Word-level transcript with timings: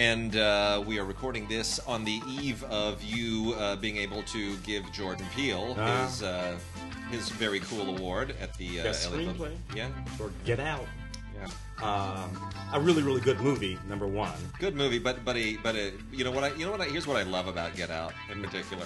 and 0.00 0.34
uh, 0.36 0.82
we 0.86 0.98
are 0.98 1.04
recording 1.04 1.46
this 1.46 1.78
on 1.80 2.06
the 2.06 2.20
eve 2.26 2.64
of 2.64 3.02
you 3.04 3.54
uh, 3.58 3.76
being 3.76 3.98
able 3.98 4.22
to 4.22 4.56
give 4.58 4.90
Jordan 4.92 5.26
Peele 5.36 5.76
Ah. 5.78 6.06
his 6.06 6.22
uh, 6.22 6.56
his 7.10 7.28
very 7.28 7.60
cool 7.60 7.94
award 7.98 8.34
at 8.40 8.54
the 8.56 8.80
uh, 8.80 8.84
Best 8.84 9.10
LA 9.10 9.18
Film- 9.18 9.34
screenplay. 9.34 9.56
Yeah, 9.76 9.88
Or 10.18 10.30
Get 10.46 10.58
Out. 10.58 10.86
yeah. 11.36 11.48
Um, 11.82 12.50
a 12.72 12.80
really, 12.80 13.02
really 13.02 13.20
good 13.20 13.40
movie. 13.40 13.78
Number 13.88 14.06
one. 14.06 14.32
Good 14.58 14.74
movie, 14.74 14.98
but 14.98 15.22
but 15.22 15.36
a 15.36 15.56
but 15.58 15.74
a 15.74 15.92
you 16.12 16.24
know 16.24 16.30
what 16.30 16.44
I 16.44 16.52
you 16.54 16.64
know 16.64 16.70
what 16.72 16.80
I 16.80 16.84
here's 16.86 17.06
what 17.06 17.18
I 17.18 17.22
love 17.24 17.46
about 17.46 17.76
Get 17.76 17.90
Out 17.90 18.14
in 18.32 18.40
particular. 18.42 18.84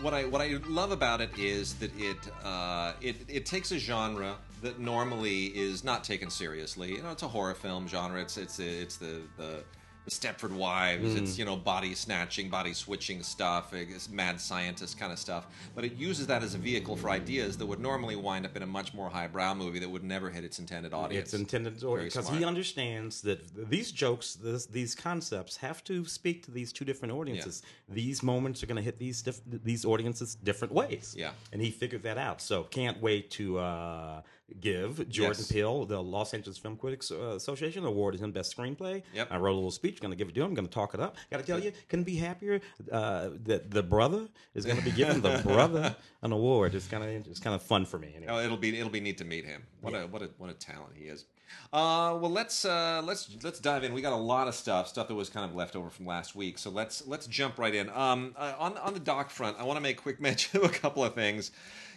What 0.00 0.14
I 0.14 0.24
what 0.24 0.40
I 0.40 0.58
love 0.66 0.92
about 0.92 1.20
it 1.20 1.30
is 1.38 1.74
that 1.74 1.90
it 1.98 2.16
uh, 2.42 2.92
it 3.02 3.16
it 3.28 3.44
takes 3.44 3.70
a 3.72 3.78
genre 3.78 4.36
that 4.62 4.78
normally 4.80 5.46
is 5.46 5.84
not 5.84 6.04
taken 6.04 6.30
seriously. 6.30 6.92
You 6.96 7.02
know, 7.02 7.10
it's 7.10 7.22
a 7.22 7.28
horror 7.28 7.54
film 7.54 7.86
genre. 7.86 8.18
It's 8.22 8.38
it's 8.38 8.58
it's 8.58 8.96
the 8.96 9.20
the, 9.36 9.42
the 9.42 9.77
Stepford 10.08 10.52
Wives. 10.52 11.14
It's 11.14 11.38
you 11.38 11.44
know 11.44 11.56
body 11.56 11.94
snatching, 11.94 12.48
body 12.48 12.72
switching 12.72 13.22
stuff. 13.22 13.72
It's 13.72 14.08
mad 14.08 14.40
scientist 14.40 14.98
kind 14.98 15.12
of 15.12 15.18
stuff. 15.18 15.46
But 15.74 15.84
it 15.84 15.96
uses 15.96 16.26
that 16.26 16.42
as 16.42 16.54
a 16.54 16.58
vehicle 16.58 16.96
for 16.96 17.10
ideas 17.10 17.56
that 17.58 17.66
would 17.66 17.80
normally 17.80 18.16
wind 18.16 18.46
up 18.46 18.56
in 18.56 18.62
a 18.62 18.66
much 18.66 18.94
more 18.94 19.08
highbrow 19.08 19.54
movie 19.54 19.78
that 19.78 19.88
would 19.88 20.04
never 20.04 20.30
hit 20.30 20.44
its 20.44 20.58
intended 20.58 20.92
audience. 20.92 21.32
It's 21.32 21.34
intended 21.34 21.80
Very 21.80 22.04
because 22.04 22.28
he 22.28 22.44
understands 22.44 23.22
that 23.22 23.70
these 23.70 23.92
jokes, 23.92 24.34
this, 24.34 24.66
these 24.66 24.94
concepts, 24.94 25.56
have 25.58 25.84
to 25.84 26.04
speak 26.04 26.44
to 26.44 26.50
these 26.50 26.72
two 26.72 26.84
different 26.84 27.12
audiences. 27.14 27.62
These 27.88 28.22
moments 28.22 28.62
are 28.62 28.66
going 28.66 28.76
to 28.76 28.82
hit 28.82 28.98
these 28.98 29.22
diff- 29.22 29.40
these 29.46 29.84
audiences 29.84 30.34
different 30.36 30.74
ways. 30.74 31.14
Yeah. 31.16 31.30
and 31.52 31.60
he 31.62 31.70
figured 31.70 32.02
that 32.02 32.18
out. 32.18 32.40
So 32.40 32.64
can't 32.64 33.00
wait 33.00 33.30
to 33.32 33.58
uh, 33.58 34.22
give 34.60 35.08
Jordan 35.08 35.36
Yes. 35.38 35.52
Peele 35.52 35.84
the 35.84 36.02
Los 36.02 36.34
Angeles 36.34 36.58
Film 36.58 36.76
Critics 36.76 37.10
uh, 37.10 37.34
Association 37.36 37.84
awarded 37.84 38.20
him 38.20 38.32
best 38.32 38.56
screenplay. 38.56 39.02
Yep. 39.14 39.28
I 39.30 39.36
wrote 39.36 39.52
a 39.52 39.54
little 39.54 39.70
speech. 39.70 40.00
Going 40.00 40.10
to 40.10 40.16
give 40.16 40.28
it 40.28 40.34
to 40.34 40.42
him. 40.42 40.54
Going 40.54 40.66
to 40.66 40.72
talk 40.72 40.94
it 40.94 41.00
up. 41.00 41.16
Got 41.30 41.38
to 41.38 41.42
tell 41.46 41.58
you, 41.58 41.72
couldn't 41.88 42.04
be 42.04 42.16
happier 42.16 42.60
uh, 42.90 43.30
that 43.44 43.70
the 43.70 43.82
brother 43.82 44.28
is 44.54 44.64
going 44.64 44.78
to 44.78 44.84
be 44.84 44.90
giving 44.90 45.20
the 45.20 45.40
brother 45.44 45.94
an 46.22 46.32
award. 46.32 46.74
It's 46.74 46.86
kind 46.86 47.04
of 47.04 47.26
it's 47.26 47.40
kind 47.40 47.54
of 47.54 47.62
fun 47.62 47.84
for 47.84 47.98
me. 47.98 48.12
Anyway. 48.16 48.32
Oh, 48.32 48.40
it'll 48.40 48.56
be 48.56 48.76
it'll 48.78 48.90
be 48.90 49.00
neat 49.00 49.18
to 49.18 49.24
meet 49.24 49.44
him. 49.44 49.62
What 49.80 49.94
a 49.94 50.06
what 50.06 50.22
a 50.22 50.30
what 50.38 50.50
a 50.50 50.54
talent 50.54 50.92
he 50.94 51.04
is. 51.04 51.24
Uh, 51.72 52.16
well, 52.20 52.30
let's 52.30 52.64
uh, 52.64 53.02
let's 53.04 53.30
let's 53.42 53.58
dive 53.58 53.84
in. 53.84 53.94
We 53.94 54.02
got 54.02 54.12
a 54.12 54.16
lot 54.16 54.48
of 54.48 54.54
stuff, 54.54 54.88
stuff 54.88 55.08
that 55.08 55.14
was 55.14 55.30
kind 55.30 55.48
of 55.48 55.56
left 55.56 55.76
over 55.76 55.88
from 55.90 56.06
last 56.06 56.34
week. 56.34 56.58
So 56.58 56.70
let's 56.70 57.06
let's 57.06 57.26
jump 57.26 57.58
right 57.58 57.74
in. 57.74 57.88
Um, 57.90 58.34
uh, 58.36 58.54
on 58.58 58.76
on 58.78 58.94
the 58.94 59.00
doc 59.00 59.30
front, 59.30 59.56
I 59.58 59.64
want 59.64 59.76
to 59.76 59.80
make 59.80 59.96
quick 59.96 60.20
mention 60.28 60.60
of 60.60 60.66
a 60.66 60.72
couple 60.72 61.04
of 61.04 61.14
things 61.14 61.50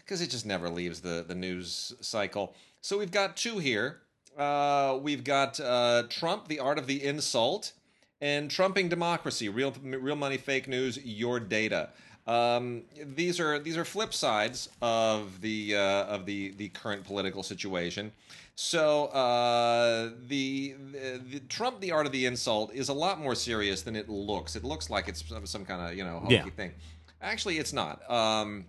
because 0.05 0.21
it 0.21 0.29
just 0.29 0.45
never 0.45 0.69
leaves 0.69 1.01
the 1.01 1.23
the 1.27 1.35
news 1.35 1.93
cycle. 2.01 2.53
So 2.81 2.97
we've 2.97 3.11
got 3.11 3.37
two 3.37 3.59
here. 3.59 3.99
Uh, 4.37 4.97
we've 5.01 5.23
got 5.23 5.59
uh, 5.59 6.03
Trump, 6.09 6.47
the 6.47 6.59
art 6.59 6.77
of 6.79 6.87
the 6.87 7.03
insult, 7.03 7.73
and 8.21 8.49
trumping 8.49 8.89
democracy, 8.89 9.49
real 9.49 9.73
real 9.83 10.15
money, 10.15 10.37
fake 10.37 10.67
news, 10.67 10.97
your 11.03 11.39
data. 11.39 11.89
Um, 12.27 12.83
these 13.03 13.39
are 13.39 13.59
these 13.59 13.77
are 13.77 13.83
flip 13.85 14.13
sides 14.13 14.69
of 14.81 15.41
the 15.41 15.75
uh, 15.75 16.05
of 16.05 16.25
the 16.25 16.51
the 16.51 16.69
current 16.69 17.03
political 17.03 17.43
situation. 17.43 18.11
So 18.55 19.05
uh, 19.07 20.11
the, 20.27 20.75
the 20.91 21.19
the 21.31 21.39
Trump, 21.49 21.79
the 21.81 21.91
art 21.91 22.05
of 22.05 22.11
the 22.11 22.25
insult, 22.25 22.73
is 22.73 22.89
a 22.89 22.93
lot 22.93 23.19
more 23.19 23.33
serious 23.33 23.81
than 23.81 23.95
it 23.95 24.07
looks. 24.07 24.55
It 24.55 24.63
looks 24.63 24.89
like 24.89 25.07
it's 25.07 25.27
some, 25.27 25.45
some 25.47 25.65
kind 25.65 25.81
of 25.91 25.97
you 25.97 26.03
know 26.03 26.19
hokey 26.19 26.33
Yeah. 26.35 26.45
thing. 26.55 26.71
Actually, 27.21 27.57
it's 27.57 27.73
not. 27.73 28.09
Um, 28.09 28.65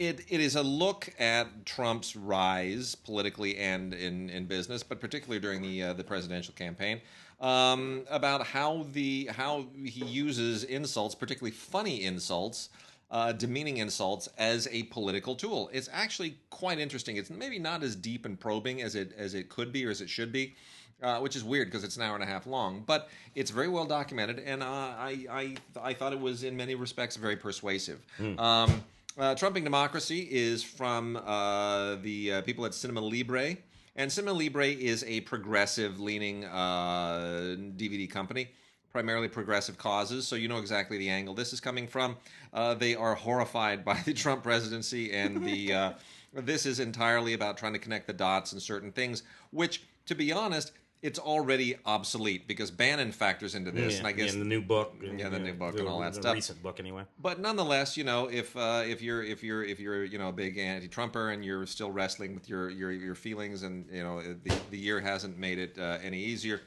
it 0.00 0.24
it 0.30 0.40
is 0.40 0.56
a 0.56 0.62
look 0.62 1.12
at 1.18 1.66
Trump's 1.66 2.16
rise 2.16 2.94
politically 2.94 3.58
and 3.58 3.92
in, 3.92 4.30
in 4.30 4.46
business, 4.46 4.82
but 4.82 4.98
particularly 4.98 5.38
during 5.38 5.60
the 5.60 5.82
uh, 5.82 5.92
the 5.92 6.02
presidential 6.02 6.54
campaign, 6.54 7.02
um, 7.38 8.04
about 8.10 8.46
how 8.46 8.86
the 8.92 9.28
how 9.30 9.66
he 9.84 10.04
uses 10.06 10.64
insults, 10.64 11.14
particularly 11.14 11.54
funny 11.54 12.02
insults, 12.02 12.70
uh, 13.10 13.32
demeaning 13.32 13.76
insults, 13.76 14.26
as 14.38 14.66
a 14.72 14.84
political 14.84 15.36
tool. 15.36 15.68
It's 15.70 15.90
actually 15.92 16.36
quite 16.48 16.78
interesting. 16.78 17.16
It's 17.16 17.30
maybe 17.30 17.58
not 17.58 17.82
as 17.82 17.94
deep 17.94 18.24
and 18.24 18.40
probing 18.40 18.80
as 18.80 18.94
it 18.94 19.12
as 19.18 19.34
it 19.34 19.50
could 19.50 19.70
be 19.70 19.84
or 19.84 19.90
as 19.90 20.00
it 20.00 20.08
should 20.08 20.32
be. 20.32 20.56
Uh, 21.02 21.18
which 21.18 21.34
is 21.34 21.42
weird 21.42 21.66
because 21.66 21.82
it's 21.82 21.96
an 21.96 22.02
hour 22.02 22.14
and 22.14 22.22
a 22.22 22.26
half 22.26 22.46
long, 22.46 22.84
but 22.86 23.08
it's 23.34 23.50
very 23.50 23.68
well 23.68 23.86
documented, 23.86 24.38
and 24.38 24.62
uh, 24.62 24.66
I, 24.66 25.26
I 25.30 25.56
I 25.80 25.94
thought 25.94 26.12
it 26.12 26.20
was 26.20 26.42
in 26.42 26.54
many 26.58 26.74
respects 26.74 27.16
very 27.16 27.36
persuasive. 27.36 28.04
Um, 28.38 28.84
uh, 29.20 29.34
Trumping 29.34 29.64
Democracy 29.64 30.26
is 30.30 30.62
from 30.62 31.16
uh, 31.16 31.96
the 31.96 32.32
uh, 32.32 32.42
people 32.42 32.64
at 32.64 32.72
Cinema 32.72 33.00
Libre. 33.00 33.56
And 33.94 34.10
Cinema 34.10 34.32
Libre 34.32 34.68
is 34.68 35.04
a 35.06 35.20
progressive 35.20 36.00
leaning 36.00 36.46
uh, 36.46 37.56
DVD 37.76 38.10
company, 38.10 38.48
primarily 38.90 39.28
progressive 39.28 39.76
causes. 39.76 40.26
So 40.26 40.36
you 40.36 40.48
know 40.48 40.56
exactly 40.56 40.96
the 40.96 41.10
angle 41.10 41.34
this 41.34 41.52
is 41.52 41.60
coming 41.60 41.86
from. 41.86 42.16
Uh, 42.54 42.72
they 42.74 42.94
are 42.94 43.14
horrified 43.14 43.84
by 43.84 44.00
the 44.06 44.14
Trump 44.14 44.42
presidency, 44.42 45.12
and 45.12 45.44
the 45.44 45.72
uh, 45.74 45.92
this 46.32 46.64
is 46.64 46.80
entirely 46.80 47.34
about 47.34 47.58
trying 47.58 47.74
to 47.74 47.78
connect 47.78 48.06
the 48.06 48.14
dots 48.14 48.52
and 48.52 48.62
certain 48.62 48.90
things, 48.90 49.22
which, 49.50 49.82
to 50.06 50.14
be 50.14 50.32
honest, 50.32 50.72
it's 51.02 51.18
already 51.18 51.76
obsolete 51.86 52.46
because 52.46 52.70
Bannon 52.70 53.12
factors 53.12 53.54
into 53.54 53.70
this. 53.70 53.98
and 53.98 54.06
I 54.06 54.12
guess 54.12 54.32
in 54.34 54.38
the 54.38 54.44
new 54.44 54.60
book, 54.60 54.94
Yeah, 55.02 55.28
the 55.30 55.38
new 55.38 55.54
book 55.54 55.78
and 55.78 55.88
all 55.88 56.00
that 56.00 56.14
the 56.14 56.20
stuff. 56.20 56.34
Recent 56.34 56.62
book, 56.62 56.78
anyway. 56.78 57.04
but 57.18 57.40
nonetheless, 57.40 57.96
you 57.96 58.04
know, 58.04 58.28
if 58.28 58.56
uh, 58.56 58.82
if 58.86 59.00
you're 59.00 59.22
if 59.22 59.42
you're 59.42 59.64
if 59.64 59.80
you're 59.80 60.04
you 60.04 60.18
know 60.18 60.28
a 60.28 60.32
big 60.32 60.58
anti-Trumper 60.58 61.30
and 61.30 61.44
you're 61.44 61.66
still 61.66 61.90
wrestling 61.90 62.34
with 62.34 62.48
your 62.48 62.68
your, 62.70 62.92
your 62.92 63.14
feelings, 63.14 63.62
and 63.62 63.86
you 63.90 64.02
know 64.02 64.20
the, 64.22 64.54
the 64.70 64.78
year 64.78 65.00
hasn't 65.00 65.38
made 65.38 65.58
it 65.58 65.78
uh, 65.78 65.98
any 66.02 66.18
easier, 66.18 66.60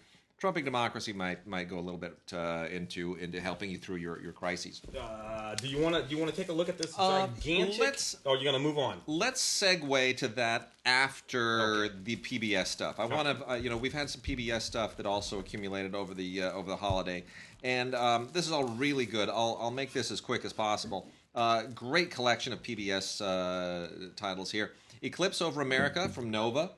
trumping 0.43 0.65
democracy 0.65 1.13
might 1.13 1.47
might 1.47 1.69
go 1.69 1.79
a 1.79 1.85
little 1.87 1.97
bit 1.97 2.17
uh, 2.33 2.65
into 2.69 3.15
into 3.15 3.39
helping 3.39 3.69
you 3.69 3.77
through 3.77 3.95
your 3.95 4.21
your 4.21 4.33
crises. 4.33 4.81
Uh, 4.99 5.55
do 5.55 5.69
you 5.69 5.79
want 5.81 5.95
to 5.95 6.01
do 6.03 6.13
you 6.13 6.21
want 6.21 6.29
to 6.29 6.35
take 6.35 6.49
a 6.49 6.51
look 6.51 6.67
at 6.67 6.77
this 6.77 6.93
Uh, 6.97 7.27
gigantic? 7.27 7.79
let's- 7.79 8.17
Or 8.25 8.33
are 8.33 8.37
you 8.37 8.43
going 8.43 8.53
to 8.57 8.59
move 8.59 8.77
on? 8.77 8.99
Let's 9.07 9.41
segue 9.41 10.17
to 10.17 10.27
that 10.39 10.73
after 10.85 11.87
the 11.87 12.17
PBS 12.17 12.67
stuff. 12.67 12.99
I 12.99 13.05
want 13.05 13.25
to, 13.29 13.51
uh, 13.51 13.55
you 13.55 13.69
know, 13.69 13.77
we've 13.77 13.93
had 13.93 14.09
some 14.09 14.19
PBS 14.19 14.63
stuff 14.63 14.97
that 14.97 15.05
also 15.05 15.39
accumulated 15.39 15.95
over 15.95 16.13
the 16.13 16.43
uh, 16.43 16.51
over 16.51 16.69
the 16.69 16.75
holiday, 16.75 17.23
and 17.63 17.95
um, 17.95 18.27
this 18.33 18.45
is 18.45 18.51
all 18.51 18.65
really 18.65 19.05
good. 19.05 19.29
I'll 19.29 19.57
I'll 19.61 19.71
make 19.71 19.93
this 19.93 20.11
as 20.11 20.19
quick 20.19 20.43
as 20.43 20.51
possible. 20.51 21.07
Uh, 21.33 21.63
great 21.73 22.11
collection 22.11 22.51
of 22.51 22.61
PBS 22.61 23.21
uh, 23.21 24.09
titles 24.17 24.51
here. 24.51 24.73
Eclipse 25.01 25.41
over 25.41 25.61
America 25.61 26.09
from 26.09 26.29
Nova 26.29 26.71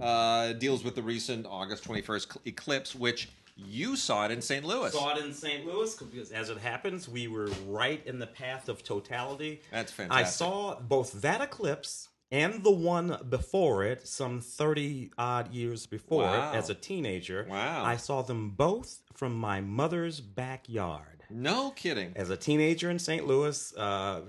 uh, 0.00 0.52
deals 0.54 0.84
with 0.84 0.94
the 0.94 1.02
recent 1.02 1.46
August 1.46 1.84
twenty 1.84 2.02
first 2.02 2.36
eclipse, 2.44 2.94
which 2.94 3.28
you 3.56 3.96
saw 3.96 4.24
it 4.24 4.30
in 4.30 4.40
St. 4.40 4.64
Louis. 4.64 4.92
Saw 4.92 5.14
it 5.16 5.24
in 5.24 5.32
St. 5.32 5.66
Louis 5.66 5.94
because, 5.96 6.32
as 6.32 6.48
it 6.50 6.58
happens, 6.58 7.08
we 7.08 7.28
were 7.28 7.48
right 7.68 8.04
in 8.06 8.18
the 8.18 8.26
path 8.26 8.68
of 8.68 8.82
totality. 8.82 9.60
That's 9.70 9.92
fantastic. 9.92 10.26
I 10.26 10.28
saw 10.28 10.80
both 10.80 11.20
that 11.20 11.40
eclipse 11.42 12.08
and 12.30 12.64
the 12.64 12.70
one 12.70 13.18
before 13.28 13.84
it, 13.84 14.06
some 14.08 14.40
thirty 14.40 15.10
odd 15.18 15.52
years 15.52 15.84
before 15.86 16.22
Wow. 16.24 16.52
it, 16.52 16.56
as 16.56 16.70
a 16.70 16.74
teenager. 16.74 17.46
Wow. 17.48 17.84
I 17.84 17.96
saw 17.96 18.22
them 18.22 18.50
both 18.50 19.00
from 19.14 19.34
my 19.38 19.60
mother's 19.60 20.20
backyard. 20.20 21.11
No 21.32 21.70
kidding. 21.70 22.12
As 22.14 22.30
a 22.30 22.36
teenager 22.36 22.90
in 22.90 22.98
St. 22.98 23.26
Louis, 23.26 23.74
uh, 23.76 24.20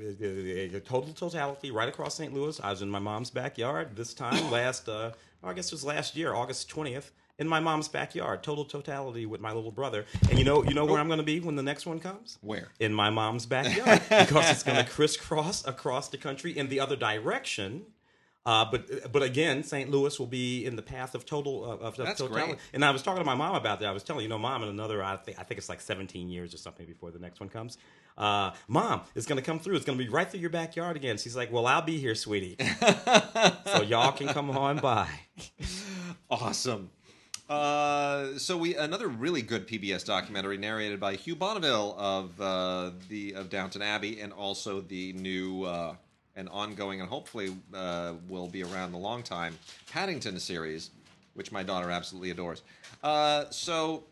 total 0.85 1.13
totality 1.13 1.71
right 1.71 1.89
across 1.89 2.15
St. 2.15 2.33
Louis. 2.33 2.59
I 2.61 2.69
was 2.71 2.81
in 2.81 2.89
my 2.89 2.99
mom's 2.99 3.29
backyard 3.29 3.95
this 3.95 4.13
time 4.13 4.51
last, 4.51 4.87
uh, 4.87 5.11
I 5.43 5.53
guess 5.53 5.67
it 5.67 5.73
was 5.73 5.83
last 5.83 6.15
year, 6.15 6.33
August 6.33 6.69
twentieth, 6.69 7.11
in 7.39 7.47
my 7.47 7.59
mom's 7.59 7.87
backyard. 7.87 8.43
Total 8.43 8.63
totality 8.63 9.25
with 9.25 9.41
my 9.41 9.51
little 9.51 9.71
brother. 9.71 10.05
And 10.29 10.39
you 10.39 10.45
know, 10.45 10.63
you 10.63 10.73
know 10.73 10.85
where 10.85 10.99
I'm 10.99 11.07
going 11.07 11.17
to 11.17 11.23
be 11.23 11.39
when 11.39 11.55
the 11.55 11.63
next 11.63 11.85
one 11.85 11.99
comes? 11.99 12.37
Where? 12.41 12.69
In 12.79 12.93
my 12.93 13.09
mom's 13.09 13.45
backyard 13.45 14.01
because 14.09 14.49
it's 14.49 14.63
going 14.63 14.77
to 14.83 14.89
crisscross 14.89 15.65
across 15.67 16.09
the 16.09 16.17
country 16.17 16.57
in 16.57 16.69
the 16.69 16.79
other 16.79 16.95
direction. 16.95 17.85
Uh, 18.45 18.65
but 18.69 19.11
but 19.11 19.23
again, 19.23 19.63
St. 19.63 19.89
Louis 19.89 20.19
will 20.19 20.27
be 20.27 20.65
in 20.65 20.75
the 20.75 20.81
path 20.81 21.15
of 21.15 21.25
total 21.25 21.63
of, 21.63 21.81
of 21.81 21.95
That's 21.95 22.19
totality. 22.19 22.53
great. 22.53 22.59
And 22.73 22.83
I 22.83 22.91
was 22.91 23.01
talking 23.01 23.19
to 23.21 23.25
my 23.25 23.35
mom 23.35 23.55
about 23.55 23.79
that. 23.79 23.87
I 23.87 23.91
was 23.91 24.03
telling 24.03 24.23
you 24.23 24.29
know, 24.29 24.37
mom, 24.37 24.63
in 24.63 24.69
another 24.69 25.01
I 25.01 25.15
think 25.15 25.39
I 25.39 25.43
think 25.43 25.59
it's 25.59 25.69
like 25.69 25.79
17 25.79 26.27
years 26.29 26.53
or 26.53 26.57
something 26.57 26.85
before 26.85 27.11
the 27.11 27.19
next 27.19 27.39
one 27.39 27.47
comes. 27.47 27.77
Uh, 28.17 28.51
mom, 28.67 29.01
it's 29.15 29.25
going 29.25 29.37
to 29.37 29.45
come 29.45 29.59
through. 29.59 29.75
It's 29.75 29.85
going 29.85 29.97
to 29.97 30.03
be 30.03 30.09
right 30.09 30.29
through 30.29 30.41
your 30.41 30.49
backyard 30.49 30.97
again. 30.97 31.17
She's 31.17 31.35
like, 31.35 31.51
well, 31.51 31.65
I'll 31.65 31.81
be 31.81 31.97
here, 31.97 32.15
sweetie. 32.15 32.57
so 33.65 33.81
y'all 33.81 34.11
can 34.11 34.27
come 34.27 34.51
on 34.51 34.77
by. 34.79 35.07
Awesome. 36.29 36.89
Uh, 37.49 38.37
so 38.37 38.57
we 38.57 38.75
another 38.75 39.07
really 39.07 39.41
good 39.41 39.67
PBS 39.67 40.05
documentary 40.05 40.57
narrated 40.57 40.99
by 40.99 41.15
Hugh 41.15 41.35
Bonneville 41.35 41.95
of 41.97 42.41
uh, 42.41 42.91
the 43.09 43.35
of 43.35 43.49
Downton 43.49 43.81
Abbey 43.81 44.19
and 44.21 44.33
also 44.33 44.81
the 44.81 45.13
new 45.13 45.63
uh, 45.63 45.95
and 46.35 46.49
ongoing 46.49 46.99
and 47.01 47.09
hopefully 47.09 47.55
uh, 47.73 48.13
will 48.27 48.47
be 48.47 48.63
around 48.63 48.91
the 48.91 48.97
long 48.97 49.23
time 49.23 49.57
Paddington 49.91 50.39
series, 50.39 50.91
which 51.33 51.51
my 51.51 51.63
daughter 51.63 51.91
absolutely 51.91 52.31
adores. 52.31 52.61
Uh, 53.03 53.45
so 53.49 54.05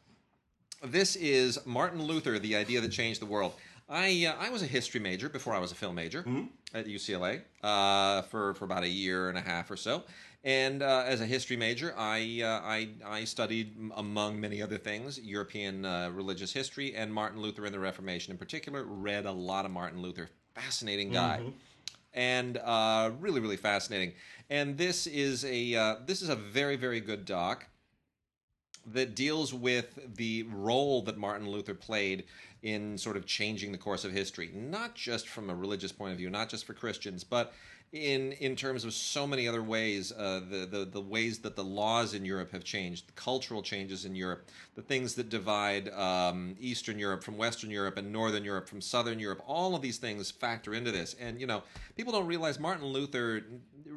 this 0.84 1.16
is 1.16 1.60
Martin 1.66 2.02
Luther, 2.04 2.40
the 2.40 2.56
idea 2.56 2.82
that 2.82 2.92
changed 2.92 3.22
the 3.22 3.26
world. 3.26 3.54
I 3.90 4.26
uh, 4.26 4.44
I 4.46 4.50
was 4.50 4.62
a 4.62 4.68
history 4.68 5.00
major 5.00 5.30
before 5.30 5.54
I 5.54 5.60
was 5.60 5.72
a 5.72 5.76
film 5.76 5.96
major 5.96 6.24
Mm-hmm. 6.24 6.46
at 6.78 6.86
UCLA 6.88 7.42
uh, 7.64 8.22
for 8.24 8.54
for 8.54 8.66
about 8.66 8.84
a 8.84 8.88
year 8.88 9.30
and 9.30 9.38
a 9.38 9.42
half 9.42 9.70
or 9.70 9.78
so. 9.78 10.04
And 10.44 10.82
uh, 10.82 11.04
as 11.06 11.22
a 11.22 11.26
history 11.28 11.56
major, 11.56 11.94
I, 11.96 12.42
uh, 12.44 12.62
I 12.64 12.90
I 13.06 13.26
studied 13.26 13.76
among 13.96 14.40
many 14.40 14.60
other 14.62 14.78
things 14.80 15.20
European 15.20 15.86
uh, 15.86 16.10
religious 16.12 16.52
history 16.52 16.96
and 16.96 17.14
Martin 17.14 17.42
Luther 17.42 17.66
and 17.66 17.74
the 17.74 17.80
Reformation 17.80 18.32
in 18.32 18.38
particular. 18.38 18.84
Read 18.84 19.26
a 19.28 19.32
lot 19.32 19.66
of 19.66 19.72
Martin 19.72 20.02
Luther, 20.02 20.30
fascinating 20.56 21.12
guy 21.12 21.40
Mm-hmm. 21.42 21.50
And 22.14 22.58
uh, 22.58 23.12
really 23.20 23.40
really 23.40 23.58
fascinating. 23.58 24.14
And 24.50 24.78
this 24.78 25.08
is 25.08 25.46
a 25.46 25.76
uh, 25.76 25.96
this 26.06 26.22
is 26.22 26.30
a 26.30 26.36
very 26.36 26.76
very 26.76 27.00
good 27.00 27.26
doc 27.26 27.66
that 28.86 29.16
deals 29.16 29.54
with 29.54 30.16
the 30.16 30.44
role 30.44 31.04
that 31.04 31.18
Martin 31.18 31.50
Luther 31.50 31.76
played 31.76 32.24
in 32.64 32.98
sort 32.98 33.18
of 33.18 33.26
changing 33.26 33.72
the 33.72 33.78
course 33.78 34.06
of 34.06 34.12
history, 34.12 34.50
not 34.54 34.96
just 34.96 35.28
from 35.28 35.50
a 35.50 35.56
religious 35.56 35.92
point 35.92 36.12
of 36.12 36.18
view, 36.18 36.30
not 36.30 36.50
just 36.50 36.66
for 36.66 36.74
Christians, 36.74 37.24
but 37.24 37.54
in 37.92 38.32
in 38.34 38.56
terms 38.56 38.86
of 38.86 38.94
so 38.94 39.28
many 39.28 39.48
other 39.48 39.62
ways, 39.62 40.14
uh, 40.14 40.42
the, 40.50 40.66
the 40.66 40.86
the 40.86 41.02
ways 41.02 41.40
that 41.40 41.58
the 41.58 41.64
laws 41.64 42.14
in 42.14 42.24
Europe 42.24 42.52
have 42.52 42.64
changed, 42.64 43.08
the 43.08 43.14
cultural 43.14 43.62
changes 43.62 44.06
in 44.06 44.16
Europe, 44.16 44.48
the 44.76 44.82
things 44.82 45.16
that 45.16 45.30
divide 45.30 45.90
um, 45.90 46.56
Eastern 46.60 46.98
Europe 46.98 47.22
from 47.22 47.38
Western 47.38 47.70
Europe 47.70 47.98
and 47.98 48.12
Northern 48.12 48.46
Europe 48.46 48.70
from 48.70 48.80
Southern 48.80 49.20
Europe, 49.20 49.44
all 49.46 49.76
of 49.76 49.82
these 49.82 49.98
things 49.98 50.32
factor 50.32 50.74
into 50.74 50.92
this. 50.92 51.16
And 51.20 51.40
you 51.42 51.48
know, 51.48 51.64
people 51.98 52.14
don't 52.14 52.28
realize 52.28 52.60
Martin 52.60 52.86
Luther 52.86 53.44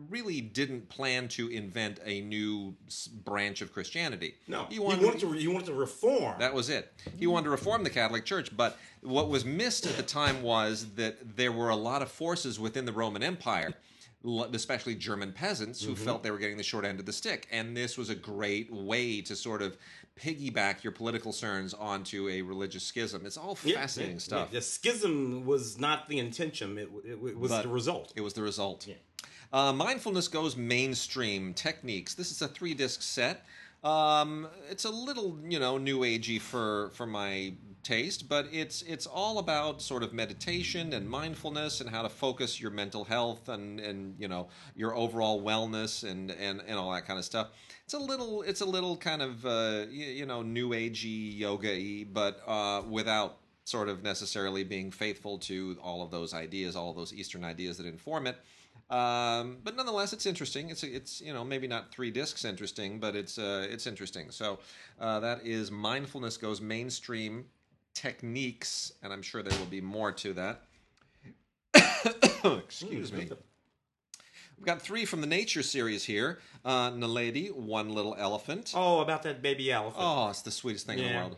really 0.08 0.40
didn't 0.40 0.88
plan 0.88 1.28
to 1.28 1.48
invent 1.48 2.00
a 2.04 2.20
new 2.20 2.74
branch 3.24 3.62
of 3.62 3.72
Christianity. 3.72 4.34
No, 4.48 4.66
he 4.68 4.74
he 4.74 4.80
wanted, 4.80 5.04
wanted 5.04 5.20
to. 5.20 5.32
He 5.32 5.48
wanted 5.48 5.66
to 5.66 5.74
reform. 5.74 6.36
that 6.38 6.54
was 6.54 6.68
it. 6.68 6.92
He 7.18 7.26
wanted 7.26 7.44
to 7.44 7.50
reform 7.50 7.84
the 7.84 7.90
Catholic 7.90 8.24
Church, 8.24 8.56
but 8.56 8.78
what 9.02 9.28
was 9.28 9.44
missed 9.44 9.86
at 9.86 9.96
the 9.96 10.02
time 10.02 10.42
was 10.42 10.94
that 10.94 11.36
there 11.36 11.52
were 11.52 11.68
a 11.68 11.76
lot 11.76 12.02
of 12.02 12.10
forces 12.10 12.58
within 12.58 12.84
the 12.84 12.92
Roman 12.92 13.22
Empire, 13.22 13.74
especially 14.52 14.94
German 14.94 15.32
peasants, 15.32 15.82
who 15.82 15.92
mm-hmm. 15.92 16.04
felt 16.04 16.22
they 16.22 16.30
were 16.30 16.38
getting 16.38 16.56
the 16.56 16.62
short 16.62 16.84
end 16.84 17.00
of 17.00 17.06
the 17.06 17.12
stick. 17.12 17.46
And 17.50 17.76
this 17.76 17.98
was 17.98 18.10
a 18.10 18.14
great 18.14 18.72
way 18.72 19.20
to 19.22 19.36
sort 19.36 19.62
of 19.62 19.76
piggyback 20.18 20.82
your 20.82 20.92
political 20.92 21.32
concerns 21.32 21.74
onto 21.74 22.28
a 22.28 22.42
religious 22.42 22.84
schism. 22.84 23.26
It's 23.26 23.36
all 23.36 23.58
Yeah, 23.64 23.80
fascinating 23.80 24.16
yeah, 24.16 24.20
stuff. 24.20 24.48
yeah. 24.50 24.58
The 24.58 24.64
schism 24.64 25.44
was 25.44 25.78
not 25.78 26.08
the 26.08 26.18
intention; 26.18 26.78
it, 26.78 26.88
it, 27.04 27.12
it 27.12 27.38
was 27.38 27.50
But- 27.50 27.62
the 27.62 27.68
result. 27.68 28.12
It 28.16 28.20
was 28.20 28.34
the 28.34 28.42
result. 28.42 28.86
Uh, 29.54 29.72
Mindfulness 29.72 30.26
Goes 30.26 30.56
Mainstream 30.56 31.54
Techniques. 31.54 32.14
This 32.14 32.32
is 32.32 32.42
a 32.42 32.48
three 32.48 32.74
disc 32.74 33.02
set. 33.02 33.46
Um, 33.84 34.48
it's 34.68 34.84
a 34.84 34.90
little, 34.90 35.38
you 35.46 35.60
know, 35.60 35.78
new 35.78 36.00
agey 36.00 36.40
for 36.40 36.90
for 36.94 37.06
my 37.06 37.52
taste, 37.84 38.28
but 38.28 38.48
it's 38.50 38.82
it's 38.82 39.06
all 39.06 39.38
about 39.38 39.80
sort 39.80 40.02
of 40.02 40.12
meditation 40.12 40.92
and 40.92 41.08
mindfulness 41.08 41.80
and 41.80 41.88
how 41.88 42.02
to 42.02 42.08
focus 42.08 42.60
your 42.60 42.72
mental 42.72 43.04
health 43.04 43.48
and 43.48 43.78
and 43.78 44.16
you 44.18 44.26
know 44.26 44.48
your 44.74 44.92
overall 44.96 45.40
wellness 45.40 46.02
and 46.02 46.32
and 46.32 46.60
and 46.66 46.76
all 46.76 46.90
that 46.90 47.06
kind 47.06 47.20
of 47.20 47.24
stuff. 47.24 47.50
It's 47.84 47.94
a 47.94 47.98
little 47.98 48.42
it's 48.42 48.60
a 48.60 48.66
little 48.66 48.96
kind 48.96 49.22
of 49.22 49.46
uh, 49.46 49.84
you, 49.88 50.06
you 50.06 50.26
know 50.26 50.42
new 50.42 50.70
agey 50.70 51.38
yoga-y, 51.38 52.06
but 52.12 52.42
uh, 52.44 52.82
without 52.90 53.36
sort 53.62 53.88
of 53.88 54.02
necessarily 54.02 54.64
being 54.64 54.90
faithful 54.90 55.38
to 55.38 55.78
all 55.80 56.02
of 56.02 56.10
those 56.10 56.34
ideas, 56.34 56.74
all 56.74 56.90
of 56.90 56.96
those 56.96 57.14
Eastern 57.14 57.44
ideas 57.44 57.76
that 57.76 57.86
inform 57.86 58.26
it. 58.26 58.36
Um, 58.90 59.58
but 59.64 59.76
nonetheless, 59.76 60.12
it's 60.12 60.26
interesting. 60.26 60.70
It's 60.70 60.82
it's 60.82 61.20
you 61.20 61.32
know 61.32 61.44
maybe 61.44 61.66
not 61.66 61.90
three 61.90 62.10
discs 62.10 62.44
interesting, 62.44 63.00
but 63.00 63.16
it's 63.16 63.38
uh, 63.38 63.66
it's 63.70 63.86
interesting. 63.86 64.30
So 64.30 64.58
uh, 65.00 65.20
that 65.20 65.44
is 65.44 65.70
mindfulness 65.70 66.36
goes 66.36 66.60
mainstream 66.60 67.46
techniques, 67.94 68.92
and 69.02 69.12
I'm 69.12 69.22
sure 69.22 69.42
there 69.42 69.58
will 69.58 69.66
be 69.66 69.80
more 69.80 70.12
to 70.12 70.34
that. 70.34 70.62
Excuse 72.44 73.12
me. 73.12 73.30
We've 74.56 74.66
got 74.66 74.82
three 74.82 75.04
from 75.04 75.20
the 75.20 75.26
Nature 75.26 75.62
series 75.62 76.04
here. 76.04 76.38
Uh, 76.64 76.90
Naledi, 76.90 77.52
One 77.52 77.90
Little 77.90 78.14
Elephant. 78.16 78.72
Oh, 78.74 79.00
about 79.00 79.22
that 79.24 79.42
baby 79.42 79.72
elephant. 79.72 79.96
Oh, 79.98 80.28
it's 80.28 80.42
the 80.42 80.50
sweetest 80.50 80.86
thing 80.86 80.98
in 80.98 81.12
the 81.12 81.18
world. 81.18 81.36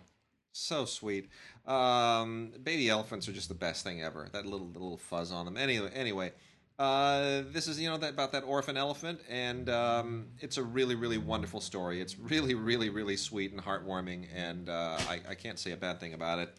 So 0.52 0.84
sweet. 0.84 1.28
Um, 1.66 2.52
baby 2.62 2.88
elephants 2.88 3.28
are 3.28 3.32
just 3.32 3.48
the 3.48 3.54
best 3.54 3.84
thing 3.84 4.02
ever. 4.02 4.28
That 4.32 4.46
little 4.46 4.68
little 4.68 4.96
fuzz 4.96 5.30
on 5.30 5.44
them. 5.44 5.56
Anyway, 5.56 5.90
anyway, 5.94 6.32
uh, 6.78 7.42
this 7.52 7.68
is 7.68 7.80
you 7.80 7.88
know 7.88 7.96
that 7.96 8.10
about 8.10 8.32
that 8.32 8.44
orphan 8.44 8.76
elephant, 8.76 9.20
and 9.30 9.70
um, 9.70 10.26
it's 10.40 10.58
a 10.58 10.62
really 10.62 10.94
really 10.94 11.16
wonderful 11.16 11.60
story. 11.60 12.00
It's 12.00 12.18
really 12.18 12.54
really 12.54 12.90
really 12.90 13.16
sweet 13.16 13.52
and 13.52 13.62
heartwarming, 13.62 14.26
and 14.34 14.68
uh, 14.68 14.98
I, 15.08 15.20
I 15.30 15.34
can't 15.34 15.58
say 15.58 15.72
a 15.72 15.76
bad 15.76 16.00
thing 16.00 16.12
about 16.12 16.38
it. 16.38 16.54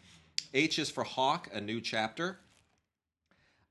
H 0.52 0.78
is 0.80 0.90
for 0.90 1.04
Hawk, 1.04 1.48
a 1.52 1.60
new 1.60 1.80
chapter. 1.80 2.40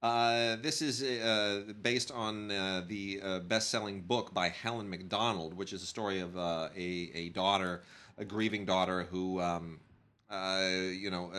Uh, 0.01 0.55
this 0.61 0.81
is 0.81 1.03
uh, 1.03 1.63
based 1.81 2.11
on 2.11 2.51
uh, 2.51 2.83
the 2.87 3.19
best-selling 3.47 4.01
book 4.01 4.33
by 4.33 4.47
Helen 4.47 4.89
MacDonald, 4.89 5.53
which 5.53 5.73
is 5.73 5.83
a 5.83 5.87
story 5.87 6.21
of 6.21 6.37
a 6.37 6.71
a 6.77 7.29
daughter, 7.29 7.83
a 8.17 8.23
grieving 8.23 8.63
daughter 8.63 9.03
who, 9.03 9.41
um, 9.41 9.79
you 10.31 11.09
know, 11.09 11.29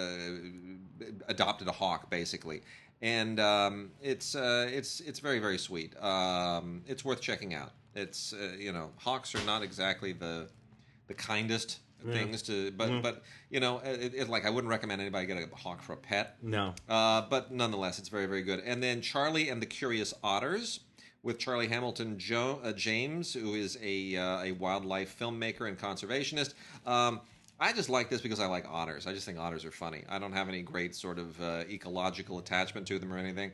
adopted 1.29 1.67
a 1.69 1.73
hawk, 1.73 2.11
basically, 2.11 2.61
and 3.03 3.39
um, 3.41 3.91
it's 4.03 4.35
uh, 4.35 4.69
it's 4.71 5.01
it's 5.01 5.21
very 5.21 5.39
very 5.39 5.59
sweet. 5.59 6.01
Um, 6.03 6.83
it's 6.87 7.05
worth 7.05 7.21
checking 7.21 7.55
out. 7.55 7.73
It's 7.95 8.33
uh, 8.33 8.57
you 8.59 8.73
know, 8.73 8.91
hawks 8.97 9.35
are 9.35 9.45
not 9.45 9.63
exactly 9.63 10.13
the 10.13 10.49
the 11.07 11.15
kindest 11.15 11.81
things 12.13 12.43
to, 12.43 12.71
but 12.73 13.03
but 13.03 13.23
you 13.51 13.61
know, 13.61 13.79
it, 13.79 14.15
it, 14.15 14.29
like 14.29 14.47
I 14.47 14.51
wouldn't 14.51 14.71
recommend 14.71 15.01
anybody 15.01 15.27
get 15.27 15.37
a 15.37 15.57
hawk 15.57 15.83
for 15.83 15.95
a 15.95 15.97
pet. 15.97 16.37
No. 16.43 16.75
Uh, 16.89 17.23
but 17.23 17.53
nonetheless, 17.53 17.99
it's 17.99 18.09
very, 18.09 18.27
very 18.27 18.43
good. 18.43 18.61
And 18.61 18.83
then 18.83 19.01
Charlie 19.01 19.49
and 19.49 19.61
the 19.61 19.67
Curious 19.67 20.15
Otters 20.23 20.81
with 21.23 21.39
Charlie 21.39 21.69
Hamilton 21.69 22.19
jo- 22.19 22.61
uh, 22.63 22.73
James, 22.73 23.35
who 23.35 23.55
is 23.55 23.77
a, 23.83 24.17
uh, 24.17 24.43
a 24.45 24.53
wildlife 24.53 25.19
filmmaker 25.19 25.67
and 25.67 25.79
conservationist. 25.79 26.55
Um, 26.87 27.21
I 27.61 27.73
just 27.73 27.89
like 27.89 28.09
this 28.09 28.21
because 28.21 28.41
I 28.41 28.47
like 28.47 28.67
otters. 28.71 29.07
I 29.07 29.13
just 29.13 29.27
think 29.27 29.39
otters 29.39 29.65
are 29.65 29.71
funny. 29.71 30.05
I 30.09 30.19
don't 30.19 30.33
have 30.33 30.49
any 30.49 30.63
great 30.63 30.95
sort 30.95 31.19
of 31.19 31.41
uh, 31.41 31.65
ecological 31.69 32.39
attachment 32.39 32.87
to 32.89 32.99
them 32.99 33.13
or 33.13 33.19
anything. 33.19 33.53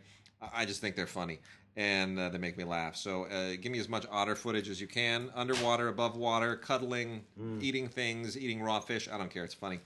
I 0.53 0.67
just 0.67 0.81
think 0.83 0.95
they're 0.95 1.07
funny 1.07 1.39
and 1.77 2.19
uh, 2.19 2.29
they 2.29 2.39
make 2.39 2.57
me 2.59 2.65
laugh. 2.65 2.97
So 2.97 3.25
uh, 3.25 3.57
give 3.61 3.73
me 3.73 3.79
as 3.79 3.89
much 3.89 4.07
otter 4.11 4.35
footage 4.37 4.69
as 4.69 4.81
you 4.81 4.87
can 4.87 5.31
underwater, 5.35 5.89
above 5.89 6.17
water, 6.17 6.55
cuddling, 6.57 7.25
eating 7.63 7.89
things, 7.89 8.37
eating 8.39 8.63
raw 8.63 8.79
fish. 8.81 9.09
I 9.11 9.17
don't 9.17 9.31
care. 9.31 9.45
It's 9.45 9.55
funny. 9.55 9.81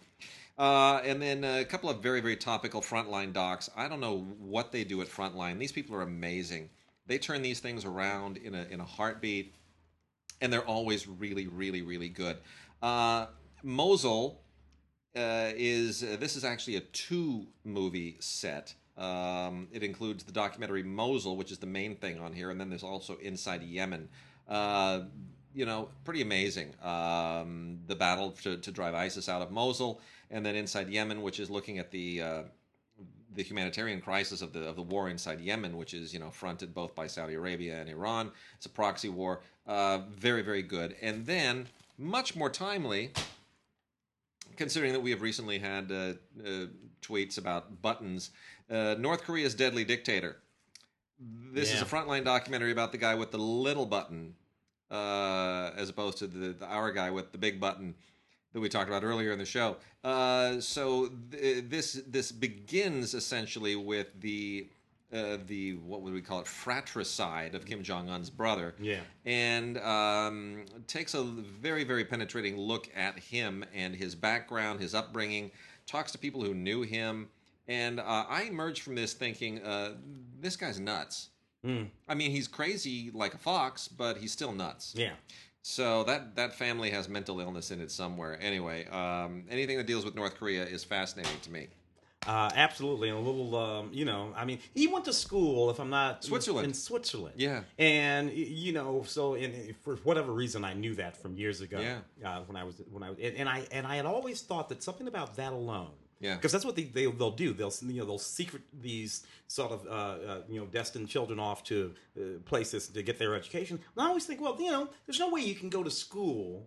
Uh, 0.58 1.00
and 1.04 1.22
then 1.22 1.44
a 1.44 1.64
couple 1.64 1.88
of 1.88 2.02
very, 2.02 2.20
very 2.20 2.36
topical 2.36 2.80
Frontline 2.82 3.32
docs. 3.32 3.70
I 3.76 3.88
don't 3.88 4.00
know 4.00 4.26
what 4.40 4.72
they 4.72 4.82
do 4.82 5.00
at 5.00 5.06
Frontline. 5.06 5.58
These 5.58 5.72
people 5.72 5.94
are 5.94 6.02
amazing. 6.02 6.68
They 7.06 7.18
turn 7.18 7.40
these 7.40 7.60
things 7.60 7.84
around 7.84 8.36
in 8.38 8.54
a 8.54 8.66
in 8.68 8.80
a 8.80 8.84
heartbeat, 8.84 9.54
and 10.40 10.52
they're 10.52 10.66
always 10.66 11.06
really, 11.06 11.46
really, 11.46 11.82
really 11.82 12.08
good. 12.08 12.36
Mosul 13.62 14.40
uh, 15.16 15.50
is 15.56 16.02
uh, 16.02 16.16
this 16.18 16.36
is 16.36 16.44
actually 16.44 16.76
a 16.76 16.80
two 16.80 17.46
movie 17.64 18.16
set. 18.20 18.74
Um, 18.96 19.68
it 19.72 19.82
includes 19.82 20.24
the 20.24 20.32
documentary 20.32 20.82
Mosul, 20.82 21.36
which 21.36 21.52
is 21.52 21.58
the 21.58 21.66
main 21.66 21.96
thing 21.96 22.18
on 22.18 22.32
here, 22.32 22.50
and 22.50 22.60
then 22.60 22.68
there's 22.68 22.82
also 22.82 23.16
Inside 23.18 23.62
Yemen. 23.62 24.08
Uh, 24.48 25.02
you 25.54 25.66
know, 25.66 25.88
pretty 26.04 26.22
amazing. 26.22 26.74
Um, 26.82 27.78
the 27.86 27.94
battle 27.94 28.32
to, 28.42 28.58
to 28.58 28.70
drive 28.70 28.94
ISIS 28.94 29.28
out 29.28 29.40
of 29.40 29.50
Mosul, 29.50 30.00
and 30.30 30.44
then 30.44 30.54
Inside 30.56 30.88
Yemen, 30.88 31.22
which 31.22 31.40
is 31.40 31.48
looking 31.48 31.78
at 31.78 31.90
the 31.90 32.22
uh, 32.22 32.42
the 33.34 33.42
humanitarian 33.42 34.00
crisis 34.00 34.42
of 34.42 34.52
the 34.52 34.68
of 34.68 34.76
the 34.76 34.82
war 34.82 35.08
inside 35.08 35.40
Yemen, 35.40 35.76
which 35.76 35.94
is 35.94 36.12
you 36.12 36.18
know 36.18 36.30
fronted 36.30 36.74
both 36.74 36.94
by 36.94 37.06
Saudi 37.06 37.34
Arabia 37.34 37.80
and 37.80 37.88
Iran. 37.88 38.30
It's 38.56 38.66
a 38.66 38.70
proxy 38.70 39.08
war. 39.08 39.40
Uh, 39.66 39.98
very 40.10 40.42
very 40.42 40.62
good. 40.62 40.96
And 41.00 41.26
then 41.26 41.68
much 41.96 42.36
more 42.36 42.50
timely, 42.50 43.12
considering 44.58 44.92
that 44.92 45.00
we 45.00 45.10
have 45.10 45.22
recently 45.22 45.58
had 45.58 45.90
uh, 45.90 45.94
uh, 46.44 46.66
tweets 47.00 47.38
about 47.38 47.80
buttons. 47.80 48.30
Uh, 48.68 48.96
North 48.98 49.22
Korea's 49.22 49.54
deadly 49.54 49.84
dictator. 49.84 50.36
This 51.18 51.72
is 51.72 51.76
Yeah. 51.76 51.82
a 51.82 51.84
frontline 51.86 52.24
documentary 52.24 52.72
about 52.72 52.92
the 52.92 52.98
guy 52.98 53.14
with 53.14 53.30
the 53.30 53.38
little 53.38 53.86
button, 53.86 54.34
uh, 54.90 55.70
as 55.76 55.88
opposed 55.88 56.18
to 56.18 56.26
the, 56.26 56.52
the 56.52 56.66
our 56.66 56.92
guy 56.92 57.10
with 57.10 57.32
the 57.32 57.38
big 57.38 57.58
button 57.60 57.94
that 58.52 58.60
we 58.60 58.68
talked 58.68 58.88
about 58.88 59.04
earlier 59.04 59.32
in 59.32 59.38
the 59.38 59.44
show. 59.46 59.76
Uh, 60.04 60.60
so 60.60 61.08
th- 61.30 61.64
this 61.68 62.02
this 62.06 62.30
begins 62.32 63.14
essentially 63.14 63.76
with 63.76 64.08
the 64.20 64.68
uh, 65.12 65.38
the 65.46 65.74
what 65.76 66.02
would 66.02 66.12
we 66.12 66.20
call 66.20 66.40
it 66.40 66.46
fratricide 66.46 67.54
of 67.54 67.64
Kim 67.64 67.82
Jong 67.82 68.08
Un's 68.08 68.30
brother 68.30 68.74
Yeah. 68.78 69.00
and 69.24 69.78
um, 69.78 70.64
takes 70.86 71.14
a 71.14 71.22
very, 71.22 71.84
very 71.84 72.04
penetrating 72.04 72.56
look 72.58 72.88
at 72.94 73.18
him 73.18 73.64
and 73.74 73.94
his 73.94 74.14
background, 74.14 74.80
his 74.80 74.94
upbringing, 74.94 75.50
talks 75.86 76.12
to 76.12 76.18
people 76.18 76.42
who 76.42 76.54
knew 76.54 76.82
him. 76.82 77.28
And 77.66 78.00
uh, 78.00 78.24
I 78.28 78.42
emerged 78.44 78.82
from 78.82 78.94
this 78.94 79.12
thinking, 79.14 79.62
uh, 79.62 79.94
this 80.40 80.56
guy's 80.56 80.80
nuts. 80.80 81.30
Mm. 81.64 81.88
I 82.08 82.14
mean, 82.14 82.30
he's 82.30 82.48
crazy 82.48 83.10
like 83.12 83.34
a 83.34 83.38
fox, 83.38 83.88
but 83.88 84.18
he's 84.18 84.32
still 84.32 84.52
nuts. 84.52 84.94
Yeah. 84.96 85.12
So 85.62 86.04
that 86.04 86.36
that 86.36 86.54
family 86.54 86.90
has 86.90 87.08
mental 87.08 87.40
illness 87.40 87.70
in 87.70 87.80
it 87.80 87.90
somewhere. 87.90 88.38
Anyway, 88.40 88.86
um, 88.86 89.44
anything 89.50 89.76
that 89.76 89.86
deals 89.86 90.04
with 90.04 90.14
North 90.14 90.36
Korea 90.36 90.64
is 90.64 90.82
fascinating 90.84 91.38
to 91.42 91.50
me. 91.50 91.68
Uh, 92.28 92.50
absolutely, 92.54 93.08
and 93.08 93.18
a 93.18 93.20
little, 93.20 93.56
um, 93.56 93.90
you 93.92 94.04
know, 94.04 94.32
I 94.36 94.44
mean, 94.44 94.58
he 94.74 94.86
went 94.86 95.04
to 95.06 95.12
school, 95.12 95.70
if 95.70 95.80
I'm 95.80 95.90
not 95.90 96.22
Switzerland. 96.24 96.66
in 96.68 96.74
Switzerland, 96.74 97.34
Yeah. 97.38 97.62
and 97.78 98.30
you 98.32 98.72
know, 98.72 99.02
so 99.06 99.34
in, 99.34 99.74
for 99.82 99.96
whatever 100.08 100.32
reason, 100.32 100.64
I 100.64 100.74
knew 100.74 100.94
that 100.96 101.16
from 101.16 101.36
years 101.36 101.60
ago, 101.60 101.80
Yeah. 101.80 101.98
uh, 102.28 102.42
when 102.46 102.56
I 102.56 102.64
was 102.64 102.76
when 102.90 103.02
I 103.02 103.10
was, 103.10 103.18
and, 103.18 103.48
I 103.48 103.66
and 103.72 103.86
I 103.86 103.96
had 103.96 104.06
always 104.06 104.42
thought 104.42 104.68
that 104.68 104.82
something 104.82 105.08
about 105.08 105.36
that 105.36 105.52
alone. 105.52 105.90
Yeah. 106.20 106.34
because 106.34 106.50
that's 106.50 106.64
what 106.64 106.74
they, 106.74 106.82
they 106.82 107.06
they'll 107.06 107.30
do. 107.30 107.52
They'll 107.52 107.72
you 107.86 108.00
know 108.00 108.04
they'll 108.04 108.18
secret 108.18 108.62
these 108.82 109.24
sort 109.46 109.70
of 109.70 109.86
uh, 109.86 109.90
uh, 109.90 110.42
you 110.48 110.58
know 110.60 110.66
destined 110.66 111.08
children 111.08 111.38
off 111.38 111.62
to 111.70 111.94
uh, 112.20 112.22
places 112.44 112.88
to 112.88 113.02
get 113.04 113.20
their 113.20 113.36
education. 113.36 113.78
And 113.94 114.04
I 114.04 114.08
always 114.08 114.26
think, 114.26 114.40
well, 114.40 114.56
you 114.60 114.72
know, 114.72 114.88
there's 115.06 115.20
no 115.20 115.28
way 115.30 115.42
you 115.42 115.54
can 115.54 115.68
go 115.68 115.84
to 115.84 115.90
school 115.92 116.66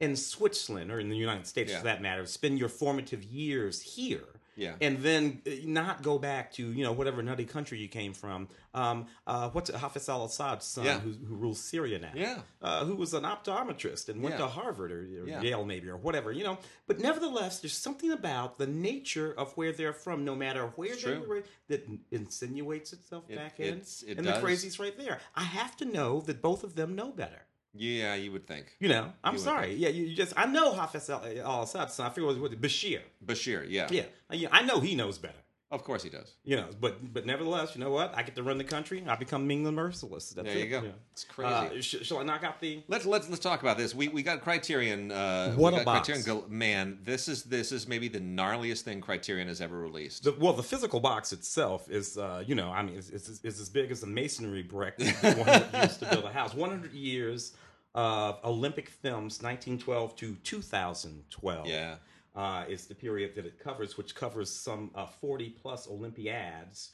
in 0.00 0.16
Switzerland 0.16 0.90
or 0.90 0.98
in 0.98 1.08
the 1.10 1.16
United 1.16 1.46
States, 1.46 1.70
Yeah. 1.70 1.78
for 1.78 1.84
that 1.84 2.02
matter, 2.02 2.26
spend 2.26 2.58
your 2.58 2.68
formative 2.68 3.22
years 3.22 3.82
here, 3.82 4.26
Yeah. 4.58 4.74
and 4.80 4.98
then 4.98 5.40
uh, 5.46 5.50
not 5.64 6.02
go 6.02 6.18
back 6.18 6.52
to 6.54 6.72
you 6.72 6.82
know 6.84 6.92
whatever 6.92 7.22
nutty 7.22 7.44
country 7.46 7.78
you 7.78 7.88
came 7.88 8.12
from. 8.12 8.48
Um, 8.74 9.06
uh, 9.26 9.48
what's 9.50 9.70
it, 9.70 9.76
Hafez 9.76 10.08
al-Assad's 10.08 10.64
son, 10.66 10.84
Yeah. 10.84 10.98
who, 11.00 11.12
who 11.12 11.34
rules 11.36 11.58
Syria 11.58 11.98
now, 11.98 12.10
Yeah. 12.14 12.38
uh, 12.62 12.84
who 12.84 12.94
was 12.96 13.14
an 13.14 13.24
optometrist 13.24 14.08
and 14.08 14.22
went 14.22 14.34
Yeah. 14.34 14.42
to 14.44 14.46
Harvard 14.48 14.92
or, 14.92 15.00
or 15.22 15.26
Yeah. 15.28 15.40
Yale 15.40 15.64
maybe 15.64 15.88
or 15.88 15.96
whatever, 15.96 16.30
you 16.32 16.44
know. 16.44 16.58
But 16.86 17.00
nevertheless, 17.00 17.60
there's 17.60 17.72
something 17.72 18.12
about 18.12 18.58
the 18.58 18.66
nature 18.66 19.32
of 19.32 19.52
where 19.56 19.72
they're 19.72 19.92
from, 19.94 20.24
no 20.24 20.34
matter 20.36 20.66
where 20.76 20.92
It's 20.92 21.02
they 21.02 21.14
true. 21.16 21.26
were, 21.28 21.42
that 21.68 21.88
insinuates 22.10 22.92
itself 22.92 23.24
It- 23.28 23.36
back 23.36 23.58
in, 23.60 23.78
it 23.78 24.18
and 24.18 24.24
does. 24.26 24.40
the 24.40 24.46
crazies 24.46 24.78
right 24.78 24.96
there. 24.96 25.18
I 25.34 25.44
have 25.44 25.76
to 25.78 25.84
know 25.84 26.20
that 26.22 26.42
both 26.42 26.62
of 26.62 26.74
them 26.74 26.94
know 26.94 27.10
better. 27.10 27.42
Yeah, 27.78 28.14
you 28.14 28.32
would 28.32 28.46
think. 28.46 28.66
You 28.80 28.88
know, 28.88 29.12
I'm 29.24 29.34
You 29.34 29.38
sorry. 29.40 29.74
Yeah, 29.74 29.88
you 29.90 30.14
just 30.14 30.32
I 30.36 30.46
know 30.46 30.72
Hafez 30.72 31.08
al 31.44 31.62
Assad, 31.62 31.90
so 31.90 32.04
I 32.04 32.08
figure 32.10 32.30
it 32.30 32.38
was 32.38 32.52
Bashir. 32.54 33.00
Bashir, 33.24 33.66
yeah. 33.68 33.86
Yeah, 33.90 34.04
I 34.30 34.46
I 34.50 34.62
know 34.62 34.80
he 34.80 34.94
knows 34.94 35.18
better. 35.18 35.34
Of 35.70 35.84
course 35.84 36.02
he 36.02 36.08
does. 36.08 36.32
You 36.44 36.56
know, 36.56 36.68
but 36.80 37.12
but 37.12 37.26
nevertheless, 37.26 37.74
you 37.74 37.82
know 37.82 37.90
what? 37.90 38.14
I 38.16 38.22
get 38.22 38.34
to 38.36 38.42
run 38.42 38.56
the 38.56 38.64
country. 38.64 39.04
I 39.06 39.16
become 39.16 39.46
Ming 39.46 39.64
the 39.64 39.70
Merciless. 39.72 40.30
That's 40.30 40.48
There 40.48 40.56
it. 40.56 40.64
you 40.64 40.70
go. 40.70 40.82
Yeah. 40.82 40.90
It's 41.12 41.24
crazy. 41.24 41.52
Uh, 41.52 41.80
sh- 41.82 42.06
shall 42.06 42.20
I 42.20 42.22
knock 42.22 42.42
out 42.42 42.58
the? 42.58 42.82
Let's 42.88 43.04
let's 43.04 43.28
let's 43.28 43.42
talk 43.42 43.60
about 43.60 43.76
this. 43.76 43.94
We 43.94 44.08
we 44.08 44.22
got 44.22 44.40
Criterion. 44.40 45.12
Uh, 45.12 45.52
What 45.56 45.74
we 45.74 45.80
a 45.80 45.84
got 45.84 45.96
box. 45.96 46.08
Criterion. 46.08 46.44
Man, 46.48 46.98
this 47.04 47.28
is 47.28 47.42
this 47.42 47.70
is 47.70 47.86
maybe 47.86 48.08
the 48.08 48.18
gnarliest 48.18 48.80
thing 48.80 49.02
Criterion 49.02 49.46
has 49.48 49.60
ever 49.60 49.78
released. 49.78 50.24
The, 50.24 50.32
well, 50.40 50.54
the 50.54 50.62
physical 50.62 51.00
box 51.00 51.34
itself 51.34 51.90
is, 51.90 52.16
uh, 52.16 52.42
you 52.46 52.54
know, 52.54 52.70
I 52.70 52.82
mean, 52.82 52.96
it's, 52.96 53.10
it's, 53.10 53.28
it's 53.44 53.60
as 53.60 53.68
big 53.68 53.90
as 53.90 54.02
a 54.02 54.06
masonry 54.06 54.62
brick 54.62 54.94
one 54.98 55.82
used 55.82 56.00
to 56.00 56.08
build 56.10 56.24
a 56.24 56.32
house. 56.32 56.54
100 56.64 56.94
years 56.94 57.52
of 57.98 58.38
Olympic 58.44 58.88
films, 58.88 59.42
1912 59.42 60.14
to 60.16 60.36
2012. 60.44 61.66
yeah, 61.66 61.96
uh, 62.36 62.64
is 62.68 62.86
the 62.86 62.94
period 62.94 63.34
that 63.34 63.44
it 63.44 63.58
covers, 63.58 63.98
which 63.98 64.14
covers 64.14 64.48
some 64.48 64.92
uh, 64.94 65.04
40 65.06 65.50
plus 65.50 65.88
Olympiads 65.88 66.92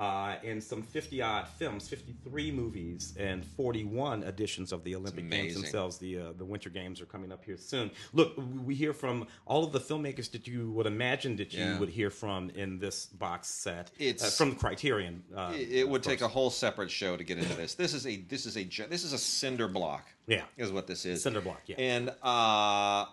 uh, 0.00 0.36
and 0.44 0.62
some 0.62 0.80
50 0.82 1.20
odd 1.22 1.48
films, 1.48 1.88
53 1.88 2.52
movies, 2.52 3.14
and 3.18 3.44
41 3.44 4.22
editions 4.22 4.70
of 4.70 4.84
the 4.84 4.94
Olympic 4.94 5.28
Games 5.28 5.54
themselves. 5.54 5.98
The 5.98 6.18
uh, 6.18 6.32
the 6.36 6.44
Winter 6.44 6.70
Games 6.70 7.00
are 7.00 7.06
coming 7.06 7.32
up 7.32 7.44
here 7.44 7.56
soon. 7.56 7.90
Look, 8.12 8.34
we 8.64 8.76
hear 8.76 8.92
from 8.92 9.26
all 9.44 9.64
of 9.64 9.72
the 9.72 9.80
filmmakers 9.80 10.30
that 10.30 10.46
you 10.46 10.70
would 10.70 10.86
imagine 10.86 11.34
that 11.36 11.52
you 11.52 11.64
Yeah. 11.64 11.78
would 11.80 11.88
hear 11.88 12.10
from 12.10 12.50
in 12.50 12.78
this 12.78 13.06
box 13.06 13.48
set. 13.48 13.90
It's- 13.98 14.22
uh, 14.22 14.30
from 14.44 14.54
Criterion. 14.54 15.24
Uh, 15.34 15.52
it, 15.54 15.68
it 15.80 15.88
would 15.88 16.02
take 16.04 16.20
a 16.20 16.28
whole 16.28 16.50
separate 16.50 16.90
show 16.90 17.16
to 17.16 17.24
get 17.24 17.38
into 17.38 17.54
this. 17.54 17.74
This 17.74 17.92
is 17.92 18.06
a 18.06 18.16
this 18.18 18.46
is 18.46 18.56
a 18.56 18.64
this 18.64 19.02
is 19.04 19.12
a 19.12 19.18
cinder 19.18 19.66
block. 19.66 20.06
Yeah. 20.28 20.42
is 20.56 20.70
what 20.70 20.86
this 20.86 21.06
is. 21.06 21.22
Cinder 21.22 21.40
block, 21.40 21.62
yeah. 21.66 21.76
And 21.78 22.10
uh, 22.22 23.06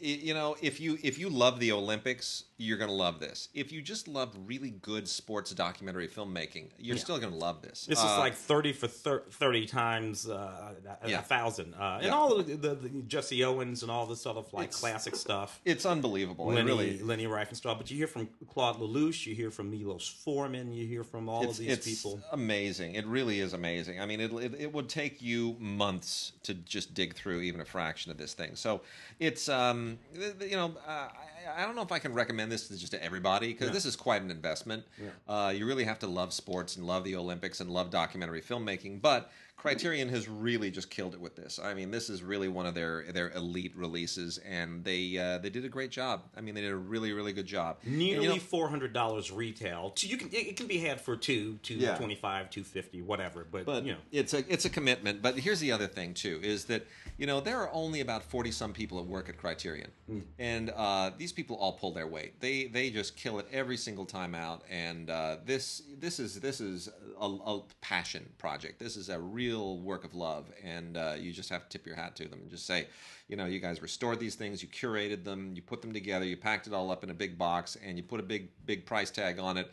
you 0.00 0.34
know, 0.34 0.56
if 0.62 0.80
you 0.80 0.98
if 1.02 1.18
you 1.18 1.28
love 1.28 1.58
the 1.60 1.72
Olympics, 1.72 2.44
you're 2.58 2.78
gonna 2.78 2.92
love 2.92 3.20
this. 3.20 3.48
If 3.52 3.70
you 3.70 3.82
just 3.82 4.08
love 4.08 4.34
really 4.46 4.70
good 4.70 5.06
sports 5.08 5.50
documentary 5.52 6.08
filmmaking, 6.08 6.70
you're 6.78 6.96
still 6.96 7.18
gonna 7.18 7.36
love 7.36 7.60
this. 7.60 7.84
This 7.86 7.98
is 7.98 8.04
Uh, 8.04 8.18
like 8.18 8.34
thirty 8.34 8.72
for 8.72 8.88
thir- 8.88 9.24
thirty 9.30 9.66
times 9.66 10.26
uh, 10.26 10.74
a, 11.02 11.08
Yeah. 11.10 11.20
thousand, 11.20 11.74
uh, 11.74 11.96
and 12.00 12.04
Yeah. 12.06 12.14
all 12.14 12.36
the, 12.42 12.54
the, 12.56 12.74
the 12.74 12.88
Jesse 13.02 13.44
Owens 13.44 13.82
and 13.82 13.90
all 13.90 14.06
this 14.06 14.22
sort 14.22 14.38
of 14.38 14.50
like 14.54 14.68
It's- 14.68 14.80
classic 14.80 15.16
stuff. 15.16 15.60
it's 15.66 15.84
unbelievable. 15.84 16.50
It 16.50 16.54
Leni, 16.54 16.66
really, 16.66 16.98
Leni 17.00 17.26
Riefenstahl, 17.26 17.76
but 17.76 17.90
you 17.90 17.98
hear 17.98 18.06
from 18.06 18.28
Claude 18.48 18.76
Lelouch, 18.78 19.26
you 19.26 19.34
hear 19.34 19.50
from 19.50 19.70
Milos 19.70 20.08
Forman, 20.08 20.72
you 20.72 20.86
hear 20.86 21.04
from 21.04 21.28
all 21.28 21.46
of 21.48 21.58
these 21.58 21.68
it's 21.72 21.86
people. 21.86 22.22
amazing. 22.32 22.94
It 22.94 23.04
really 23.06 23.40
is 23.40 23.52
amazing. 23.52 24.00
I 24.00 24.06
mean, 24.06 24.20
it, 24.20 24.32
it 24.32 24.54
it 24.60 24.72
would 24.72 24.88
take 24.88 25.20
you 25.20 25.56
months 25.60 26.32
to 26.44 26.54
just 26.54 26.94
dig 26.94 27.14
through 27.14 27.40
even 27.42 27.60
a 27.60 27.64
fraction 27.66 28.10
of 28.10 28.16
this 28.16 28.32
thing. 28.32 28.56
So 28.56 28.80
it's 29.20 29.48
um 29.50 29.98
you 30.40 30.56
know 30.56 30.74
uh, 30.86 31.08
I, 31.56 31.62
don't 31.64 31.76
know 31.76 31.82
if 31.82 31.92
I 31.92 31.98
can 31.98 32.14
recommend 32.14 32.50
this 32.50 32.68
to 32.68 32.76
just 32.76 32.92
to 32.92 33.02
everybody 33.02 33.52
because 33.52 33.70
this 33.70 33.84
is 33.84 33.96
quite 33.96 34.22
an 34.22 34.30
investment. 34.30 34.84
Uh, 35.28 35.52
you 35.54 35.66
really 35.66 35.84
have 35.84 35.98
to 36.00 36.06
love 36.06 36.32
sports 36.32 36.76
and 36.76 36.86
love 36.86 37.04
the 37.04 37.16
Olympics 37.16 37.60
and 37.60 37.70
love 37.70 37.90
documentary 37.90 38.42
filmmaking, 38.42 39.00
but. 39.00 39.30
Criterion 39.56 40.08
has 40.10 40.28
really 40.28 40.70
just 40.70 40.90
killed 40.90 41.14
it 41.14 41.20
with 41.20 41.34
this. 41.34 41.58
I 41.58 41.72
mean, 41.72 41.90
this 41.90 42.10
is 42.10 42.22
really 42.22 42.46
one 42.48 42.66
of 42.66 42.74
their 42.74 43.10
their 43.10 43.30
elite 43.30 43.72
releases, 43.74 44.36
and 44.38 44.84
they 44.84 45.16
uh, 45.16 45.38
they 45.38 45.48
did 45.50 45.64
a 45.64 45.68
great 45.68 45.90
job. 45.90 46.24
I 46.36 46.42
mean, 46.42 46.54
they 46.54 46.60
did 46.60 46.70
a 46.72 46.76
really 46.76 47.12
really 47.12 47.32
good 47.32 47.46
job. 47.46 47.78
And, 47.82 47.94
you 48.00 48.12
Nearly 48.18 48.28
know- 48.28 48.36
four 48.36 48.68
hundred 48.68 48.92
dollars 48.92 49.32
retail. 49.32 49.94
You 49.98 50.18
can 50.18 50.28
it, 50.30 50.56
can 50.56 50.66
be 50.66 50.78
had 50.78 51.00
for 51.00 51.16
two, 51.16 51.58
two 51.62 51.74
Yeah. 51.74 51.96
twenty 51.96 52.14
five, 52.14 52.50
two 52.50 52.64
fifty, 52.64 53.00
whatever. 53.00 53.46
But, 53.50 53.64
but 53.64 53.84
you 53.84 53.92
know, 53.92 53.98
it's 54.12 54.34
a 54.34 54.44
it's 54.52 54.66
a 54.66 54.70
commitment. 54.70 55.22
But 55.22 55.38
here's 55.38 55.60
the 55.60 55.72
other 55.72 55.86
thing 55.86 56.12
too: 56.12 56.38
is 56.42 56.66
that 56.66 56.86
you 57.16 57.26
know 57.26 57.40
there 57.40 57.58
are 57.58 57.72
only 57.72 58.00
about 58.02 58.22
forty 58.22 58.50
some 58.50 58.74
people 58.74 59.00
at 59.00 59.06
work 59.06 59.28
at 59.30 59.38
Criterion, 59.38 59.90
Hmm. 60.06 60.20
and 60.38 60.70
uh, 60.76 61.10
these 61.16 61.32
people 61.32 61.56
all 61.56 61.72
pull 61.72 61.92
their 61.92 62.06
weight. 62.06 62.40
They 62.40 62.66
they 62.66 62.90
just 62.90 63.16
kill 63.16 63.38
it 63.38 63.46
every 63.50 63.78
single 63.78 64.04
time 64.04 64.34
out. 64.34 64.62
And 64.70 65.08
uh, 65.08 65.38
this 65.46 65.82
this 65.98 66.20
is 66.20 66.40
this 66.40 66.60
is 66.60 66.90
a, 67.18 67.24
a 67.26 67.62
passion 67.80 68.28
project. 68.36 68.78
This 68.78 68.96
is 68.96 69.08
a 69.08 69.18
real 69.18 69.45
work 69.54 70.04
of 70.04 70.14
love, 70.14 70.46
and 70.62 70.96
uh, 70.96 71.14
you 71.18 71.32
just 71.32 71.50
have 71.50 71.68
to 71.68 71.68
tip 71.68 71.86
your 71.86 71.96
hat 71.96 72.16
to 72.16 72.28
them 72.28 72.40
and 72.40 72.50
just 72.50 72.66
say, 72.66 72.86
you 73.28 73.36
know, 73.36 73.46
you 73.46 73.60
guys 73.60 73.82
restored 73.82 74.18
these 74.20 74.34
things, 74.34 74.62
you 74.62 74.68
curated 74.68 75.24
them, 75.24 75.52
you 75.54 75.62
put 75.62 75.82
them 75.82 75.92
together, 75.92 76.24
you 76.24 76.36
packed 76.36 76.66
it 76.66 76.72
all 76.72 76.90
up 76.90 77.04
in 77.04 77.10
a 77.10 77.14
big 77.14 77.38
box, 77.38 77.76
and 77.84 77.96
you 77.96 78.02
put 78.02 78.20
a 78.20 78.22
big 78.22 78.48
big 78.64 78.86
price 78.86 79.10
tag 79.10 79.38
on 79.38 79.56
it 79.56 79.70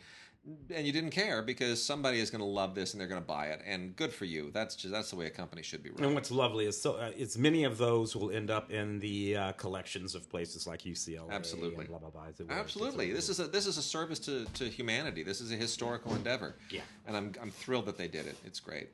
and 0.74 0.86
you 0.86 0.92
didn't 0.92 1.10
care 1.10 1.42
because 1.42 1.82
somebody 1.82 2.20
is 2.20 2.30
going 2.30 2.40
to 2.40 2.46
love 2.46 2.74
this 2.74 2.92
and 2.92 3.00
they're 3.00 3.08
going 3.08 3.20
to 3.20 3.26
buy 3.26 3.46
it 3.46 3.62
and 3.66 3.96
good 3.96 4.12
for 4.12 4.26
you 4.26 4.50
that's 4.52 4.76
just 4.76 4.92
that's 4.92 5.10
the 5.10 5.16
way 5.16 5.26
a 5.26 5.30
company 5.30 5.62
should 5.62 5.82
be 5.82 5.90
run 5.90 6.04
and 6.04 6.14
what's 6.14 6.30
lovely 6.30 6.66
is 6.66 6.80
so 6.80 6.94
uh, 6.94 7.10
it's 7.16 7.38
many 7.38 7.64
of 7.64 7.78
those 7.78 8.14
will 8.14 8.30
end 8.30 8.50
up 8.50 8.70
in 8.70 8.98
the 9.00 9.36
uh, 9.36 9.52
collections 9.52 10.14
of 10.14 10.28
places 10.28 10.66
like 10.66 10.82
UCLA. 10.82 11.30
Absolutely. 11.30 11.86
blah 11.86 11.98
blah 11.98 12.10
blah. 12.10 12.26
as 12.28 12.40
it 12.40 12.48
were. 12.48 12.54
absolutely 12.54 13.12
this 13.12 13.28
is 13.28 13.40
a 13.40 13.46
this 13.46 13.66
is 13.66 13.78
a 13.78 13.82
service 13.82 14.18
to, 14.18 14.44
to 14.54 14.68
humanity 14.68 15.22
this 15.22 15.40
is 15.40 15.50
a 15.50 15.56
historical 15.56 16.14
endeavor 16.14 16.56
Yeah. 16.70 16.82
and 17.06 17.16
i'm 17.16 17.32
i'm 17.40 17.50
thrilled 17.50 17.86
that 17.86 17.96
they 17.96 18.08
did 18.08 18.26
it 18.26 18.36
it's 18.44 18.60
great 18.60 18.88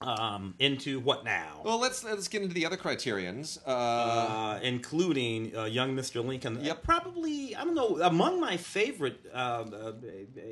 um, 0.00 0.54
into 0.58 1.00
what 1.00 1.24
now? 1.24 1.62
well 1.64 1.80
let's 1.80 2.04
let's 2.04 2.28
get 2.28 2.42
into 2.42 2.54
the 2.54 2.66
other 2.66 2.76
criterions 2.76 3.58
uh, 3.66 3.70
uh, 3.70 4.60
including 4.62 5.56
uh, 5.56 5.64
young 5.64 5.96
Mr. 5.96 6.24
Lincoln. 6.24 6.62
Yep. 6.62 6.76
Uh, 6.76 6.80
probably, 6.80 7.56
I 7.56 7.64
don't 7.64 7.74
know, 7.74 7.98
among 8.02 8.40
my 8.40 8.56
favorite 8.56 9.20
uh, 9.32 9.36
uh, 9.36 9.92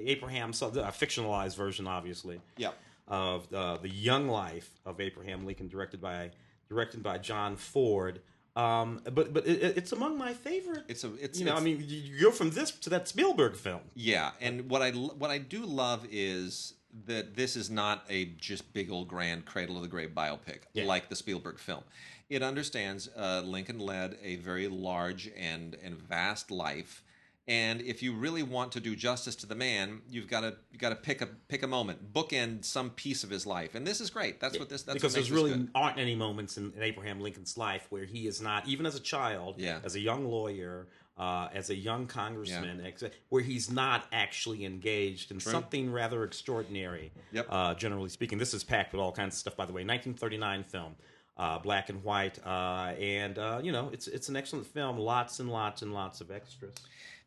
Abraham, 0.05 0.53
so, 0.53 0.69
uh, 0.69 0.91
fictionalized 0.91 1.57
version, 1.57 1.87
obviously, 1.87 2.41
yeah 2.57 2.71
of 3.07 3.53
uh, 3.53 3.77
the 3.77 3.89
young 3.91 4.29
life 4.29 4.71
of 4.87 4.99
Abraham 4.99 5.45
Lincoln, 5.45 5.69
directed 5.69 6.01
by 6.01 6.31
directed 6.71 7.03
by 7.03 7.19
John 7.19 7.57
Ford. 7.57 8.21
Um, 8.57 9.03
but 9.13 9.35
but 9.35 9.47
it, 9.47 9.77
it's 9.77 9.93
among 9.93 10.17
my 10.17 10.33
favorite. 10.33 10.85
it's 10.89 11.05
a 11.05 11.13
it's 11.17 11.39
you 11.39 11.45
know, 11.45 11.51
it's- 11.53 11.61
I 11.61 11.65
mean, 11.65 11.85
you 11.87 12.19
go 12.21 12.31
from 12.31 12.51
this 12.51 12.71
to 12.71 12.91
that 12.91 13.07
Spielberg 13.09 13.57
film. 13.57 13.81
Yeah, 13.95 14.31
and 14.41 14.71
what 14.71 14.81
I 14.81 14.93
what 14.93 15.31
I 15.31 15.37
do 15.39 15.67
love 15.67 16.07
is 16.11 16.75
that 17.07 17.35
this 17.37 17.57
is 17.57 17.71
not 17.71 18.05
a 18.09 18.27
just 18.39 18.73
big 18.73 18.91
old 18.91 19.09
grand 19.09 19.45
cradle 19.47 19.77
of 19.77 19.83
the 19.83 19.89
grave 19.89 20.11
biopic 20.15 20.61
Yeah. 20.73 20.85
like 20.85 21.09
the 21.09 21.17
Spielberg 21.17 21.59
film. 21.59 21.83
It 22.31 22.43
understands 22.43 23.09
uh, 23.17 23.43
Lincoln 23.45 23.79
led 23.79 24.17
a 24.23 24.37
very 24.37 24.69
large 24.69 25.31
and 25.37 25.77
and 25.83 25.97
vast 25.97 26.51
life, 26.51 27.03
and 27.47 27.83
if 27.83 28.03
you 28.03 28.15
really 28.15 28.43
want 28.43 28.73
to 28.73 28.81
do 28.81 28.97
justice 28.97 29.37
to 29.37 29.47
the 29.47 29.55
man, 29.55 30.01
you've 30.09 30.29
got 30.29 30.41
to 30.41 30.55
you 30.73 30.79
got 30.79 30.89
to 30.89 30.97
pick 30.97 31.21
a 31.21 31.27
pick 31.27 31.63
a 31.63 31.67
moment, 31.67 32.15
bookend 32.15 32.65
some 32.65 32.89
piece 32.91 33.25
of 33.25 33.29
his 33.31 33.45
life, 33.47 33.75
and 33.75 33.87
this 33.87 34.01
is 34.01 34.09
great. 34.09 34.41
That's 34.41 34.59
what 34.59 34.71
this 34.71 34.83
that's 34.85 34.95
because 34.95 35.13
there's 35.13 35.31
really 35.31 35.51
good. 35.51 35.69
aren't 35.75 35.99
any 35.99 36.15
moments 36.15 36.57
in, 36.57 36.73
in 36.75 36.83
Abraham 36.83 37.21
Lincoln's 37.21 37.59
life 37.59 37.87
where 37.91 38.07
he 38.07 38.27
is 38.27 38.41
not, 38.41 38.67
even 38.67 38.87
as 38.87 38.95
a 38.95 39.01
child, 39.01 39.57
Yeah. 39.59 39.81
as 39.85 39.95
a 39.95 40.01
young 40.01 40.25
lawyer, 40.25 40.87
uh, 41.17 41.49
as 41.55 41.71
a 41.71 41.75
young 41.77 42.07
congressman, 42.07 42.85
ex- 42.85 43.05
where 43.29 43.43
he's 43.43 43.71
not 43.71 44.07
actually 44.13 44.65
engaged 44.65 45.31
in 45.31 45.39
something 45.41 45.93
rather 45.93 46.25
extraordinary. 46.25 47.13
Yep. 47.33 47.47
Uh, 47.49 47.75
generally 47.75 48.09
speaking, 48.09 48.39
this 48.39 48.53
is 48.55 48.65
packed 48.65 48.93
with 48.93 49.01
all 49.01 49.13
kinds 49.13 49.35
of 49.35 49.39
stuff. 49.39 49.57
By 49.57 49.67
the 49.67 49.73
way, 49.73 49.83
1939 49.85 50.65
film. 50.65 50.95
uh, 51.37 51.59
black 51.59 51.89
and 51.89 52.03
white, 52.05 52.39
uh, 52.47 52.93
and 53.01 53.39
uh, 53.39 53.61
you 53.63 53.73
know 53.73 53.91
it's 53.93 54.07
it's 54.07 54.29
an 54.29 54.37
excellent 54.37 54.67
film. 54.67 54.97
Lots 54.99 55.41
and 55.41 55.51
lots 55.51 55.83
and 55.83 55.93
lots 55.93 56.21
of 56.21 56.31
extras. 56.31 56.75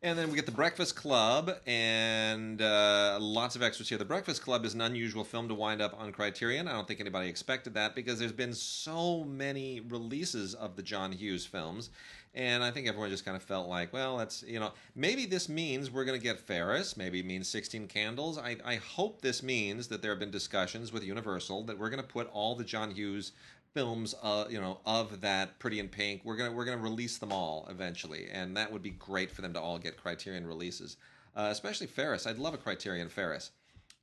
And 0.00 0.16
then 0.16 0.30
we 0.30 0.36
get 0.36 0.46
the 0.46 0.52
Breakfast 0.52 0.94
Club 0.94 1.50
and 1.66 2.62
uh, 2.62 3.18
lots 3.20 3.56
of 3.56 3.62
extras 3.64 3.88
here. 3.88 3.98
The 3.98 4.04
Breakfast 4.04 4.42
Club 4.42 4.64
is 4.64 4.72
an 4.74 4.80
unusual 4.80 5.24
film 5.24 5.48
to 5.48 5.54
wind 5.54 5.82
up 5.82 5.92
on 5.98 6.12
Criterion. 6.12 6.68
I 6.68 6.72
don't 6.72 6.86
think 6.86 7.00
anybody 7.00 7.28
expected 7.28 7.74
that 7.74 7.96
because 7.96 8.18
there's 8.20 8.30
been 8.32 8.54
so 8.54 9.24
many 9.24 9.80
releases 9.80 10.54
of 10.54 10.76
the 10.76 10.82
John 10.84 11.10
Hughes 11.10 11.44
films. 11.44 11.90
And 12.34 12.62
I 12.62 12.70
think 12.70 12.86
everyone 12.86 13.10
just 13.10 13.24
kind 13.24 13.36
of 13.36 13.42
felt 13.42 13.68
like, 13.68 13.92
well, 13.92 14.18
that's, 14.18 14.42
you 14.42 14.60
know, 14.60 14.72
maybe 14.94 15.26
this 15.26 15.48
means 15.48 15.90
we're 15.90 16.04
going 16.04 16.18
to 16.18 16.22
get 16.22 16.38
Ferris. 16.38 16.96
Maybe 16.96 17.20
it 17.20 17.26
means 17.26 17.48
16 17.48 17.88
Candles. 17.88 18.38
I, 18.38 18.56
I 18.64 18.76
hope 18.76 19.22
this 19.22 19.42
means 19.42 19.88
that 19.88 20.02
there 20.02 20.12
have 20.12 20.20
been 20.20 20.30
discussions 20.30 20.92
with 20.92 21.02
Universal 21.02 21.64
that 21.64 21.78
we're 21.78 21.90
going 21.90 22.02
to 22.02 22.08
put 22.08 22.30
all 22.32 22.54
the 22.54 22.64
John 22.64 22.90
Hughes 22.90 23.32
films 23.74 24.14
uh, 24.22 24.44
you 24.48 24.60
know 24.60 24.78
of 24.86 25.20
that 25.20 25.58
pretty 25.58 25.78
in 25.78 25.88
pink 25.88 26.22
we're 26.24 26.36
gonna 26.36 26.50
we're 26.50 26.64
gonna 26.64 26.78
release 26.78 27.18
them 27.18 27.32
all 27.32 27.66
eventually 27.70 28.28
and 28.32 28.56
that 28.56 28.72
would 28.72 28.82
be 28.82 28.90
great 28.90 29.30
for 29.30 29.42
them 29.42 29.52
to 29.52 29.60
all 29.60 29.78
get 29.78 30.00
criterion 30.00 30.46
releases 30.46 30.96
uh, 31.36 31.48
especially 31.50 31.86
ferris 31.86 32.26
i'd 32.26 32.38
love 32.38 32.54
a 32.54 32.56
criterion 32.56 33.08
ferris 33.08 33.50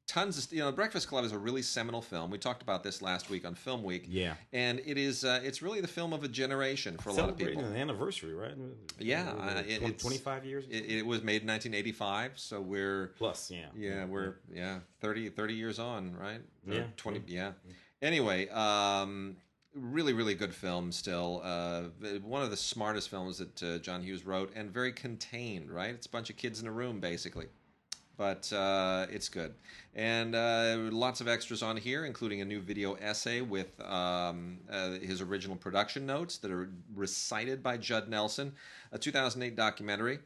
tons 0.07 0.37
of 0.45 0.53
you 0.53 0.59
know 0.59 0.71
breakfast 0.71 1.07
club 1.07 1.25
is 1.25 1.31
a 1.31 1.37
really 1.37 1.61
seminal 1.63 2.01
film 2.01 2.29
we 2.29 2.37
talked 2.37 2.61
about 2.61 2.83
this 2.83 3.01
last 3.01 3.29
week 3.29 3.43
on 3.45 3.55
film 3.55 3.83
week 3.83 4.05
Yeah. 4.07 4.35
and 4.53 4.79
it 4.85 4.97
is 4.97 5.25
uh, 5.25 5.39
it's 5.43 5.61
really 5.63 5.81
the 5.81 5.87
film 5.87 6.13
of 6.13 6.23
a 6.23 6.27
generation 6.27 6.97
for 6.97 7.09
a 7.09 7.13
lot 7.13 7.29
of 7.29 7.37
people 7.37 7.63
an 7.65 7.75
anniversary, 7.75 8.33
right? 8.33 8.53
Yeah, 8.99 9.31
uh, 9.31 9.63
it- 9.67 9.79
20, 9.79 9.85
it's- 9.85 10.01
25 10.01 10.45
years 10.45 10.65
it, 10.69 10.85
it 10.85 11.05
was 11.05 11.23
made 11.23 11.41
in 11.41 11.47
1985 11.47 12.33
so 12.35 12.61
we're 12.61 13.07
plus. 13.17 13.49
Yeah, 13.49 13.65
yeah, 13.75 14.05
we're 14.05 14.35
yeah 14.53 14.79
30, 15.01 15.29
30 15.29 15.53
years 15.55 15.79
on, 15.79 16.15
right? 16.15 16.41
Yeah. 16.67 16.83
twenty. 16.97 17.21
Yeah. 17.27 17.51
Anyway, 18.01 18.47
um, 18.49 19.37
really, 19.73 20.13
really 20.13 20.35
good 20.35 20.53
film. 20.53 20.91
Still, 20.91 21.41
uh, 21.43 21.83
one 22.23 22.41
of 22.43 22.49
the 22.51 22.57
smartest 22.57 23.09
films 23.09 23.37
that 23.39 23.63
uh, 23.63 23.77
John 23.79 24.01
Hughes 24.03 24.25
wrote, 24.25 24.51
and 24.55 24.71
very 24.71 24.91
contained. 24.91 25.69
Right, 25.71 25.91
it's 25.93 26.05
a 26.07 26.09
bunch 26.09 26.29
of 26.29 26.37
kids 26.37 26.59
in 26.61 26.67
a 26.67 26.71
room, 26.71 26.99
basically. 26.99 27.47
But 28.17 28.51
uh, 28.53 29.07
it's 29.09 29.27
good, 29.27 29.53
and 29.93 30.35
uh, 30.35 30.77
lots 30.91 31.19
of 31.19 31.27
extras 31.27 31.61
on 31.61 31.75
here, 31.75 32.05
including 32.05 32.39
a 32.39 32.45
new 32.45 32.61
video 32.61 32.93
essay 32.93 33.41
with 33.41 33.77
um, 33.81 34.59
uh, 34.71 34.91
his 34.91 35.19
original 35.19 35.57
production 35.57 36.05
notes 36.05 36.37
that 36.37 36.49
are 36.49 36.69
recited 36.95 37.61
by 37.61 37.77
Judd 37.77 38.07
Nelson, 38.07 38.53
a 38.93 38.97
2008 38.97 39.55
documentary 39.55 40.19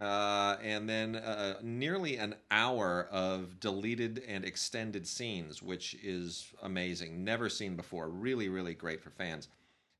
uh, 0.00 0.56
and 0.62 0.88
then 0.88 1.16
uh, 1.16 1.54
nearly 1.62 2.16
an 2.16 2.34
hour 2.50 3.08
of 3.10 3.60
deleted 3.60 4.22
and 4.26 4.44
extended 4.44 5.06
scenes, 5.06 5.62
which 5.62 5.94
is 6.02 6.52
amazing. 6.62 7.24
Never 7.24 7.48
seen 7.48 7.76
before. 7.76 8.08
Really, 8.08 8.48
really 8.48 8.74
great 8.74 9.02
for 9.02 9.10
fans. 9.10 9.48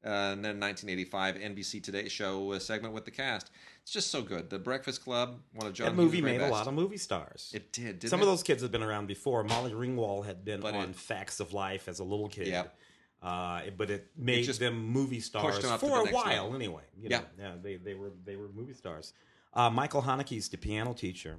Uh, 0.04 0.32
and 0.32 0.44
then 0.44 0.60
1985 0.60 1.36
NBC 1.36 1.82
Today 1.82 2.08
Show 2.08 2.52
a 2.52 2.60
segment 2.60 2.92
with 2.92 3.04
the 3.06 3.10
cast. 3.10 3.50
It's 3.82 3.90
just 3.92 4.10
so 4.10 4.20
good. 4.22 4.50
The 4.50 4.58
Breakfast 4.58 5.02
Club, 5.02 5.40
one 5.54 5.66
of 5.66 5.72
John. 5.72 5.86
that 5.86 5.94
movie 5.94 6.20
made 6.20 6.40
a 6.42 6.48
lot 6.48 6.66
of 6.66 6.74
movie 6.74 6.96
stars. 6.98 7.50
It 7.54 7.72
did. 7.72 8.00
Didn't 8.00 8.10
Some 8.10 8.20
it? 8.20 8.24
of 8.24 8.28
those 8.28 8.42
kids 8.42 8.60
had 8.62 8.70
been 8.70 8.82
around 8.82 9.06
before. 9.06 9.42
Molly 9.44 9.72
Ringwald 9.72 10.26
had 10.26 10.44
been 10.44 10.60
But 10.60 10.74
on 10.74 10.90
it- 10.90 10.96
Facts 10.96 11.40
of 11.40 11.52
Life 11.54 11.88
as 11.88 12.00
a 12.00 12.04
little 12.04 12.28
kid. 12.28 12.48
Yep. 12.48 12.76
Uh, 13.22 13.62
but 13.78 13.90
it 13.90 14.10
made 14.16 14.44
just 14.44 14.60
them 14.60 14.78
movie 14.78 15.20
stars 15.20 15.58
them 15.60 15.78
for 15.78 16.06
a 16.06 16.12
while, 16.12 16.26
level. 16.44 16.54
anyway. 16.54 16.82
You 17.00 17.08
Yeah. 17.10 17.18
know, 17.20 17.24
yeah, 17.38 17.52
they 17.62 17.76
they 17.76 17.94
were 17.94 18.12
they 18.26 18.36
were 18.36 18.48
movie 18.48 18.74
stars. 18.74 19.14
Uh, 19.54 19.70
Michael 19.70 20.02
Haneke's 20.02 20.48
The 20.50 20.58
Piano 20.58 20.92
Teacher. 20.92 21.38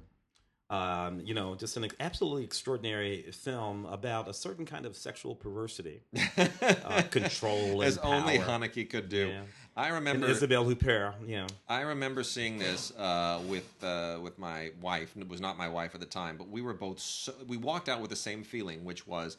Um, 0.68 1.20
you 1.20 1.32
know, 1.32 1.54
just 1.54 1.76
an 1.76 1.86
absolutely 2.00 2.42
extraordinary 2.42 3.30
film 3.30 3.86
about 3.86 4.28
a 4.28 4.34
certain 4.34 4.66
kind 4.66 4.84
of 4.84 4.96
sexual 4.96 5.36
perversity, 5.36 6.02
uh, 6.36 7.02
control, 7.10 7.84
as 7.84 7.98
only. 7.98 8.38
Haneke 8.38 8.90
could 8.90 9.08
do. 9.08 9.28
Yeah. 9.28 9.42
I 9.76 9.86
and 9.86 9.94
remember. 9.96 10.26
Isabelle 10.26 10.64
Huppert. 10.64 11.20
Know, 11.26 11.46
I 11.68 11.82
remember 11.82 12.22
seeing 12.22 12.58
this 12.58 12.96
uh, 12.96 13.40
with 13.46 13.68
uh, 13.84 14.18
with 14.22 14.38
my 14.38 14.70
wife. 14.80 15.14
It 15.16 15.28
was 15.28 15.40
not 15.40 15.58
my 15.58 15.68
wife 15.68 15.94
at 15.94 16.00
the 16.00 16.06
time, 16.06 16.36
but 16.38 16.48
we 16.48 16.62
were 16.62 16.72
both. 16.74 16.98
So, 16.98 17.34
we 17.46 17.56
walked 17.58 17.88
out 17.88 18.00
with 18.00 18.10
the 18.10 18.16
same 18.16 18.42
feeling, 18.42 18.84
which 18.84 19.06
was 19.06 19.36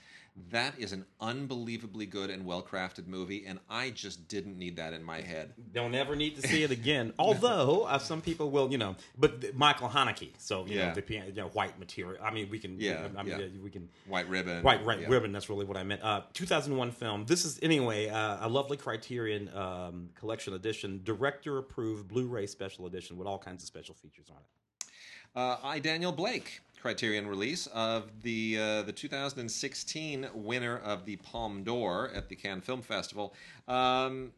that 0.51 0.74
is 0.77 0.94
an 0.94 1.03
unbelievably 1.20 2.06
good 2.06 2.29
and 2.29 2.46
well 2.46 2.62
crafted 2.62 3.08
movie, 3.08 3.46
and 3.48 3.58
I 3.69 3.89
just 3.89 4.28
didn't 4.28 4.58
need 4.60 4.76
that 4.76 4.93
in 4.93 5.04
my 5.04 5.21
head. 5.21 5.54
don't 5.73 5.95
ever 5.95 6.15
need 6.15 6.36
to 6.39 6.47
see 6.47 6.62
it 6.62 6.69
again. 6.80 7.13
Although 7.17 7.84
uh, 7.84 7.97
some 7.97 8.21
people 8.21 8.52
will, 8.52 8.71
you 8.71 8.78
know, 8.78 8.95
but 9.17 9.56
Michael 9.56 9.89
Haneke, 9.89 10.30
so 10.38 10.65
you 10.67 10.76
Yeah. 10.78 10.89
know, 10.89 10.93
the 11.02 11.13
you 11.13 11.34
know, 11.34 11.47
white 11.47 11.80
material. 11.80 12.21
I 12.23 12.32
mean, 12.32 12.50
we 12.52 12.60
can, 12.60 12.80
Yeah, 12.80 13.08
I 13.17 13.23
mean, 13.23 13.39
yeah. 13.39 13.47
we 13.63 13.71
can. 13.71 13.89
White 14.08 14.30
ribbon, 14.30 14.62
White, 14.62 14.86
right, 14.86 15.00
yeah. 15.02 15.08
ribbon. 15.10 15.32
That's 15.32 15.50
really 15.50 15.65
what 15.65 15.76
I 15.78 15.84
meant. 15.84 16.04
Uh, 16.04 16.21
2001 16.34 16.91
film. 16.91 17.26
This 17.26 17.43
is 17.43 17.60
anyway 17.63 18.10
uh, 18.10 18.45
a 18.45 18.50
lovely 18.50 18.78
Criterion 18.78 19.50
um, 19.56 20.10
collection 20.15 20.27
edition, 20.32 21.02
director 21.04 21.58
approved 21.58 22.08
Blu-ray 22.08 22.48
special 22.48 22.86
edition 22.86 23.18
with 23.18 23.28
all 23.28 23.38
kinds 23.38 23.63
of 23.63 23.68
special 23.68 23.96
features 23.96 24.28
on 24.30 24.38
it. 24.38 24.88
Uh, 25.36 25.58
I 25.63 25.80
Daniel 25.80 26.12
Blake 26.12 26.62
Criterion 26.82 27.28
release 27.28 27.68
of 27.68 28.24
the 28.24 28.58
uh, 28.60 28.82
the 28.84 28.92
2016 28.92 30.28
winner 30.34 30.78
of 30.80 31.06
the 31.06 31.18
Palme 31.18 31.63
d'Or 31.63 32.10
at 32.13 32.30
the 32.30 32.36
Cannes 32.36 32.62
Film 32.62 32.82
Festival. 32.82 33.36
Um, 33.68 34.32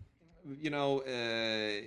you 0.59 0.69
know, 0.69 1.01
uh, 1.01 1.81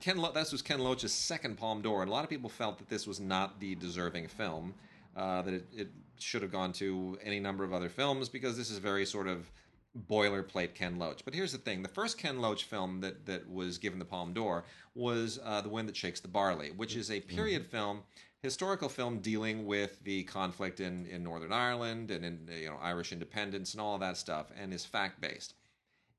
Ken 0.00 0.16
Lo- 0.16 0.32
this 0.32 0.52
was 0.52 0.62
Ken 0.62 0.80
Loach's 0.80 1.12
second 1.12 1.56
Palme 1.56 1.82
d'Or, 1.82 2.02
and 2.02 2.10
a 2.10 2.12
lot 2.12 2.24
of 2.24 2.30
people 2.30 2.50
felt 2.50 2.78
that 2.78 2.88
this 2.88 3.06
was 3.06 3.20
not 3.20 3.60
the 3.60 3.74
deserving 3.76 4.28
film. 4.28 4.74
Uh, 5.16 5.42
that 5.42 5.54
it, 5.54 5.66
it 5.74 5.88
should 6.18 6.42
have 6.42 6.52
gone 6.52 6.72
to 6.72 7.18
any 7.22 7.40
number 7.40 7.64
of 7.64 7.72
other 7.72 7.88
films 7.88 8.28
because 8.28 8.56
this 8.56 8.70
is 8.70 8.78
very 8.78 9.04
sort 9.04 9.26
of 9.26 9.50
boilerplate 9.96 10.74
Ken 10.74 10.98
Loach. 10.98 11.24
But 11.24 11.34
here's 11.34 11.52
the 11.52 11.58
thing: 11.58 11.82
the 11.82 11.88
first 11.88 12.18
Ken 12.18 12.40
Loach 12.40 12.64
film 12.64 13.00
that 13.00 13.26
that 13.26 13.50
was 13.50 13.78
given 13.78 13.98
the 13.98 14.04
Palme 14.04 14.32
d'Or 14.32 14.64
was 14.94 15.38
uh, 15.44 15.60
"The 15.60 15.68
Wind 15.68 15.88
That 15.88 15.96
Shakes 15.96 16.20
the 16.20 16.28
Barley," 16.28 16.70
which 16.70 16.96
is 16.96 17.10
a 17.10 17.20
period 17.20 17.66
film, 17.66 18.02
historical 18.42 18.88
film 18.88 19.20
dealing 19.20 19.66
with 19.66 20.02
the 20.04 20.24
conflict 20.24 20.80
in 20.80 21.06
in 21.06 21.22
Northern 21.22 21.52
Ireland 21.52 22.10
and 22.10 22.24
in 22.24 22.48
you 22.52 22.68
know 22.68 22.78
Irish 22.80 23.12
independence 23.12 23.74
and 23.74 23.80
all 23.80 23.94
of 23.94 24.00
that 24.00 24.16
stuff, 24.16 24.50
and 24.56 24.72
is 24.72 24.84
fact 24.84 25.20
based. 25.20 25.54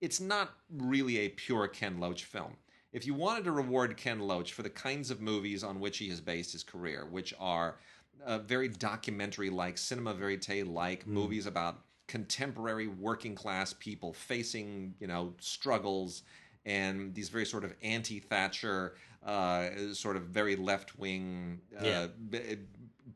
It's 0.01 0.21
not 0.21 0.51
really 0.71 1.17
a 1.19 1.29
pure 1.29 1.67
Ken 1.67 1.99
Loach 1.99 2.23
film. 2.23 2.55
If 2.91 3.05
you 3.05 3.13
wanted 3.13 3.43
to 3.43 3.51
reward 3.51 3.97
Ken 3.97 4.19
Loach 4.19 4.53
for 4.53 4.63
the 4.63 4.69
kinds 4.69 5.12
of 5.12 5.21
movies 5.21 5.63
on 5.63 5.79
which 5.79 5.99
he 5.99 6.10
has 6.10 6.21
based 6.21 6.53
his 6.53 6.63
career, 6.63 7.05
which 7.05 7.34
are 7.39 7.77
uh, 8.25 8.39
very 8.39 8.67
documentary 8.67 9.49
like, 9.49 9.77
cinema 9.77 10.13
verite 10.13 10.65
like 10.65 11.05
movies 11.05 11.45
about 11.45 11.82
contemporary 12.13 12.88
working 12.88 13.36
class 13.36 13.72
people 13.72 14.12
facing, 14.12 14.95
you 15.00 15.06
know, 15.08 15.32
struggles 15.39 16.24
and 16.65 17.13
these 17.13 17.30
very 17.30 17.45
sort 17.45 17.63
of 17.63 17.72
anti 17.84 18.19
Thatcher, 18.19 18.95
uh, 19.26 19.69
sort 19.93 20.17
of 20.17 20.24
very 20.24 20.56
left 20.56 20.98
wing 20.98 21.62
uh, 21.80 21.86
Yeah. 21.86 22.08
b- 22.30 22.58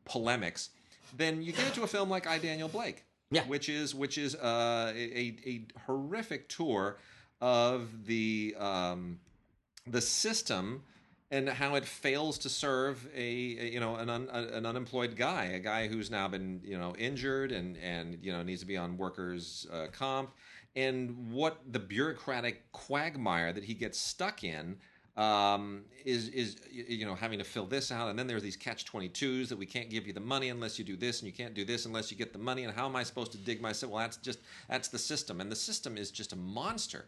polemics, 0.04 0.70
then 1.16 1.42
you 1.42 1.52
get 1.52 1.66
into 1.66 1.82
a 1.82 1.86
film 1.88 2.08
like 2.08 2.26
I 2.26 2.38
Daniel 2.38 2.68
Blake, 2.68 3.04
Yeah. 3.30 3.42
which 3.48 3.68
is 3.68 3.94
which 3.94 4.16
is 4.16 4.34
uh, 4.36 4.92
a, 4.94 5.36
a 5.44 5.66
horrific 5.86 6.48
tour 6.48 6.98
of 7.40 8.06
the 8.06 8.54
um, 8.58 9.18
the 9.88 10.00
system 10.00 10.82
and 11.34 11.48
how 11.48 11.74
it 11.74 11.84
fails 11.84 12.38
to 12.38 12.48
serve 12.48 13.08
a, 13.14 13.18
a, 13.18 13.70
you 13.72 13.80
know 13.80 13.96
an 13.96 14.08
un, 14.08 14.28
an 14.28 14.64
unemployed 14.64 15.16
guy, 15.16 15.46
a 15.46 15.58
guy 15.58 15.88
who's 15.88 16.10
now 16.10 16.28
been 16.28 16.60
you 16.64 16.78
know 16.78 16.94
injured 16.96 17.50
and 17.50 17.76
and 17.78 18.18
you 18.22 18.32
know 18.32 18.42
needs 18.42 18.60
to 18.60 18.66
be 18.66 18.76
on 18.76 18.96
workers 18.96 19.66
uh, 19.72 19.86
comp, 19.90 20.30
and 20.76 21.32
what 21.32 21.60
the 21.72 21.80
bureaucratic 21.80 22.70
quagmire 22.72 23.52
that 23.52 23.64
he 23.64 23.74
gets 23.74 23.98
stuck 23.98 24.44
in 24.44 24.76
um, 25.16 25.82
is 26.04 26.28
is 26.28 26.56
you 26.70 27.04
know 27.04 27.16
having 27.16 27.38
to 27.40 27.44
fill 27.44 27.66
this 27.66 27.90
out, 27.90 28.08
and 28.10 28.18
then 28.18 28.28
there's 28.28 28.42
these 28.42 28.56
catch 28.56 28.84
twenty 28.84 29.08
twos 29.08 29.48
that 29.48 29.58
we 29.58 29.66
can't 29.66 29.90
give 29.90 30.06
you 30.06 30.12
the 30.12 30.20
money 30.20 30.50
unless 30.50 30.78
you 30.78 30.84
do 30.84 30.96
this, 30.96 31.20
and 31.20 31.26
you 31.26 31.32
can't 31.32 31.54
do 31.54 31.64
this 31.64 31.84
unless 31.84 32.12
you 32.12 32.16
get 32.16 32.32
the 32.32 32.38
money, 32.38 32.62
and 32.62 32.72
how 32.72 32.86
am 32.86 32.94
I 32.94 33.02
supposed 33.02 33.32
to 33.32 33.38
dig 33.38 33.60
myself? 33.60 33.90
Well, 33.92 34.02
that's 34.02 34.18
just 34.18 34.38
that's 34.68 34.88
the 34.88 34.98
system, 34.98 35.40
and 35.40 35.50
the 35.50 35.56
system 35.56 35.98
is 35.98 36.12
just 36.12 36.32
a 36.32 36.36
monster. 36.36 37.06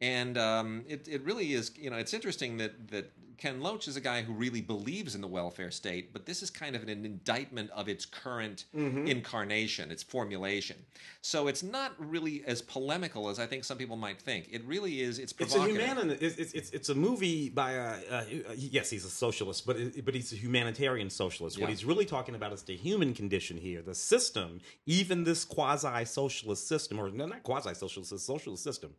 And 0.00 0.38
um, 0.38 0.84
it, 0.88 1.08
it 1.08 1.24
really 1.24 1.52
is, 1.54 1.72
you 1.76 1.90
know, 1.90 1.96
it's 1.96 2.14
interesting 2.14 2.58
that, 2.58 2.88
that 2.90 3.10
Ken 3.36 3.60
Loach 3.60 3.88
is 3.88 3.96
a 3.96 4.00
guy 4.00 4.22
who 4.22 4.32
really 4.32 4.60
believes 4.60 5.14
in 5.14 5.20
the 5.20 5.28
welfare 5.28 5.70
state, 5.70 6.12
but 6.12 6.26
this 6.26 6.42
is 6.42 6.50
kind 6.50 6.76
of 6.76 6.82
an 6.82 6.88
indictment 6.88 7.70
of 7.70 7.88
its 7.88 8.04
current 8.04 8.64
incarnation, 8.72 9.90
its 9.90 10.02
formulation. 10.02 10.76
So 11.20 11.46
it's 11.46 11.62
not 11.62 11.92
really 11.98 12.44
as 12.46 12.62
polemical 12.62 13.28
as 13.28 13.38
I 13.38 13.46
think 13.46 13.64
some 13.64 13.78
people 13.78 13.96
might 13.96 14.20
think. 14.20 14.48
It 14.50 14.64
really 14.64 15.00
is, 15.00 15.18
it's 15.18 15.32
provocative. 15.32 15.76
It's 15.76 15.84
a 15.84 15.86
human. 15.86 16.18
It's, 16.20 16.52
it's 16.52 16.70
it's 16.70 16.88
a 16.88 16.94
movie 16.94 17.48
by 17.48 17.72
a. 17.72 17.88
Uh, 18.10 18.24
yes, 18.56 18.90
he's 18.90 19.04
a 19.04 19.10
socialist, 19.10 19.66
but 19.66 19.76
it, 19.76 20.04
but 20.04 20.14
he's 20.14 20.32
a 20.32 20.36
humanitarian 20.36 21.10
socialist. 21.10 21.56
Yeah. 21.56 21.64
What 21.64 21.70
he's 21.70 21.84
really 21.84 22.06
talking 22.06 22.34
about 22.34 22.52
is 22.52 22.62
the 22.62 22.76
human 22.76 23.14
condition 23.14 23.56
here, 23.56 23.82
the 23.82 23.94
system, 23.94 24.60
even 24.86 25.24
this 25.24 25.44
quasi-socialist 25.44 26.66
system, 26.66 26.98
or 26.98 27.10
no, 27.10 27.26
not 27.26 27.44
quasi-socialist, 27.44 28.12
it's 28.12 28.22
a 28.22 28.24
socialist 28.24 28.64
system. 28.64 28.94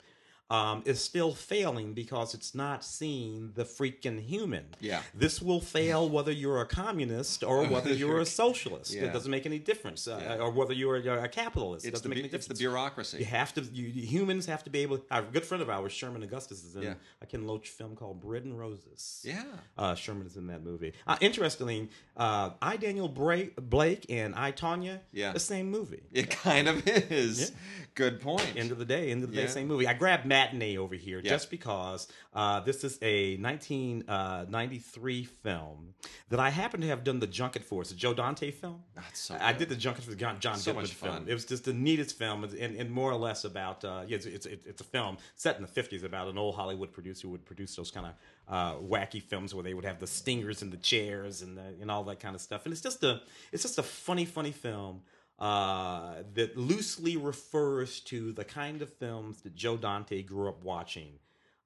Um, 0.52 0.82
is 0.86 1.00
still 1.00 1.32
failing 1.36 1.94
because 1.94 2.34
it's 2.34 2.56
not 2.56 2.84
seeing 2.84 3.52
the 3.54 3.64
freaking 3.66 4.20
human. 4.20 4.66
Yeah. 4.80 5.04
This 5.14 5.44
will 5.44 5.62
fail 5.62 6.10
whether 6.10 6.32
you're 6.32 6.60
a 6.62 6.66
communist 6.66 7.44
or 7.44 7.66
whether 7.74 7.94
you're 7.94 8.20
a 8.20 8.26
socialist. 8.26 8.92
Yeah. 8.92 9.04
It 9.04 9.14
doesn't 9.14 9.30
make 9.30 9.46
any 9.46 9.60
difference. 9.60 10.08
Uh, 10.08 10.20
Yeah. 10.20 10.38
Or 10.44 10.50
whether 10.50 10.74
you're 10.74 10.96
a, 10.96 11.24
a 11.26 11.28
capitalist. 11.28 11.86
It 11.86 11.90
It's 11.90 12.00
doesn't 12.02 12.10
the, 12.10 12.16
make 12.16 12.24
any 12.24 12.30
bu- 12.30 12.36
it's 12.38 12.48
the 12.48 12.56
bureaucracy. 12.56 13.20
You 13.20 13.26
have 13.26 13.54
to. 13.54 13.62
You, 13.62 13.86
humans 14.08 14.48
have 14.48 14.64
to 14.64 14.72
be 14.72 14.80
able. 14.80 15.06
A 15.12 15.22
good 15.22 15.46
friend 15.46 15.62
of 15.62 15.70
ours, 15.70 15.92
Sherman 15.94 16.24
Augustus, 16.24 16.64
is 16.64 16.76
in 16.76 16.82
Yeah. 16.82 16.94
a 17.22 17.28
Ken 17.28 17.46
Loach 17.46 17.70
film 17.70 17.96
called 17.96 18.20
Bread 18.20 18.44
and 18.46 18.58
Roses. 18.58 19.22
Yeah. 19.24 19.44
Uh, 19.78 19.94
Sherman 19.94 20.26
is 20.26 20.36
in 20.36 20.48
that 20.48 20.64
movie. 20.64 20.94
Uh, 21.06 21.18
interestingly, 21.22 21.90
uh, 22.18 22.50
I 22.60 22.78
Daniel 22.78 23.08
Bra- 23.08 23.52
Blake 23.62 24.08
and 24.10 24.34
I 24.34 24.52
Tonya, 24.52 25.02
Yeah. 25.14 25.32
the 25.32 25.40
same 25.40 25.70
movie. 25.70 26.02
It 26.12 26.32
kind 26.32 26.68
of 26.68 26.88
is. 26.88 27.52
Good 27.94 28.20
point. 28.20 28.54
End 28.56 28.72
of 28.72 28.80
the 28.80 28.86
day, 28.86 29.12
end 29.12 29.24
of 29.24 29.30
the 29.30 29.36
day, 29.36 29.46
same 29.48 29.68
movie. 29.68 29.86
I 29.86 29.94
grabbed 29.94 30.26
Matinee 30.40 30.78
over 30.78 30.96
here 30.96 31.20
Yeah. 31.24 31.32
just 31.32 31.50
because 31.50 32.08
uh, 32.34 32.60
this 32.62 32.84
is 32.84 32.98
a 33.02 33.38
1993 33.38 35.24
film 35.26 35.94
that 36.30 36.40
I 36.40 36.50
happen 36.50 36.82
to 36.82 36.88
have 36.88 37.04
done 37.04 37.20
the 37.20 37.28
junket 37.28 37.64
for. 37.64 37.82
It's 37.82 37.92
a 37.92 37.96
Joe 37.96 38.14
Dante 38.14 38.52
film. 38.52 38.84
That's 38.96 39.20
so 39.20 39.38
I 39.40 39.52
good. 39.52 39.60
did 39.60 39.70
the 39.70 39.76
junket 39.76 40.04
for 40.04 40.12
the 40.12 40.16
John, 40.16 40.40
John 40.40 40.58
So 40.58 40.72
Goodman 40.72 40.88
film. 40.88 41.26
It 41.28 41.34
was 41.34 41.46
just 41.46 41.66
the 41.66 41.74
neatest 41.74 42.18
film, 42.18 42.44
and, 42.44 42.54
and 42.76 42.90
more 42.92 43.12
or 43.12 43.16
less 43.18 43.44
about 43.44 43.84
uh, 43.84 44.04
yeah, 44.08 44.16
it's, 44.16 44.26
it's 44.26 44.46
it's 44.46 44.82
a 44.82 44.86
film 44.86 45.18
set 45.36 45.56
in 45.58 45.62
the 45.62 45.68
50s 45.68 46.04
about 46.04 46.28
an 46.28 46.38
old 46.38 46.56
Hollywood 46.56 46.92
producer 46.94 47.28
who 47.28 47.32
would 47.32 47.46
produce 47.46 47.76
those 47.76 47.92
kind 47.92 48.08
of 48.08 48.14
uh, 48.48 48.76
wacky 48.80 49.22
films 49.22 49.54
where 49.54 49.64
they 49.64 49.74
would 49.74 49.86
have 49.86 50.00
the 50.00 50.08
stingers 50.08 50.62
in 50.62 50.70
the 50.70 50.78
chairs 50.78 51.42
and 51.42 51.58
the, 51.58 51.76
and 51.82 51.92
all 51.92 52.04
that 52.06 52.20
kind 52.20 52.36
of 52.36 52.42
stuff. 52.42 52.66
And 52.66 52.72
it's 52.72 52.82
just 52.82 53.04
a 53.04 53.22
it's 53.52 53.64
just 53.64 53.78
a 53.78 53.84
funny 53.84 54.26
funny 54.26 54.52
film 54.52 55.02
uh, 55.40 56.16
that 56.34 56.58
loosely 56.58 57.16
refers 57.16 58.02
to 58.02 58.34
the 58.34 58.44
kind 58.44 58.82
of 58.82 58.92
films 58.94 59.42
that 59.42 59.56
Joe 59.56 59.78
Dante 59.78 60.22
grew 60.22 60.50
up 60.50 60.64
watching. 60.64 61.14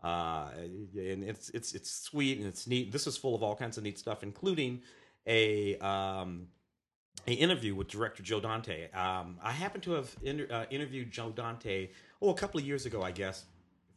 Uh, 0.04 0.50
and 0.96 1.24
it's 1.24 1.50
it's 1.50 1.74
it's 1.74 1.90
sweet 1.90 2.38
and 2.38 2.46
it's 2.46 2.68
neat. 2.68 2.92
This 2.92 3.08
is 3.08 3.18
full 3.18 3.36
of 3.36 3.42
all 3.42 3.56
kinds 3.56 3.78
of 3.78 3.84
neat 3.84 3.98
stuff, 3.98 4.22
including 4.22 4.82
a 5.26 5.78
um, 5.78 6.48
a 7.26 7.32
interview 7.32 7.74
with 7.74 7.88
director 7.88 8.22
Joe 8.22 8.40
Dante. 8.40 8.92
Um, 8.92 9.38
I 9.42 9.52
happen 9.52 9.82
to 9.82 9.94
have 9.94 10.16
inter- 10.22 10.48
uh, 10.52 10.66
interviewed 10.70 11.10
Joe 11.10 11.32
Dante 11.32 11.90
oh 12.22 12.30
a 12.30 12.34
couple 12.34 12.60
of 12.60 12.66
years 12.68 12.86
ago, 12.86 13.02
I 13.02 13.12
guess, 13.12 13.46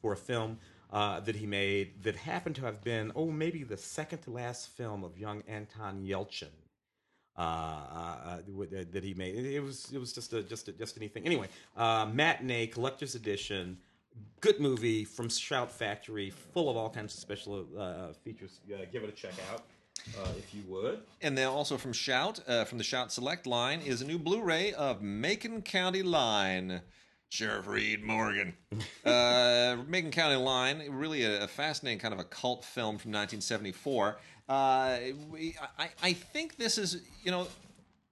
for 0.00 0.12
a 0.12 0.16
film 0.16 0.58
uh, 0.92 1.20
that 1.20 1.36
he 1.36 1.46
made 1.46 2.04
that 2.04 2.16
happened 2.16 2.56
to 2.56 2.64
have 2.64 2.82
been 2.82 3.12
oh 3.14 3.30
maybe 3.30 3.64
the 3.64 3.76
second 3.76 4.20
to 4.20 4.30
last 4.30 4.68
film 4.76 5.04
of 5.04 5.18
young 5.18 5.42
Anton 5.48 6.04
Yelchin. 6.06 6.52
Uh, 7.38 7.40
uh, 7.40 7.44
uh, 7.44 8.84
that 8.92 9.04
he 9.04 9.12
made. 9.12 9.34
It, 9.34 9.60
was 9.60 9.90
it 9.92 9.98
was 9.98 10.12
just 10.14 10.32
a 10.32 10.42
just 10.42 10.68
a, 10.68 10.72
just 10.72 10.96
anything. 10.96 11.26
Anyway, 11.26 11.48
uh, 11.76 12.08
matinee 12.10 12.66
collector's 12.66 13.14
edition. 13.14 13.76
Good 14.40 14.58
movie 14.58 15.04
from 15.04 15.28
Shout 15.28 15.70
Factory, 15.70 16.30
full 16.30 16.70
of 16.70 16.78
all 16.78 16.88
kinds 16.88 17.12
of 17.12 17.20
special 17.20 17.66
uh, 17.78 18.14
features. 18.24 18.60
Uh, 18.72 18.86
give 18.90 19.02
it 19.02 19.10
a 19.10 19.12
check 19.12 19.34
out 19.52 19.64
uh, 20.18 20.28
if 20.38 20.54
you 20.54 20.62
would. 20.68 21.00
And 21.22 21.36
then 21.36 21.48
also 21.48 21.76
from 21.76 21.92
Shout, 21.92 22.40
uh, 22.46 22.64
from 22.64 22.78
the 22.78 22.84
Shout 22.84 23.12
Select 23.12 23.46
line, 23.46 23.80
is 23.80 24.02
a 24.02 24.06
new 24.06 24.18
Blu-ray 24.18 24.72
of 24.72 25.02
Macon 25.02 25.62
County 25.62 26.02
Line. 26.02 26.82
Sheriff 27.28 27.66
Reed 27.66 28.04
Morgan. 28.04 28.54
uh, 29.04 29.76
Macon 29.88 30.10
County 30.10 30.36
Line, 30.36 30.84
really 30.90 31.24
a, 31.24 31.44
a 31.44 31.48
fascinating 31.48 31.98
kind 31.98 32.14
of 32.14 32.20
a 32.20 32.24
cult 32.24 32.64
film 32.64 32.98
from 32.98 33.10
1974. 33.10 34.16
Uh, 34.48 34.98
we, 35.30 35.56
I, 35.78 35.88
I 36.02 36.12
think 36.12 36.56
this 36.56 36.78
is, 36.78 37.02
you 37.24 37.30
know, 37.32 37.48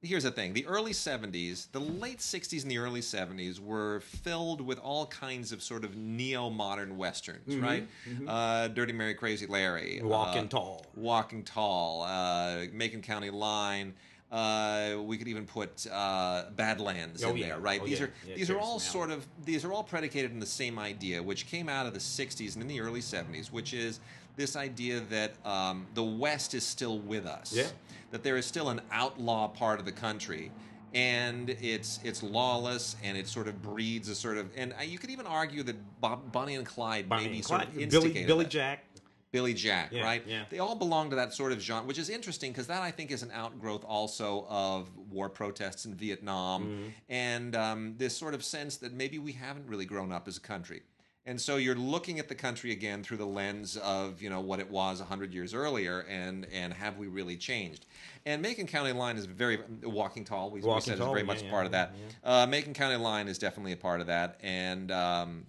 here's 0.03 0.25
the 0.25 0.31
thing 0.31 0.53
the 0.53 0.67
early 0.67 0.93
70s 0.93 1.71
the 1.73 1.81
late 1.81 2.19
60s 2.19 2.61
and 2.61 2.71
the 2.71 2.77
early 2.77 3.01
70s 3.01 3.59
were 3.59 4.01
filled 4.01 4.61
with 4.61 4.79
all 4.81 5.07
kinds 5.07 5.51
of 5.51 5.63
sort 5.63 5.83
of 5.83 5.97
neo-modern 5.97 6.99
westerns 6.99 7.57
right 7.57 7.89
Uh, 8.29 8.69
dirty 8.69 8.93
mary 8.93 9.15
crazy 9.15 9.47
larry 9.47 10.03
Walking 10.05 10.45
uh, 10.45 10.49
Tall. 10.49 10.85
walking 10.95 11.43
tall 11.43 12.03
uh, 12.03 12.65
macon 12.75 13.01
county 13.01 13.31
line 13.31 13.95
uh, 14.31 14.97
we 15.03 15.17
could 15.17 15.29
even 15.29 15.47
put 15.47 15.87
uh, 15.91 16.45
Badlands 16.57 17.23
Oh, 17.25 17.31
in 17.31 17.37
yeah. 17.37 17.47
there, 17.51 17.59
right? 17.61 17.81
Oh, 17.81 17.87
these 17.87 18.01
yeah. 18.01 18.07
are 18.07 18.11
Yeah, 18.29 18.35
these 18.35 18.51
are 18.51 18.59
all 18.59 18.81
sort 18.81 19.11
of 19.13 19.25
these 19.45 19.65
are 19.65 19.73
all 19.73 19.85
predicated 19.85 20.33
in 20.33 20.41
the 20.41 20.47
same 20.47 20.77
idea, 20.77 21.23
which 21.23 21.47
came 21.47 21.69
out 21.69 21.87
of 21.87 21.93
the 21.95 22.01
'60s 22.01 22.55
and 22.55 22.63
in 22.63 22.67
the 22.67 22.81
early 22.81 23.01
'70s, 23.01 23.53
which 23.53 23.73
is 23.73 24.01
this 24.37 24.57
idea 24.57 25.01
that 25.11 25.33
um, 25.47 25.87
the 25.95 26.03
West 26.03 26.55
is 26.55 26.65
still 26.65 26.99
with 26.99 27.27
us 27.27 27.53
Yeah. 27.55 27.67
that 28.11 28.23
there 28.23 28.37
is 28.37 28.47
still 28.47 28.69
an 28.71 28.81
outlaw 28.91 29.49
part 29.49 29.79
of 29.79 29.85
the 29.85 29.93
country 29.93 30.51
and 30.93 31.51
it's 31.51 31.99
it's 32.05 32.23
lawless 32.23 32.95
and 33.03 33.17
it 33.19 33.27
sort 33.27 33.49
of 33.49 33.61
breeds 33.63 34.09
a 34.09 34.15
sort 34.15 34.37
of 34.39 34.49
and 34.57 34.73
uh, 34.79 34.83
you 34.83 34.99
could 34.99 35.11
even 35.11 35.27
argue 35.27 35.63
that 35.65 35.77
Bob, 36.01 36.31
Bonnie 36.33 36.55
and 36.55 36.67
Clyde 36.67 37.09
Bonnie 37.09 37.25
maybe 37.25 37.37
and 37.37 37.45
sort 37.45 37.61
Clyde, 37.63 37.69
of 37.69 37.75
Billy 37.75 37.85
instigated 37.85 38.27
Billy 38.27 38.45
that. 38.45 38.51
Jack. 38.51 38.85
Billy 39.33 39.53
Jack, 39.53 39.89
Yeah, 39.91 40.05
right? 40.05 40.23
yeah. 40.29 40.45
They 40.49 40.61
all 40.61 40.77
belong 40.77 41.11
to 41.11 41.17
that 41.17 41.35
sort 41.35 41.51
of 41.51 41.59
genre, 41.61 41.85
which 41.89 41.99
is 41.99 42.09
interesting 42.09 42.53
because 42.53 42.69
that 42.69 42.83
I 42.83 42.93
think 42.93 43.11
is 43.11 43.25
an 43.25 43.33
outgrowth 43.33 43.85
also 43.85 44.47
of 44.49 44.89
war 45.11 45.29
protests 45.29 45.87
in 45.87 45.95
Vietnam 45.97 46.63
Mm-hmm. 46.67 46.89
and 47.09 47.57
um, 47.57 47.95
this 47.99 48.17
sort 48.17 48.35
of 48.35 48.45
sense 48.45 48.77
that 48.77 48.93
maybe 48.93 49.19
we 49.19 49.33
haven't 49.33 49.67
really 49.67 49.87
grown 49.87 50.13
up 50.13 50.29
as 50.29 50.37
a 50.37 50.41
country. 50.41 50.83
And 51.27 51.41
so 51.41 51.57
you're 51.57 51.75
looking 51.75 52.19
at 52.19 52.29
the 52.29 52.35
country 52.35 52.71
again 52.73 53.03
through 53.03 53.17
the 53.17 53.27
lens 53.27 53.79
of 53.79 54.21
you 54.21 54.29
know 54.29 54.41
what 54.41 54.61
it 54.61 54.71
was 54.71 55.01
hundred 55.01 55.33
years 55.33 55.55
earlier, 55.55 56.01
and 56.09 56.47
and 56.53 56.73
have 56.73 56.99
we 56.99 57.07
really 57.07 57.37
changed? 57.37 57.87
And 58.27 58.43
Macon 58.43 58.67
County 58.67 58.93
Line 58.93 59.17
is 59.17 59.25
very 59.25 59.59
Walking 59.83 60.25
Tall. 60.25 60.51
We, 60.51 60.61
we 60.61 60.69
Walking 60.69 60.83
said 60.83 61.01
is 61.01 61.07
very 61.07 61.23
much 61.23 61.43
yeah, 61.43 61.49
a 61.49 61.51
part 61.51 61.67
of 61.67 61.73
yeah, 61.73 61.87
that. 62.23 62.29
Uh, 62.29 62.47
Macon 62.47 62.75
County 62.75 62.97
Line 62.97 63.29
is 63.29 63.39
definitely 63.39 63.73
a 63.73 63.77
part 63.77 64.01
of 64.01 64.07
that, 64.09 64.39
and. 64.43 64.91
Um, 64.91 65.47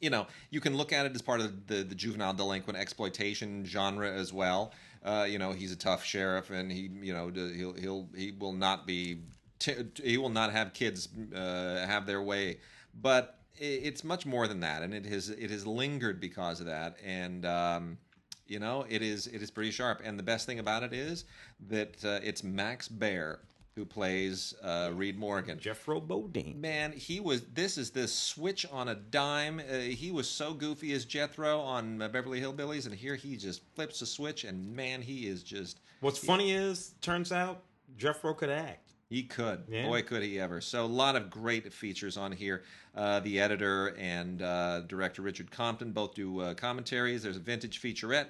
you 0.00 0.10
know, 0.10 0.26
you 0.50 0.60
can 0.60 0.76
look 0.76 0.92
at 0.92 1.06
it 1.06 1.14
as 1.14 1.22
part 1.22 1.40
of 1.40 1.66
the, 1.66 1.76
the 1.76 1.94
juvenile 1.94 2.34
delinquent 2.34 2.78
exploitation 2.78 3.64
genre 3.64 4.12
as 4.12 4.34
well. 4.34 4.74
Uh, 5.02 5.26
you 5.26 5.38
know, 5.38 5.52
he's 5.52 5.72
a 5.72 5.76
tough 5.76 6.04
sheriff, 6.04 6.50
and 6.50 6.70
he, 6.70 6.90
you 7.00 7.14
know, 7.14 7.30
he'll 7.30 7.72
he'll 7.72 8.08
he 8.14 8.30
will 8.32 8.52
not 8.52 8.86
be 8.86 9.20
t- 9.58 9.74
he 10.02 10.18
will 10.18 10.28
not 10.28 10.52
have 10.52 10.74
kids 10.74 11.08
uh, 11.34 11.86
have 11.86 12.04
their 12.04 12.20
way, 12.20 12.58
but 13.00 13.38
it's 13.56 14.04
much 14.04 14.26
more 14.26 14.46
than 14.48 14.60
that, 14.60 14.82
and 14.82 14.94
it 14.94 15.06
has 15.06 15.30
it 15.30 15.50
has 15.50 15.66
lingered 15.66 16.20
because 16.20 16.60
of 16.60 16.66
that, 16.66 16.96
and. 17.04 17.44
Um, 17.44 17.98
you 18.46 18.58
know, 18.58 18.84
it 18.90 19.00
is 19.00 19.26
it 19.26 19.40
is 19.40 19.50
pretty 19.50 19.70
sharp, 19.70 20.02
and 20.04 20.18
the 20.18 20.22
best 20.22 20.44
thing 20.44 20.58
about 20.58 20.82
it 20.82 20.92
is 20.92 21.24
that 21.70 22.04
uh, 22.04 22.20
it's 22.22 22.44
Max 22.44 22.88
Baer 22.88 23.40
who 23.74 23.84
plays 23.84 24.54
uh, 24.62 24.90
Reed 24.94 25.18
Morgan 25.18 25.58
Jeffro 25.58 26.06
Bodine. 26.06 26.60
man, 26.60 26.92
he 26.92 27.20
was. 27.20 27.42
This 27.54 27.76
is 27.76 27.90
this 27.90 28.12
switch 28.12 28.64
on 28.70 28.88
a 28.88 28.94
dime. 28.94 29.60
Uh, 29.60 29.78
he 29.78 30.12
was 30.12 30.28
so 30.28 30.54
goofy 30.54 30.92
as 30.92 31.04
Jethro 31.04 31.60
on 31.60 32.00
uh, 32.00 32.08
Beverly 32.08 32.40
Hillbillies, 32.40 32.86
and 32.86 32.94
here 32.94 33.16
he 33.16 33.36
just 33.36 33.62
flips 33.74 34.00
a 34.02 34.06
switch, 34.06 34.44
and 34.44 34.74
man, 34.74 35.02
he 35.02 35.26
is 35.26 35.42
just. 35.42 35.80
What's 36.00 36.18
funny 36.18 36.52
is, 36.52 36.94
turns 37.00 37.32
out 37.32 37.62
Jeffro 37.98 38.36
could 38.36 38.50
act. 38.50 38.83
He 39.14 39.22
could. 39.22 39.62
Yeah. 39.70 39.86
Boy, 39.86 40.02
could 40.02 40.24
he 40.24 40.40
ever. 40.40 40.60
So, 40.60 40.84
a 40.84 40.86
lot 40.86 41.14
of 41.14 41.30
great 41.30 41.72
features 41.72 42.16
on 42.16 42.32
here. 42.32 42.64
Uh, 42.96 43.20
the 43.20 43.38
editor 43.38 43.94
and 43.96 44.42
uh, 44.42 44.80
director 44.80 45.22
Richard 45.22 45.52
Compton 45.52 45.92
both 45.92 46.14
do 46.16 46.40
uh, 46.40 46.54
commentaries. 46.54 47.22
There's 47.22 47.36
a 47.36 47.40
vintage 47.40 47.80
featurette 47.80 48.26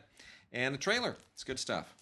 and 0.53 0.75
a 0.75 0.79
trailer. 0.79 1.17
It's 1.33 1.43
good 1.43 1.59
stuff. 1.59 1.95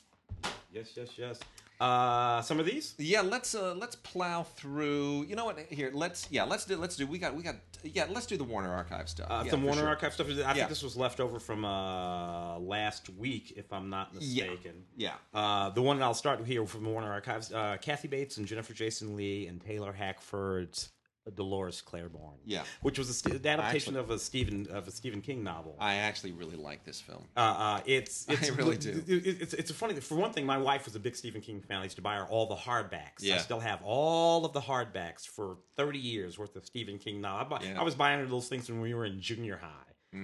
Yes, 0.72 0.90
yes, 0.96 1.10
yes. 1.16 1.38
Uh, 1.80 2.40
some 2.42 2.60
of 2.60 2.66
these. 2.66 2.94
Yeah, 2.98 3.22
let's 3.22 3.54
uh, 3.54 3.74
let's 3.74 3.96
plow 3.96 4.44
through. 4.44 5.24
You 5.24 5.34
know 5.34 5.44
what? 5.46 5.58
Here, 5.58 5.90
let's 5.92 6.28
yeah, 6.30 6.44
let's 6.44 6.64
do 6.64 6.76
let's 6.76 6.94
do. 6.94 7.06
We 7.08 7.18
got 7.18 7.34
we 7.34 7.42
got 7.42 7.56
yeah. 7.82 8.06
Let's 8.08 8.26
do 8.26 8.36
the 8.36 8.44
Warner 8.44 8.72
Archive 8.72 9.08
stuff. 9.08 9.26
Uh, 9.28 9.42
yeah, 9.44 9.50
some 9.50 9.64
Warner 9.64 9.80
sure. 9.80 9.88
Archive 9.88 10.12
stuff. 10.12 10.28
I 10.28 10.32
Yeah. 10.32 10.52
think 10.52 10.68
this 10.68 10.84
was 10.84 10.96
left 10.96 11.18
over 11.18 11.40
from 11.40 11.64
uh, 11.64 12.58
last 12.60 13.10
week, 13.10 13.54
if 13.56 13.72
I'm 13.72 13.90
not 13.90 14.10
Yeah. 14.20 14.44
mistaken. 14.44 14.84
Yeah. 14.96 15.14
Uh, 15.34 15.70
the 15.70 15.82
one 15.82 15.98
that 15.98 16.04
I'll 16.04 16.14
start 16.14 16.44
here 16.46 16.64
from 16.66 16.84
Warner 16.84 17.10
Archives: 17.10 17.52
uh, 17.52 17.78
Kathy 17.80 18.06
Bates 18.06 18.36
and 18.36 18.46
Jennifer 18.46 18.74
Jason 18.74 19.16
Lee 19.16 19.48
and 19.48 19.60
Taylor 19.60 19.92
Hackford's 19.92 20.91
Dolores 21.34 21.80
Claiborne. 21.80 22.38
Yeah. 22.44 22.64
which 22.80 22.98
was 22.98 23.08
a 23.08 23.14
st- 23.14 23.36
adaptation 23.46 23.96
Actually- 23.96 24.00
of 24.00 24.10
a 24.10 24.18
Stephen 24.18 24.66
of 24.70 24.88
a 24.88 24.90
Stephen 24.90 25.20
King 25.20 25.42
novel. 25.44 25.76
I 25.78 25.94
actually 25.96 26.32
really 26.32 26.56
like 26.56 26.84
this 26.84 27.00
film. 27.00 27.24
Uh, 27.36 27.40
uh, 27.40 27.80
it's, 27.86 28.26
it's 28.28 28.50
I 28.50 28.54
really 28.54 28.76
do. 28.76 29.02
it- 29.06 29.26
it's 29.42 29.54
it's 29.54 29.70
a 29.70 29.74
funny 29.74 29.94
for 30.00 30.16
one 30.16 30.32
thing. 30.32 30.44
My 30.46 30.58
wife 30.58 30.84
was 30.84 30.96
a 30.96 31.00
big 31.00 31.14
Stephen 31.16 31.40
King 31.40 31.60
fan. 31.60 31.78
I 31.80 31.84
used 31.84 31.96
to 31.96 32.02
buy 32.02 32.16
her 32.16 32.24
all 32.26 32.46
the 32.46 32.56
hardbacks. 32.56 33.28
I 33.30 33.38
still 33.38 33.60
have 33.60 33.80
all 33.84 34.44
of 34.44 34.52
the 34.52 34.60
hardbacks 34.60 35.26
for 35.26 35.58
thirty 35.76 35.98
years 35.98 36.38
worth 36.38 36.56
of 36.56 36.66
Stephen 36.66 36.98
King. 36.98 37.20
Now 37.20 37.36
I, 37.36 37.62
Yeah. 37.64 37.74
Mm. 37.74 37.78
I 37.78 37.82
was 37.82 37.94
buying 37.94 38.18
her 38.20 38.26
those 38.26 38.48
things 38.48 38.68
when 38.70 38.80
we 38.80 38.94
were 38.94 39.04
in 39.04 39.20
junior 39.20 39.58
high. 39.62 39.68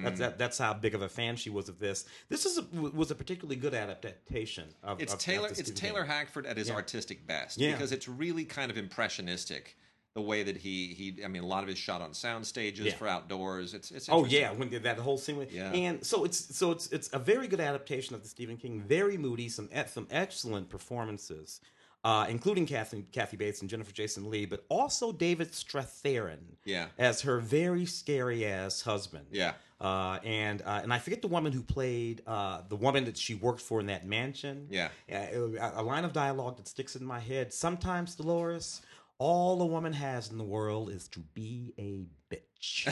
That's 0.02 0.18
that, 0.18 0.36
that's 0.38 0.58
how 0.58 0.74
big 0.74 0.94
of 0.94 1.00
a 1.00 1.08
fan 1.08 1.36
she 1.36 1.48
was 1.48 1.70
of 1.70 1.78
this. 1.78 2.04
This 2.28 2.44
is 2.44 2.58
a, 2.58 2.62
was 2.90 3.10
a 3.10 3.14
particularly 3.14 3.56
good 3.56 3.72
adaptation 3.72 4.64
of. 4.82 5.00
It's 5.00 5.14
of- 5.14 5.18
of 5.18 5.24
Taylor. 5.24 5.48
the 5.48 5.60
It's 5.60 5.70
Taylor. 5.70 6.04
Hackford 6.04 6.44
at 6.44 6.58
his 6.58 6.68
Yeah. 6.68 6.74
artistic 6.74 7.26
best 7.26 7.58
Yeah. 7.58 7.72
because 7.72 7.90
it's 7.92 8.06
really 8.06 8.44
kind 8.44 8.70
of 8.70 8.76
impressionistic. 8.76 9.76
The 10.18 10.26
way 10.32 10.42
that 10.42 10.56
he 10.56 10.88
he. 10.98 11.24
I 11.24 11.28
mean, 11.28 11.44
a 11.44 11.46
lot 11.46 11.62
of 11.62 11.68
his 11.68 11.78
shot 11.78 12.00
on 12.02 12.12
sound 12.12 12.44
stages 12.44 12.86
Yeah. 12.86 12.96
for 12.96 13.06
outdoors. 13.06 13.72
It's 13.72 13.92
it's. 13.92 14.08
Oh 14.08 14.24
yeah, 14.24 14.50
when 14.52 14.68
did 14.68 14.82
that 14.82 14.98
whole 14.98 15.16
scene 15.16 15.36
with 15.36 15.52
Yeah. 15.52 15.70
and 15.72 16.04
so 16.04 16.24
it's 16.24 16.56
so 16.56 16.72
it's 16.72 16.86
it's 16.96 17.08
a 17.12 17.20
very 17.20 17.46
good 17.46 17.60
adaptation 17.60 18.16
of 18.16 18.22
the 18.24 18.28
Stephen 18.28 18.56
King, 18.56 18.80
very 18.80 19.16
moody, 19.16 19.48
some 19.48 19.68
some 19.86 20.08
excellent 20.10 20.68
performances. 20.70 21.60
uh, 22.04 22.26
including 22.28 22.64
Kathy, 22.64 23.04
Kathy 23.10 23.36
Bates 23.36 23.60
and 23.60 23.68
Jennifer 23.68 23.90
Jason 23.92 24.30
Lee, 24.30 24.46
but 24.46 24.64
also 24.68 25.10
David 25.10 25.50
Strathairn 25.52 26.38
Yeah. 26.64 26.86
as 26.96 27.22
her 27.22 27.40
very 27.40 27.86
scary 27.86 28.46
ass 28.46 28.82
husband. 28.82 29.26
Yeah. 29.32 29.54
Uh, 29.80 30.18
and 30.24 30.62
uh, 30.62 30.80
and 30.82 30.92
I 30.92 30.98
forget 31.00 31.22
the 31.22 31.28
woman 31.28 31.52
who 31.52 31.62
played 31.62 32.22
uh, 32.26 32.62
the 32.68 32.76
woman 32.76 33.04
that 33.04 33.16
she 33.16 33.34
worked 33.34 33.60
for 33.60 33.80
in 33.80 33.86
that 33.86 34.06
mansion. 34.06 34.68
Yeah. 34.70 34.88
Uh, 35.12 35.70
a 35.74 35.82
line 35.82 36.04
of 36.04 36.12
dialogue 36.12 36.56
that 36.58 36.66
sticks 36.68 36.94
in 36.96 37.04
my 37.04 37.20
head. 37.20 37.52
Sometimes, 37.52 38.14
Dolores, 38.14 38.80
all 39.18 39.60
a 39.62 39.66
woman 39.66 39.92
has 39.92 40.30
in 40.30 40.38
the 40.38 40.44
world 40.44 40.90
is 40.90 41.08
to 41.08 41.20
be 41.20 41.74
a 41.78 42.06
bitch. 42.34 42.86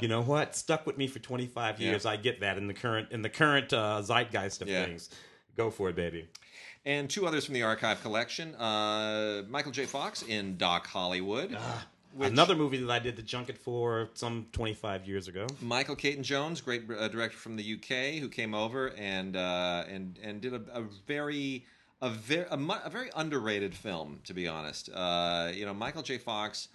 you 0.02 0.08
know 0.08 0.22
what? 0.22 0.56
Stuck 0.56 0.86
with 0.86 0.96
me 0.98 1.06
for 1.06 1.18
25 1.18 1.80
Yeah. 1.80 1.90
years. 1.90 2.06
I 2.06 2.16
get 2.16 2.40
that 2.40 2.58
in 2.58 2.66
the 2.66 2.74
current 2.74 3.10
in 3.12 3.22
the 3.22 3.28
current 3.28 3.72
uh, 3.72 4.00
zeitgeist 4.02 4.62
of 4.62 4.68
Yeah. 4.68 4.84
things. 4.84 5.10
Go 5.56 5.70
for 5.70 5.88
it, 5.90 5.96
baby. 5.96 6.28
and 6.86 7.10
two 7.10 7.26
others 7.26 7.44
from 7.44 7.54
the 7.54 7.62
archive 7.62 8.00
collection 8.00 8.54
uh, 8.54 9.42
Michael 9.48 9.72
J. 9.72 9.84
Fox 9.86 10.22
in 10.22 10.56
Doc 10.56 10.86
Hollywood. 10.86 11.50
which- 12.14 12.30
Another 12.30 12.54
movie 12.54 12.78
that 12.78 12.90
I 12.90 12.98
did 13.00 13.16
the 13.16 13.22
junket 13.22 13.58
for 13.58 14.08
some 14.14 14.46
25 14.52 15.06
years 15.06 15.28
ago. 15.28 15.46
Michael 15.60 15.94
Caton 15.96 16.22
Jones, 16.22 16.60
great 16.60 16.84
uh, 16.90 17.08
director 17.08 17.36
from 17.36 17.56
the 17.56 17.74
UK, 17.74 18.18
who 18.20 18.28
came 18.28 18.54
over 18.54 18.92
and 18.96 19.36
uh, 19.36 19.84
and 19.88 20.18
and 20.22 20.40
did 20.40 20.54
a, 20.54 20.62
a 20.72 20.82
very 21.06 21.66
a 22.00 22.08
very 22.10 22.46
a, 22.50 22.56
mu- 22.56 22.74
a 22.84 22.90
very 22.90 23.10
underrated 23.16 23.74
film, 23.74 24.20
to 24.24 24.34
be 24.34 24.46
honest. 24.48 24.88
Uh, 24.92 25.50
you 25.54 25.66
know, 25.66 25.74
Michael 25.74 26.02
J. 26.02 26.18
Fox 26.18 26.68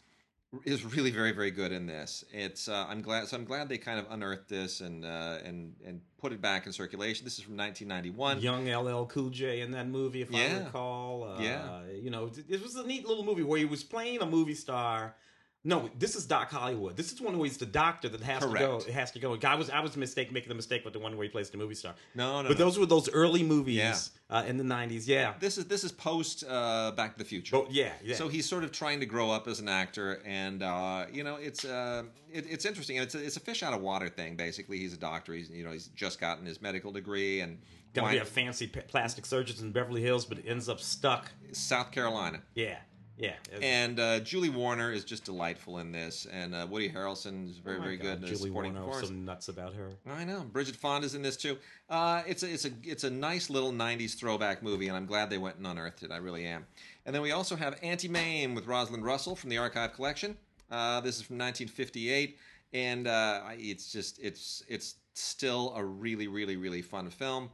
is 0.66 0.86
really 0.86 1.10
very 1.10 1.32
very 1.32 1.50
good 1.52 1.72
in 1.72 1.88
this. 1.88 2.24
It's 2.32 2.68
uh, 2.68 2.86
I'm 2.88 3.02
glad 3.02 3.28
so 3.28 3.38
I'm 3.38 3.46
glad 3.46 3.70
they 3.70 3.78
kind 3.78 4.00
of 4.00 4.06
unearthed 4.12 4.50
this 4.50 4.82
and 4.82 5.04
uh, 5.06 5.38
and 5.44 5.74
and 5.86 6.02
put 6.20 6.32
it 6.34 6.42
back 6.42 6.66
in 6.68 6.74
circulation. 6.74 7.24
This 7.26 7.38
is 7.38 7.44
from 7.44 7.58
1991. 7.58 8.40
Young 8.40 8.68
LL 8.70 9.06
Cool 9.06 9.30
J 9.30 9.62
in 9.62 9.72
that 9.72 9.88
movie, 9.88 10.22
if 10.22 10.34
I 10.34 10.60
recall. 10.66 11.24
Uh, 11.24 11.42
Yeah. 11.42 11.82
You 12.02 12.10
know, 12.12 12.30
it 12.50 12.62
was 12.62 12.76
a 12.76 12.86
neat 12.86 13.08
little 13.08 13.24
movie 13.26 13.44
where 13.44 13.60
he 13.60 13.66
was 13.66 13.84
playing 13.84 14.22
a 14.22 14.26
movie 14.26 14.56
star. 14.56 15.16
No, 15.66 15.90
this 15.98 16.16
is 16.18 16.26
Doc 16.26 16.52
Hollywood. 16.52 16.98
This 16.98 17.14
is 17.14 17.22
one 17.22 17.38
where 17.38 17.48
he's 17.48 17.56
the 17.58 17.66
doctor 17.66 18.10
that 18.10 18.20
has 18.22 18.42
to 18.44 18.50
go. 18.50 18.52
Correct. 18.80 18.88
It 18.90 18.94
has 18.94 19.12
to 19.12 19.20
go. 19.20 19.38
I 19.46 19.56
was 19.56 19.70
I 19.70 19.80
was 19.80 19.96
mistake 19.96 20.30
making 20.32 20.50
the 20.50 20.56
mistake 20.56 20.84
with 20.84 20.92
the 20.94 21.00
one 21.00 21.16
where 21.16 21.24
he 21.24 21.30
plays 21.30 21.50
the 21.50 21.58
movie 21.58 21.76
star. 21.76 21.94
No, 22.16 22.42
no, 22.42 22.50
But 22.50 22.60
no. 22.60 22.66
those 22.66 22.78
were 22.78 22.86
those 22.86 23.10
early 23.12 23.44
movies 23.44 23.76
Yeah. 23.78 23.96
uh, 24.30 24.44
in 24.44 24.58
the 24.58 24.64
'90s. 24.66 25.08
Yeah. 25.08 25.36
This 25.40 25.58
is 25.58 25.66
this 25.66 25.86
is 25.86 25.94
post 25.94 26.44
uh, 26.46 26.92
Back 26.98 27.14
to 27.14 27.20
the 27.20 27.24
Future. 27.24 27.56
Oh, 27.56 27.68
yeah, 27.70 27.94
yeah. 28.04 28.16
So 28.16 28.28
he's 28.28 28.46
sort 28.46 28.66
of 28.66 28.74
trying 28.74 29.00
to 29.00 29.06
grow 29.06 29.32
up 29.32 29.48
as 29.48 29.62
an 29.62 29.70
actor, 29.70 30.22
and 30.26 30.62
uh, 30.64 31.06
you 31.12 31.24
know, 31.24 31.36
it's 31.38 31.64
uh, 31.64 32.04
it, 32.30 32.46
it's 32.50 32.66
interesting. 32.66 32.98
It's 32.98 33.16
a, 33.16 33.26
it's 33.26 33.38
a 33.38 33.42
fish 33.42 33.64
out 33.64 33.74
of 33.74 33.80
water 33.82 34.10
thing. 34.10 34.36
Basically, 34.36 34.80
he's 34.80 34.94
a 34.94 34.98
doctor. 34.98 35.34
He's 35.34 35.50
you 35.50 35.64
know 35.64 35.72
he's 35.72 35.88
just 35.88 36.20
gotten 36.20 36.46
his 36.46 36.62
medical 36.62 36.92
degree 36.92 37.40
and 37.40 37.58
Gonna 37.94 38.12
be 38.12 38.18
a 38.18 38.26
fancy 38.26 38.66
p- 38.68 38.82
plastic 38.82 39.24
surgeon 39.26 39.56
in 39.64 39.72
Beverly 39.72 40.02
Hills, 40.02 40.26
but 40.26 40.40
it 40.40 40.46
ends 40.48 40.68
up 40.68 40.80
stuck. 40.80 41.32
South 41.52 41.92
Carolina. 41.92 42.42
Yeah, 42.56 42.78
yeah. 43.18 43.34
And 43.62 44.00
uh, 44.00 44.20
Julie 44.22 44.50
Warner 44.50 44.92
is 44.92 45.04
just 45.06 45.24
delightful 45.26 45.78
in 45.80 45.92
this, 45.92 46.26
and 46.32 46.56
uh, 46.56 46.66
Woody 46.70 46.90
Harrelson 46.90 47.50
is 47.50 47.58
very 47.58 47.78
Oh 47.78 47.82
very 47.82 47.98
God, 47.98 48.04
good 48.04 48.24
in 48.24 48.36
Julie 48.36 48.48
supporting 48.50 48.74
Warner, 48.74 48.86
performance. 48.88 49.08
some 49.08 49.26
nuts 49.26 49.48
about 49.50 49.74
her. 49.76 49.90
I 50.10 50.24
know 50.24 50.42
Bridget 50.42 50.76
Fonda's 50.76 51.14
in 51.16 51.22
this 51.22 51.38
too. 51.38 51.58
Uh, 51.90 52.24
it's 52.26 52.44
a 52.44 52.52
it's 52.52 52.66
a 52.66 52.72
it's 52.84 53.04
a 53.04 53.10
nice 53.10 53.50
little 53.50 53.72
'90s 53.72 54.16
throwback 54.18 54.64
movie, 54.64 54.88
and 54.88 54.98
I'm 54.98 55.06
glad 55.06 55.30
they 55.30 55.38
went 55.38 55.58
and 55.58 55.68
unearthed 55.68 56.04
it. 56.04 56.12
I 56.12 56.18
really 56.18 56.46
am. 56.46 56.66
And 57.06 57.14
then 57.14 57.22
we 57.22 57.32
also 57.32 57.56
have 57.56 57.78
Auntie 57.84 58.08
Mame 58.08 58.56
with 58.56 58.66
Rosalind 58.66 59.06
Russell 59.06 59.36
from 59.36 59.50
the 59.50 59.58
Archive 59.58 59.94
Collection. 59.94 60.36
Uh, 60.72 61.00
this 61.02 61.18
is 61.18 61.22
from 61.22 61.38
1958, 61.38 62.38
and 62.74 63.08
uh, 63.08 63.42
it's 63.58 63.92
just 63.92 64.20
it's 64.20 64.64
it's 64.68 64.96
still 65.14 65.74
a 65.76 65.84
really 65.86 66.28
really 66.28 66.56
really 66.58 66.82
fun 66.82 67.10
film. 67.10 67.50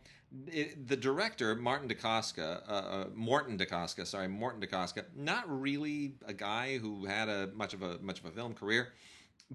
It, 0.47 0.87
the 0.87 0.95
director 0.95 1.55
Martin 1.55 1.87
DaCosta, 1.87 2.61
uh, 2.67 2.71
uh, 2.71 3.05
Morton 3.15 3.57
DaCosta, 3.57 4.05
sorry, 4.05 4.27
Morton 4.27 4.59
DaCosta, 4.59 5.05
not 5.15 5.43
really 5.49 6.15
a 6.25 6.33
guy 6.33 6.77
who 6.77 7.05
had 7.05 7.29
a 7.29 7.49
much 7.55 7.73
of 7.73 7.81
a 7.81 7.97
much 7.99 8.19
of 8.19 8.25
a 8.25 8.31
film 8.31 8.53
career 8.53 8.89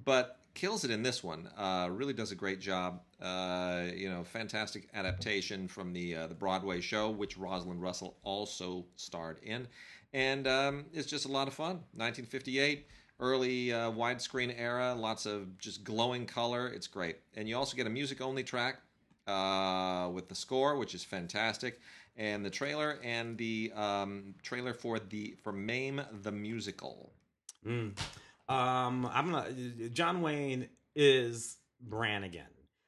but 0.05 0.39
kills 0.55 0.85
it 0.85 0.91
in 0.91 1.03
this 1.03 1.23
one. 1.23 1.49
Uh, 1.57 1.89
really 1.91 2.13
does 2.13 2.33
a 2.33 2.35
great 2.35 2.61
job. 2.61 3.01
Uh, 3.21 3.85
you 3.95 4.09
know, 4.09 4.25
fantastic 4.25 4.89
adaptation 4.95 5.69
from 5.69 5.93
the 5.93 6.15
uh, 6.15 6.27
the 6.27 6.35
Broadway 6.35 6.81
show, 6.81 7.11
which 7.11 7.37
Rosalind 7.37 7.81
Russell 7.81 8.17
also 8.23 8.85
starred 8.97 9.39
in, 9.43 9.69
and 10.13 10.47
um, 10.47 10.87
it's 10.93 11.07
just 11.09 11.27
a 11.27 11.31
lot 11.31 11.49
of 11.49 11.55
fun. 11.55 11.77
1958, 11.95 12.87
early 13.21 13.73
uh, 13.73 13.91
widescreen 13.91 14.55
era, 14.57 14.95
lots 14.95 15.27
of 15.27 15.59
just 15.59 15.85
glowing 15.85 16.27
color. 16.27 16.69
It's 16.69 16.87
great, 16.87 17.19
and 17.35 17.49
you 17.49 17.57
also 17.57 17.77
get 17.77 17.87
a 17.87 17.91
music 17.91 18.21
only 18.21 18.43
track 18.43 18.81
uh, 19.27 20.11
with 20.13 20.29
the 20.29 20.35
score, 20.35 20.77
which 20.77 20.95
is 20.95 21.05
fantastic. 21.05 21.81
And 22.17 22.45
the 22.45 22.51
trailer 22.51 22.99
and 23.03 23.37
the 23.37 23.73
um, 23.75 24.35
trailer 24.43 24.73
for 24.73 24.99
the 24.99 25.35
for 25.43 25.53
Mame 25.53 26.01
the 26.23 26.31
musical. 26.31 27.13
Mm. 27.67 27.99
Um, 28.49 29.07
I'm 29.13 29.33
gonna. 29.33 29.89
John 29.89 30.23
Wayne 30.23 30.69
is 30.95 31.57
Brannigan. 31.81 32.47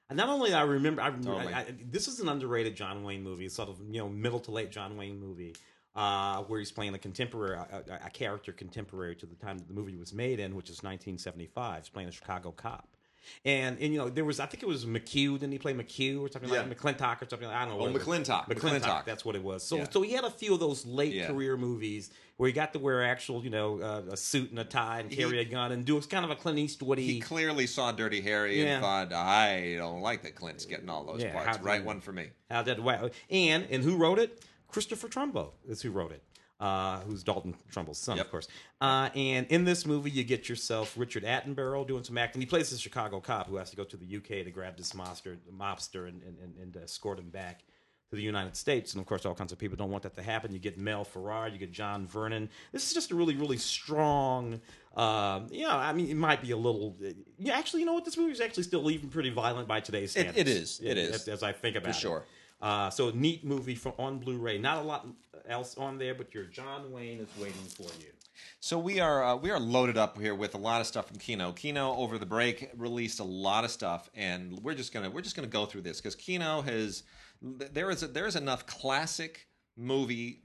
And 0.09 0.17
not 0.17 0.29
only 0.29 0.55
I 0.55 0.63
remember, 0.63 1.03
I, 1.03 1.11
Totally. 1.11 1.53
I, 1.53 1.61
I, 1.61 1.75
this 1.91 2.07
is 2.07 2.21
an 2.21 2.29
underrated 2.29 2.77
John 2.77 3.03
Wayne 3.03 3.25
movie, 3.25 3.49
sort 3.49 3.69
of 3.69 3.79
you 3.91 3.99
know 3.99 4.09
middle 4.09 4.39
to 4.41 4.53
late 4.53 4.71
John 4.71 4.97
Wayne 4.97 5.19
movie, 5.19 5.57
uh, 5.97 6.43
where 6.43 6.61
he's 6.61 6.71
playing 6.71 6.95
a 6.95 6.99
contemporary, 6.99 7.57
a, 7.57 7.83
a, 7.91 8.07
a 8.07 8.11
character 8.11 8.53
contemporary 8.53 9.17
to 9.17 9.27
the 9.27 9.35
time 9.35 9.59
that 9.59 9.67
the 9.67 9.75
movie 9.75 9.97
was 9.97 10.13
made 10.13 10.39
in, 10.39 10.55
which 10.55 10.71
is 10.71 10.83
1975. 10.85 11.79
He's 11.79 11.89
playing 11.89 12.09
a 12.09 12.13
Chicago 12.13 12.53
cop. 12.53 12.96
And, 13.45 13.79
and 13.81 13.93
you 13.93 13.99
know 13.99 14.09
there 14.09 14.25
was 14.25 14.41
I 14.41 14.47
think 14.47 14.63
it 14.63 14.67
was 14.67 14.85
McHugh 14.87 15.35
didn't 15.39 15.53
he 15.53 15.59
play 15.59 15.75
McHugh 15.75 16.21
or 16.21 16.31
something 16.31 16.51
Yeah. 16.51 16.63
like 16.63 16.77
McClintock 16.79 17.23
or 17.23 17.29
something 17.29 17.49
like, 17.49 17.57
I 17.57 17.65
don't 17.65 17.79
know 17.79 17.87
Oh. 17.87 17.93
McClintock. 17.93 18.49
McClintock 18.49 18.81
McClintock. 18.81 19.05
that's 19.05 19.25
what 19.25 19.37
it 19.37 19.43
was 19.43 19.63
so 19.63 19.77
Yeah. 19.79 19.87
so 19.91 20.03
he 20.03 20.13
had 20.13 20.25
a 20.25 20.31
few 20.31 20.55
of 20.55 20.61
those 20.61 20.85
late 20.87 21.13
Yeah. 21.15 21.27
career 21.27 21.57
movies 21.57 22.11
where 22.37 22.47
he 22.49 22.53
got 22.53 22.73
to 22.75 22.79
wear 22.79 23.03
actual 23.05 23.43
you 23.45 23.51
know 23.51 23.81
uh, 23.81 24.03
a 24.13 24.17
suit 24.17 24.51
and 24.51 24.59
a 24.59 24.65
tie 24.65 25.01
and 25.01 25.11
carry 25.11 25.33
He- 25.37 25.39
a 25.41 25.45
gun 25.45 25.73
and 25.73 25.85
do 25.85 25.97
it's 25.97 26.07
kind 26.07 26.25
of 26.25 26.31
a 26.31 26.37
Clint 26.37 26.59
Eastwood. 26.59 26.99
he 26.99 27.21
clearly 27.21 27.67
saw 27.67 27.93
Dirty 27.93 28.21
Harry 28.21 28.67
and 28.67 28.83
thought, 28.83 29.13
I 29.13 29.75
don't 29.79 30.01
like 30.03 30.23
that 30.23 30.35
Clint's 30.35 30.65
getting 30.65 30.89
all 30.89 31.05
those 31.05 31.25
parts. 31.25 31.59
Right 31.61 31.85
one 31.85 32.01
for 32.01 32.13
me. 32.13 32.29
How 32.51 32.63
did 32.63 32.79
wow. 32.81 33.11
And 33.31 33.67
and 33.71 33.83
who 33.83 33.97
wrote 33.97 34.19
it? 34.19 34.45
Christopher 34.69 35.09
Trumbo 35.09 35.53
is 35.69 35.81
who 35.83 35.91
wrote 35.91 36.13
it. 36.13 36.23
Uh, 36.59 37.01
who's 37.01 37.23
Dalton 37.23 37.55
Trumbo's 37.71 37.99
son, 37.99 38.17
Yep. 38.17 38.25
of 38.27 38.31
course. 38.31 38.49
Uh, 38.81 39.11
and 39.15 39.47
in 39.49 39.65
this 39.67 39.85
movie, 39.85 40.11
you 40.11 40.25
get 40.25 40.49
yourself 40.49 40.95
Richard 40.97 41.23
Attenborough 41.23 41.87
doing 41.87 42.03
some 42.03 42.17
acting. 42.17 42.41
He 42.41 42.47
plays 42.47 42.71
this 42.71 42.81
Chicago 42.81 43.21
cop 43.21 43.47
who 43.49 43.57
has 43.57 43.69
to 43.71 43.77
go 43.77 43.85
to 43.85 43.97
the 43.97 44.17
UK 44.17 44.43
to 44.45 44.51
grab 44.51 44.75
this 44.79 44.95
monster, 44.95 45.37
mobster, 45.55 46.09
and, 46.09 46.23
and, 46.23 46.39
and, 46.43 46.55
and 46.57 46.77
escort 46.83 47.19
him 47.19 47.29
back 47.29 47.65
to 48.09 48.17
the 48.17 48.23
United 48.23 48.57
States. 48.57 48.95
And 48.95 49.03
of 49.03 49.07
course, 49.07 49.27
all 49.27 49.35
kinds 49.35 49.53
of 49.53 49.59
people 49.59 49.77
don't 49.77 49.91
want 49.91 50.05
that 50.05 50.15
to 50.15 50.23
happen. 50.23 50.51
You 50.55 50.59
get 50.59 50.79
Mel 50.79 51.05
Ferrer, 51.05 51.49
you 51.49 51.59
get 51.59 51.73
John 51.73 52.07
Vernon. 52.07 52.49
This 52.73 52.87
is 52.89 52.95
just 52.95 53.11
a 53.11 53.15
really, 53.15 53.35
really 53.37 53.59
strong. 53.59 54.59
Um, 54.97 55.49
you 55.51 55.65
know, 55.65 55.73
I 55.77 55.93
mean, 55.93 56.09
it 56.09 56.17
might 56.17 56.41
be 56.41 56.53
a 56.53 56.57
little. 56.57 56.97
Yeah, 57.37 57.59
actually, 57.59 57.81
you 57.81 57.87
know 57.87 57.93
what? 57.93 58.07
This 58.07 58.17
movie 58.17 58.33
is 58.33 58.41
actually 58.41 58.63
still 58.63 58.91
even 58.91 59.11
pretty 59.11 59.29
violent 59.29 59.69
by 59.69 59.81
today's 59.81 60.17
It- 60.17 60.21
standards. 60.21 60.39
it 60.39 60.49
is. 60.49 60.81
It 60.83 60.97
is. 60.97 61.15
As, 61.17 61.29
as 61.29 61.43
I 61.43 61.53
think 61.53 61.77
about 61.77 61.91
it. 61.91 61.97
sure. 61.97 62.25
Uh, 62.61 62.91
so 62.91 63.11
neat 63.11 63.45
movie 63.45 63.75
from 63.75 63.93
on 63.99 64.19
Blu-ray. 64.19 64.59
Not 64.59 64.79
a 64.79 64.83
lot 64.83 65.07
else 65.49 65.77
on 65.77 65.99
there, 65.99 66.15
but 66.15 66.35
your 66.35 66.45
John 66.45 66.91
Wayne 66.91 67.21
is 67.21 67.29
waiting 67.41 67.63
for 67.63 67.89
you. 68.01 68.11
So 68.61 68.79
we 68.79 69.01
are 69.01 69.25
uh, 69.25 69.37
we 69.37 69.51
are 69.51 69.61
loaded 69.61 69.97
up 69.97 70.19
here 70.19 70.35
with 70.35 70.55
a 70.55 70.59
lot 70.59 70.81
of 70.81 70.87
stuff 70.87 71.09
from 71.09 71.19
Kino. 71.19 71.53
Kino 71.53 71.95
over 71.97 72.19
the 72.19 72.27
break 72.27 72.71
released 72.77 73.21
a 73.21 73.25
lot 73.25 73.65
of 73.65 73.71
stuff, 73.71 74.11
and 74.15 74.59
we're 74.63 74.75
just 74.75 74.93
gonna 74.93 75.11
we're 75.11 75.23
just 75.23 75.37
gonna 75.37 75.49
go 75.49 75.67
through 75.67 75.83
this 75.83 76.01
because 76.01 76.15
Kino 76.15 76.63
has 76.63 77.03
there 77.43 77.91
is 77.91 78.03
a, 78.03 78.09
there 78.09 78.27
is 78.27 78.37
enough 78.37 78.67
classic 78.67 79.47
movie 79.77 80.43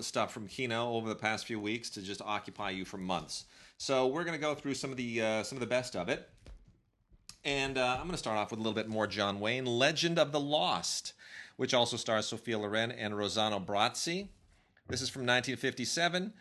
stuff 0.00 0.32
from 0.32 0.46
Kino 0.46 0.92
over 0.92 1.08
the 1.08 1.14
past 1.14 1.46
few 1.46 1.58
weeks 1.58 1.90
to 1.90 2.02
just 2.02 2.20
occupy 2.22 2.70
you 2.70 2.84
for 2.84 2.98
months. 2.98 3.44
So 3.78 4.06
we're 4.06 4.24
gonna 4.24 4.38
go 4.38 4.54
through 4.54 4.74
some 4.74 4.90
of 4.90 4.96
the 4.96 5.22
uh, 5.22 5.42
some 5.42 5.56
of 5.56 5.60
the 5.60 5.66
best 5.66 5.96
of 5.96 6.08
it. 6.08 6.28
And 7.44 7.76
uh, 7.76 7.98
I'm 8.00 8.08
to 8.08 8.16
start 8.16 8.38
off 8.38 8.52
with 8.52 8.60
a 8.60 8.62
little 8.62 8.74
bit 8.74 8.88
more 8.88 9.08
John 9.08 9.40
Wayne, 9.40 9.66
Legend 9.66 10.16
of 10.16 10.30
the 10.30 10.38
Lost, 10.38 11.12
which 11.62 11.74
also 11.74 11.96
stars 11.96 12.26
Sophia 12.26 12.58
Loren 12.58 12.90
and 12.90 13.14
Rossano 13.14 13.64
Brazzi. 13.64 14.26
This 14.88 15.00
is 15.00 15.08
from 15.08 15.20
1957. 15.20 16.32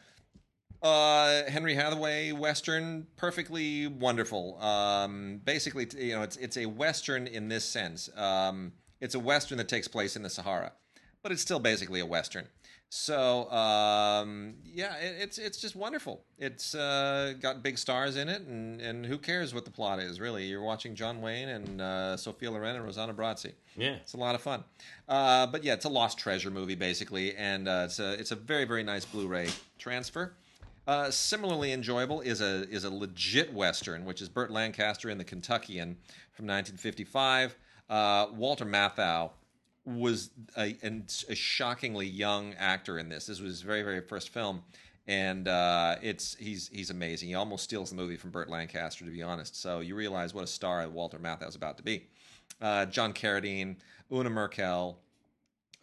Uh, 0.82 1.44
Henry 1.44 1.76
Hathaway 1.76 2.32
Western, 2.32 3.06
perfectly 3.18 3.86
wonderful. 3.86 4.60
Um, 4.60 5.40
basically, 5.46 5.88
you 5.96 6.16
know, 6.16 6.24
it's 6.24 6.38
it's 6.38 6.58
a 6.58 6.66
Western 6.66 7.28
in 7.28 7.50
this 7.50 7.64
sense. 7.64 8.10
Um, 8.18 8.72
it's 9.00 9.14
a 9.14 9.20
Western 9.20 9.60
that 9.60 9.70
takes 9.70 9.88
place 9.88 10.16
in 10.16 10.24
the 10.24 10.30
Sahara, 10.30 10.72
but 11.22 11.32
it's 11.32 11.44
still 11.44 11.60
basically 11.60 12.00
a 12.00 12.06
Western. 12.08 12.48
So 12.94 13.50
um, 13.52 14.56
yeah, 14.66 14.98
it, 14.98 15.16
it's 15.22 15.38
it's 15.38 15.58
just 15.58 15.78
wonderful. 15.78 16.26
It's 16.38 16.76
uh, 16.76 17.36
got 17.40 17.64
big 17.64 17.78
stars 17.78 18.18
in 18.18 18.28
it, 18.28 18.42
and, 18.42 18.82
and 18.82 19.06
who 19.06 19.18
cares 19.18 19.54
what 19.54 19.64
the 19.64 19.72
plot 19.72 20.00
is? 20.00 20.20
Really, 20.20 20.44
you're 20.48 20.62
watching 20.62 20.94
John 20.94 21.22
Wayne 21.22 21.48
and 21.48 21.80
uh, 21.80 22.18
Sophia 22.18 22.52
Loren 22.52 22.76
and 22.76 22.86
Rossano 22.86 23.16
Brazzi. 23.16 23.54
Yeah. 23.78 23.92
It's 23.92 24.12
a 24.14 24.18
lot 24.18 24.36
of 24.36 24.42
fun. 24.42 24.66
Uh, 25.08 25.48
but 25.48 25.64
yeah, 25.64 25.72
it's 25.72 25.86
a 25.86 25.90
lost 25.90 26.18
treasure 26.18 26.52
movie 26.52 26.76
basically, 26.76 27.34
and 27.38 27.70
uh, 27.70 27.84
it's 27.86 28.00
a 28.00 28.12
it's 28.20 28.32
a 28.32 28.36
very 28.36 28.66
very 28.66 28.84
nice 28.84 29.06
Blu-ray 29.06 29.48
transfer. 29.80 30.34
Uh, 30.86 31.10
similarly 31.10 31.72
enjoyable 31.72 32.20
is 32.20 32.42
a 32.42 32.68
is 32.70 32.84
a 32.84 32.90
legit 32.90 33.54
western, 33.54 34.04
which 34.04 34.22
is 34.22 34.28
Burt 34.28 34.52
Lancaster 34.52 35.10
in 35.10 35.18
The 35.18 35.24
Kentuckian 35.24 35.96
from 36.34 36.46
1955. 36.46 37.56
Uh, 37.90 38.28
Walter 38.36 38.66
Matthau 38.66 39.32
was 39.86 40.30
a, 40.58 40.78
a 41.30 41.36
shockingly 41.36 42.06
young 42.06 42.54
actor 42.56 43.00
in 43.00 43.10
this. 43.10 43.26
This 43.26 43.40
was 43.40 43.52
his 43.52 43.62
very 43.62 43.84
very 43.84 44.02
first 44.02 44.30
film, 44.30 44.64
and 45.08 45.48
uh, 45.48 45.96
it's 46.02 46.36
he's 46.36 46.70
he's 46.72 46.90
amazing. 46.90 47.30
He 47.30 47.36
almost 47.36 47.64
steals 47.64 47.90
the 47.90 47.96
movie 47.96 48.18
from 48.18 48.32
Burt 48.32 48.50
Lancaster, 48.50 49.06
to 49.06 49.12
be 49.12 49.24
honest. 49.24 49.60
So 49.60 49.80
you 49.80 49.96
realize 49.96 50.34
what 50.34 50.44
a 50.44 50.48
star 50.48 50.88
Walter 50.90 51.20
Matthau 51.20 51.48
is 51.48 51.56
about 51.56 51.78
to 51.78 51.84
be. 51.84 52.08
Uh, 52.62 52.86
John 52.86 53.14
Carradine, 53.14 53.78
Una 54.12 54.30
Merkel, 54.30 55.00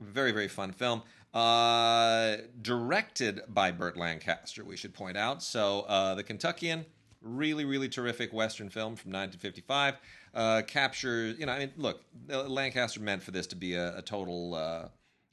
very 0.00 0.32
very 0.32 0.48
fun 0.48 0.72
film. 0.72 1.02
Uh, 1.34 2.38
directed 2.62 3.42
by 3.48 3.70
Burt 3.70 3.96
Lancaster, 3.96 4.64
we 4.64 4.76
should 4.76 4.94
point 4.94 5.16
out. 5.16 5.42
So 5.42 5.80
uh, 5.82 6.14
the 6.14 6.22
Kentuckian, 6.22 6.87
really 7.20 7.64
really 7.64 7.88
terrific 7.88 8.33
Western 8.33 8.68
film 8.68 8.96
from 8.96 9.12
1955. 9.12 9.94
Uh, 10.35 10.62
captures, 10.66 11.38
you 11.38 11.46
know, 11.46 11.52
I 11.52 11.59
mean, 11.61 11.72
look, 11.76 12.02
Lancaster 12.28 13.00
meant 13.00 13.22
for 13.22 13.31
this 13.31 13.46
to 13.48 13.57
be 13.57 13.74
a, 13.74 13.98
a 13.98 14.02
total, 14.02 14.54
uh, 14.54 14.88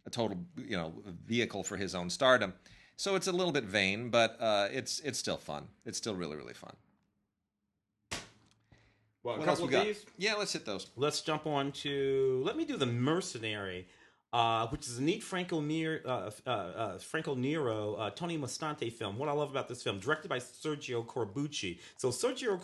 a 0.06 0.10
total, 0.10 0.38
you 0.58 0.78
know, 0.78 0.94
vehicle 1.28 1.64
for 1.64 1.78
his 1.78 1.94
own 1.94 2.10
stardom. 2.10 2.54
So 2.98 3.16
it's 3.16 3.28
a 3.28 3.32
little 3.32 3.52
bit 3.52 3.66
vain, 3.66 4.10
but 4.10 4.38
uh, 4.40 4.70
it's 4.72 5.00
it's 5.02 5.20
still 5.20 5.38
fun. 5.38 5.68
It's 5.86 5.98
still 5.98 6.16
really 6.16 6.38
really 6.38 6.54
fun. 6.54 6.76
Well, 9.24 9.36
a 9.36 9.40
What 9.40 9.48
else 9.50 9.60
we 9.60 9.66
of 9.66 9.72
got? 9.72 9.86
these. 9.86 10.06
Yeah, 10.18 10.36
let's 10.36 10.54
hit 10.54 10.66
those. 10.66 10.88
Let's 10.96 11.22
jump 11.22 11.46
on 11.48 11.72
to. 11.74 12.42
Let 12.46 12.56
me 12.58 12.64
do 12.66 12.78
the 12.78 12.86
Mercenary, 12.86 13.88
uh, 14.36 14.68
which 14.68 14.86
is 14.86 14.98
a 14.98 15.02
neat 15.02 15.24
Franco 15.24 15.62
Nero, 15.62 16.02
uh, 16.06 16.30
uh, 16.46 16.50
uh, 16.50 16.98
Franco 16.98 17.36
Nero, 17.36 17.94
uh, 17.94 18.10
Tony 18.10 18.38
Musante 18.38 18.92
film. 18.92 19.18
What 19.18 19.30
I 19.30 19.32
love 19.32 19.50
about 19.50 19.70
this 19.70 19.82
film, 19.82 19.98
directed 19.98 20.28
by 20.28 20.40
Sergio 20.40 21.06
Corbucci. 21.06 21.80
So 21.96 22.10
Sergio 22.10 22.60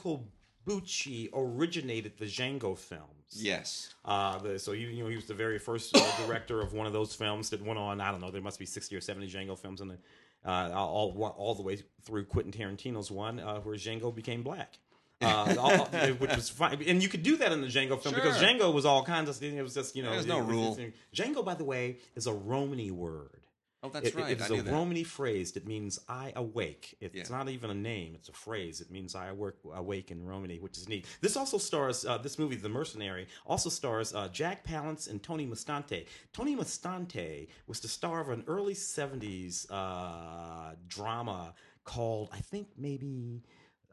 Corbucci 0.68 1.30
originated 1.34 2.18
the 2.18 2.26
Django 2.26 2.78
films. 2.78 3.06
Yes. 3.32 3.94
Uh, 4.04 4.38
the, 4.40 4.60
so 4.60 4.74
he, 4.74 4.82
you 4.82 5.04
know, 5.06 5.10
he 5.10 5.16
was 5.16 5.28
the 5.28 5.34
very 5.34 5.60
first 5.60 5.96
uh, 5.96 6.18
director 6.28 6.60
of 6.60 6.74
one 6.74 6.88
of 6.88 6.92
those 6.92 7.16
films 7.16 7.50
that 7.52 7.66
went 7.66 7.80
on. 7.80 8.02
I 8.02 8.12
don't 8.12 8.20
know. 8.20 8.32
There 8.32 8.42
must 8.42 8.60
be 8.60 8.66
sixty 8.66 8.98
or 8.98 9.02
seventy 9.02 9.30
Django 9.30 9.58
films 9.58 9.80
in 9.80 9.88
the 9.88 9.98
uh, 10.46 10.72
all 10.76 11.34
all 11.38 11.56
the 11.56 11.64
way 11.64 11.78
through 12.04 12.26
Quentin 12.26 12.52
Tarantino's 12.52 13.10
one, 13.10 13.40
uh, 13.40 13.62
where 13.62 13.78
Django 13.78 14.14
became 14.14 14.44
black. 14.44 14.78
Uh, 15.22 15.56
all, 15.60 15.86
which 16.16 16.36
was 16.36 16.50
fine, 16.50 16.82
and 16.88 17.02
you 17.04 17.10
could 17.10 17.24
do 17.24 17.38
that 17.38 17.52
in 17.52 17.62
the 17.62 17.68
Django 17.68 18.02
film 18.02 18.16
because 18.16 18.38
Django 18.38 18.74
was 18.74 18.86
all 18.86 19.04
kinds 19.04 19.30
of. 19.30 19.42
It 19.44 19.62
was 19.62 19.74
just 19.74 19.96
you 19.96 20.04
know. 20.04 20.12
There's 20.12 20.26
no 20.26 20.40
it 20.40 20.44
rule. 20.44 20.78
Django, 21.16 21.44
by 21.46 21.54
the 21.54 21.64
way, 21.66 21.98
is 22.16 22.28
a 22.28 22.34
Romany 22.34 22.92
word. 22.92 23.38
Oh, 23.84 23.90
that's 23.90 24.10
It- 24.10 24.16
right. 24.16 24.32
It 24.34 24.42
is 24.42 24.52
a 24.52 24.62
that. 24.62 24.72
Romany 24.72 25.04
phrase 25.04 25.54
that 25.54 25.66
means 25.66 26.00
"I 26.08 26.32
awake." 26.36 26.96
It's 27.02 27.16
Yeah. 27.16 27.24
not 27.36 27.50
even 27.50 27.72
a 27.72 27.74
name; 27.74 28.14
it's 28.14 28.30
a 28.30 28.32
phrase. 28.34 28.80
It 28.80 28.92
means 28.92 29.16
"I 29.16 29.32
work 29.32 29.58
awake" 29.74 30.12
in 30.12 30.24
Romany, 30.24 30.60
which 30.60 30.78
is 30.78 30.88
neat. 30.88 31.08
This 31.22 31.36
also 31.36 31.58
stars 31.58 32.06
uh, 32.06 32.20
this 32.20 32.38
movie, 32.38 32.58
The 32.58 32.70
Mercenary. 32.70 33.26
Also 33.46 33.70
stars 33.70 34.14
uh, 34.14 34.28
Jack 34.28 34.64
Palance 34.64 35.10
and 35.10 35.24
Tony 35.24 35.48
Musante. 35.48 36.06
Tony 36.32 36.56
Musante 36.56 37.48
was 37.66 37.80
the 37.80 37.88
star 37.88 38.22
of 38.22 38.30
an 38.30 38.44
early 38.48 38.76
'70s 38.76 39.66
uh, 39.72 40.76
drama 40.88 41.56
called, 41.84 42.30
I 42.32 42.38
think, 42.40 42.68
maybe. 42.78 43.42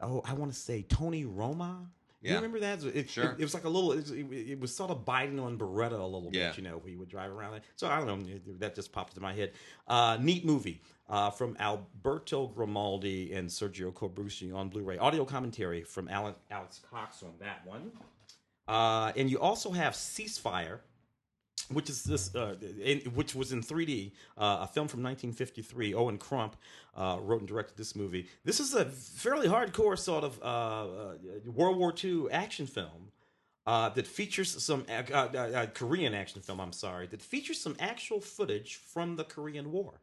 Oh, 0.01 0.21
I 0.25 0.33
want 0.33 0.51
to 0.51 0.57
say 0.57 0.83
Tony 0.83 1.25
Roma. 1.25 1.89
You 2.21 2.29
Yeah. 2.31 2.35
remember 2.35 2.59
that? 2.59 2.83
It, 2.83 3.09
Sure. 3.09 3.31
It, 3.31 3.39
it 3.39 3.43
was 3.43 3.53
like 3.53 3.63
a 3.63 3.69
little. 3.69 3.93
It, 3.93 4.09
it, 4.11 4.59
was 4.59 4.75
sort 4.75 4.91
of 4.91 5.05
biting 5.05 5.39
on 5.39 5.57
Beretta 5.57 5.93
a 5.99 6.03
little 6.03 6.29
Yeah. 6.33 6.49
bit, 6.49 6.57
you 6.57 6.63
know. 6.63 6.81
He 6.85 6.95
would 6.97 7.07
drive 7.09 7.31
around 7.31 7.53
it. 7.55 7.63
So 7.77 7.87
I 7.87 8.03
don't 8.03 8.07
know. 8.27 8.39
That 8.59 8.75
just 8.75 8.91
popped 8.91 9.13
into 9.13 9.21
my 9.21 9.33
head. 9.33 9.53
Uh, 9.87 10.17
neat 10.19 10.45
movie 10.45 10.81
uh, 11.07 11.29
from 11.31 11.55
Alberto 11.59 12.47
Grimaldi 12.47 13.31
and 13.33 13.47
Sergio 13.49 13.93
Corbucci 13.93 14.53
on 14.53 14.67
Blu-ray. 14.69 14.97
Audio 14.97 15.23
commentary 15.23 15.83
from 15.83 16.09
Alan, 16.09 16.35
Alex 16.51 16.81
Cox 16.89 17.23
on 17.23 17.31
that 17.39 17.65
one. 17.65 17.91
Uh, 18.67 19.11
and 19.15 19.31
you 19.31 19.39
also 19.39 19.71
have 19.71 19.93
Ceasefire, 19.93 20.79
which 21.71 21.89
is 21.89 22.03
this, 22.03 22.33
uh, 22.35 22.55
in, 22.83 22.99
which 23.13 23.35
was 23.35 23.51
in 23.51 23.61
3D, 23.61 24.11
uh, 24.37 24.59
a 24.61 24.67
film 24.67 24.87
from 24.87 25.03
1953. 25.03 25.93
Owen 25.93 26.17
Crump 26.17 26.55
uh, 26.95 27.17
wrote 27.21 27.41
and 27.41 27.47
directed 27.47 27.77
this 27.77 27.95
movie. 27.95 28.27
This 28.43 28.59
is 28.59 28.73
a 28.73 28.85
fairly 28.85 29.47
hardcore 29.47 29.97
sort 29.97 30.23
of 30.23 30.39
uh, 30.41 30.45
uh, 30.45 31.13
World 31.45 31.77
War 31.77 31.93
II 32.03 32.31
action 32.31 32.67
film. 32.67 33.11
Uh, 33.67 33.87
that 33.89 34.07
features 34.07 34.63
some 34.63 34.83
Korean 35.75 36.15
action 36.15 36.41
film. 36.41 36.59
I'm 36.59 36.71
sorry, 36.71 37.05
that 37.07 37.21
features 37.21 37.61
some 37.61 37.75
actual 37.79 38.19
footage 38.19 38.77
from 38.77 39.15
the 39.15 39.23
Korean 39.23 39.71
War 39.71 40.01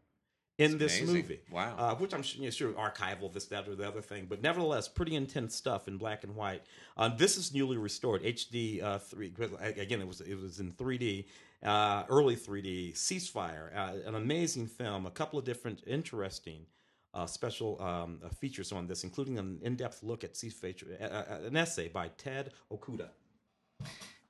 in 0.58 0.78
this 0.78 0.98
amazing. 0.98 1.16
movie. 1.16 1.40
Wow. 1.50 1.74
Uh, 1.76 1.94
which 1.96 2.14
I'm 2.14 2.22
you 2.36 2.44
know, 2.44 2.50
sure 2.50 2.72
archival, 2.72 3.32
this, 3.32 3.46
that, 3.46 3.68
or 3.68 3.74
the 3.74 3.86
other 3.86 4.00
thing, 4.00 4.26
but 4.28 4.42
nevertheless, 4.42 4.88
pretty 4.88 5.14
intense 5.14 5.54
stuff 5.54 5.88
in 5.88 5.98
black 5.98 6.24
and 6.24 6.34
white. 6.34 6.62
Uh, 6.96 7.08
this 7.08 7.36
is 7.36 7.52
newly 7.52 7.76
restored 7.76 8.22
HD 8.22 8.82
uh, 8.82 8.98
three. 8.98 9.32
Again, 9.60 10.00
it 10.00 10.08
was 10.08 10.20
it 10.20 10.40
was 10.40 10.60
in 10.60 10.72
3D, 10.72 11.26
uh, 11.62 12.04
early 12.08 12.36
3D. 12.36 12.94
Ceasefire, 12.94 13.76
uh, 13.76 14.08
an 14.08 14.14
amazing 14.14 14.66
film. 14.66 15.06
A 15.06 15.10
couple 15.10 15.38
of 15.38 15.44
different 15.44 15.82
interesting. 15.86 16.66
Uh, 17.14 17.24
special 17.24 17.80
um, 17.80 18.20
uh, 18.22 18.28
features 18.28 18.72
on 18.72 18.86
this, 18.86 19.02
including 19.02 19.38
an 19.38 19.58
in-depth 19.62 20.02
look 20.02 20.22
at 20.22 20.34
ceasefire, 20.34 21.46
an 21.46 21.56
essay 21.56 21.88
by 21.88 22.08
Ted 22.18 22.52
Okuda. 22.70 23.08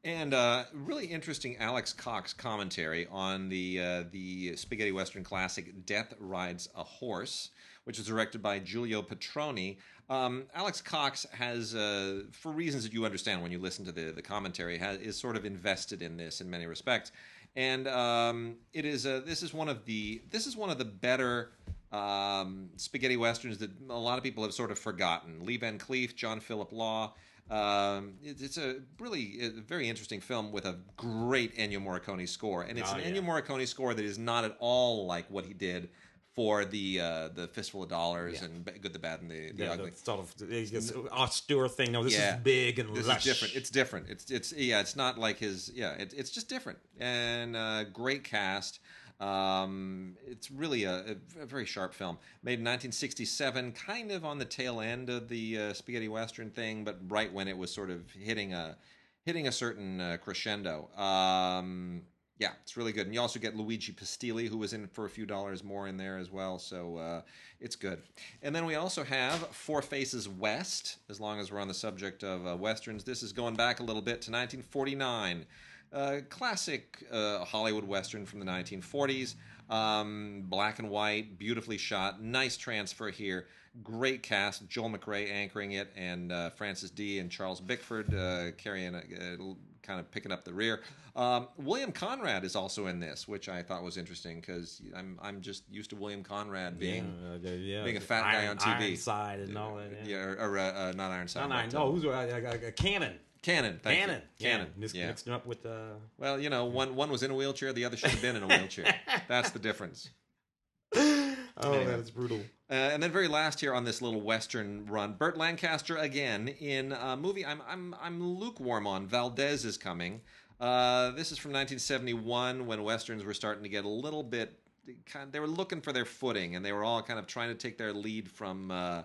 And 0.06 0.34
uh, 0.34 0.66
really 0.72 1.06
interesting 1.06 1.56
Alex 1.56 1.92
Cox 1.92 2.32
commentary 2.32 3.08
on 3.10 3.48
the 3.48 3.80
uh, 3.80 4.04
the 4.12 4.54
spaghetti 4.54 4.92
western 4.92 5.24
classic 5.24 5.84
"Death 5.84 6.14
Rides 6.20 6.68
a 6.76 6.84
Horse," 6.84 7.50
which 7.82 7.98
was 7.98 8.06
directed 8.06 8.40
by 8.40 8.60
Giulio 8.60 9.02
Petroni. 9.02 9.78
Um, 10.08 10.44
Alex 10.54 10.80
Cox 10.80 11.26
has, 11.32 11.74
uh, 11.74 12.22
for 12.30 12.52
reasons 12.52 12.84
that 12.84 12.92
you 12.92 13.04
understand 13.04 13.42
when 13.42 13.50
you 13.50 13.58
listen 13.58 13.84
to 13.84 13.90
the 13.90 14.12
the 14.12 14.22
commentary, 14.22 14.78
has, 14.78 15.00
is 15.00 15.16
sort 15.16 15.34
of 15.34 15.44
invested 15.44 16.02
in 16.02 16.16
this 16.16 16.40
in 16.40 16.48
many 16.48 16.66
respects. 16.66 17.10
And 17.56 17.88
um, 17.88 18.58
it 18.72 18.84
is 18.84 19.06
uh, 19.06 19.22
this 19.26 19.42
is 19.42 19.52
one 19.52 19.68
of 19.68 19.86
the 19.86 20.22
this 20.30 20.46
is 20.46 20.56
one 20.56 20.70
of 20.70 20.78
the 20.78 20.84
better 20.84 21.50
um, 21.90 22.68
spaghetti 22.76 23.16
westerns 23.16 23.58
that 23.58 23.70
a 23.90 23.98
lot 23.98 24.18
of 24.18 24.22
people 24.22 24.44
have 24.44 24.54
sort 24.54 24.70
of 24.70 24.78
forgotten. 24.78 25.44
Lee 25.44 25.56
Van 25.56 25.80
Cleef, 25.80 26.14
John 26.14 26.38
Phillip 26.38 26.70
Law. 26.70 27.14
Um, 27.50 28.14
it, 28.22 28.40
it's 28.40 28.58
a 28.58 28.76
really 28.98 29.38
a 29.40 29.50
very 29.50 29.88
interesting 29.88 30.20
film 30.20 30.50
with 30.52 30.64
a 30.66 30.76
great 30.96 31.56
Ennio 31.56 31.78
Morricone 31.78 32.28
score, 32.28 32.62
and 32.62 32.78
it's 32.78 32.92
Oh, 32.92 32.96
an 32.96 33.02
yeah. 33.14 33.20
Ennio 33.20 33.24
Morricone 33.24 33.66
score 33.68 33.94
that 33.94 34.04
is 34.04 34.18
not 34.18 34.44
at 34.44 34.56
all 34.58 35.06
like 35.06 35.26
what 35.30 35.44
he 35.46 35.52
did 35.54 35.88
for 36.34 36.64
the 36.64 37.00
uh, 37.00 37.28
the 37.28 37.46
Fistful 37.48 37.84
of 37.84 37.88
Dollars 37.88 38.40
Yeah. 38.40 38.48
and 38.48 38.64
Good, 38.82 38.92
the 38.92 38.98
Bad, 38.98 39.22
and 39.22 39.30
the, 39.30 39.52
the 39.52 39.64
Yeah, 39.64 39.72
Ugly. 39.72 39.90
the 39.90 39.96
sort 39.96 40.20
of 40.20 40.36
just 40.70 40.94
austere 41.12 41.68
thing. 41.68 41.92
No, 41.92 42.02
this 42.04 42.14
Yeah. 42.14 42.36
is 42.36 42.42
big 42.42 42.78
and 42.78 42.94
This 42.94 43.06
lush. 43.06 43.18
is 43.18 43.32
different. 43.32 43.54
It's 43.54 43.70
different. 43.70 44.10
It's 44.10 44.30
it's 44.30 44.52
yeah. 44.52 44.80
It's 44.80 44.96
not 44.96 45.16
like 45.18 45.38
his 45.38 45.70
yeah. 45.74 45.92
It, 45.92 46.12
it's 46.16 46.30
just 46.30 46.48
different 46.48 46.78
and 46.98 47.56
uh, 47.56 47.84
great 47.84 48.24
cast. 48.24 48.80
Um, 49.20 50.16
it's 50.26 50.50
really 50.50 50.84
a, 50.84 51.16
a 51.40 51.46
very 51.46 51.64
sharp 51.64 51.94
film. 51.94 52.18
Made 52.42 52.58
in 52.58 52.64
1967, 52.64 53.72
kind 53.72 54.10
of 54.10 54.24
on 54.24 54.38
the 54.38 54.44
tail 54.44 54.80
end 54.80 55.08
of 55.08 55.28
the 55.28 55.58
uh, 55.58 55.72
spaghetti 55.72 56.08
western 56.08 56.50
thing, 56.50 56.84
but 56.84 56.98
right 57.08 57.32
when 57.32 57.48
it 57.48 57.56
was 57.56 57.72
sort 57.72 57.90
of 57.90 58.10
hitting 58.10 58.52
a 58.52 58.76
hitting 59.24 59.48
a 59.48 59.52
certain 59.52 60.00
uh, 60.00 60.16
crescendo. 60.22 60.88
Um, 60.96 62.02
yeah, 62.38 62.50
it's 62.62 62.76
really 62.76 62.92
good. 62.92 63.06
And 63.06 63.14
you 63.14 63.20
also 63.20 63.40
get 63.40 63.56
Luigi 63.56 63.92
Pistilli, 63.92 64.46
who 64.46 64.58
was 64.58 64.72
in 64.72 64.86
for 64.88 65.06
a 65.06 65.10
few 65.10 65.24
dollars 65.24 65.64
more 65.64 65.88
in 65.88 65.96
there 65.96 66.18
as 66.18 66.30
well. 66.30 66.58
So 66.58 66.96
uh, 66.98 67.22
it's 67.60 67.76
good. 67.76 68.02
And 68.42 68.54
then 68.54 68.66
we 68.66 68.74
also 68.74 69.04
have 69.04 69.38
Four 69.48 69.80
Faces 69.80 70.28
West, 70.28 70.98
as 71.08 71.18
long 71.18 71.40
as 71.40 71.50
we're 71.50 71.60
on 71.60 71.68
the 71.68 71.74
subject 71.74 72.22
of 72.22 72.46
uh, 72.46 72.56
westerns. 72.56 73.04
This 73.04 73.22
is 73.22 73.32
going 73.32 73.54
back 73.54 73.80
a 73.80 73.82
little 73.82 74.02
bit 74.02 74.20
to 74.22 74.30
1949. 74.30 75.46
Uh, 75.92 76.18
classic 76.28 77.04
uh, 77.10 77.44
Hollywood 77.44 77.84
western 77.84 78.26
from 78.26 78.40
the 78.40 78.46
1940s. 78.46 79.34
Um, 79.68 80.44
black 80.46 80.78
and 80.78 80.90
white, 80.90 81.38
beautifully 81.38 81.78
shot. 81.78 82.22
Nice 82.22 82.56
transfer 82.56 83.08
here. 83.10 83.46
Great 83.82 84.22
cast. 84.22 84.68
Joel 84.68 84.90
McCrea 84.90 85.30
anchoring 85.30 85.72
it, 85.72 85.92
and 85.96 86.32
uh, 86.32 86.50
Frances 86.50 86.90
Dee 86.90 87.18
and 87.18 87.30
Charles 87.30 87.60
Bickford 87.60 88.14
uh, 88.14 88.52
carrying, 88.56 88.94
a, 88.94 88.98
uh, 88.98 89.54
kind 89.82 90.00
of 90.00 90.10
picking 90.10 90.32
up 90.32 90.44
the 90.44 90.52
rear. 90.52 90.82
Um, 91.14 91.48
William 91.56 91.92
Conrad 91.92 92.44
is 92.44 92.56
also 92.56 92.86
in 92.86 93.00
this, 93.00 93.26
which 93.26 93.48
I 93.48 93.62
thought 93.62 93.82
was 93.82 93.96
interesting 93.96 94.40
because 94.40 94.82
I'm 94.94 95.18
I'm 95.22 95.40
just 95.40 95.64
used 95.70 95.90
to 95.90 95.96
William 95.96 96.22
Conrad 96.22 96.78
being 96.78 97.14
yeah, 97.42 97.52
yeah, 97.52 97.84
being 97.84 97.96
a 97.96 98.00
fat 98.00 98.22
guy 98.32 98.48
on 98.48 98.58
TV. 98.58 98.80
Ironside 98.80 99.40
and 99.40 99.56
all 99.56 99.76
that. 99.76 100.06
yeah, 100.06 100.18
or, 100.18 100.36
or, 100.38 100.58
uh, 100.58 100.62
uh, 100.72 100.92
not 100.94 101.10
Ironside. 101.10 101.48
No, 101.48 101.56
no, 101.56 101.62
but, 101.62 101.72
no. 101.72 101.88
uh, 101.88 101.90
Who's 101.92 102.04
uh, 102.04 102.70
Cannon? 102.76 103.18
Cannon. 103.46 103.78
Thank 103.80 104.00
Cannon. 104.00 104.22
You. 104.38 104.46
Cannon. 104.46 104.66
Yeah. 104.74 104.80
Mixed, 104.80 104.94
yeah. 104.96 105.06
mixed 105.06 105.28
up 105.28 105.46
with. 105.46 105.64
Uh, 105.64 105.94
Well, 106.18 106.40
you 106.40 106.50
know, 106.50 106.64
one 106.64 106.96
one 106.96 107.10
was 107.12 107.22
in 107.22 107.30
a 107.30 107.34
wheelchair, 107.34 107.72
the 107.72 107.84
other 107.84 107.96
should 107.96 108.10
have 108.10 108.20
been 108.20 108.34
in 108.34 108.42
a 108.42 108.48
wheelchair. 108.48 108.92
That's 109.28 109.50
the 109.50 109.60
difference. 109.60 110.10
oh, 110.96 111.36
Anyway. 111.62 111.84
that 111.84 112.00
is 112.00 112.10
brutal. 112.10 112.38
Uh, 112.68 112.74
and 112.74 113.00
then 113.00 113.12
very 113.12 113.28
last 113.28 113.60
here 113.60 113.72
on 113.72 113.84
this 113.84 114.02
little 114.02 114.20
western 114.20 114.86
run, 114.86 115.12
Burt 115.12 115.36
Lancaster 115.36 115.96
again 115.96 116.48
in 116.48 116.90
a 116.90 117.16
movie 117.16 117.46
I'm 117.46 117.62
I'm 117.68 117.94
I'm 118.02 118.20
lukewarm 118.20 118.84
on. 118.84 119.06
Valdez 119.06 119.64
is 119.64 119.78
coming. 119.78 120.22
Uh, 120.60 121.10
this 121.12 121.30
is 121.30 121.38
from 121.38 121.52
1971 121.52 122.66
when 122.66 122.82
westerns 122.82 123.22
were 123.24 123.34
starting 123.34 123.62
to 123.62 123.68
get 123.68 123.84
a 123.84 123.88
little 123.88 124.24
bit 124.24 124.58
kind. 125.04 125.30
They 125.30 125.38
were 125.38 125.46
looking 125.46 125.80
for 125.82 125.92
their 125.92 126.04
footing, 126.04 126.56
and 126.56 126.64
they 126.64 126.72
were 126.72 126.82
all 126.82 127.00
kind 127.00 127.20
of 127.20 127.28
trying 127.28 127.50
to 127.50 127.54
take 127.54 127.78
their 127.78 127.92
lead 127.92 128.28
from. 128.28 128.72
Uh, 128.72 129.02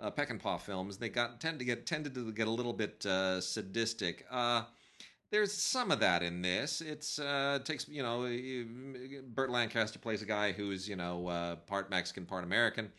uh, 0.00 0.10
Peckinpah 0.10 0.60
films, 0.60 0.96
they 0.96 1.08
got 1.08 1.40
tend 1.40 1.58
to 1.58 1.64
get 1.64 1.86
tended 1.86 2.14
to 2.14 2.32
get 2.32 2.48
a 2.48 2.50
little 2.50 2.72
bit 2.72 3.04
uh, 3.06 3.40
sadistic. 3.40 4.26
Uh, 4.30 4.62
there's 5.30 5.52
some 5.52 5.90
of 5.90 6.00
that 6.00 6.22
in 6.22 6.42
this. 6.42 6.80
It's 6.80 7.18
uh, 7.18 7.58
takes 7.64 7.88
you 7.88 8.02
know, 8.02 8.22
Burt 9.34 9.50
Lancaster 9.50 9.98
plays 9.98 10.22
a 10.22 10.26
guy 10.26 10.52
who's 10.52 10.88
you 10.88 10.96
know 10.96 11.26
uh, 11.28 11.56
part 11.56 11.90
Mexican, 11.90 12.24
part 12.24 12.44
American, 12.44 12.90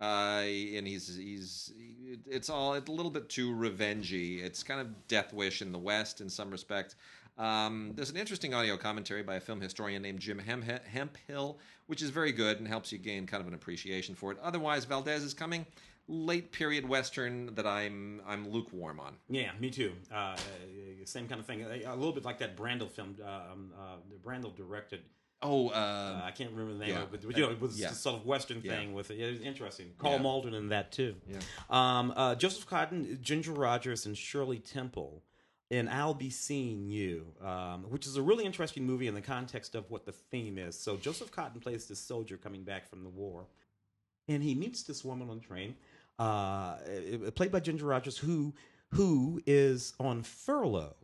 uh, 0.00 0.42
and 0.44 0.86
he's 0.86 1.16
he's 1.16 1.72
it's 2.26 2.48
all 2.48 2.74
it's 2.74 2.88
a 2.88 2.92
little 2.92 3.10
bit 3.10 3.28
too 3.28 3.52
revengey. 3.52 4.42
It's 4.42 4.62
kind 4.62 4.80
of 4.80 5.08
Death 5.08 5.32
Wish 5.32 5.62
in 5.62 5.72
the 5.72 5.78
West 5.78 6.20
in 6.20 6.28
some 6.28 6.50
respect. 6.50 6.96
Um, 7.38 7.92
there's 7.94 8.10
an 8.10 8.18
interesting 8.18 8.52
audio 8.52 8.76
commentary 8.76 9.22
by 9.22 9.36
a 9.36 9.40
film 9.40 9.62
historian 9.62 10.02
named 10.02 10.20
Jim 10.20 10.38
Hemphill, 10.38 11.58
which 11.86 12.02
is 12.02 12.10
very 12.10 12.32
good 12.32 12.58
and 12.58 12.68
helps 12.68 12.92
you 12.92 12.98
gain 12.98 13.26
kind 13.26 13.40
of 13.40 13.48
an 13.48 13.54
appreciation 13.54 14.14
for 14.14 14.30
it. 14.30 14.38
Otherwise, 14.42 14.84
Valdez 14.84 15.22
is 15.22 15.32
coming 15.32 15.64
late 16.10 16.52
period 16.52 16.88
western 16.88 17.54
that 17.54 17.66
I'm 17.66 18.20
I'm 18.26 18.50
lukewarm 18.50 19.00
on. 19.00 19.14
Yeah, 19.28 19.50
me 19.58 19.70
too. 19.70 19.92
Uh, 20.12 20.36
same 21.04 21.28
kind 21.28 21.40
of 21.40 21.46
thing. 21.46 21.62
A 21.62 21.94
little 21.94 22.12
bit 22.12 22.24
like 22.24 22.38
that 22.38 22.56
Brando 22.56 22.90
film. 22.90 23.16
Um, 23.22 23.70
uh, 23.78 23.96
Brando 24.22 24.54
directed. 24.54 25.00
Oh, 25.42 25.68
uh, 25.68 25.72
uh, 25.72 26.20
I 26.24 26.32
can't 26.32 26.50
remember 26.50 26.74
the 26.74 26.80
name 26.80 26.90
yeah. 26.90 27.02
of 27.02 27.14
it, 27.14 27.22
but 27.24 27.36
you 27.36 27.42
know, 27.42 27.50
it 27.50 27.60
was 27.60 27.80
yeah. 27.80 27.92
sort 27.92 28.16
of 28.16 28.26
Western 28.26 28.60
yeah. 28.62 28.76
thing 28.76 28.92
with 28.92 29.10
it. 29.10 29.18
It 29.18 29.30
was 29.30 29.40
interesting. 29.40 29.86
Karl 29.96 30.14
yeah. 30.14 30.22
Malden 30.22 30.52
in 30.52 30.68
that 30.68 30.92
too. 30.92 31.14
Yeah. 31.26 31.38
Um, 31.70 32.12
uh, 32.14 32.34
Joseph 32.34 32.68
Cotten, 32.68 33.20
Ginger 33.22 33.52
Rogers, 33.52 34.04
and 34.04 34.18
Shirley 34.18 34.58
Temple 34.58 35.22
in 35.70 35.88
I'll 35.88 36.14
Be 36.14 36.28
Seeing 36.28 36.90
You, 36.90 37.32
um, 37.42 37.84
which 37.88 38.06
is 38.06 38.16
a 38.16 38.22
really 38.22 38.44
interesting 38.44 38.84
movie 38.84 39.06
in 39.06 39.14
the 39.14 39.22
context 39.22 39.74
of 39.74 39.90
what 39.90 40.04
the 40.04 40.12
theme 40.12 40.58
is. 40.58 40.78
So 40.78 40.96
Joseph 40.96 41.32
Cotten 41.32 41.60
plays 41.62 41.86
this 41.86 42.00
soldier 42.00 42.36
coming 42.36 42.64
back 42.64 42.90
from 42.90 43.02
the 43.02 43.08
war, 43.08 43.46
and 44.28 44.42
he 44.42 44.54
meets 44.54 44.82
this 44.82 45.04
woman 45.04 45.30
on 45.30 45.38
the 45.38 45.44
train, 45.44 45.76
uh, 46.20 46.76
played 47.34 47.50
by 47.50 47.60
Ginger 47.60 47.86
Rogers, 47.86 48.18
who 48.18 48.54
who 48.92 49.40
is 49.46 49.94
on 49.98 50.22
furlough 50.22 50.96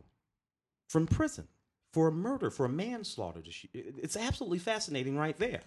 from 0.87 1.07
prison 1.07 1.47
for 1.91 2.07
a 2.07 2.11
murder, 2.11 2.49
for 2.49 2.65
a 2.65 2.69
manslaughter. 2.69 3.41
It's 3.73 4.15
absolutely 4.15 4.59
fascinating, 4.59 5.17
right 5.17 5.37
there. 5.37 5.63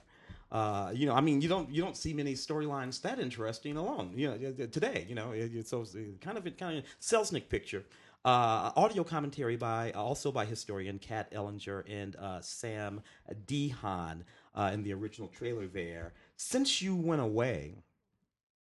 Uh, 0.53 0.93
you 0.95 1.07
know, 1.07 1.15
I 1.15 1.21
mean, 1.21 1.41
you 1.41 1.49
don't 1.49 1.71
you 1.71 1.83
don't 1.83 1.97
see 1.97 2.13
many 2.13 2.35
storylines 2.35 3.03
that 3.03 3.19
interesting 3.19 3.77
alone. 3.77 4.13
You 4.15 4.29
know, 4.29 4.67
today, 4.67 5.07
you 5.09 5.15
know, 5.15 5.33
it's, 5.33 5.73
it's 5.73 5.97
kind 6.21 6.39
of 6.39 6.57
kind 6.57 6.79
of 6.79 6.85
Selznick 7.01 7.49
picture 7.49 7.85
uh, 8.25 8.71
audio 8.77 9.03
commentary 9.03 9.57
by 9.57 9.93
also 9.93 10.31
by 10.31 10.45
historian 10.45 10.99
Kat 10.99 11.33
Ellinger 11.33 11.85
and 11.89 12.17
uh, 12.17 12.41
Sam 12.41 13.01
Deighan 13.47 14.23
uh, 14.55 14.71
in 14.73 14.83
the 14.83 14.93
original 14.93 15.29
trailer 15.29 15.67
there. 15.67 16.13
Since 16.37 16.83
You 16.83 16.97
Went 16.97 17.23
Away, 17.23 17.77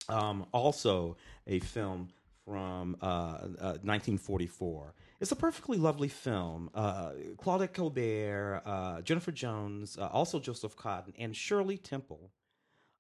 um, 0.10 0.45
also 0.51 1.18
a 1.47 1.60
film 1.60 2.10
from 2.49 2.97
1944. 2.99 4.82
Uh, 4.82 4.88
uh, 4.88 4.91
it's 5.22 5.32
a 5.32 5.36
perfectly 5.36 5.78
lovely 5.78 6.07
film. 6.07 6.70
Uh, 6.74 7.12
Claudette 7.38 7.74
Colbert, 7.74 8.62
uh, 8.66 9.01
Jennifer 9.01 9.32
Jones, 9.32 9.97
uh, 9.99 10.07
also 10.07 10.39
Joseph 10.39 10.76
Cotten, 10.76 11.14
and 11.20 11.36
Shirley 11.36 11.78
Temple 11.78 12.32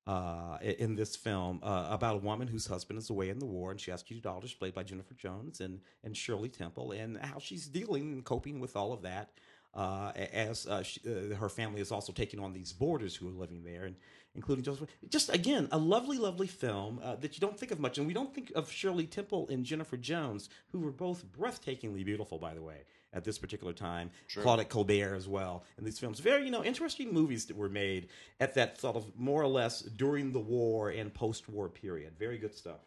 uh, 0.05 0.57
in 0.61 0.95
this 0.95 1.15
film 1.15 1.59
about 1.63 2.15
a 2.15 2.19
woman 2.19 2.47
whose 2.47 2.67
husband 2.67 2.99
is 2.99 3.09
away 3.09 3.29
in 3.29 3.39
the 3.39 3.45
war, 3.45 3.71
and 3.71 3.79
she 3.79 3.91
has 3.91 4.03
two 4.03 4.19
daughters 4.19 4.53
played 4.53 4.73
by 4.73 4.83
Jennifer 4.83 5.13
Jones 5.13 5.61
and 5.61 5.81
and 6.03 6.15
Shirley 6.15 6.49
Temple, 6.49 6.91
and 6.91 7.17
how 7.17 7.39
she's 7.39 7.67
dealing 7.67 8.11
and 8.13 8.25
coping 8.25 8.59
with 8.59 8.75
all 8.75 8.91
of 8.91 9.01
that. 9.03 9.31
Uh, 9.73 10.11
as 10.33 10.65
uh, 10.65 10.81
she, 10.81 10.99
uh, 11.07 11.35
her 11.35 11.49
family 11.49 11.79
is 11.79 11.91
also 11.91 12.11
taking 12.11 12.39
on 12.39 12.53
these 12.53 12.73
boarders 12.73 13.15
who 13.15 13.27
are 13.27 13.31
living 13.31 13.63
there, 13.63 13.85
and 13.85 13.95
including 14.33 14.63
Joseph. 14.63 14.89
Just 15.09 15.33
again, 15.33 15.67
a 15.71 15.77
lovely, 15.77 16.17
lovely 16.17 16.47
film 16.47 16.99
uh, 17.03 17.15
that 17.17 17.35
you 17.35 17.39
don't 17.39 17.57
think 17.57 17.71
of 17.71 17.79
much, 17.79 17.97
and 17.97 18.07
we 18.07 18.13
don't 18.13 18.33
think 18.33 18.51
of 18.55 18.71
Shirley 18.71 19.05
Temple 19.05 19.47
and 19.49 19.63
Jennifer 19.63 19.97
Jones, 19.97 20.49
who 20.71 20.79
were 20.79 20.91
both 20.91 21.25
breathtakingly 21.31 22.03
beautiful, 22.03 22.39
by 22.39 22.53
the 22.53 22.61
way 22.61 22.85
at 23.13 23.23
this 23.23 23.37
particular 23.37 23.73
time. 23.73 24.11
Sure. 24.27 24.43
Claudette 24.43 24.69
Colbert 24.69 25.15
as 25.15 25.27
well 25.27 25.63
and 25.77 25.85
these 25.85 25.99
films. 25.99 26.19
Very, 26.19 26.45
you 26.45 26.51
know, 26.51 26.63
interesting 26.63 27.13
movies 27.13 27.45
that 27.45 27.57
were 27.57 27.69
made 27.69 28.09
at 28.39 28.53
that 28.55 28.79
sort 28.79 28.95
of 28.95 29.11
more 29.17 29.41
or 29.41 29.47
less 29.47 29.81
during 29.81 30.31
the 30.31 30.39
war 30.39 30.89
and 30.89 31.13
post-war 31.13 31.69
period. 31.69 32.13
Very 32.19 32.37
good 32.37 32.53
stuff. 32.53 32.81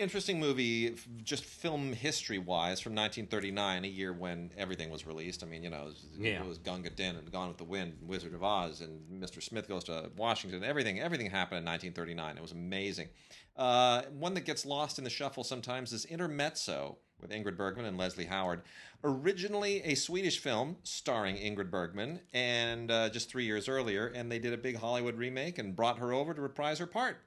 Interesting 0.00 0.40
movie, 0.40 0.94
just 1.22 1.44
film 1.44 1.92
history 1.92 2.38
wise, 2.38 2.80
from 2.80 2.94
1939, 2.94 3.84
a 3.84 3.86
year 3.86 4.14
when 4.14 4.50
everything 4.56 4.88
was 4.88 5.06
released. 5.06 5.42
I 5.42 5.46
mean, 5.46 5.62
you 5.62 5.68
know, 5.68 5.82
it 5.82 5.84
was, 5.84 6.06
yeah. 6.18 6.40
it 6.40 6.46
was 6.46 6.56
Gunga 6.56 6.88
Din 6.88 7.16
and 7.16 7.30
Gone 7.30 7.48
with 7.48 7.58
the 7.58 7.64
Wind, 7.64 7.98
and 8.00 8.08
Wizard 8.08 8.32
of 8.32 8.42
Oz, 8.42 8.80
and 8.80 9.22
Mr. 9.22 9.42
Smith 9.42 9.68
Goes 9.68 9.84
to 9.84 10.10
Washington. 10.16 10.64
Everything, 10.64 11.00
everything 11.00 11.28
happened 11.28 11.58
in 11.58 11.64
1939. 11.66 12.38
It 12.38 12.40
was 12.40 12.52
amazing. 12.52 13.08
Uh, 13.56 14.02
one 14.18 14.32
that 14.32 14.46
gets 14.46 14.64
lost 14.64 14.96
in 14.96 15.04
the 15.04 15.10
shuffle 15.10 15.44
sometimes 15.44 15.92
is 15.92 16.06
Intermezzo 16.06 16.96
with 17.20 17.30
Ingrid 17.30 17.58
Bergman 17.58 17.84
and 17.84 17.98
Leslie 17.98 18.24
Howard. 18.24 18.62
Originally 19.04 19.82
a 19.82 19.94
Swedish 19.94 20.38
film 20.38 20.76
starring 20.82 21.36
Ingrid 21.36 21.70
Bergman, 21.70 22.20
and 22.32 22.90
uh, 22.90 23.10
just 23.10 23.28
three 23.28 23.44
years 23.44 23.68
earlier, 23.68 24.06
and 24.06 24.32
they 24.32 24.38
did 24.38 24.54
a 24.54 24.58
big 24.58 24.76
Hollywood 24.76 25.16
remake 25.16 25.58
and 25.58 25.76
brought 25.76 25.98
her 25.98 26.14
over 26.14 26.32
to 26.32 26.40
reprise 26.40 26.78
her 26.78 26.86
part. 26.86 27.18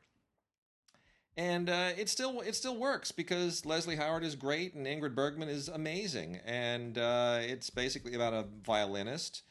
And 1.35 1.69
uh, 1.69 1.89
it 1.97 2.09
still 2.09 2.41
it 2.41 2.55
still 2.55 2.77
works 2.77 3.11
because 3.11 3.65
Leslie 3.65 3.95
Howard 3.95 4.23
is 4.23 4.35
great 4.35 4.75
and 4.75 4.85
Ingrid 4.85 5.15
Bergman 5.15 5.49
is 5.49 5.67
amazing, 5.67 6.39
and 6.45 6.95
uh, 6.97 7.39
it's 7.41 7.71
basically 7.71 8.13
about 8.13 8.33
a 8.33 8.45
violinist 8.63 9.41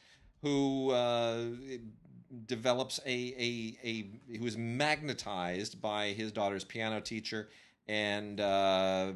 who 0.41 0.91
uh, 0.91 1.43
develops 2.45 2.99
a, 3.05 3.11
a 3.11 3.77
a 3.83 4.37
who 4.37 4.45
is 4.45 4.55
magnetized 4.55 5.81
by 5.81 6.07
his 6.07 6.31
daughter's 6.31 6.63
piano 6.63 7.01
teacher 7.01 7.49
and 7.87 8.39
uh, 8.39 9.11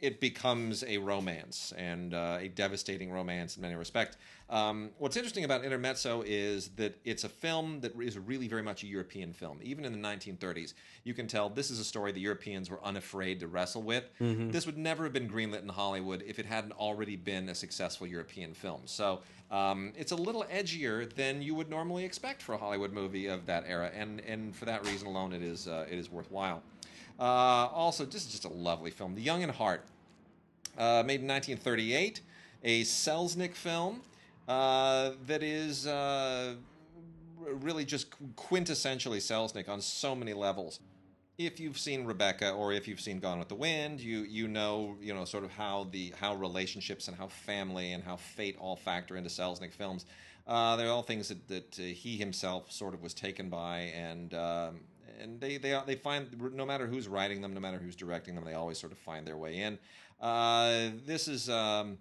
it 0.00 0.20
becomes 0.20 0.84
a 0.84 0.98
romance 0.98 1.72
and 1.76 2.14
uh, 2.14 2.38
a 2.40 2.48
devastating 2.48 3.10
romance 3.10 3.56
in 3.56 3.62
many 3.62 3.74
respects. 3.74 4.16
Um, 4.54 4.90
what's 4.98 5.16
interesting 5.16 5.42
about 5.42 5.64
Intermezzo 5.64 6.22
is 6.24 6.68
that 6.76 6.96
it's 7.04 7.24
a 7.24 7.28
film 7.28 7.80
that 7.80 8.00
is 8.00 8.16
really 8.16 8.46
very 8.46 8.62
much 8.62 8.84
a 8.84 8.86
European 8.86 9.32
film. 9.32 9.58
Even 9.64 9.84
in 9.84 9.92
the 9.92 9.98
1930s, 9.98 10.74
you 11.02 11.12
can 11.12 11.26
tell 11.26 11.48
this 11.48 11.72
is 11.72 11.80
a 11.80 11.84
story 11.84 12.12
the 12.12 12.20
Europeans 12.20 12.70
were 12.70 12.78
unafraid 12.84 13.40
to 13.40 13.48
wrestle 13.48 13.82
with. 13.82 14.04
Mm-hmm. 14.20 14.52
This 14.52 14.64
would 14.64 14.78
never 14.78 15.02
have 15.02 15.12
been 15.12 15.28
greenlit 15.28 15.62
in 15.62 15.68
Hollywood 15.68 16.22
if 16.24 16.38
it 16.38 16.46
hadn't 16.46 16.70
already 16.70 17.16
been 17.16 17.48
a 17.48 17.54
successful 17.54 18.06
European 18.06 18.54
film. 18.54 18.82
So 18.84 19.22
um, 19.50 19.92
it's 19.96 20.12
a 20.12 20.16
little 20.16 20.44
edgier 20.44 21.12
than 21.12 21.42
you 21.42 21.56
would 21.56 21.68
normally 21.68 22.04
expect 22.04 22.40
for 22.40 22.52
a 22.52 22.58
Hollywood 22.58 22.92
movie 22.92 23.26
of 23.26 23.46
that 23.46 23.64
era, 23.66 23.90
and 23.92 24.20
and 24.20 24.54
for 24.54 24.66
that 24.66 24.86
reason 24.86 25.08
alone, 25.08 25.32
it 25.32 25.42
is 25.42 25.66
uh, 25.66 25.84
it 25.90 25.98
is 25.98 26.12
worthwhile. 26.12 26.62
Uh, 27.18 27.22
also, 27.22 28.04
this 28.04 28.24
is 28.24 28.30
just 28.30 28.44
a 28.44 28.48
lovely 28.48 28.92
film. 28.92 29.16
The 29.16 29.22
Young 29.22 29.42
in 29.42 29.48
Heart 29.48 29.84
uh, 30.78 31.02
made 31.04 31.22
in 31.22 31.28
1938, 31.28 32.20
a 32.62 32.82
Selznick 32.82 33.54
film 33.54 34.00
uh, 34.48 35.12
that 35.26 35.42
is 35.42 35.86
uh, 35.86 36.54
really 37.46 37.84
just 37.84 38.10
quintessentially 38.36 39.18
Selznick 39.18 39.68
on 39.68 39.80
so 39.80 40.14
many 40.14 40.32
levels. 40.32 40.80
If 41.36 41.58
you've 41.58 41.78
seen 41.78 42.04
Rebecca 42.04 42.52
or 42.52 42.72
if 42.72 42.86
you've 42.86 43.00
seen 43.00 43.18
Gone 43.18 43.38
with 43.38 43.48
the 43.48 43.56
Wind, 43.56 44.00
you 44.00 44.20
you 44.20 44.46
know 44.46 44.96
you 45.00 45.14
know 45.14 45.24
sort 45.24 45.44
of 45.44 45.50
how 45.50 45.88
the 45.90 46.12
how 46.20 46.34
relationships 46.34 47.08
and 47.08 47.16
how 47.16 47.26
family 47.26 47.92
and 47.92 48.04
how 48.04 48.16
fate 48.16 48.56
all 48.60 48.76
factor 48.76 49.16
into 49.16 49.30
Selznick 49.30 49.72
films. 49.72 50.06
Uh, 50.46 50.76
they're 50.76 50.90
all 50.90 51.02
things 51.02 51.28
that, 51.28 51.48
that 51.48 51.78
uh, 51.78 51.82
he 51.82 52.16
himself 52.16 52.70
sort 52.70 52.94
of 52.94 53.02
was 53.02 53.14
taken 53.14 53.48
by, 53.48 53.92
and 53.94 54.34
um, 54.34 54.80
and 55.20 55.40
they 55.40 55.56
they 55.56 55.80
they 55.86 55.96
find 55.96 56.54
no 56.54 56.66
matter 56.66 56.86
who's 56.86 57.08
writing 57.08 57.40
them, 57.40 57.54
no 57.54 57.60
matter 57.60 57.78
who's 57.78 57.96
directing 57.96 58.34
them, 58.34 58.44
they 58.44 58.54
always 58.54 58.78
sort 58.78 58.92
of 58.92 58.98
find 58.98 59.26
their 59.26 59.36
way 59.36 59.56
in. 59.56 59.78
Uh, 60.20 60.90
this 61.04 61.26
is 61.26 61.50
um, 61.50 61.98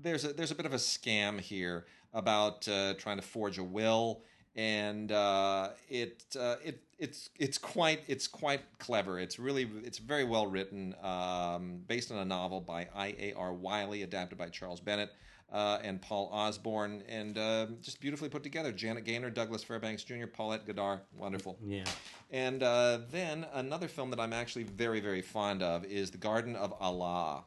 there's 0.00 0.24
a 0.24 0.32
there's 0.32 0.50
a 0.50 0.54
bit 0.54 0.66
of 0.66 0.72
a 0.72 0.78
scam 0.78 1.40
here 1.40 1.86
about 2.12 2.66
uh, 2.68 2.94
trying 2.94 3.16
to 3.16 3.22
forge 3.22 3.58
a 3.58 3.64
will, 3.64 4.22
and 4.56 5.10
uh, 5.12 5.70
it 5.88 6.24
uh, 6.38 6.56
it 6.64 6.82
it's 6.98 7.30
it's 7.38 7.58
quite 7.58 8.00
it's 8.06 8.26
quite 8.26 8.60
clever. 8.78 9.18
It's 9.18 9.38
really 9.38 9.68
it's 9.84 9.98
very 9.98 10.24
well 10.24 10.46
written, 10.46 10.94
um, 11.02 11.80
based 11.86 12.10
on 12.10 12.18
a 12.18 12.24
novel 12.24 12.60
by 12.60 12.88
I. 12.94 13.14
A. 13.18 13.32
R. 13.34 13.52
Wylie, 13.52 14.02
adapted 14.02 14.38
by 14.38 14.48
Charles 14.48 14.80
Bennett. 14.80 15.10
Uh, 15.52 15.78
and 15.84 16.02
Paul 16.02 16.28
Osborn, 16.32 17.04
and 17.08 17.38
uh, 17.38 17.66
just 17.80 18.00
beautifully 18.00 18.28
put 18.28 18.42
together. 18.42 18.72
Janet 18.72 19.04
Gaynor, 19.04 19.30
Douglas 19.30 19.62
Fairbanks 19.62 20.02
Jr., 20.02 20.26
Paulette 20.26 20.66
Goddard, 20.66 21.02
wonderful. 21.16 21.56
Yeah. 21.64 21.84
And 22.32 22.60
uh, 22.64 23.00
then 23.12 23.46
another 23.52 23.86
film 23.86 24.10
that 24.10 24.18
I'm 24.18 24.32
actually 24.32 24.64
very, 24.64 24.98
very 24.98 25.22
fond 25.22 25.62
of 25.62 25.84
is 25.84 26.10
The 26.10 26.18
Garden 26.18 26.56
of 26.56 26.72
Allah 26.80 27.44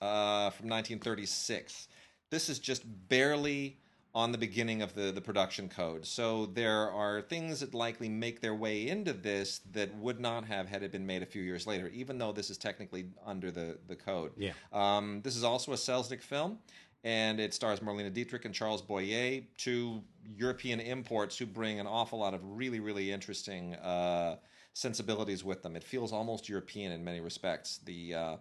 uh, 0.00 0.50
from 0.50 0.68
1936. 0.68 1.88
This 2.30 2.48
is 2.48 2.58
just 2.58 2.82
barely 3.08 3.78
on 4.12 4.32
the 4.32 4.38
beginning 4.38 4.82
of 4.82 4.94
the, 4.94 5.12
the 5.12 5.20
production 5.20 5.68
code. 5.68 6.04
So 6.04 6.46
there 6.46 6.90
are 6.90 7.22
things 7.22 7.60
that 7.60 7.74
likely 7.74 8.08
make 8.08 8.40
their 8.40 8.54
way 8.54 8.88
into 8.88 9.12
this 9.12 9.60
that 9.72 9.94
would 9.96 10.18
not 10.18 10.44
have 10.46 10.68
had 10.68 10.82
it 10.82 10.90
been 10.90 11.06
made 11.06 11.22
a 11.22 11.26
few 11.26 11.42
years 11.42 11.66
later, 11.66 11.88
even 11.94 12.18
though 12.18 12.32
this 12.32 12.50
is 12.50 12.58
technically 12.58 13.06
under 13.24 13.52
the, 13.52 13.78
the 13.86 13.94
code. 13.94 14.32
Yeah. 14.36 14.52
Um, 14.72 15.20
this 15.22 15.36
is 15.36 15.44
also 15.44 15.72
a 15.72 15.76
Selznick 15.76 16.22
film 16.22 16.58
and 17.04 17.40
it 17.40 17.54
stars 17.54 17.80
Marlene 17.80 18.12
Dietrich 18.12 18.44
and 18.44 18.54
Charles 18.54 18.82
Boyer, 18.82 19.40
two 19.56 20.02
European 20.36 20.80
imports 20.80 21.38
who 21.38 21.46
bring 21.46 21.80
an 21.80 21.86
awful 21.86 22.18
lot 22.18 22.34
of 22.34 22.40
really, 22.44 22.80
really 22.80 23.10
interesting 23.10 23.74
uh, 23.76 24.36
sensibilities 24.74 25.42
with 25.44 25.62
them. 25.62 25.76
It 25.76 25.84
feels 25.84 26.12
almost 26.12 26.48
European 26.48 26.92
in 26.92 27.02
many 27.02 27.20
respects. 27.20 27.78
The 27.84 28.14
uh, 28.14 28.36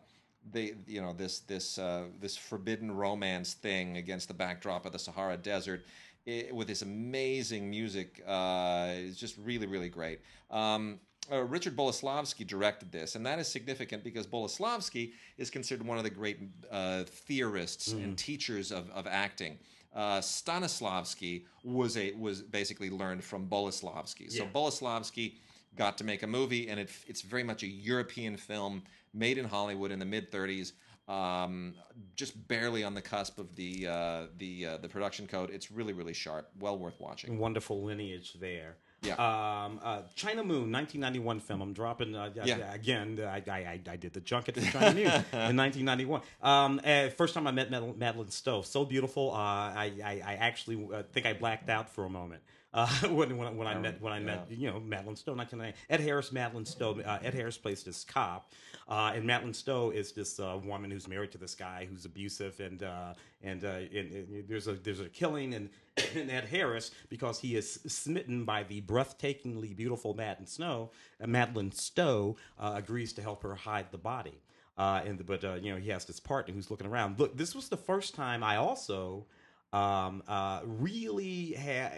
they 0.51 0.75
you 0.87 1.01
know 1.01 1.13
this 1.13 1.39
this 1.39 1.77
uh, 1.77 2.05
this 2.19 2.35
forbidden 2.37 2.91
romance 2.91 3.53
thing 3.53 3.97
against 3.97 4.27
the 4.27 4.33
backdrop 4.33 4.85
of 4.85 4.91
the 4.91 4.99
Sahara 4.99 5.37
Desert. 5.37 5.85
i 6.27 6.49
with 6.51 6.67
this 6.67 6.81
amazing 6.81 7.69
music, 7.69 8.21
uh, 8.27 8.89
it's 8.89 9.17
just 9.17 9.37
really, 9.37 9.67
really 9.67 9.89
great. 9.89 10.19
Um, 10.51 10.99
uh, 11.31 11.43
Richard 11.43 11.75
Boleslawski 11.75 12.45
directed 12.45 12.91
this, 12.91 13.15
and 13.15 13.25
that 13.25 13.39
is 13.39 13.47
significant 13.47 14.03
because 14.03 14.25
Boleslawski 14.25 15.11
is 15.37 15.49
considered 15.49 15.85
one 15.85 15.97
of 15.97 16.03
the 16.03 16.09
great 16.09 16.39
uh, 16.71 17.03
theorists 17.03 17.91
and 17.91 18.17
teachers 18.17 18.71
of, 18.71 18.89
of 18.91 19.05
acting. 19.05 19.59
Uh, 19.93 20.19
Stanislavski 20.19 21.43
was 21.63 21.97
a 21.97 22.13
was 22.13 22.41
basically 22.41 22.89
learned 22.89 23.23
from 23.23 23.47
Boleslawski. 23.47 24.31
So 24.31 24.43
Yeah. 24.43 24.49
Boleslawski 24.53 25.33
got 25.79 25.97
to 25.97 26.03
make 26.03 26.21
a 26.21 26.27
movie, 26.27 26.67
and 26.69 26.79
it, 26.79 26.89
it's 27.07 27.21
very 27.23 27.43
much 27.43 27.63
a 27.63 27.67
European 27.67 28.37
film 28.37 28.83
made 29.13 29.37
in 29.39 29.45
Hollywood 29.45 29.91
in 29.91 29.97
the 29.97 30.05
mid 30.05 30.31
'30s. 30.31 30.73
Um, 31.07 31.73
just 32.15 32.47
barely 32.47 32.83
on 32.83 32.93
the 32.93 33.01
cusp 33.01 33.39
of 33.39 33.55
the 33.55 33.87
uh, 33.87 34.25
the 34.37 34.65
uh, 34.67 34.77
the 34.77 34.89
production 34.89 35.25
code. 35.25 35.49
It's 35.49 35.71
really 35.71 35.93
really 35.93 36.13
sharp. 36.13 36.49
Well 36.59 36.77
worth 36.77 36.99
watching. 36.99 37.39
Wonderful 37.39 37.81
lineage 37.83 38.33
there. 38.39 38.75
Yeah. 39.01 39.13
Um, 39.13 39.79
uh, 39.81 40.01
China 40.13 40.43
Moon, 40.43 40.69
1991 40.73 41.39
film. 41.39 41.61
I'm 41.61 41.71
dropping 41.73 42.13
uh, 42.15 42.31
Yeah. 42.35 42.73
again. 42.73 43.17
I, 43.25 43.37
I, 43.49 43.57
I, 43.73 43.79
I 43.91 43.95
did 43.95 44.11
the 44.11 44.19
junket 44.19 44.55
for 44.57 44.71
China 44.73 44.93
Moon 44.93 45.05
in 45.49 45.55
1991. 45.55 46.21
Um, 46.41 46.81
uh, 46.83 47.07
first 47.09 47.33
time 47.33 47.47
I 47.47 47.51
met 47.51 47.71
Madeleine 47.71 48.29
Stowe, 48.29 48.61
so 48.61 48.83
beautiful. 48.83 49.31
Uh, 49.31 49.37
I, 49.37 49.93
I, 50.03 50.21
I 50.25 50.33
actually 50.41 50.85
uh, 50.93 51.03
think 51.13 51.25
I 51.25 51.31
blacked 51.31 51.69
out 51.69 51.89
for 51.89 52.03
a 52.03 52.09
moment. 52.09 52.41
Uh, 52.73 52.87
when 53.09 53.35
when, 53.37 53.57
when 53.57 53.67
I 53.67 53.75
met 53.75 54.01
when 54.01 54.13
I 54.13 54.19
met 54.19 54.45
you 54.49 54.69
know 54.69 54.79
Madeleine 54.79 55.15
Stowe, 55.15 55.33
1990. 55.33 55.77
Ed 55.89 55.99
Harris, 56.01 56.31
Madeleine 56.31 56.65
Stowe. 56.65 56.99
Uh, 56.99 57.19
Ed 57.23 57.33
Harris 57.33 57.57
plays 57.57 57.83
this 57.83 58.03
cop, 58.03 58.51
uh, 58.87 59.11
and 59.15 59.25
Madeleine 59.25 59.53
Stowe 59.53 59.89
is 59.89 60.11
this 60.11 60.39
uh, 60.39 60.59
woman 60.63 60.91
who's 60.91 61.07
married 61.07 61.31
to 61.31 61.37
this 61.37 61.55
guy 61.55 61.87
who's 61.89 62.05
abusive, 62.05 62.59
and 62.59 62.83
uh, 62.83 63.13
and, 63.41 63.63
uh, 63.63 63.67
and, 63.67 64.11
and 64.11 64.47
there's 64.47 64.67
a 64.67 64.73
there's 64.73 64.99
a 64.99 65.09
killing, 65.09 65.55
and, 65.55 65.69
and 66.15 66.29
Ed 66.31 66.45
Harris 66.45 66.91
because 67.09 67.39
he 67.39 67.55
is 67.55 67.79
smitten 67.87 68.45
by 68.45 68.63
the 68.63 68.81
breathtakingly 68.81 69.75
beautiful 69.75 70.13
Madeline 70.13 70.45
Snow, 70.47 70.91
uh, 71.21 71.25
Madeleine 71.27 71.71
Stowe 71.71 72.35
uh, 72.59 72.73
agrees 72.75 73.13
to 73.13 73.21
help 73.21 73.41
her 73.43 73.55
hide 73.55 73.91
the 73.91 73.97
body. 73.97 74.41
Uh, 74.77 75.01
and 75.05 75.25
but 75.25 75.43
uh, 75.43 75.55
you 75.55 75.73
know 75.73 75.79
he 75.79 75.89
has 75.89 76.05
this 76.05 76.19
partner 76.19 76.53
who's 76.53 76.71
looking 76.71 76.87
around. 76.87 77.19
Look, 77.19 77.35
this 77.35 77.53
was 77.53 77.67
the 77.67 77.77
first 77.77 78.15
time 78.15 78.43
I 78.43 78.55
also 78.55 79.25
um, 79.73 80.23
uh, 80.27 80.61
really 80.65 81.53
ha- 81.53 81.91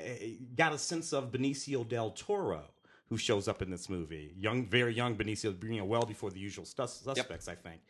got 0.55 0.73
a 0.73 0.77
sense 0.77 1.13
of 1.13 1.31
Benicio 1.31 1.87
del 1.87 2.11
Toro, 2.11 2.63
who 3.09 3.17
shows 3.17 3.47
up 3.47 3.61
in 3.61 3.69
this 3.69 3.89
movie. 3.89 4.33
Young, 4.37 4.65
very 4.65 4.93
young 4.93 5.15
Benicio, 5.15 5.55
you 5.63 5.77
know, 5.77 5.85
well 5.85 6.05
before 6.05 6.31
the 6.31 6.39
usual 6.39 6.65
sus- 6.65 7.01
suspects, 7.01 7.47
I 7.47 7.55
think. 7.55 7.81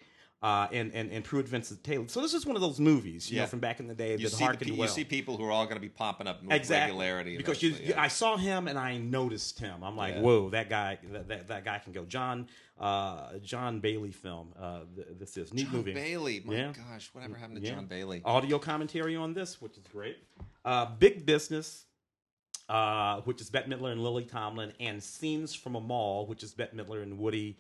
Uh, 0.44 0.68
and, 0.72 0.92
and 0.96 1.12
and 1.12 1.24
Pruitt 1.24 1.48
Vincent 1.48 1.84
Taylor. 1.84 2.08
So 2.08 2.20
this 2.20 2.34
is 2.34 2.48
one 2.48 2.56
of 2.56 2.64
those 2.64 2.80
movies, 2.80 3.30
you 3.30 3.36
Yeah. 3.36 3.44
know, 3.44 3.48
from 3.50 3.60
back 3.60 3.80
in 3.80 3.86
the 3.86 3.94
day 3.94 4.14
You 4.14 4.28
that 4.28 4.32
see, 4.32 4.44
the, 4.48 4.72
well. 4.72 4.82
you 4.82 4.88
see 4.88 5.04
people 5.04 5.38
who 5.38 5.46
are 5.46 5.52
all 5.52 5.66
going 5.66 5.76
to 5.76 5.82
be 5.82 5.88
popping 5.88 6.26
up 6.26 6.42
with 6.42 6.52
exactly 6.52 6.98
regularity 6.98 7.38
because 7.38 7.62
you, 7.62 7.76
yeah. 7.80 8.02
I 8.02 8.08
saw 8.08 8.38
him 8.38 8.68
and 8.68 8.76
I 8.80 8.98
noticed 8.98 9.60
him. 9.60 9.84
I'm 9.84 9.96
like, 9.96 10.16
Yeah. 10.16 10.22
whoa, 10.22 10.50
that 10.50 10.68
guy, 10.68 10.98
that, 11.12 11.28
that, 11.28 11.48
that 11.50 11.64
guy 11.64 11.78
can 11.78 11.94
go. 11.94 12.06
John, 12.06 12.48
uh, 12.80 13.38
John 13.44 13.82
Bailey 13.82 14.10
film. 14.12 14.52
Uh, 14.60 14.80
this 15.20 15.38
is 15.38 15.54
neat 15.54 15.66
John 15.68 15.76
movie. 15.76 15.94
Bailey. 15.94 16.42
My 16.44 16.56
Yeah. 16.56 16.74
gosh, 16.90 17.12
whatever 17.14 17.36
happened 17.36 17.64
to. 17.64 17.70
John 17.70 17.86
Bailey? 17.86 18.24
Audio 18.26 18.58
commentary 18.58 19.16
on 19.16 19.36
this, 19.36 19.62
which 19.62 19.78
is 19.78 19.84
great. 19.92 20.18
Uh, 20.66 20.88
Big 20.88 21.24
Business, 21.24 21.86
uh, 22.68 23.22
which 23.26 23.42
is 23.42 23.52
Bette 23.52 23.70
Midler 23.70 23.92
and 23.92 24.02
Lily 24.04 24.26
Tomlin, 24.26 24.74
and 24.80 25.04
Scenes 25.04 25.54
from 25.54 25.76
a 25.76 25.80
Mall, 25.80 26.26
which 26.26 26.42
is 26.42 26.52
Bette 26.52 26.76
Midler 26.76 27.04
and 27.04 27.20
Woody 27.20 27.60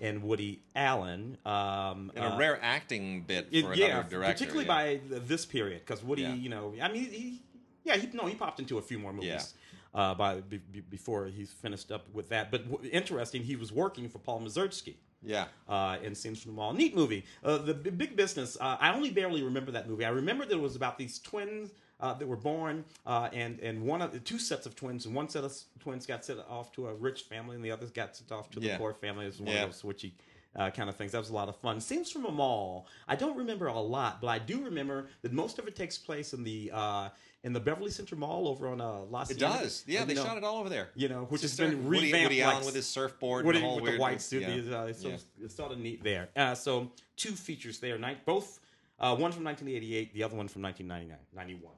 and 0.00 0.22
Woody 0.22 0.60
Allen. 0.74 1.38
Um, 1.46 2.12
And 2.14 2.24
a 2.24 2.32
uh, 2.34 2.38
rare 2.38 2.58
acting 2.62 3.22
bit 3.22 3.48
it- 3.50 3.62
for 3.64 3.74
yeah, 3.74 3.86
another 3.86 4.08
director. 4.10 4.32
particularly 4.34 4.66
yeah. 4.66 4.98
by 5.10 5.18
this 5.18 5.44
period, 5.46 5.80
because 5.86 6.02
Woody, 6.02 6.22
Yeah. 6.22 6.34
you 6.34 6.48
know, 6.48 6.74
I 6.80 6.88
mean, 6.92 7.04
he, 7.10 7.42
yeah, 7.84 7.96
he 7.96 8.08
no, 8.12 8.26
he 8.26 8.34
popped 8.34 8.58
into 8.60 8.78
a 8.78 8.82
few 8.82 8.98
more 8.98 9.12
movies. 9.12 9.54
Uh, 9.94 10.14
by 10.14 10.40
be, 10.42 10.58
be- 10.58 10.80
before 10.80 11.24
he's 11.26 11.50
finished 11.52 11.90
up 11.90 12.06
with 12.12 12.28
that, 12.28 12.50
but 12.50 12.70
w- 12.70 12.90
interesting, 12.92 13.42
he 13.42 13.56
was 13.56 13.72
working 13.72 14.10
for 14.10 14.18
Paul 14.18 14.42
Mazursky 14.42 14.96
Yeah. 15.22 15.46
uh, 15.66 15.96
in 16.02 16.14
Scenes 16.14 16.42
from 16.42 16.52
the 16.52 16.56
Mall. 16.56 16.74
Neat 16.74 16.94
movie. 16.94 17.24
Uh, 17.42 17.56
the 17.56 17.72
B- 17.72 17.88
Big 17.88 18.14
Business. 18.14 18.58
Uh, 18.60 18.76
I 18.78 18.92
only 18.94 19.10
barely 19.10 19.42
remember 19.42 19.70
that 19.72 19.88
movie. 19.88 20.04
I 20.04 20.10
remember 20.10 20.44
that 20.44 20.52
it 20.54 20.60
was 20.60 20.76
about 20.76 20.98
these 20.98 21.18
twins 21.18 21.70
uh, 22.00 22.14
that 22.14 22.26
were 22.26 22.36
born, 22.36 22.84
uh, 23.06 23.28
and 23.32 23.58
and 23.60 23.82
one 23.82 24.02
of 24.02 24.12
the 24.12 24.20
two 24.20 24.38
sets 24.38 24.66
of 24.66 24.74
twins, 24.76 25.06
and 25.06 25.14
one 25.14 25.28
set 25.28 25.44
of 25.44 25.52
twins 25.80 26.06
got 26.06 26.24
sent 26.24 26.40
off 26.48 26.72
to 26.72 26.88
a 26.88 26.94
rich 26.94 27.22
family, 27.22 27.56
and 27.56 27.64
the 27.64 27.70
others 27.70 27.90
got 27.90 28.16
sent 28.16 28.30
off 28.32 28.50
to 28.50 28.60
the 28.60 28.76
poor 28.76 28.92
family. 28.92 29.24
It 29.24 29.28
was 29.28 29.40
one 29.40 29.54
Yeah. 29.54 29.64
of 29.64 29.70
those 29.72 29.82
switchy. 29.82 30.12
Uh, 30.54 30.70
kind 30.70 30.88
of 30.88 30.96
things. 30.96 31.12
That 31.12 31.18
was 31.18 31.28
a 31.28 31.34
lot 31.34 31.50
of 31.50 31.56
fun. 31.56 31.82
Scenes 31.82 32.10
from 32.10 32.24
a 32.24 32.30
mall. 32.30 32.86
I 33.06 33.14
don't 33.14 33.36
remember 33.36 33.66
a 33.66 33.78
lot, 33.78 34.22
but 34.22 34.28
I 34.28 34.38
do 34.38 34.64
remember 34.64 35.08
that 35.20 35.30
most 35.34 35.58
of 35.58 35.68
it 35.68 35.76
takes 35.76 35.98
place 35.98 36.32
in 36.32 36.44
the 36.44 36.70
uh, 36.72 37.10
in 37.44 37.52
the 37.52 37.60
Beverly 37.60 37.90
Center 37.90 38.16
Mall 38.16 38.48
over 38.48 38.66
on 38.68 38.80
uh, 38.80 39.00
Los. 39.10 39.30
It 39.30 39.38
does. 39.38 39.84
Yeah, 39.86 40.06
they 40.06 40.14
shot 40.14 40.38
it 40.38 40.44
all 40.44 40.56
over 40.56 40.70
there. 40.70 40.88
You 40.94 41.10
know, 41.10 41.24
which 41.28 41.42
has 41.42 41.54
been. 41.58 41.84
Woody, 41.84 42.06
revamped. 42.06 42.30
Woody 42.30 42.42
like 42.42 42.54
Allen 42.54 42.64
with 42.64 42.74
his 42.74 42.86
surfboard 42.86 43.44
Woody 43.44 43.58
and 43.58 43.68
the 43.70 43.74
with 43.74 43.82
weird 43.82 43.94
the 43.96 44.00
white 44.00 44.22
suit. 44.22 44.42
Yeah. 44.44 44.48
is, 44.54 44.68
Uh, 44.70 44.86
it's, 44.88 45.04
Yeah. 45.04 45.16
it's 45.44 45.54
sort 45.54 45.72
of 45.72 45.78
neat 45.78 46.02
there. 46.02 46.30
Uh, 46.34 46.54
so 46.54 46.90
two 47.16 47.32
features 47.32 47.78
there. 47.78 47.98
Both 48.24 48.60
uh, 48.98 49.14
one 49.14 49.32
from 49.32 49.44
1988, 49.44 50.14
the 50.14 50.22
other 50.22 50.36
one 50.36 50.48
from 50.48 50.62
1999, 50.62 51.18
91. 51.34 51.74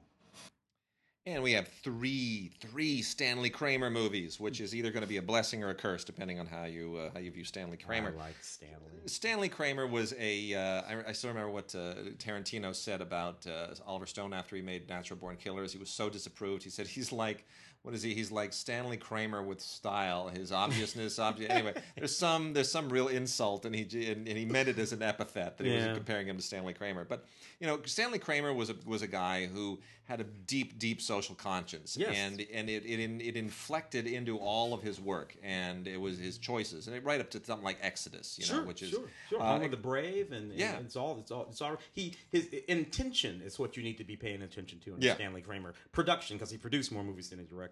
And 1.29 1.43
we 1.43 1.51
have 1.51 1.67
three 1.67 2.49
three 2.59 3.03
Stanley 3.03 3.51
Kramer 3.51 3.91
movies, 3.91 4.39
which 4.39 4.59
is 4.59 4.73
either 4.73 4.89
going 4.89 5.03
to 5.03 5.07
be 5.07 5.17
a 5.17 5.21
blessing 5.21 5.63
or 5.63 5.69
a 5.69 5.75
curse, 5.75 6.03
depending 6.03 6.39
on 6.39 6.47
how 6.47 6.63
you 6.63 6.97
uh, 6.97 7.11
how 7.13 7.19
you 7.19 7.29
view 7.29 7.43
Stanley 7.43 7.77
Kramer. 7.77 8.15
I 8.17 8.19
like 8.19 8.35
Stanley. 8.41 8.75
Stanley 9.05 9.47
Kramer 9.49 9.85
was 9.85 10.15
a. 10.19 10.55
Uh, 10.55 10.81
I, 10.89 11.09
I 11.09 11.11
still 11.11 11.29
remember 11.29 11.51
what 11.51 11.75
uh, 11.75 11.93
Tarantino 12.17 12.73
said 12.73 13.01
about 13.01 13.45
uh, 13.45 13.75
Oliver 13.85 14.07
Stone 14.07 14.33
after 14.33 14.55
he 14.55 14.63
made 14.63 14.89
Natural 14.89 15.19
Born 15.19 15.37
Killers. 15.37 15.71
He 15.71 15.77
was 15.77 15.91
so 15.91 16.09
disapproved. 16.09 16.63
He 16.63 16.71
said 16.71 16.87
he's 16.87 17.11
like, 17.11 17.45
what 17.83 17.93
is 17.93 18.03
he? 18.03 18.13
He's 18.13 18.31
like 18.31 18.51
Stanley 18.53 18.97
Kramer 18.97 19.41
with 19.41 19.61
style. 19.61 20.27
His 20.27 20.51
obviousness. 20.51 21.17
obvi- 21.19 21.49
anyway, 21.49 21.73
there's 21.97 22.15
some 22.15 22.53
there's 22.53 22.71
some 22.71 22.89
real 22.89 23.07
insult, 23.07 23.65
and 23.65 23.73
he 23.73 23.83
and, 24.11 24.27
and 24.27 24.37
he 24.37 24.45
meant 24.45 24.67
it 24.69 24.77
as 24.77 24.91
an 24.91 25.01
epithet 25.01 25.57
that 25.57 25.65
he 25.65 25.73
Yeah. 25.73 25.87
was 25.89 25.97
comparing 25.97 26.27
him 26.27 26.37
to 26.37 26.43
Stanley 26.43 26.73
Kramer. 26.73 27.05
But 27.05 27.25
you 27.59 27.67
know, 27.67 27.79
Stanley 27.85 28.19
Kramer 28.19 28.53
was 28.53 28.69
a 28.69 28.75
was 28.85 29.01
a 29.01 29.07
guy 29.07 29.45
who 29.47 29.79
had 30.03 30.19
a 30.19 30.23
deep 30.23 30.77
deep 30.79 30.99
social 31.01 31.35
conscience, 31.35 31.95
Yes. 31.97 32.13
and 32.15 32.45
and 32.53 32.69
it, 32.69 32.83
it 32.85 32.99
in- 32.99 33.21
it 33.21 33.35
inflected 33.37 34.07
into 34.07 34.37
all 34.37 34.73
of 34.73 34.81
his 34.81 34.99
work, 34.99 35.35
and 35.43 35.87
it 35.87 36.01
was 36.01 36.17
his 36.17 36.37
choices, 36.37 36.87
and 36.87 36.95
it, 36.97 37.03
right 37.05 37.21
up 37.21 37.29
to 37.31 37.43
something 37.45 37.63
like 37.63 37.77
Exodus, 37.81 38.37
you 38.41 38.53
know, 38.53 38.63
which 38.63 38.81
is 38.81 38.89
sure, 38.89 39.03
sure. 39.29 39.39
uh, 39.41 39.45
Home 39.45 39.63
of 39.63 39.71
the 39.71 39.77
Brave, 39.77 40.31
and, 40.31 40.51
and 40.51 40.59
yeah. 40.59 40.77
it's 40.79 40.95
all, 40.95 41.17
it's 41.19 41.29
all, 41.31 41.45
it's 41.49 41.61
all. 41.61 41.77
He 41.93 42.15
his 42.31 42.47
intention 42.67 43.41
is 43.45 43.57
what 43.59 43.77
you 43.77 43.83
need 43.83 43.97
to 43.99 44.03
be 44.03 44.15
paying 44.15 44.41
attention 44.41 44.79
to 44.79 44.95
in 44.95 45.01
Yeah. 45.01 45.15
Stanley 45.15 45.41
Kramer 45.41 45.73
production 45.91 46.37
because 46.37 46.49
he 46.51 46.57
produced 46.57 46.91
more 46.91 47.03
movies 47.03 47.29
than 47.29 47.39
he 47.39 47.45
directed. 47.45 47.68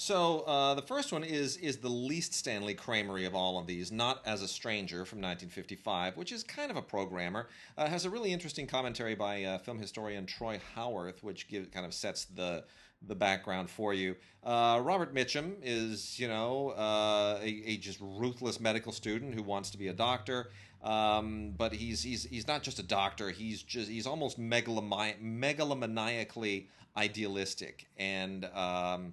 So 0.00 0.42
uh, 0.42 0.74
the 0.74 0.82
first 0.82 1.12
one 1.12 1.24
is 1.24 1.56
is 1.56 1.78
the 1.78 1.88
least 1.88 2.32
Stanley 2.32 2.74
Kramery 2.74 3.26
of 3.26 3.34
all 3.34 3.58
of 3.58 3.66
these, 3.66 3.90
not 3.90 4.22
as 4.24 4.42
a 4.42 4.48
stranger 4.48 5.04
from 5.04 5.18
1955, 5.18 6.16
which 6.16 6.30
is 6.30 6.44
kind 6.44 6.70
of 6.70 6.76
a 6.76 6.82
programmer. 6.82 7.48
Uh, 7.76 7.88
has 7.88 8.04
a 8.04 8.10
really 8.10 8.32
interesting 8.32 8.68
commentary 8.68 9.16
by 9.16 9.42
uh, 9.42 9.58
film 9.58 9.80
historian 9.80 10.24
Troy 10.24 10.60
Howarth, 10.76 11.24
which 11.24 11.48
give, 11.48 11.72
kind 11.72 11.84
of 11.84 11.92
sets 11.92 12.26
the 12.26 12.62
the 13.06 13.14
background 13.16 13.70
for 13.70 13.92
you. 13.92 14.14
Uh, 14.44 14.80
Robert 14.82 15.14
Mitchum 15.14 15.56
is, 15.62 16.18
you 16.18 16.28
know, 16.28 16.70
uh, 16.70 17.38
a, 17.40 17.62
a 17.66 17.76
just 17.76 17.98
ruthless 18.00 18.60
medical 18.60 18.92
student 18.92 19.34
who 19.34 19.42
wants 19.42 19.70
to 19.70 19.78
be 19.78 19.88
a 19.88 19.92
doctor. 19.92 20.50
Um, 20.82 21.54
but 21.56 21.72
he's 21.72 22.04
he's 22.04 22.22
he's 22.22 22.46
not 22.46 22.62
just 22.62 22.78
a 22.78 22.84
doctor. 22.84 23.30
He's 23.30 23.62
just 23.62 23.90
he's 23.90 24.06
almost 24.06 24.38
megalomani- 24.38 25.20
megalomaniacally 25.20 26.66
idealistic, 26.96 27.88
and 27.96 28.44
um, 28.54 29.12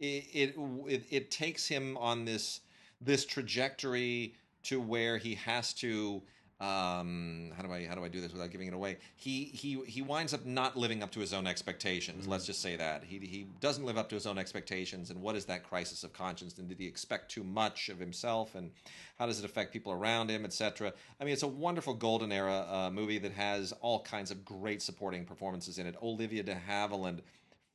it, 0.00 0.54
it 0.86 1.04
it 1.10 1.30
takes 1.30 1.66
him 1.66 1.96
on 1.96 2.24
this 2.24 2.60
this 3.00 3.24
trajectory 3.24 4.34
to 4.64 4.80
where 4.80 5.18
he 5.18 5.34
has 5.34 5.72
to 5.72 6.22
um 6.60 7.52
how 7.56 7.62
do 7.62 7.72
i 7.72 7.86
how 7.86 7.94
do 7.94 8.04
i 8.04 8.08
do 8.08 8.20
this 8.20 8.32
without 8.32 8.50
giving 8.50 8.66
it 8.66 8.74
away? 8.74 8.96
He 9.14 9.44
he 9.44 9.80
he 9.86 10.02
winds 10.02 10.34
up 10.34 10.44
not 10.44 10.76
living 10.76 11.04
up 11.04 11.12
to 11.12 11.20
his 11.20 11.32
own 11.32 11.46
expectations 11.46 12.26
let's 12.26 12.46
just 12.46 12.60
say 12.60 12.74
that. 12.74 13.04
He 13.04 13.18
he 13.20 13.46
doesn't 13.60 13.84
live 13.84 13.96
up 13.96 14.08
to 14.08 14.16
his 14.16 14.26
own 14.26 14.38
expectations 14.38 15.10
and 15.10 15.22
what 15.22 15.36
is 15.36 15.44
that 15.44 15.62
crisis 15.62 16.02
of 16.02 16.12
conscience 16.12 16.58
and 16.58 16.68
did 16.68 16.80
he 16.80 16.86
expect 16.86 17.30
too 17.30 17.44
much 17.44 17.88
of 17.90 18.00
himself 18.00 18.56
and 18.56 18.72
how 19.20 19.26
does 19.26 19.38
it 19.38 19.44
affect 19.44 19.72
people 19.72 19.92
around 19.92 20.30
him 20.30 20.44
etc 20.44 20.92
i 21.20 21.24
mean 21.24 21.32
it's 21.32 21.44
a 21.44 21.48
wonderful 21.48 21.94
golden 21.94 22.32
era 22.32 22.66
uh, 22.68 22.90
movie 22.90 23.18
that 23.18 23.32
has 23.32 23.72
all 23.80 24.00
kinds 24.02 24.32
of 24.32 24.44
great 24.44 24.82
supporting 24.82 25.24
performances 25.24 25.78
in 25.78 25.86
it. 25.86 25.94
Olivia 26.02 26.42
de 26.42 26.56
havilland 26.68 27.20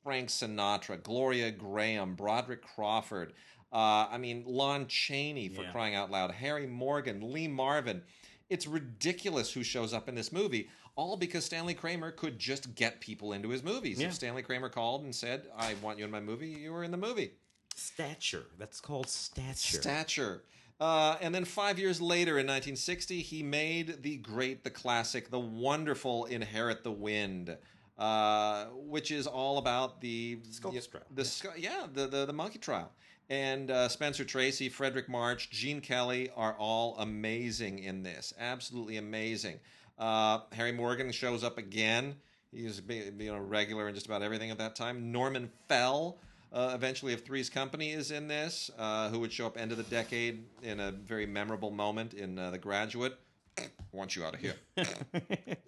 Frank 0.04 0.30
Sinatra, 0.30 1.02
Gloria 1.02 1.52
Grahame, 1.52 2.16
Broderick 2.16 2.62
Crawford. 2.62 3.34
Uh, 3.72 4.08
I 4.12 4.18
mean, 4.18 4.44
Lon 4.46 4.88
Chaney 4.88 5.50
for 5.50 5.64
Yeah. 5.64 5.72
crying 5.72 5.96
out 5.96 6.12
loud, 6.12 6.32
Harry 6.32 6.68
Morgan, 6.68 7.32
Lee 7.34 7.48
Marvin. 7.48 8.04
It's 8.50 8.68
ridiculous 8.68 9.54
who 9.54 9.64
shows 9.64 9.94
up 9.94 10.08
in 10.10 10.14
this 10.16 10.32
movie, 10.32 10.70
all 10.96 11.18
because 11.18 11.46
Stanley 11.46 11.74
Kramer 11.74 12.12
could 12.12 12.38
just 12.38 12.76
get 12.76 13.00
people 13.00 13.34
into 13.34 13.50
his 13.50 13.64
movies. 13.64 14.00
Yeah. 14.00 14.08
If 14.08 14.14
Stanley 14.16 14.44
Kramer 14.44 14.70
called 14.70 15.04
and 15.06 15.16
said, 15.16 15.50
"I 15.56 15.74
want 15.76 15.98
you 15.98 16.06
in 16.06 16.12
my 16.12 16.20
movie," 16.20 16.50
you 16.50 16.72
were 16.72 16.84
in 16.84 16.92
the 16.92 16.98
movie. 16.98 17.32
Stature. 17.76 18.46
That's 18.60 18.80
called 18.80 19.10
stature. 19.10 19.82
Stature. 19.82 20.44
Uh, 20.80 21.18
and 21.22 21.34
then 21.34 21.46
five 21.46 21.80
years 21.80 22.00
later, 22.02 22.38
in 22.38 22.46
1960, 22.46 23.22
he 23.22 23.42
made 23.42 24.04
the 24.04 24.18
great, 24.18 24.64
the 24.64 24.70
classic, 24.70 25.32
the 25.32 25.40
wonderful 25.40 26.26
Inherit 26.26 26.84
the 26.84 26.92
Wind, 26.92 27.58
uh, 27.98 28.66
which 28.74 29.12
is 29.12 29.28
all 29.28 29.58
about 29.58 30.02
the 30.02 30.40
trial. 30.86 31.04
The 31.14 31.30
yeah, 31.58 31.86
the, 31.92 32.08
the 32.08 32.26
the 32.26 32.34
monkey 32.34 32.60
trial. 32.60 32.92
And 33.30 33.72
uh, 33.72 33.88
Spencer 33.88 34.26
Tracy, 34.26 34.70
Fredric 34.70 35.08
March, 35.08 35.50
Gene 35.50 35.80
Kelly 35.80 36.30
are 36.36 36.54
all 36.60 36.96
amazing 37.00 37.80
in 37.80 38.04
this. 38.04 38.34
Absolutely 38.38 38.98
amazing. 38.98 39.60
Uh, 39.98 40.40
Harry 40.52 40.72
Morgan 40.72 41.12
shows 41.12 41.44
up 41.44 41.58
again. 41.58 42.16
He's 42.52 42.82
be- 42.82 43.12
you 43.18 43.32
know 43.32 43.38
regular 43.38 43.88
in 43.88 43.96
just 43.96 44.06
about 44.06 44.22
everything 44.22 44.52
at 44.52 44.58
that 44.58 44.76
time. 44.76 45.12
Norman 45.12 45.50
Fell, 45.68 46.18
uh, 46.52 46.72
eventually 46.76 47.14
of 47.14 47.24
Three's 47.24 47.50
Company, 47.50 47.92
is 47.92 48.12
in 48.12 48.28
this, 48.28 48.70
uh, 48.78 49.10
who 49.10 49.20
would 49.20 49.32
show 49.32 49.48
up 49.48 49.58
end 49.58 49.72
of 49.72 49.78
the 49.78 49.84
decade 49.84 50.44
in 50.62 50.80
a 50.80 50.92
very 50.92 51.26
memorable 51.26 51.72
moment 51.72 52.14
in 52.14 52.38
uh, 52.38 52.52
The 52.52 52.58
Graduate. 52.58 53.18
I 53.58 53.66
want 53.92 54.16
you 54.16 54.24
out 54.24 54.34
of 54.34 54.40
here. 54.40 54.56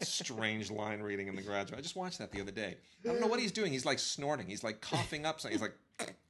Strange 0.01 0.71
line 0.71 1.01
reading 1.01 1.27
in 1.27 1.35
The 1.35 1.41
Graduate. 1.41 1.79
I 1.79 1.81
just 1.81 1.95
watched 1.95 2.19
that 2.19 2.31
the 2.31 2.41
other 2.41 2.51
day. 2.51 2.75
I 3.03 3.07
don't 3.07 3.21
know 3.21 3.27
what 3.27 3.39
he's 3.39 3.51
doing. 3.51 3.71
He's 3.71 3.85
like 3.85 3.99
snorting. 3.99 4.47
He's 4.47 4.63
like 4.63 4.81
coughing 4.81 5.25
up 5.25 5.39
something. 5.39 5.57
He's 5.57 5.61
like, 5.61 5.75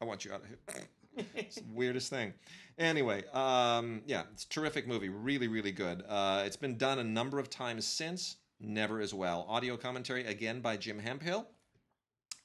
I 0.01 0.05
want 0.05 0.25
you 0.25 0.33
out 0.33 0.41
of 0.41 0.47
here. 0.47 0.87
It's 1.35 1.55
the 1.55 1.63
weirdest 1.73 2.09
thing. 2.09 2.33
Anyway, 2.77 3.23
um, 3.33 4.01
yeah, 4.05 4.23
it's 4.33 4.43
a 4.43 4.49
terrific 4.49 4.85
movie. 4.85 5.07
Really, 5.07 5.47
really 5.47 5.71
good. 5.71 6.03
Uh, 6.07 6.43
it's 6.45 6.57
been 6.57 6.77
done 6.77 6.99
a 6.99 7.03
number 7.03 7.39
of 7.39 7.49
times 7.49 7.87
since, 7.87 8.35
never 8.59 8.99
as 8.99 9.13
well. 9.13 9.45
Audio 9.47 9.77
commentary, 9.77 10.25
again, 10.25 10.59
by 10.59 10.75
Jim 10.75 10.99
Hemphill. 10.99 11.47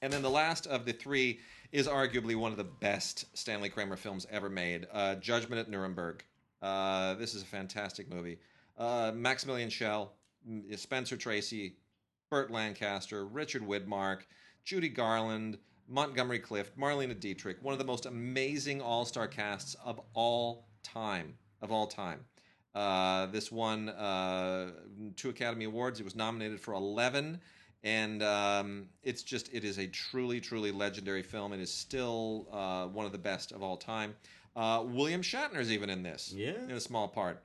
And 0.01 0.11
then 0.11 0.21
the 0.21 0.29
last 0.29 0.67
of 0.67 0.85
the 0.85 0.93
three 0.93 1.39
is 1.71 1.87
arguably 1.87 2.35
one 2.35 2.51
of 2.51 2.57
the 2.57 2.63
best 2.63 3.25
Stanley 3.37 3.69
Kramer 3.69 3.97
films 3.97 4.25
ever 4.31 4.49
made 4.49 4.87
uh, 4.93 5.15
Judgment 5.15 5.59
at 5.59 5.69
Nuremberg. 5.69 6.23
Uh, 6.61 7.15
this 7.15 7.33
is 7.33 7.41
a 7.41 7.45
fantastic 7.45 8.09
movie. 8.09 8.37
Uh, 8.77 9.11
Maximilian 9.13 9.69
Schell, 9.69 10.13
Spencer 10.75 11.17
Tracy, 11.17 11.75
Burt 12.29 12.51
Lancaster, 12.51 13.25
Richard 13.25 13.61
Widmark, 13.63 14.21
Judy 14.63 14.89
Garland, 14.89 15.57
Montgomery 15.87 16.39
Clift, 16.39 16.77
Marlene 16.77 17.17
Dietrich, 17.19 17.57
one 17.61 17.73
of 17.73 17.79
the 17.79 17.85
most 17.85 18.05
amazing 18.05 18.81
all 18.81 19.05
star 19.05 19.27
casts 19.27 19.75
of 19.83 19.99
all 20.13 20.67
time. 20.83 21.35
Of 21.61 21.71
all 21.71 21.85
time. 21.87 22.25
Uh, 22.73 23.25
this 23.27 23.51
won 23.51 23.89
uh, 23.89 24.71
two 25.17 25.29
Academy 25.29 25.65
Awards. 25.65 25.99
It 25.99 26.03
was 26.03 26.15
nominated 26.15 26.59
for 26.59 26.73
11. 26.73 27.39
And 27.83 28.23
um, 28.23 28.85
it's 29.03 29.23
just, 29.23 29.53
it 29.53 29.63
is 29.63 29.77
a 29.77 29.87
truly, 29.87 30.39
truly 30.39 30.71
legendary 30.71 31.23
film. 31.23 31.51
It 31.51 31.59
is 31.59 31.71
still 31.73 32.47
uh, 32.51 32.85
one 32.87 33.05
of 33.05 33.11
the 33.11 33.17
best 33.17 33.51
of 33.51 33.61
all 33.61 33.75
time. 33.75 34.15
Uh, 34.55 34.83
William 34.85 35.21
Shatner's 35.21 35.71
even 35.71 35.89
in 35.89 36.01
this, 36.03 36.33
Yeah. 36.35 36.53
in 36.63 36.71
a 36.71 36.79
small 36.79 37.07
part, 37.07 37.43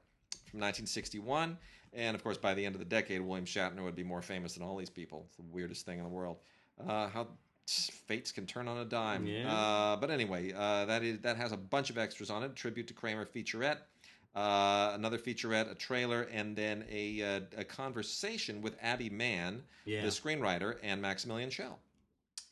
from 0.51 0.61
1961. 0.61 1.57
And 1.93 2.15
of 2.15 2.23
course, 2.23 2.37
by 2.37 2.55
the 2.55 2.65
end 2.65 2.75
of 2.75 2.79
the 2.79 2.85
decade, 2.85 3.21
William 3.21 3.47
Shatner 3.47 3.83
would 3.83 3.97
be 3.97 4.05
more 4.05 4.23
famous 4.23 4.55
than 4.55 4.63
all 4.63 4.77
these 4.77 4.91
people. 4.91 5.25
It's 5.29 5.37
the 5.37 5.45
weirdest 5.51 5.87
thing 5.87 5.99
in 5.99 6.05
the 6.05 6.11
world. 6.11 6.37
Uh, 6.87 7.09
how 7.09 7.27
fates 7.69 8.31
can 8.33 8.47
turn 8.47 8.69
on 8.69 8.79
a 8.79 8.85
dime. 8.85 9.27
Yeah. 9.27 9.53
Uh, 9.53 9.97
but 9.97 10.11
anyway, 10.11 10.53
uh, 10.53 10.85
that 10.85 11.03
is 11.03 11.21
that 11.21 11.37
has 11.37 11.53
a 11.53 11.57
bunch 11.57 11.91
of 11.91 11.99
extras 11.99 12.31
on 12.31 12.43
it. 12.43 12.55
Tribute 12.55 12.87
to 12.89 12.95
Kramer 12.95 13.25
featurette, 13.27 13.79
uh, 14.35 14.93
another 14.95 15.19
featurette, 15.19 15.71
a 15.71 15.75
trailer, 15.75 16.23
and 16.33 16.55
then 16.55 16.85
a 16.91 17.23
uh, 17.23 17.41
a 17.57 17.65
conversation 17.65 18.61
with 18.63 18.77
Abby 18.83 19.11
Mann, 19.11 19.63
Yeah. 19.85 20.03
the 20.03 20.09
screenwriter, 20.09 20.77
and 20.83 21.01
Maximilian 21.01 21.51
Schell. 21.51 21.79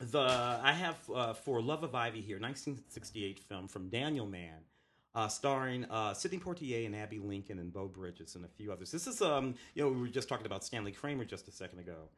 The 0.00 0.20
I 0.20 0.72
have 0.72 0.98
uh, 1.14 1.34
for 1.34 1.60
Love 1.62 1.84
of 1.84 1.94
Ivy 1.94 2.20
here, 2.20 2.40
1968 2.40 3.38
film 3.38 3.68
from 3.68 3.88
Daniel 3.90 4.26
Mann, 4.26 4.64
uh, 5.14 5.28
starring 5.28 5.84
uh, 5.86 6.12
Sidney 6.14 6.38
Poitier 6.38 6.86
and 6.86 6.94
Abbey 6.94 7.18
Lincoln 7.18 7.58
and 7.58 7.72
Beau 7.72 7.86
Bridges 7.86 8.34
and 8.34 8.44
a 8.44 8.48
few 8.48 8.72
others. 8.72 8.90
This 8.90 9.06
is 9.06 9.22
um 9.22 9.54
you 9.74 9.82
know 9.82 9.90
we 9.90 10.00
were 10.00 10.08
just 10.08 10.28
talking 10.28 10.46
about 10.46 10.64
Stanley 10.64 10.92
Kramer 10.92 11.24
just 11.24 11.48
a 11.48 11.52
second 11.52 11.78
ago, 11.78 12.08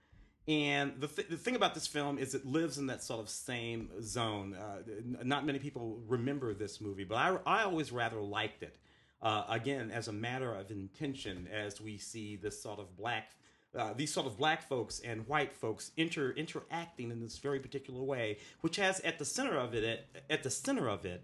and 0.49 0.95
the 0.99 1.09
th- 1.09 1.29
the 1.29 1.37
thing 1.37 1.57
about 1.57 1.75
this 1.75 1.87
film 1.87 2.19
is 2.19 2.35
it 2.35 2.47
lives 2.47 2.79
in 2.79 2.87
that 2.87 3.03
sort 3.03 3.21
of 3.21 3.29
same 3.29 3.91
zone. 4.03 4.55
Uh, 4.55 4.79
not 5.23 5.45
many 5.45 5.59
people 5.59 6.01
remember 6.07 6.55
this 6.55 6.81
movie, 6.81 7.05
but 7.05 7.17
I 7.17 7.39
I 7.47 7.63
always 7.65 7.93
rather 7.93 8.21
liked 8.21 8.63
it. 8.63 8.79
Uh, 9.23 9.45
again, 9.49 9.91
as 9.91 10.09
a 10.09 10.13
matter 10.13 10.55
of 10.55 10.71
intention, 10.71 11.49
as 11.53 11.81
we 11.81 11.97
see 11.99 12.37
this 12.37 12.63
sort 12.63 12.79
of 12.79 12.97
black 12.97 13.33
uh, 13.77 13.93
these 13.95 14.13
sort 14.13 14.27
of 14.27 14.39
black 14.39 14.67
folks 14.67 15.01
and 15.01 15.27
white 15.27 15.53
folks 15.53 15.91
inter 15.97 16.31
interacting 16.31 17.11
in 17.11 17.21
this 17.21 17.39
very 17.39 17.61
particular 17.61 18.03
way, 18.03 18.39
which 18.63 18.77
has 18.77 19.01
at 19.01 19.19
the 19.19 19.25
center 19.25 19.59
of 19.59 19.75
it 19.75 19.85
at, 19.85 20.23
at 20.31 20.43
the 20.43 20.51
center 20.51 20.89
of 20.89 21.05
it 21.05 21.23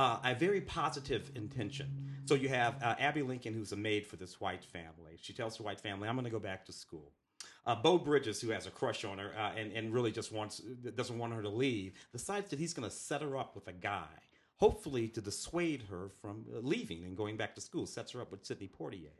uh, 0.00 0.18
a 0.24 0.34
very 0.34 0.62
positive 0.62 1.30
intention. 1.34 1.88
So 2.24 2.34
you 2.34 2.48
have 2.48 2.82
uh, 2.82 2.94
Abbey 2.98 3.20
Lincoln, 3.20 3.52
who's 3.52 3.72
a 3.72 3.76
maid 3.76 4.06
for 4.06 4.16
this 4.16 4.40
white 4.40 4.64
family. 4.64 5.18
She 5.20 5.34
tells 5.34 5.58
her 5.58 5.64
white 5.64 5.78
family, 5.78 6.08
"I'm 6.08 6.14
going 6.14 6.24
to 6.24 6.30
go 6.30 6.38
back 6.38 6.64
to 6.66 6.72
school." 6.72 7.12
Uh, 7.66 7.74
Beau 7.74 7.98
Bridges, 7.98 8.40
who 8.40 8.48
has 8.48 8.66
a 8.66 8.70
crush 8.70 9.04
on 9.04 9.18
her 9.18 9.32
uh, 9.38 9.52
and 9.58 9.72
and 9.72 9.92
really 9.92 10.10
just 10.10 10.32
wants 10.32 10.60
doesn't 11.00 11.18
want 11.18 11.34
her 11.34 11.42
to 11.42 11.50
leave, 11.50 11.92
decides 12.12 12.48
that 12.48 12.58
he's 12.58 12.72
going 12.72 12.88
to 12.88 12.94
set 12.94 13.20
her 13.20 13.36
up 13.36 13.54
with 13.54 13.68
a 13.68 13.72
guy, 13.72 14.14
hopefully 14.56 15.06
to 15.08 15.20
dissuade 15.20 15.82
her 15.90 16.08
from 16.22 16.46
uh, 16.54 16.60
leaving 16.60 17.04
and 17.04 17.14
going 17.14 17.36
back 17.36 17.54
to 17.56 17.60
school. 17.60 17.84
Sets 17.84 18.12
her 18.12 18.22
up 18.22 18.30
with 18.30 18.42
Sidney 18.46 18.68
Poitier. 18.68 19.16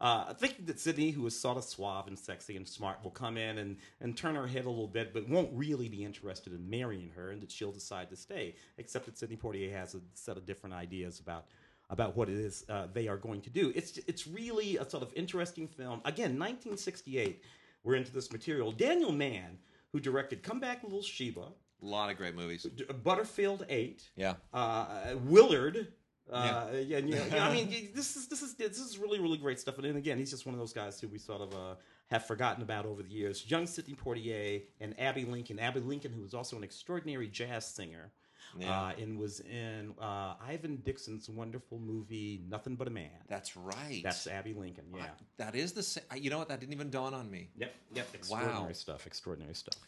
Uh, 0.00 0.32
thinking 0.34 0.64
that 0.66 0.78
Sidney, 0.78 1.10
who 1.10 1.26
is 1.26 1.38
sort 1.38 1.56
of 1.56 1.64
suave 1.64 2.06
and 2.06 2.16
sexy 2.16 2.56
and 2.56 2.68
smart, 2.68 3.02
will 3.02 3.10
come 3.10 3.36
in 3.36 3.58
and, 3.58 3.76
and 4.00 4.16
turn 4.16 4.36
her 4.36 4.46
head 4.46 4.64
a 4.64 4.68
little 4.70 4.86
bit, 4.86 5.12
but 5.12 5.28
won't 5.28 5.50
really 5.52 5.88
be 5.88 6.04
interested 6.04 6.52
in 6.52 6.70
marrying 6.70 7.10
her, 7.16 7.30
and 7.30 7.42
that 7.42 7.50
she'll 7.50 7.72
decide 7.72 8.08
to 8.10 8.16
stay. 8.16 8.54
Except 8.78 9.06
that 9.06 9.18
Sidney 9.18 9.36
Poitier 9.36 9.72
has 9.72 9.94
a 9.96 10.00
set 10.14 10.36
of 10.36 10.46
different 10.46 10.74
ideas 10.74 11.18
about 11.20 11.46
about 11.90 12.14
what 12.16 12.28
it 12.28 12.36
is 12.36 12.64
uh, 12.68 12.86
they 12.92 13.08
are 13.08 13.16
going 13.16 13.40
to 13.40 13.50
do. 13.50 13.72
It's 13.74 13.98
it's 14.06 14.26
really 14.26 14.76
a 14.76 14.88
sort 14.88 15.02
of 15.02 15.12
interesting 15.16 15.66
film. 15.66 16.00
Again, 16.04 16.38
1968. 16.38 17.42
We're 17.84 17.94
into 17.94 18.12
this 18.12 18.30
material. 18.32 18.70
Daniel 18.72 19.12
Mann, 19.12 19.58
who 19.92 20.00
directed 20.00 20.42
Come 20.42 20.60
Back, 20.60 20.82
Little 20.82 21.00
Sheba, 21.02 21.40
A 21.82 21.86
lot 21.86 22.10
of 22.10 22.16
great 22.16 22.34
movies. 22.34 22.66
Butterfield 23.02 23.64
Eight, 23.68 24.02
Yeah. 24.16 24.34
uh, 24.52 25.14
Willard. 25.24 25.92
Uh, 26.30 26.66
yeah, 26.86 26.98
yeah, 26.98 27.46
I 27.48 27.52
mean, 27.52 27.90
this 27.94 28.16
is 28.16 28.28
this 28.28 28.42
is 28.42 28.54
this 28.54 28.78
is 28.78 28.98
really 28.98 29.20
really 29.20 29.38
great 29.38 29.58
stuff. 29.58 29.76
And 29.76 29.84
then 29.84 29.96
again, 29.96 30.18
he's 30.18 30.30
just 30.30 30.46
one 30.46 30.54
of 30.54 30.58
those 30.58 30.72
guys 30.72 31.00
who 31.00 31.08
we 31.08 31.18
sort 31.18 31.40
of 31.40 31.54
uh, 31.54 31.74
have 32.08 32.26
forgotten 32.26 32.62
about 32.62 32.86
over 32.86 33.02
the 33.02 33.10
years. 33.10 33.50
Young 33.50 33.66
Sidney 33.66 33.94
Poitier 33.94 34.62
and 34.80 34.98
Abbey 35.00 35.24
Lincoln. 35.24 35.58
Abbey 35.58 35.80
Lincoln, 35.80 36.12
who 36.12 36.22
was 36.22 36.34
also 36.34 36.56
an 36.56 36.64
extraordinary 36.64 37.28
jazz 37.28 37.66
singer, 37.66 38.12
Yeah. 38.56 38.80
uh, 38.80 38.92
and 38.98 39.18
was 39.18 39.40
in 39.40 39.94
uh, 40.00 40.34
Ivan 40.46 40.76
Dixon's 40.76 41.28
wonderful 41.28 41.78
movie 41.78 42.42
Nothing 42.48 42.76
But 42.76 42.88
a 42.88 42.90
Man. 42.90 43.10
That's 43.28 43.56
right. 43.56 44.00
That's 44.02 44.26
Abbey 44.26 44.54
Lincoln. 44.54 44.84
Yeah. 44.94 45.06
that 45.36 45.54
is 45.54 45.72
the 45.72 45.82
same. 45.82 46.04
You 46.16 46.30
know 46.30 46.38
what? 46.38 46.48
That 46.48 46.60
didn't 46.60 46.72
even 46.72 46.90
dawn 46.90 47.14
on 47.14 47.30
me. 47.30 47.48
Yep. 47.58 47.74
Yep. 47.94 48.08
Extraordinary 48.14 48.74
stuff. 48.74 49.06
Extraordinary 49.06 49.54
stuff. 49.54 49.78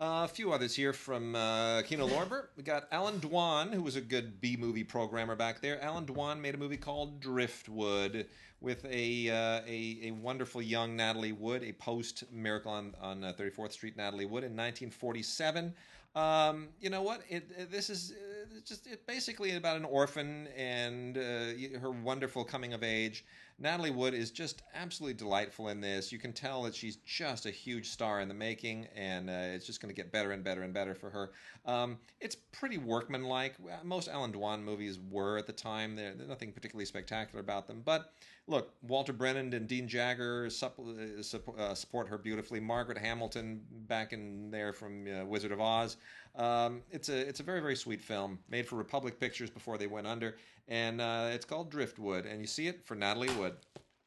Uh, 0.00 0.24
a 0.24 0.28
few 0.28 0.52
others 0.52 0.74
here 0.74 0.92
from 0.92 1.34
uh, 1.34 1.82
Kino 1.82 2.08
Lorber. 2.08 2.46
We 2.56 2.62
got 2.62 2.84
Alan 2.90 3.20
Dwan, 3.20 3.72
who 3.72 3.82
was 3.82 3.96
a 3.96 4.00
good 4.00 4.40
B 4.40 4.56
movie 4.58 4.84
programmer 4.84 5.36
back 5.36 5.60
there. 5.60 5.82
Alan 5.82 6.06
Dwan 6.06 6.40
made 6.40 6.54
a 6.54 6.58
movie 6.58 6.78
called 6.78 7.20
Driftwood 7.20 8.26
with 8.62 8.84
a 8.86 9.28
uh, 9.30 9.60
a, 9.66 9.98
a 10.04 10.10
wonderful 10.12 10.62
young 10.62 10.96
Natalie 10.96 11.32
Wood, 11.32 11.62
a 11.62 11.72
post 11.72 12.24
Miracle 12.32 12.72
on 12.72 12.94
on 13.00 13.24
uh, 13.24 13.32
34th 13.38 13.72
Street 13.72 13.96
Natalie 13.96 14.26
Wood 14.26 14.44
in 14.44 14.52
1947. 14.56 15.74
Um, 16.14 16.70
you 16.80 16.90
know 16.90 17.02
what? 17.02 17.22
It, 17.28 17.50
it- 17.56 17.70
this 17.70 17.88
is 17.88 18.12
uh, 18.12 18.60
just 18.66 18.86
it 18.86 19.06
basically 19.06 19.54
about 19.56 19.76
an 19.76 19.84
orphan 19.84 20.48
and 20.56 21.16
uh, 21.16 21.78
her 21.80 21.90
wonderful 21.90 22.44
coming 22.44 22.72
of 22.72 22.82
age. 22.82 23.24
Natalie 23.62 23.90
Wood 23.90 24.14
is 24.14 24.30
just 24.30 24.62
absolutely 24.74 25.14
delightful 25.14 25.68
in 25.68 25.82
this. 25.82 26.10
You 26.10 26.18
can 26.18 26.32
tell 26.32 26.62
that 26.62 26.74
she's 26.74 26.96
just 26.96 27.44
a 27.44 27.50
huge 27.50 27.90
star 27.90 28.20
in 28.20 28.28
the 28.28 28.34
making, 28.34 28.86
and 28.96 29.28
uh, 29.28 29.54
it's 29.54 29.66
just 29.66 29.82
going 29.82 29.94
to 29.94 29.96
get 29.96 30.10
better 30.10 30.32
and 30.32 30.42
better 30.42 30.62
and 30.62 30.72
better 30.72 30.94
for 30.94 31.10
her. 31.10 31.32
Um, 31.66 31.98
it's 32.20 32.34
pretty 32.34 32.78
workmanlike. 32.78 33.56
Most 33.84 34.08
Alan 34.08 34.32
Dwan 34.32 34.62
movies 34.62 34.98
were 35.10 35.36
at 35.36 35.46
the 35.46 35.52
time. 35.52 35.94
There's 35.94 36.16
nothing 36.26 36.52
particularly 36.52 36.86
spectacular 36.86 37.40
about 37.40 37.66
them. 37.66 37.82
But 37.84 38.14
look, 38.46 38.74
Walter 38.82 39.12
Brennan 39.12 39.52
and 39.52 39.68
Dean 39.68 39.86
Jagger 39.86 40.48
uh, 40.50 41.38
uh, 41.58 41.74
support 41.74 42.08
her 42.08 42.18
beautifully. 42.18 42.60
Margaret 42.60 42.98
Hamilton 42.98 43.60
back 43.70 44.12
in 44.12 44.50
there 44.50 44.72
from 44.72 45.06
uh, 45.06 45.24
Wizard 45.26 45.52
of 45.52 45.60
Oz. 45.60 45.98
Um, 46.36 46.82
it's 46.90 47.08
a 47.08 47.28
it's 47.28 47.40
a 47.40 47.42
very 47.42 47.60
very 47.60 47.76
sweet 47.76 48.00
film 48.00 48.38
made 48.48 48.66
for 48.66 48.76
Republic 48.76 49.18
Pictures 49.18 49.50
before 49.50 49.78
they 49.78 49.86
went 49.86 50.06
under, 50.06 50.36
and 50.70 51.00
uh, 51.00 51.28
it's 51.32 51.44
called 51.44 51.70
Driftwood, 51.70 52.24
and 52.24 52.40
you 52.40 52.46
see 52.46 52.68
it 52.68 52.86
for 52.86 52.94
Natalie 52.94 53.30
Wood. 53.30 53.54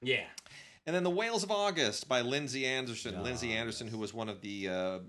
Yeah. 0.02 0.24
And 0.86 0.96
then 0.96 1.04
The 1.04 1.10
Whales 1.10 1.44
of 1.44 1.52
August 1.52 2.10
by 2.10 2.22
Lindsay 2.22 2.66
Anderson. 2.66 3.16
Ah, 3.18 3.22
Lindsay 3.22 3.54
Anderson, 3.54 3.88
who 3.88 3.98
was 3.98 4.14
one 4.14 4.28
of 4.28 4.42
the 4.42 4.70
uh, 4.70 5.00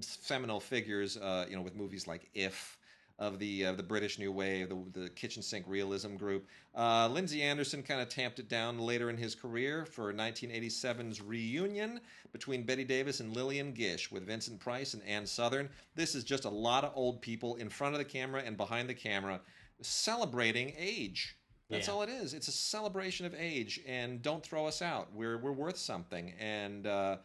seminal 0.00 0.60
figures, 0.60 1.16
uh, 1.16 1.46
you 1.48 1.56
know, 1.56 1.62
with 1.62 1.74
movies 1.74 2.06
like 2.06 2.28
If, 2.34 2.78
of 3.18 3.38
the 3.38 3.66
uh, 3.66 3.72
the 3.72 3.82
British 3.82 4.18
New 4.18 4.32
Wave, 4.32 4.68
the, 4.68 5.00
the 5.00 5.08
kitchen 5.08 5.42
sink 5.42 5.64
realism 5.68 6.16
group. 6.16 6.46
Uh, 6.74 7.08
Lindsay 7.08 7.42
Anderson 7.42 7.82
kind 7.82 8.00
of 8.00 8.08
tamped 8.08 8.40
it 8.40 8.48
down 8.48 8.78
later 8.78 9.08
in 9.08 9.16
his 9.16 9.36
career 9.36 9.84
for 9.84 10.12
1987's 10.12 11.22
reunion 11.22 12.00
between 12.32 12.64
Bette 12.64 12.84
Davis 12.84 13.20
and 13.20 13.34
Lillian 13.34 13.72
Gish 13.72 14.10
with 14.10 14.26
Vincent 14.26 14.58
Price 14.58 14.94
and 14.94 15.02
Ann 15.04 15.26
Sothern. 15.26 15.68
This 15.94 16.16
is 16.16 16.24
just 16.24 16.44
a 16.44 16.50
lot 16.50 16.82
of 16.82 16.92
old 16.96 17.20
people 17.22 17.54
in 17.56 17.68
front 17.68 17.94
of 17.94 17.98
the 17.98 18.04
camera 18.04 18.42
and 18.44 18.56
behind 18.56 18.88
the 18.88 18.94
camera 18.94 19.40
celebrating 19.82 20.72
age 20.76 21.36
That's 21.70 21.88
Yeah. 21.88 21.94
all 21.94 22.02
it 22.02 22.10
is. 22.10 22.34
It's 22.34 22.48
a 22.48 22.52
celebration 22.52 23.24
of 23.24 23.34
age, 23.34 23.80
and 23.86 24.20
don't 24.20 24.44
throw 24.44 24.66
us 24.66 24.82
out. 24.82 25.12
We're 25.14 25.38
we're 25.38 25.50
worth 25.52 25.78
something, 25.78 26.34
and 26.38 26.86
uh, 26.86 27.16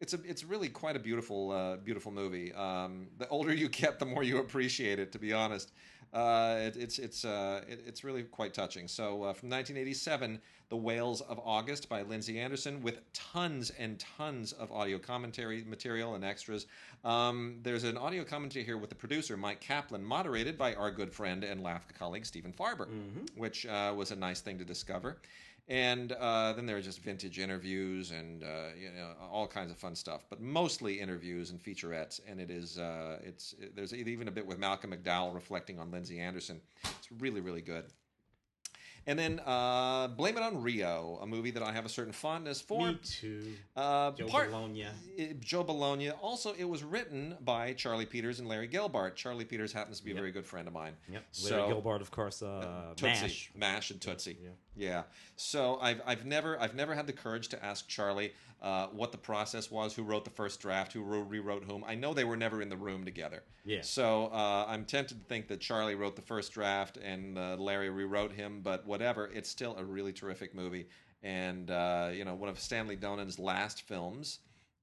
it's 0.00 0.14
a 0.14 0.20
it's 0.24 0.44
really 0.44 0.68
quite 0.68 0.94
a 0.94 1.00
beautiful 1.00 1.50
uh, 1.50 1.76
beautiful 1.76 2.12
movie. 2.12 2.52
Um, 2.52 3.08
the 3.18 3.26
older 3.28 3.52
you 3.52 3.68
get, 3.68 3.98
the 3.98 4.06
more 4.06 4.22
you 4.22 4.38
appreciate 4.38 5.00
it. 5.00 5.10
To 5.12 5.18
be 5.18 5.32
honest, 5.32 5.72
uh, 6.12 6.56
it, 6.58 6.76
it's 6.76 6.98
it's 6.98 7.24
uh, 7.24 7.62
it, 7.68 7.82
it's 7.86 8.04
really 8.04 8.22
quite 8.24 8.52
touching. 8.54 8.88
So 8.88 9.22
uh, 9.22 9.32
from 9.32 9.50
1987, 9.50 10.40
The 10.68 10.76
Whales 10.76 11.20
of 11.20 11.40
August 11.44 11.88
by 11.88 12.02
Lindsay 12.02 12.38
Anderson, 12.40 12.82
with 12.82 13.00
tons 13.12 13.70
and 13.78 13.98
tons 13.98 14.52
of 14.52 14.72
audio 14.72 14.98
commentary 14.98 15.64
material 15.64 16.14
and 16.14 16.24
extras. 16.24 16.66
Um, 17.04 17.58
there's 17.62 17.84
an 17.84 17.96
audio 17.96 18.24
commentary 18.24 18.64
here 18.64 18.76
with 18.76 18.90
the 18.90 18.96
producer 18.96 19.36
Mike 19.36 19.60
Kaplan, 19.60 20.04
moderated 20.04 20.58
by 20.58 20.74
our 20.74 20.90
good 20.90 21.12
friend 21.12 21.44
and 21.44 21.62
LAFCA 21.62 21.94
colleague 21.98 22.26
Stephen 22.26 22.52
Farber, 22.52 22.88
which 23.36 23.66
uh, 23.66 23.92
was 23.96 24.10
a 24.10 24.16
nice 24.16 24.40
thing 24.40 24.58
to 24.58 24.64
discover. 24.64 25.16
And 25.70 26.10
uh, 26.10 26.52
then 26.54 26.66
there 26.66 26.76
are 26.76 26.82
just 26.82 26.98
vintage 26.98 27.38
interviews 27.38 28.10
and 28.10 28.42
uh, 28.42 28.70
you 28.76 28.90
know 28.90 29.12
all 29.30 29.46
kinds 29.46 29.70
of 29.70 29.78
fun 29.78 29.94
stuff, 29.94 30.26
but 30.28 30.40
mostly 30.40 31.00
interviews 31.00 31.50
and 31.50 31.62
featurettes. 31.62 32.20
And 32.28 32.40
it 32.40 32.50
is 32.50 32.76
uh, 32.76 33.20
it's 33.22 33.54
it, 33.60 33.76
there's 33.76 33.94
even 33.94 34.26
a 34.26 34.32
bit 34.32 34.44
with 34.44 34.58
Malcolm 34.58 34.90
McDowell 34.90 35.32
reflecting 35.32 35.78
on 35.78 35.92
Lindsay 35.92 36.18
Anderson. 36.18 36.60
It's 36.82 37.12
really 37.20 37.40
really 37.40 37.62
good. 37.62 37.84
And 39.10 39.18
then 39.18 39.40
uh, 39.44 40.06
Blame 40.06 40.36
It 40.36 40.42
on 40.44 40.62
Rio, 40.62 41.18
a 41.20 41.26
movie 41.26 41.50
that 41.50 41.64
I 41.64 41.72
have 41.72 41.84
a 41.84 41.88
certain 41.88 42.12
fondness 42.12 42.60
for. 42.60 42.86
Me 42.86 42.98
too. 43.02 43.54
Uh, 43.76 44.12
Joe 44.12 44.26
part- 44.28 44.50
Bologna. 44.52 44.86
I- 45.18 45.34
Joe 45.40 45.64
Bologna. 45.64 46.10
Also, 46.10 46.54
it 46.56 46.62
was 46.62 46.84
written 46.84 47.36
by 47.40 47.72
Charlie 47.72 48.06
Peters 48.06 48.38
and 48.38 48.48
Larry 48.48 48.68
Gelbart. 48.68 49.16
Charlie 49.16 49.44
Peters 49.44 49.72
happens 49.72 49.98
to 49.98 50.04
be 50.04 50.12
a 50.12 50.14
very 50.14 50.30
good 50.30 50.46
friend 50.46 50.68
of 50.68 50.74
mine. 50.74 50.92
Yep. 51.10 51.24
So, 51.32 51.56
Larry 51.56 51.72
Gelbart, 51.74 52.00
of 52.00 52.12
course. 52.12 52.40
Uh, 52.40 52.92
Tootsie, 52.94 53.22
Mash. 53.22 53.50
Mash 53.56 53.90
and 53.90 54.00
Tootsie. 54.00 54.38
Yeah. 54.40 54.50
Yeah. 54.76 55.02
So 55.36 55.78
I've 55.82 56.00
I've 56.06 56.24
never 56.24 56.58
I've 56.60 56.74
never 56.74 56.94
had 56.94 57.06
the 57.06 57.12
courage 57.12 57.48
to 57.48 57.62
ask 57.62 57.88
Charlie 57.88 58.32
uh, 58.62 58.86
what 58.88 59.10
the 59.10 59.18
process 59.18 59.70
was, 59.70 59.94
who 59.94 60.02
wrote 60.04 60.24
the 60.24 60.30
first 60.30 60.60
draft, 60.60 60.92
who 60.92 61.02
rewrote 61.02 61.64
whom. 61.64 61.82
I 61.84 61.96
know 61.96 62.14
they 62.14 62.24
were 62.24 62.36
never 62.36 62.62
in 62.62 62.68
the 62.68 62.76
room 62.76 63.04
together. 63.04 63.42
Yeah. 63.64 63.80
So 63.82 64.26
uh, 64.26 64.64
I'm 64.68 64.84
tempted 64.84 65.18
to 65.18 65.24
think 65.24 65.48
that 65.48 65.60
Charlie 65.60 65.96
wrote 65.96 66.14
the 66.16 66.22
first 66.22 66.52
draft 66.52 66.96
and 66.98 67.36
uh, 67.36 67.56
Larry 67.58 67.90
rewrote 67.90 68.32
him, 68.32 68.60
but 68.62 68.86
whatever. 69.00 69.30
It's 69.32 69.48
still 69.48 69.76
a 69.78 69.84
really 69.84 70.12
terrific 70.12 70.54
movie, 70.54 70.86
and 71.22 71.70
uh, 71.70 72.10
you 72.12 72.24
know 72.26 72.34
one 72.34 72.50
of 72.50 72.60
Stanley 72.60 72.96
Donen's 72.96 73.38
last 73.38 73.82
films. 73.82 74.40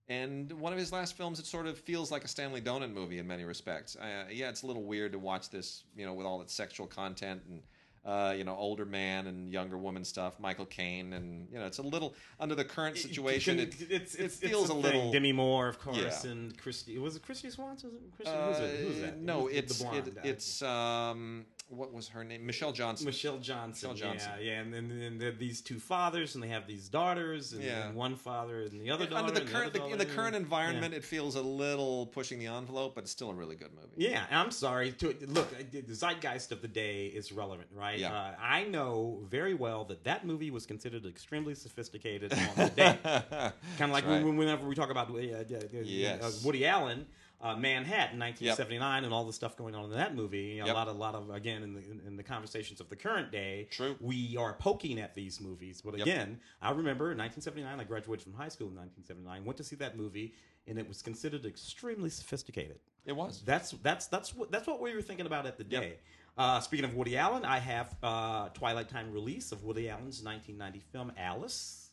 And 0.10 0.50
one 0.54 0.72
of 0.72 0.80
his 0.80 0.94
last 0.94 1.18
films, 1.18 1.38
it 1.38 1.46
sort 1.46 1.68
of 1.68 1.78
feels 1.78 2.12
like 2.12 2.24
a 2.24 2.30
Stanley 2.30 2.62
Donen 2.62 2.94
movie 2.94 3.20
in 3.20 3.28
many 3.28 3.44
respects. 3.44 3.98
Uh, 3.98 4.24
yeah, 4.32 4.48
it's 4.48 4.62
a 4.64 4.66
little 4.66 4.84
weird 4.86 5.12
to 5.12 5.20
watch 5.20 5.50
this, 5.50 5.84
you 5.98 6.06
know, 6.06 6.14
with 6.14 6.26
all 6.26 6.42
its 6.42 6.54
sexual 6.54 6.88
content 6.88 7.42
and 7.50 7.62
uh, 8.06 8.34
you 8.38 8.46
know, 8.46 8.56
older 8.56 8.86
man 8.86 9.28
and 9.28 9.52
younger 9.52 9.78
woman 9.78 10.06
stuff, 10.06 10.40
Michael 10.40 10.66
Caine, 10.66 11.12
and 11.12 11.46
you 11.52 11.60
know, 11.60 11.66
it's 11.66 11.80
a 11.80 11.84
little 11.84 12.16
under 12.40 12.56
the 12.56 12.64
current 12.64 12.98
situation. 12.98 13.60
It, 13.60 13.76
it's, 13.90 14.16
it 14.16 14.24
it's, 14.26 14.38
feels 14.38 14.70
it's 14.70 14.70
a 14.72 14.74
thing. 14.76 14.82
little. 14.84 15.12
Demi 15.12 15.34
Moore, 15.34 15.68
of 15.68 15.78
course, 15.78 16.24
Yeah. 16.24 16.32
and 16.32 16.58
Christy. 16.58 16.98
Was 17.00 17.18
it 17.18 17.24
Christy 17.24 17.50
Swanson? 17.50 17.92
Christy? 18.16 18.34
uh, 18.34 18.48
who's 18.48 18.60
it? 18.60 18.80
Who's 18.88 19.02
that? 19.02 19.20
no, 19.20 19.48
it's 19.48 19.78
the 19.78 19.84
blonde? 19.84 20.08
it, 20.08 20.18
Uh, 20.18 20.22
it's 20.24 20.62
um, 20.62 21.46
what 21.70 21.94
was 21.94 22.08
her 22.10 22.24
name? 22.24 22.46
Michelle 22.46 22.72
Johnson. 22.72 23.06
Michelle 23.06 23.38
Johnson. 23.40 23.92
Michelle 23.92 24.10
Johnson. 24.12 24.32
Yeah, 24.40 24.46
yeah, 24.46 24.60
and 24.62 24.74
then 24.74 24.92
and 24.92 25.38
these 25.40 25.62
two 25.62 25.80
fathers, 25.80 26.36
and 26.36 26.44
they 26.44 26.48
have 26.48 26.66
these 26.68 26.88
daughters, 26.88 27.54
and, 27.54 27.62
Yeah. 27.64 27.88
and 27.88 27.96
one 27.96 28.16
father 28.16 28.62
and 28.64 28.80
the 28.82 28.90
other 28.90 29.06
daughter. 29.06 29.28
under 29.28 29.40
the 29.40 29.46
current 29.46 29.76
other 29.76 29.92
in 29.92 29.98
the 29.98 30.06
current 30.06 30.34
Yeah. 30.34 30.40
environment, 30.40 30.94
it 30.94 31.04
feels 31.04 31.36
a 31.36 31.42
little 31.42 32.06
pushing 32.08 32.40
the 32.40 32.48
envelope, 32.48 32.96
but 32.96 33.04
it's 33.04 33.12
still 33.12 33.30
a 33.32 33.34
really 33.34 33.56
good 33.56 33.74
movie. 33.74 33.88
Yeah, 33.98 34.26
I'm 34.32 34.52
sorry. 34.52 34.92
To, 34.94 35.14
look, 35.28 35.50
the 35.72 35.94
zeitgeist 35.94 36.52
of 36.52 36.62
the 36.62 36.68
day 36.68 37.08
is 37.08 37.32
relevant, 37.32 37.68
right? 37.74 38.00
Yeah. 38.00 38.14
Uh, 38.14 38.36
I 38.40 38.64
know 38.64 39.20
very 39.30 39.54
well 39.54 39.84
that 39.86 40.04
that 40.06 40.26
movie 40.26 40.52
was 40.52 40.66
considered 40.66 41.06
extremely 41.06 41.56
sophisticated 41.56 42.32
on 42.34 42.40
the 42.56 42.70
day. 42.70 42.98
kind 43.04 43.54
of 43.82 43.90
like 43.92 44.06
right. 44.06 44.24
when, 44.24 44.38
whenever 44.38 44.68
we 44.68 44.76
talk 44.76 44.90
about 44.90 45.10
uh, 45.10 45.16
uh, 45.16 45.18
uh, 45.18 45.82
Yes. 45.84 46.22
uh, 46.24 46.32
Woody 46.46 46.66
Allen, 46.66 47.06
uh, 47.40 47.56
Manhattan, 47.56 48.20
1979, 48.20 49.04
and 49.04 49.14
all 49.14 49.24
the 49.24 49.32
stuff 49.34 49.56
going 49.56 49.76
on 49.76 49.86
in 49.86 49.92
that 49.92 50.16
movie. 50.16 50.58
Know, 50.60 50.66
Yep. 50.66 50.76
A 50.76 50.78
lot, 50.78 50.88
a 50.88 50.92
lot 50.92 51.16
of 51.16 51.30
again 51.30 51.62
in 51.64 51.74
the 51.74 51.82
in, 51.82 52.02
in 52.08 52.18
the 52.18 52.24
conversations 52.24 52.80
of 52.82 52.90
the 52.90 52.96
current 52.96 53.32
day. 53.32 53.68
True. 53.72 53.96
We 54.00 54.36
are 54.38 54.54
poking 54.54 55.00
at 55.00 55.14
these 55.16 55.40
movies, 55.40 55.82
but 55.82 55.98
Yep. 55.98 56.08
again, 56.08 56.40
I 56.62 56.72
remember 56.72 57.12
in 57.12 57.18
1979. 57.18 57.80
I 57.80 57.84
graduated 57.84 58.24
from 58.24 58.34
high 58.34 58.50
school 58.50 58.68
in 58.70 58.76
1979. 58.76 59.46
Went 59.46 59.58
to 59.58 59.64
see 59.64 59.76
that 59.78 59.96
movie, 59.96 60.34
and 60.66 60.80
it 60.80 60.88
was 60.88 61.02
considered 61.02 61.46
extremely 61.46 62.10
sophisticated. 62.10 62.80
It 63.06 63.16
was. 63.16 63.44
That's 63.46 63.72
that's 63.84 64.08
that's 64.08 64.36
what 64.36 64.52
that's 64.52 64.66
what 64.68 64.82
we 64.82 64.94
were 64.96 65.02
thinking 65.02 65.28
about 65.28 65.46
at 65.46 65.58
the 65.58 65.66
Yep. 65.70 65.82
day. 65.82 65.98
Uh, 66.40 66.60
speaking 66.60 66.86
of 66.86 66.94
Woody 66.96 67.18
Allen, 67.18 67.44
I 67.46 67.58
have 67.60 67.96
uh, 68.04 68.50
Twilight 68.50 68.90
Time 68.90 69.12
release 69.12 69.52
of 69.52 69.64
Woody 69.64 69.90
Allen's 69.90 70.24
1990 70.24 70.80
film 70.92 71.12
Alice. 71.18 71.87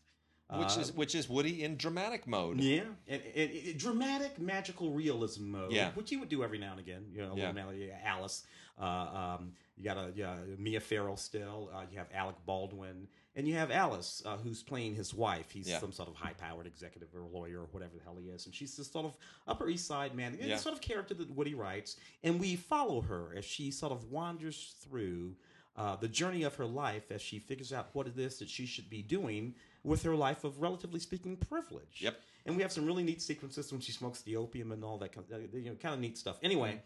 Which 0.51 0.77
Uh, 0.77 0.81
is 0.81 0.93
which 0.93 1.15
is 1.15 1.29
Woody 1.29 1.65
in 1.65 1.77
dramatic 1.77 2.27
mode. 2.27 2.61
yeah, 2.61 2.83
and, 3.09 3.23
and, 3.35 3.51
and 3.51 3.79
dramatic 3.79 4.39
magical 4.39 4.91
realism 4.91 5.51
mode, 5.51 5.73
Yeah. 5.73 5.93
which 5.93 6.11
he 6.11 6.17
would 6.19 6.29
do 6.29 6.45
every 6.45 6.59
now 6.59 6.73
and 6.73 6.81
again. 6.81 7.07
You 7.13 7.23
know, 7.23 7.33
a 7.33 7.37
Yeah. 7.75 7.99
Alice. 8.05 8.45
Uh, 8.79 9.37
um, 9.39 9.53
you 9.77 9.85
got 9.85 9.97
a 9.97 10.13
yeah, 10.15 10.37
Mia 10.59 10.81
Farrow 10.81 11.17
still. 11.17 11.71
Uh, 11.73 11.87
you 11.91 11.97
have 11.97 12.09
Alec 12.13 12.37
Baldwin, 12.45 13.09
and 13.37 13.49
you 13.49 13.55
have 13.55 13.71
Alice, 13.71 14.23
uh, 14.27 14.37
who's 14.37 14.63
playing 14.63 14.95
his 14.97 15.15
wife. 15.15 15.51
He's 15.51 15.67
Yeah. 15.69 15.81
some 15.81 15.93
sort 15.93 16.09
of 16.11 16.15
high-powered 16.17 16.67
executive 16.67 17.09
or 17.15 17.23
lawyer 17.23 17.61
or 17.63 17.67
whatever 17.73 17.97
the 17.97 18.03
hell 18.03 18.17
he 18.17 18.29
is, 18.29 18.45
and 18.45 18.55
she's 18.55 18.77
this 18.77 18.91
sort 18.91 19.07
of 19.07 19.17
Upper 19.47 19.69
East 19.71 19.87
Side 19.87 20.15
man, 20.15 20.37
Yeah. 20.39 20.49
the 20.57 20.59
sort 20.59 20.75
of 20.75 20.83
character 20.83 21.15
that 21.15 21.31
Woody 21.31 21.55
writes, 21.55 21.97
and 22.23 22.39
we 22.39 22.55
follow 22.55 23.01
her 23.01 23.35
as 23.35 23.45
she 23.47 23.71
sort 23.71 23.93
of 23.93 24.11
wanders 24.13 24.75
through. 24.81 25.37
Uh, 25.77 25.97
the 25.97 26.07
journey 26.07 26.45
of 26.45 26.55
her 26.55 26.67
life 26.67 27.11
as 27.11 27.21
she 27.21 27.41
figures 27.41 27.73
out 27.73 27.93
what 27.95 28.07
it 28.07 28.17
is 28.17 28.39
that 28.39 28.49
she 28.49 28.65
should 28.65 28.89
be 28.89 29.03
doing 29.03 29.53
with 29.85 30.03
her 30.03 30.17
life 30.17 30.45
of 30.45 30.61
relatively 30.61 30.99
speaking 30.99 31.37
privilege. 31.37 31.99
Yep. 32.01 32.19
And 32.47 32.57
we 32.57 32.63
have 32.63 32.73
some 32.73 32.85
really 32.85 33.05
neat 33.05 33.23
sequences 33.23 33.71
when 33.71 33.81
she 33.81 33.93
smokes 33.93 34.23
the 34.23 34.37
opium 34.37 34.73
and 34.73 34.83
all 34.83 34.99
that 34.99 35.13
kind 35.13 35.27
of, 35.31 35.55
you 35.55 35.71
know, 35.71 35.77
kind 35.77 35.95
of 35.95 36.01
neat 36.01 36.19
stuff. 36.19 36.39
Anyway, 36.43 36.81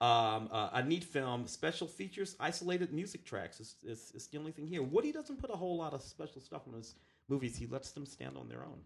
um, 0.00 0.48
uh, 0.50 0.70
a 0.72 0.82
neat 0.82 1.04
film, 1.04 1.46
special 1.46 1.86
features, 1.86 2.36
isolated 2.40 2.92
music 2.92 3.24
tracks 3.24 3.60
is, 3.60 3.76
is, 3.84 4.12
is 4.14 4.26
the 4.28 4.38
only 4.38 4.52
thing 4.52 4.66
here. 4.66 4.82
Woody 4.82 5.12
doesn't 5.12 5.40
put 5.40 5.50
a 5.50 5.56
whole 5.56 5.76
lot 5.76 5.92
of 5.92 6.02
special 6.02 6.40
stuff 6.40 6.62
on 6.66 6.74
his 6.74 6.94
movies. 7.28 7.56
He 7.56 7.66
lets 7.66 7.92
them 7.92 8.06
stand 8.06 8.36
on 8.36 8.48
their 8.48 8.64
own. 8.64 8.80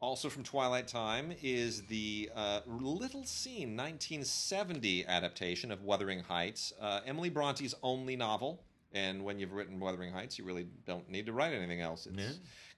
Also 0.00 0.28
from 0.28 0.44
Twilight 0.44 0.86
Time 0.86 1.32
is 1.42 1.82
the 1.86 2.30
uh, 2.34 2.60
little 2.66 3.24
seen 3.24 3.76
1970 3.76 5.06
adaptation 5.06 5.72
of 5.72 5.82
Wuthering 5.82 6.20
Heights, 6.20 6.72
uh, 6.80 7.00
Emily 7.04 7.30
Bronte's 7.30 7.74
only 7.82 8.14
novel. 8.16 8.62
And 8.92 9.24
when 9.24 9.38
you've 9.38 9.52
written 9.52 9.78
Wuthering 9.80 10.12
Heights, 10.12 10.38
you 10.38 10.44
really 10.44 10.66
don't 10.86 11.08
need 11.10 11.26
to 11.26 11.32
write 11.32 11.52
anything 11.52 11.80
else. 11.80 12.06
It's 12.06 12.16
Yeah. 12.16 12.32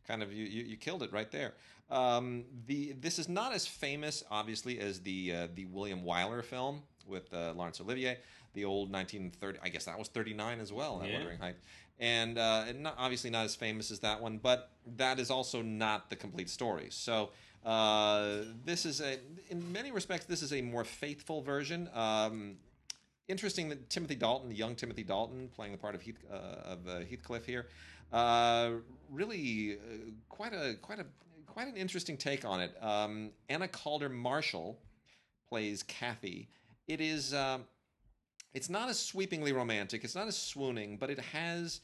Kind 0.06 0.22
of 0.22 0.32
you, 0.32 0.44
you, 0.44 0.64
you 0.64 0.76
killed 0.76 1.02
it 1.02 1.12
right 1.12 1.30
there. 1.30 1.54
Um, 1.90 2.44
the 2.66 2.92
this 2.92 3.18
is 3.18 3.28
not 3.28 3.52
as 3.52 3.66
famous, 3.66 4.22
obviously, 4.30 4.78
as 4.78 5.00
the 5.00 5.34
uh, 5.34 5.48
the 5.54 5.66
William 5.66 6.02
Wyler 6.02 6.44
film 6.44 6.82
with 7.06 7.32
uh, 7.34 7.52
Laurence 7.52 7.80
Olivier, 7.80 8.18
the 8.54 8.64
old 8.64 8.92
1930. 8.92 9.58
I 9.62 9.68
guess 9.68 9.84
that 9.86 9.98
was 9.98 10.08
39 10.08 10.60
as 10.60 10.72
well. 10.72 10.98
That 10.98 11.08
Yeah. 11.08 11.18
Wuthering 11.18 11.38
Heights, 11.38 11.60
and, 11.98 12.38
uh, 12.38 12.64
and 12.68 12.82
not, 12.84 12.94
obviously 12.96 13.30
not 13.30 13.44
as 13.44 13.54
famous 13.54 13.90
as 13.90 13.98
that 14.00 14.20
one, 14.20 14.38
but 14.38 14.70
that 14.96 15.18
is 15.18 15.30
also 15.30 15.62
not 15.62 16.10
the 16.10 16.16
complete 16.16 16.50
story. 16.50 16.88
So. 16.90 17.30
Uh, 17.62 18.44
this 18.64 18.86
is 18.86 19.02
a, 19.02 19.18
in 19.50 19.70
many 19.70 19.92
respects, 19.92 20.24
this 20.24 20.40
is 20.40 20.54
a 20.54 20.62
more 20.62 20.82
faithful 20.82 21.42
version. 21.42 21.90
Um, 21.92 22.56
interesting 23.28 23.68
that 23.68 23.90
Timothy 23.90 24.14
Dalton, 24.14 24.48
the 24.48 24.54
young 24.54 24.74
Timothy 24.74 25.02
Dalton, 25.02 25.50
playing 25.54 25.72
the 25.72 25.78
part 25.78 25.94
of 25.94 26.00
Heath, 26.00 26.16
uh, 26.30 26.34
of 26.34 26.88
uh, 26.88 27.00
Heathcliff 27.00 27.44
here, 27.44 27.66
uh, 28.12 28.70
really 29.10 29.74
uh, 29.74 30.10
quite 30.28 30.52
a 30.52 30.74
quite 30.80 30.98
a 30.98 31.06
quite 31.46 31.68
an 31.68 31.76
interesting 31.76 32.16
take 32.16 32.44
on 32.44 32.60
it. 32.60 32.74
Um, 32.82 33.30
Anna 33.48 33.68
Calder 33.68 34.08
Marshall 34.08 34.78
plays 35.48 35.82
Kathy. 35.82 36.48
It 36.86 37.00
is. 37.00 37.34
Um, 37.34 37.64
it's 38.52 38.68
not 38.68 38.88
as 38.88 38.98
sweepingly 38.98 39.52
romantic. 39.52 40.02
It's 40.02 40.14
not 40.14 40.26
as 40.26 40.36
swooning, 40.36 40.96
but 40.96 41.10
it 41.10 41.18
has. 41.18 41.80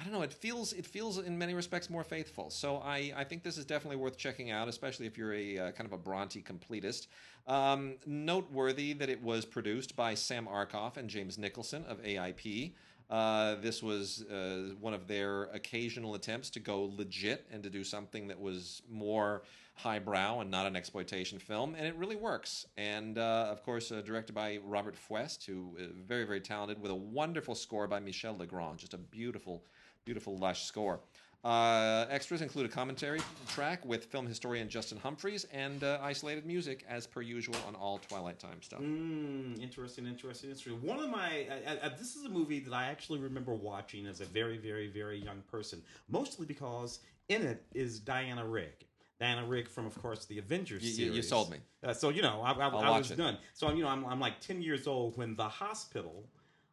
I 0.00 0.04
don't 0.04 0.12
know. 0.12 0.22
It 0.22 0.32
feels. 0.32 0.72
It 0.72 0.86
feels 0.86 1.18
in 1.18 1.36
many 1.36 1.54
respects 1.54 1.90
more 1.90 2.04
faithful. 2.04 2.50
So 2.50 2.78
I. 2.78 3.12
I 3.16 3.24
think 3.24 3.42
this 3.42 3.58
is 3.58 3.64
definitely 3.64 3.96
worth 3.96 4.16
checking 4.16 4.50
out, 4.50 4.68
especially 4.68 5.06
if 5.06 5.18
you're 5.18 5.34
a 5.34 5.58
uh, 5.58 5.70
kind 5.72 5.86
of 5.86 5.92
a 5.92 5.98
Bronte 5.98 6.42
completist. 6.42 7.08
Um, 7.46 7.96
noteworthy 8.06 8.92
that 8.94 9.08
it 9.08 9.22
was 9.22 9.44
produced 9.44 9.96
by 9.96 10.14
Sam 10.14 10.46
Arkoff 10.46 10.96
and 10.96 11.08
James 11.08 11.38
Nicholson 11.38 11.84
of 11.88 12.02
AIP. 12.02 12.74
Uh, 13.10 13.54
this 13.56 13.82
was 13.82 14.22
uh, 14.24 14.74
one 14.80 14.92
of 14.92 15.06
their 15.06 15.44
occasional 15.44 16.14
attempts 16.14 16.50
to 16.50 16.60
go 16.60 16.92
legit 16.96 17.46
and 17.50 17.62
to 17.62 17.70
do 17.70 17.82
something 17.82 18.28
that 18.28 18.38
was 18.38 18.82
more 18.90 19.42
highbrow 19.74 20.40
and 20.40 20.50
not 20.50 20.66
an 20.66 20.76
exploitation 20.76 21.38
film, 21.38 21.74
and 21.76 21.86
it 21.86 21.94
really 21.96 22.16
works. 22.16 22.66
And 22.76 23.16
uh, 23.16 23.48
of 23.50 23.62
course, 23.62 23.92
uh, 23.92 24.02
directed 24.02 24.34
by 24.34 24.58
Robert 24.64 24.96
Fuest, 24.96 25.46
who 25.46 25.76
is 25.78 25.90
very, 26.06 26.24
very 26.24 26.40
talented, 26.40 26.82
with 26.82 26.90
a 26.90 26.96
wonderful 26.96 27.54
score 27.54 27.86
by 27.86 28.00
Michel 28.00 28.36
Legrand, 28.36 28.78
just 28.78 28.92
a 28.92 28.98
beautiful, 28.98 29.62
beautiful, 30.04 30.36
lush 30.36 30.64
score. 30.64 31.00
Uh, 31.44 32.04
extras 32.10 32.42
include 32.42 32.66
a 32.66 32.68
commentary 32.68 33.20
track 33.46 33.84
with 33.84 34.06
film 34.06 34.26
historian 34.26 34.68
Justin 34.68 34.98
Humphreys 34.98 35.46
and 35.52 35.84
uh, 35.84 35.98
isolated 36.02 36.44
music, 36.44 36.84
as 36.88 37.06
per 37.06 37.22
usual, 37.22 37.54
on 37.66 37.76
all 37.76 37.98
Twilight 37.98 38.40
Time 38.40 38.60
stuff. 38.60 38.80
Mm, 38.80 39.62
interesting, 39.62 40.06
interesting, 40.06 40.50
interesting. 40.50 40.82
One 40.82 40.98
of 40.98 41.08
my, 41.10 41.46
I, 41.66 41.78
I, 41.86 41.88
this 41.90 42.16
is 42.16 42.24
a 42.24 42.28
movie 42.28 42.58
that 42.60 42.72
I 42.72 42.86
actually 42.86 43.20
remember 43.20 43.54
watching 43.54 44.06
as 44.06 44.20
a 44.20 44.24
very, 44.24 44.58
very, 44.58 44.88
very 44.88 45.18
young 45.18 45.42
person, 45.50 45.80
mostly 46.08 46.44
because 46.44 46.98
in 47.28 47.42
it 47.46 47.62
is 47.72 48.00
Diana 48.00 48.44
Rigg. 48.44 48.84
Diana 49.20 49.46
Rigg 49.46 49.68
from, 49.68 49.86
of 49.86 50.00
course, 50.00 50.24
the 50.26 50.38
Avengers 50.38 50.82
You- 50.84 50.90
series. 50.90 51.16
you 51.16 51.22
sold 51.22 51.50
me. 51.50 51.58
Uh, 51.84 51.92
so 51.92 52.08
you 52.08 52.22
know, 52.22 52.40
I, 52.42 52.52
I, 52.52 52.68
I 52.68 52.98
was 52.98 53.10
it. 53.12 53.16
done. 53.16 53.38
So 53.54 53.70
you 53.72 53.82
know, 53.82 53.88
I'm, 53.88 54.04
I'm 54.06 54.18
like 54.20 54.40
10 54.40 54.60
years 54.60 54.86
old 54.88 55.16
when 55.16 55.36
the 55.36 55.48
hospital 55.48 56.24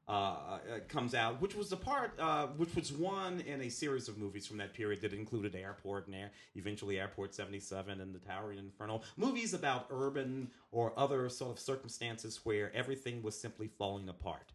uh, 0.08 0.12
uh, 0.12 0.58
comes 0.88 1.16
out, 1.16 1.42
which 1.42 1.56
was 1.56 1.70
the 1.70 1.78
part, 1.78 2.14
uh, 2.20 2.48
which 2.58 2.76
was 2.76 2.92
one 2.92 3.42
in 3.42 3.62
a 3.62 3.70
series 3.70 4.08
of 4.08 4.18
movies 4.18 4.46
from 4.46 4.58
that 4.58 4.74
period 4.74 5.02
that 5.02 5.14
included 5.14 5.56
Airport 5.56 6.06
and 6.06 6.16
Air, 6.16 6.32
eventually 6.56 7.00
Airport 7.00 7.34
77 7.34 8.00
and 8.00 8.14
The 8.14 8.20
Towering 8.20 8.60
Inferno. 8.60 9.02
Movies 9.18 9.54
about 9.54 9.88
urban 9.90 10.52
or 10.72 10.94
other 10.98 11.28
sort 11.30 11.54
of 11.54 11.60
circumstances 11.60 12.40
where 12.44 12.72
everything 12.76 13.24
was 13.24 13.40
simply 13.40 13.68
falling 13.68 14.08
apart. 14.08 14.52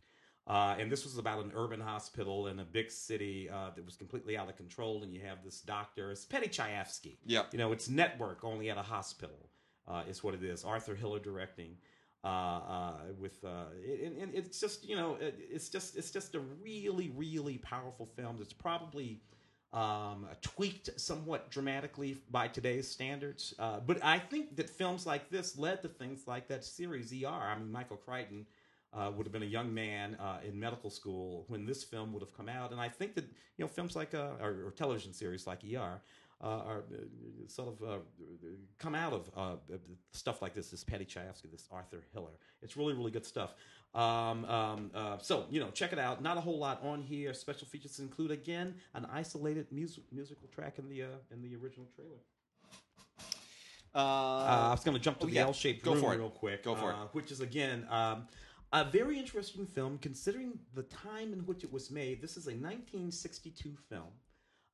Uh, 0.46 0.76
and 0.78 0.90
this 0.90 1.04
was 1.04 1.18
about 1.18 1.44
an 1.44 1.52
urban 1.54 1.80
hospital 1.80 2.46
in 2.48 2.58
a 2.58 2.64
big 2.64 2.90
city 2.90 3.48
uh, 3.48 3.70
that 3.74 3.84
was 3.84 3.96
completely 3.96 4.36
out 4.36 4.48
of 4.48 4.56
control. 4.56 5.02
And 5.02 5.14
you 5.14 5.20
have 5.20 5.44
this 5.44 5.60
doctor, 5.60 6.10
it's 6.10 6.24
Paddy 6.24 6.48
Chayefsky. 6.48 7.16
Yeah. 7.24 7.44
You 7.52 7.58
know, 7.58 7.72
it's 7.72 7.88
network 7.88 8.44
only 8.44 8.70
at 8.70 8.78
a 8.78 8.82
hospital, 8.82 9.50
uh, 9.86 10.02
is 10.08 10.24
what 10.24 10.34
it 10.34 10.42
is. 10.42 10.64
Arthur 10.64 10.94
Hiller 10.94 11.18
directing. 11.18 11.76
Uh, 12.22 12.26
uh, 12.26 12.92
with 13.18 13.42
uh, 13.44 13.64
and, 14.04 14.18
and 14.18 14.34
it's 14.34 14.60
just 14.60 14.86
you 14.86 14.94
know 14.94 15.16
it, 15.22 15.34
it's 15.38 15.70
just 15.70 15.96
it's 15.96 16.10
just 16.10 16.34
a 16.34 16.40
really 16.62 17.10
really 17.16 17.56
powerful 17.56 18.04
film 18.14 18.36
that's 18.38 18.52
probably 18.52 19.22
um, 19.72 20.26
tweaked 20.42 20.90
somewhat 21.00 21.50
dramatically 21.50 22.18
by 22.30 22.48
today's 22.48 22.88
standards. 22.88 23.54
Uh, 23.58 23.80
but 23.80 24.04
I 24.04 24.18
think 24.18 24.56
that 24.56 24.68
films 24.68 25.06
like 25.06 25.30
this 25.30 25.56
led 25.56 25.80
to 25.82 25.88
things 25.88 26.26
like 26.26 26.48
that 26.48 26.64
series 26.64 27.12
ER. 27.12 27.26
I 27.28 27.56
mean, 27.56 27.70
Michael 27.70 27.96
Crichton 27.96 28.46
uh, 28.92 29.10
would 29.16 29.26
have 29.26 29.32
been 29.32 29.42
a 29.44 29.46
young 29.46 29.72
man 29.72 30.16
uh, 30.16 30.38
in 30.46 30.58
medical 30.58 30.90
school 30.90 31.44
when 31.48 31.64
this 31.64 31.84
film 31.84 32.12
would 32.12 32.22
have 32.22 32.36
come 32.36 32.48
out, 32.48 32.72
and 32.72 32.80
I 32.80 32.88
think 32.88 33.14
that 33.14 33.24
you 33.56 33.64
know 33.64 33.68
films 33.68 33.94
like 33.94 34.12
or, 34.14 34.66
or 34.66 34.72
television 34.76 35.12
series 35.12 35.46
like 35.46 35.60
ER. 35.64 36.00
Uh, 36.42 36.46
are 36.46 36.78
uh, 36.94 36.96
sort 37.48 37.68
of 37.68 37.86
uh, 37.86 37.98
come 38.78 38.94
out 38.94 39.12
of 39.12 39.30
uh, 39.36 39.56
stuff 40.12 40.40
like 40.40 40.54
this, 40.54 40.70
this 40.70 40.82
Paddy 40.82 41.04
Chayefsky, 41.04 41.50
this 41.52 41.68
Arthur 41.70 42.02
Hiller. 42.14 42.30
It's 42.62 42.78
really, 42.78 42.94
really 42.94 43.10
good 43.10 43.26
stuff. 43.26 43.54
Um, 43.94 44.46
um, 44.46 44.90
uh, 44.94 45.18
so, 45.18 45.44
you 45.50 45.60
know, 45.60 45.68
check 45.70 45.92
it 45.92 45.98
out. 45.98 46.22
Not 46.22 46.38
a 46.38 46.40
whole 46.40 46.58
lot 46.58 46.80
on 46.82 47.02
here. 47.02 47.34
Special 47.34 47.66
features 47.66 47.98
include, 47.98 48.30
again, 48.30 48.74
an 48.94 49.06
isolated 49.12 49.66
mus- 49.70 49.98
musical 50.12 50.48
track 50.48 50.78
in 50.78 50.88
the 50.88 51.02
uh, 51.02 51.06
in 51.30 51.42
the 51.42 51.54
original 51.56 51.86
trailer. 51.94 52.16
Uh, 53.94 53.98
Uh, 53.98 54.68
I 54.68 54.70
was 54.70 54.84
going 54.84 54.96
to 54.96 55.02
jump 55.02 55.18
to 55.18 55.24
oh, 55.24 55.28
the 55.28 55.34
yeah. 55.34 55.42
L-shaped 55.42 55.84
Go 55.84 55.92
room 55.92 56.00
for 56.02 56.14
it. 56.14 56.18
real 56.18 56.30
quick. 56.30 56.62
Go 56.64 56.74
for 56.74 56.90
it. 56.90 56.94
uh, 56.94 57.06
Which 57.12 57.30
is 57.32 57.40
again 57.40 57.86
um, 57.90 58.28
a 58.72 58.84
very 58.84 59.18
interesting 59.18 59.66
film, 59.66 59.98
considering 59.98 60.58
the 60.74 60.84
time 60.84 61.32
in 61.32 61.40
which 61.40 61.64
it 61.64 61.72
was 61.72 61.90
made. 61.90 62.22
This 62.22 62.36
is 62.36 62.46
a 62.46 62.52
1962 62.54 63.76
film 63.88 64.04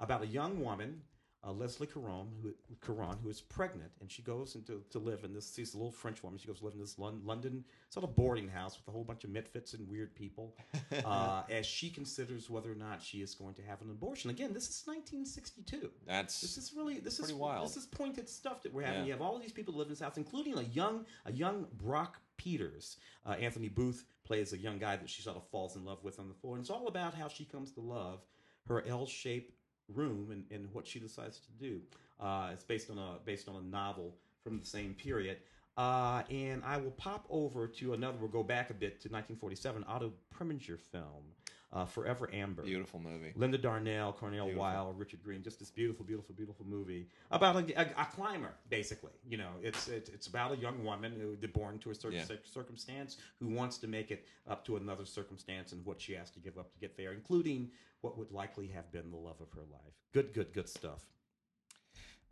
about 0.00 0.22
a 0.22 0.26
young 0.26 0.60
woman, 0.62 1.00
uh, 1.46 1.52
Leslie 1.52 1.86
Caron, 1.86 2.26
who 2.42 2.52
Caron, 2.84 3.16
who 3.22 3.30
is 3.30 3.40
pregnant, 3.40 3.90
and 4.00 4.10
she 4.10 4.22
goes 4.22 4.56
into 4.56 4.82
to 4.90 4.98
live 4.98 5.22
in 5.22 5.32
this. 5.32 5.54
She's 5.54 5.74
a 5.74 5.76
little 5.76 5.92
French 5.92 6.22
woman. 6.22 6.38
She 6.38 6.48
goes 6.48 6.58
to 6.58 6.64
live 6.64 6.74
in 6.74 6.80
this 6.80 6.98
Lon- 6.98 7.22
London 7.24 7.64
sort 7.90 8.04
of 8.04 8.16
boarding 8.16 8.48
house 8.48 8.76
with 8.76 8.88
a 8.88 8.90
whole 8.90 9.04
bunch 9.04 9.22
of 9.24 9.30
misfits 9.30 9.74
and 9.74 9.88
weird 9.88 10.14
people, 10.14 10.56
uh, 11.04 11.42
as 11.48 11.64
she 11.64 11.88
considers 11.88 12.50
whether 12.50 12.70
or 12.72 12.74
not 12.74 13.02
she 13.02 13.18
is 13.18 13.34
going 13.34 13.54
to 13.54 13.62
have 13.62 13.80
an 13.80 13.90
abortion. 13.90 14.30
Again, 14.30 14.52
this 14.52 14.68
is 14.68 14.82
1962. 14.86 15.90
that's 16.06 16.40
This 16.40 16.58
is 16.58 16.72
really 16.76 16.98
this 16.98 17.18
Pretty 17.18 17.32
is 17.32 17.38
wild. 17.38 17.68
This 17.68 17.76
is 17.76 17.86
pointed 17.86 18.28
stuff 18.28 18.62
that 18.64 18.74
we're 18.74 18.82
having. 18.82 19.00
Yeah. 19.00 19.06
You 19.06 19.12
have 19.12 19.22
all 19.22 19.38
these 19.38 19.52
people 19.52 19.74
live 19.74 19.86
in 19.86 19.92
this 19.92 20.00
house, 20.00 20.16
including 20.16 20.58
a 20.58 20.62
young 20.62 21.06
a 21.26 21.32
young 21.32 21.66
Brock 21.74 22.18
Peters. 22.36 22.96
Uh, 23.24 23.32
Anthony 23.32 23.68
Booth 23.68 24.04
plays 24.24 24.52
a 24.52 24.58
young 24.58 24.78
guy 24.78 24.96
that 24.96 25.08
she 25.08 25.22
sort 25.22 25.36
of 25.36 25.46
falls 25.50 25.76
in 25.76 25.84
love 25.84 26.02
with 26.02 26.18
on 26.18 26.28
the 26.28 26.34
floor, 26.34 26.56
and 26.56 26.62
it's 26.62 26.70
all 26.70 26.88
about 26.88 27.14
how 27.14 27.28
she 27.28 27.44
comes 27.44 27.70
to 27.72 27.80
love 27.80 28.20
her 28.66 28.84
L-shaped 28.86 29.52
room 29.94 30.28
and, 30.30 30.44
and 30.50 30.68
what 30.72 30.86
she 30.86 30.98
decides 30.98 31.40
to 31.40 31.50
do. 31.58 31.80
Uh, 32.20 32.50
it's 32.52 32.64
based 32.64 32.90
on 32.90 32.98
a 32.98 33.18
based 33.24 33.48
on 33.48 33.56
a 33.56 33.62
novel 33.62 34.14
from 34.42 34.58
the 34.58 34.66
same 34.66 34.94
period. 34.94 35.38
Uh, 35.76 36.22
and 36.30 36.62
I 36.64 36.78
will 36.78 36.92
pop 36.92 37.26
over 37.28 37.66
to 37.66 37.92
another. 37.92 38.16
We'll 38.18 38.30
go 38.30 38.42
back 38.42 38.70
a 38.70 38.74
bit 38.74 39.00
to 39.02 39.08
1947 39.08 39.84
Otto 39.86 40.12
Preminger 40.34 40.78
film, 40.80 41.34
uh, 41.72 41.84
Forever 41.84 42.30
Amber. 42.32 42.62
beautiful 42.62 43.00
movie. 43.00 43.32
Linda 43.34 43.58
Darnell, 43.58 44.12
Cornel 44.12 44.46
Beautiful. 44.46 44.62
Weil, 44.62 44.94
Richard 44.96 45.22
Greene, 45.22 45.42
just 45.42 45.58
this 45.58 45.70
beautiful, 45.70 46.04
beautiful, 46.04 46.34
beautiful 46.34 46.64
movie 46.66 47.08
about 47.30 47.56
a, 47.56 47.80
a, 47.80 48.02
a 48.02 48.06
climber, 48.14 48.54
basically. 48.70 49.12
You 49.28 49.38
know, 49.38 49.50
it's 49.62 49.88
it, 49.88 50.08
it's 50.14 50.26
about 50.28 50.52
a 50.52 50.56
young 50.56 50.84
woman 50.84 51.12
who 51.12 51.36
born 51.48 51.78
to 51.80 51.90
a 51.90 51.94
certain 51.94 52.18
Yeah. 52.18 52.36
circumstance 52.44 53.16
who 53.40 53.48
wants 53.48 53.78
to 53.78 53.86
make 53.88 54.10
it 54.10 54.26
up 54.48 54.64
to 54.66 54.76
another 54.76 55.04
circumstance 55.04 55.72
and 55.72 55.84
what 55.84 56.00
she 56.00 56.12
has 56.14 56.30
to 56.30 56.38
give 56.40 56.56
up 56.58 56.72
to 56.72 56.78
get 56.78 56.96
there, 56.96 57.12
including 57.12 57.70
what 58.00 58.16
would 58.18 58.30
likely 58.30 58.68
have 58.68 58.90
been 58.92 59.10
the 59.10 59.16
love 59.16 59.40
of 59.40 59.50
her 59.52 59.62
life. 59.72 59.94
Good, 60.12 60.32
good, 60.32 60.52
good 60.52 60.68
stuff. 60.68 61.02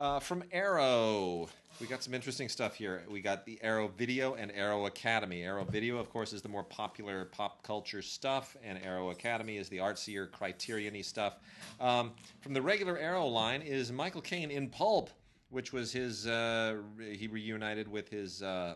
Uh, 0.01 0.19
from 0.19 0.43
Arrow, 0.51 1.49
we 1.81 1.87
got 1.87 2.03
some 2.03 2.15
interesting 2.15 2.49
stuff 2.49 2.75
here. 2.75 3.03
We 3.09 3.21
got 3.21 3.47
the 3.47 3.59
Arrow 3.63 3.89
Video 3.97 4.35
and 4.35 4.51
Arrow 4.53 4.87
Academy. 4.87 5.43
Arrow 5.45 5.65
Video, 5.65 5.99
of 5.99 6.11
course, 6.11 6.33
is 6.33 6.43
the 6.43 6.49
more 6.49 6.65
popular 6.65 7.27
pop 7.27 7.63
culture 7.63 8.03
stuff, 8.03 8.57
and 8.65 8.79
Arrow 8.85 9.11
Academy 9.11 9.57
is 9.57 9.69
the 9.69 9.79
artsier, 9.79 10.31
criterion-y 10.31 11.01
stuff. 11.01 11.39
Um, 11.81 12.11
from 12.41 12.55
the 12.55 12.61
regular 12.63 12.99
Arrow 12.99 13.27
line 13.27 13.63
is 13.63 13.93
Michael 13.93 14.21
Caine 14.21 14.51
in 14.51 14.69
Pulp, 14.69 15.11
which 15.51 15.73
was 15.73 15.93
his. 15.93 16.27
Uh, 16.27 16.77
re- 16.97 17.17
he 17.17 17.29
reunited 17.29 17.87
with 17.89 18.09
his. 18.09 18.43
Uh, 18.43 18.75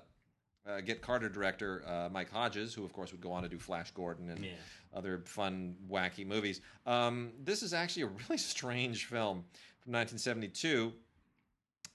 uh, 0.68 0.82
Get 0.82 1.00
Carter 1.00 1.30
director 1.30 1.82
uh, 1.88 2.10
Mike 2.12 2.30
Hodges, 2.30 2.74
who 2.74 2.84
of 2.84 2.92
course 2.92 3.10
would 3.10 3.22
go 3.22 3.32
on 3.32 3.42
to 3.42 3.48
do 3.48 3.58
Flash 3.58 3.90
Gordon 3.92 4.28
and 4.28 4.44
Yeah. 4.44 4.50
other 4.94 5.22
fun, 5.24 5.74
wacky 5.90 6.26
movies. 6.26 6.60
Um, 6.84 7.30
this 7.42 7.62
is 7.62 7.72
actually 7.72 8.02
a 8.02 8.06
really 8.08 8.36
strange 8.36 9.06
film 9.06 9.44
from 9.80 9.92
1972 9.94 10.92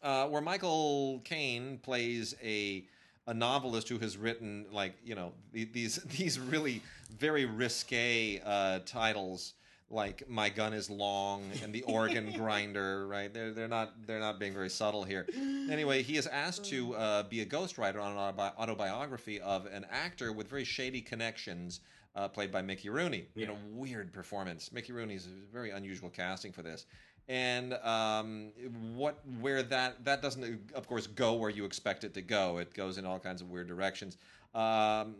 uh, 0.03 0.27
where 0.27 0.41
Michael 0.41 1.21
Caine 1.23 1.79
plays 1.81 2.35
a 2.43 2.85
a 3.25 3.33
novelist 3.33 3.87
who 3.87 3.97
has 3.99 4.17
written 4.17 4.65
like 4.71 4.93
you 5.03 5.15
know 5.15 5.31
these 5.53 5.95
these 6.17 6.39
really 6.39 6.81
very 7.17 7.45
risque 7.45 8.41
uh, 8.45 8.79
titles 8.85 9.53
like 9.89 10.27
my 10.27 10.49
gun 10.49 10.73
is 10.73 10.89
long 10.89 11.43
and 11.61 11.71
the 11.73 11.83
organ 11.83 12.31
grinder 12.37 13.07
right? 13.07 13.33
They're 13.33 13.51
they're 13.51 13.67
not 13.67 13.93
they're 14.05 14.19
not 14.19 14.39
being 14.39 14.53
very 14.53 14.69
subtle 14.69 15.03
here. 15.03 15.25
Anyway 15.69 16.03
he 16.03 16.17
is 16.17 16.27
asked 16.27 16.65
to 16.65 16.95
uh, 16.95 17.23
be 17.23 17.41
a 17.41 17.45
ghostwriter 17.45 18.01
on 18.01 18.11
an 18.11 18.17
autobi- 18.17 18.57
autobiography 18.57 19.39
of 19.39 19.67
an 19.67 19.85
actor 19.89 20.33
with 20.33 20.49
very 20.49 20.65
shady 20.65 21.01
connections 21.01 21.79
uh, 22.15 22.27
played 22.27 22.51
by 22.51 22.61
Mickey 22.61 22.89
Rooney. 22.89 23.25
In 23.35 23.49
a 23.49 23.55
weird 23.71 24.13
performance. 24.13 24.71
Mickey 24.71 24.91
Rooney's 24.91 25.25
a 25.25 25.51
very 25.51 25.71
unusual 25.71 26.09
casting 26.09 26.51
for 26.51 26.61
this 26.61 26.85
and 27.27 27.73
um, 27.75 28.51
what 28.95 29.19
where 29.39 29.63
that 29.63 30.03
that 30.05 30.21
doesn't 30.21 30.71
of 30.73 30.87
course 30.87 31.07
go 31.07 31.33
where 31.33 31.49
you 31.49 31.65
expect 31.65 32.03
it 32.03 32.13
to 32.13 32.21
go. 32.21 32.57
It 32.57 32.73
goes 32.73 32.97
in 32.97 33.05
all 33.05 33.19
kinds 33.19 33.41
of 33.41 33.49
weird 33.49 33.67
directions. 33.67 34.17
Um, 34.53 35.15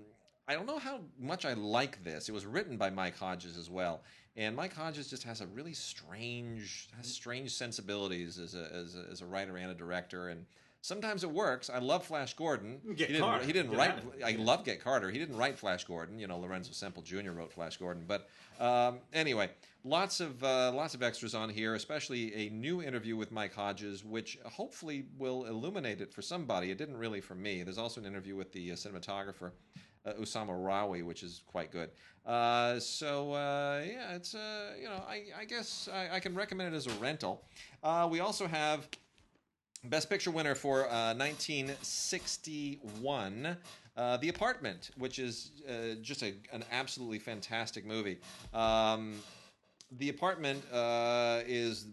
I 0.46 0.54
don't 0.56 0.66
know 0.66 0.80
how 0.80 1.00
much 1.20 1.46
I 1.46 1.54
like 1.54 2.04
this. 2.04 2.28
It 2.28 2.34
was 2.34 2.46
written 2.46 2.76
by 2.76 2.90
Mike 2.90 3.18
Hodges 3.18 3.58
as 3.58 3.70
well, 3.70 4.02
and 4.36 4.56
Mike 4.56 4.74
Hodges 4.74 5.10
just 5.10 5.24
has 5.24 5.42
a 5.42 5.48
really 5.48 5.74
strange 5.74 6.90
has 6.98 7.08
strange 7.08 7.52
sensibilities 7.52 8.38
as 8.38 8.56
a 8.56 8.70
as 8.74 8.96
a, 8.96 9.06
as 9.12 9.22
a 9.22 9.26
writer 9.26 9.58
and 9.58 9.72
a 9.72 9.76
director 9.76 10.30
and. 10.30 10.46
Sometimes 10.84 11.24
it 11.24 11.32
works. 11.32 11.70
I 11.70 11.80
love 11.80 12.06
Flash 12.06 12.34
Gordon. 12.34 12.82
Get 12.98 13.08
he 13.08 13.14
didn't, 13.14 13.22
Carter. 13.22 13.46
he 13.46 13.54
didn't 13.54 13.72
Get 13.72 13.80
write. 13.80 13.92
out 13.92 13.98
of 14.00 14.04
it. 14.16 14.22
I 14.22 14.32
love 14.32 14.66
Get 14.66 14.84
Carter. 14.84 15.10
He 15.10 15.18
didn't 15.18 15.38
write 15.38 15.58
Flash 15.58 15.86
Gordon. 15.86 16.20
You 16.20 16.28
know, 16.28 16.38
Lorenzo 16.38 16.74
Semple 16.74 17.02
Jr. 17.04 17.32
wrote 17.32 17.54
Flash 17.54 17.78
Gordon. 17.78 18.04
But 18.06 18.28
um, 18.60 19.00
anyway, 19.14 19.50
lots 19.86 20.20
of 20.20 20.44
uh, 20.44 20.74
lots 20.74 20.94
of 20.94 21.02
extras 21.02 21.34
on 21.34 21.50
here, 21.50 21.76
especially 21.76 22.36
a 22.36 22.50
new 22.50 22.84
interview 22.84 23.16
with 23.16 23.32
Mike 23.32 23.54
Hodges, 23.54 24.04
which 24.04 24.38
hopefully 24.44 25.06
will 25.18 25.46
illuminate 25.46 26.02
it 26.02 26.12
for 26.12 26.22
somebody. 26.22 26.70
It 26.70 26.78
didn't 26.78 26.98
really 26.98 27.22
for 27.22 27.36
me. 27.36 27.64
There's 27.64 27.78
also 27.78 28.02
an 28.02 28.06
interview 28.06 28.36
with 28.36 28.52
the 28.52 28.74
uh, 28.74 28.76
cinematographer. 28.76 29.52
Uh, 30.06 30.12
Ousama 30.20 30.50
Rawi, 30.50 31.02
which 31.02 31.24
is 31.24 31.44
quite 31.48 31.72
good. 31.72 31.90
Uh, 32.26 32.78
so 32.78 33.32
uh, 33.32 33.82
yeah, 33.88 34.16
it's 34.16 34.36
uh, 34.36 34.72
you 34.78 34.90
know 34.90 35.02
I, 35.08 35.28
I 35.40 35.46
guess 35.46 35.88
I, 35.94 36.16
I 36.16 36.20
can 36.20 36.36
recommend 36.36 36.74
it 36.74 36.78
as 36.78 36.88
a 36.88 36.94
rental. 36.96 37.42
Uh, 37.82 38.06
we 38.12 38.20
also 38.20 38.46
have 38.46 38.90
Best 39.86 40.10
Picture 40.10 40.32
winner 40.32 40.56
for 40.56 40.86
uh, 40.90 41.14
1961, 41.16 43.58
uh, 43.98 44.18
The 44.18 44.30
Apartment, 44.30 44.92
which 44.98 45.20
is 45.20 45.52
uh, 45.68 45.96
just 46.02 46.24
a, 46.24 46.34
an 46.54 46.64
absolutely 46.72 47.20
fantastic 47.20 47.86
movie. 47.86 48.20
Um, 48.54 49.16
the 49.92 50.08
Apartment 50.10 50.64
uh, 50.72 51.42
is, 51.46 51.88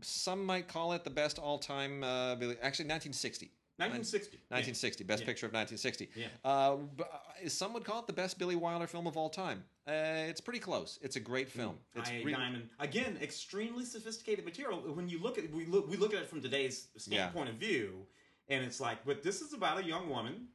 some 0.00 0.42
might 0.44 0.68
call 0.68 0.92
it 0.94 1.04
the 1.04 1.10
best 1.10 1.38
all 1.38 1.58
time, 1.58 2.02
uh, 2.02 2.34
Billy- 2.36 2.56
actually 2.62 2.86
1960. 2.86 3.50
1960. 3.76 4.38
1960, 4.48 5.04
best 5.04 5.20
Yeah. 5.20 5.26
picture 5.26 5.46
of 5.46 5.52
1960. 5.52 6.08
Yeah. 6.16 6.26
Uh, 6.44 6.78
uh, 7.00 7.04
some 7.48 7.72
would 7.74 7.84
call 7.84 8.00
it 8.00 8.06
the 8.08 8.12
best 8.12 8.36
Billy 8.38 8.56
Wilder 8.56 8.88
film 8.88 9.06
of 9.06 9.16
all 9.16 9.30
time. 9.30 9.62
Uh, 9.88 10.26
it's 10.28 10.40
pretty 10.40 10.58
close. 10.58 10.98
It's 11.00 11.16
a 11.16 11.20
great 11.20 11.48
film. 11.48 11.76
It's 11.94 12.10
I 12.10 12.20
re- 12.22 12.32
Diamond 12.32 12.68
again, 12.78 13.16
extremely 13.22 13.86
sophisticated 13.86 14.44
material. 14.44 14.80
When 14.80 15.08
you 15.08 15.18
look 15.18 15.38
at 15.38 15.50
we 15.50 15.64
look 15.64 15.88
we 15.88 15.96
look 15.96 16.12
at 16.12 16.20
it 16.20 16.28
from 16.28 16.42
today's 16.42 16.88
standpoint 16.98 17.48
of 17.48 17.54
view, 17.54 18.06
and 18.48 18.62
it's 18.62 18.80
like, 18.80 18.98
but 19.06 19.22
this 19.22 19.40
is 19.40 19.54
about 19.54 19.78
a 19.78 19.84
young 19.84 20.10
woman, 20.10 20.48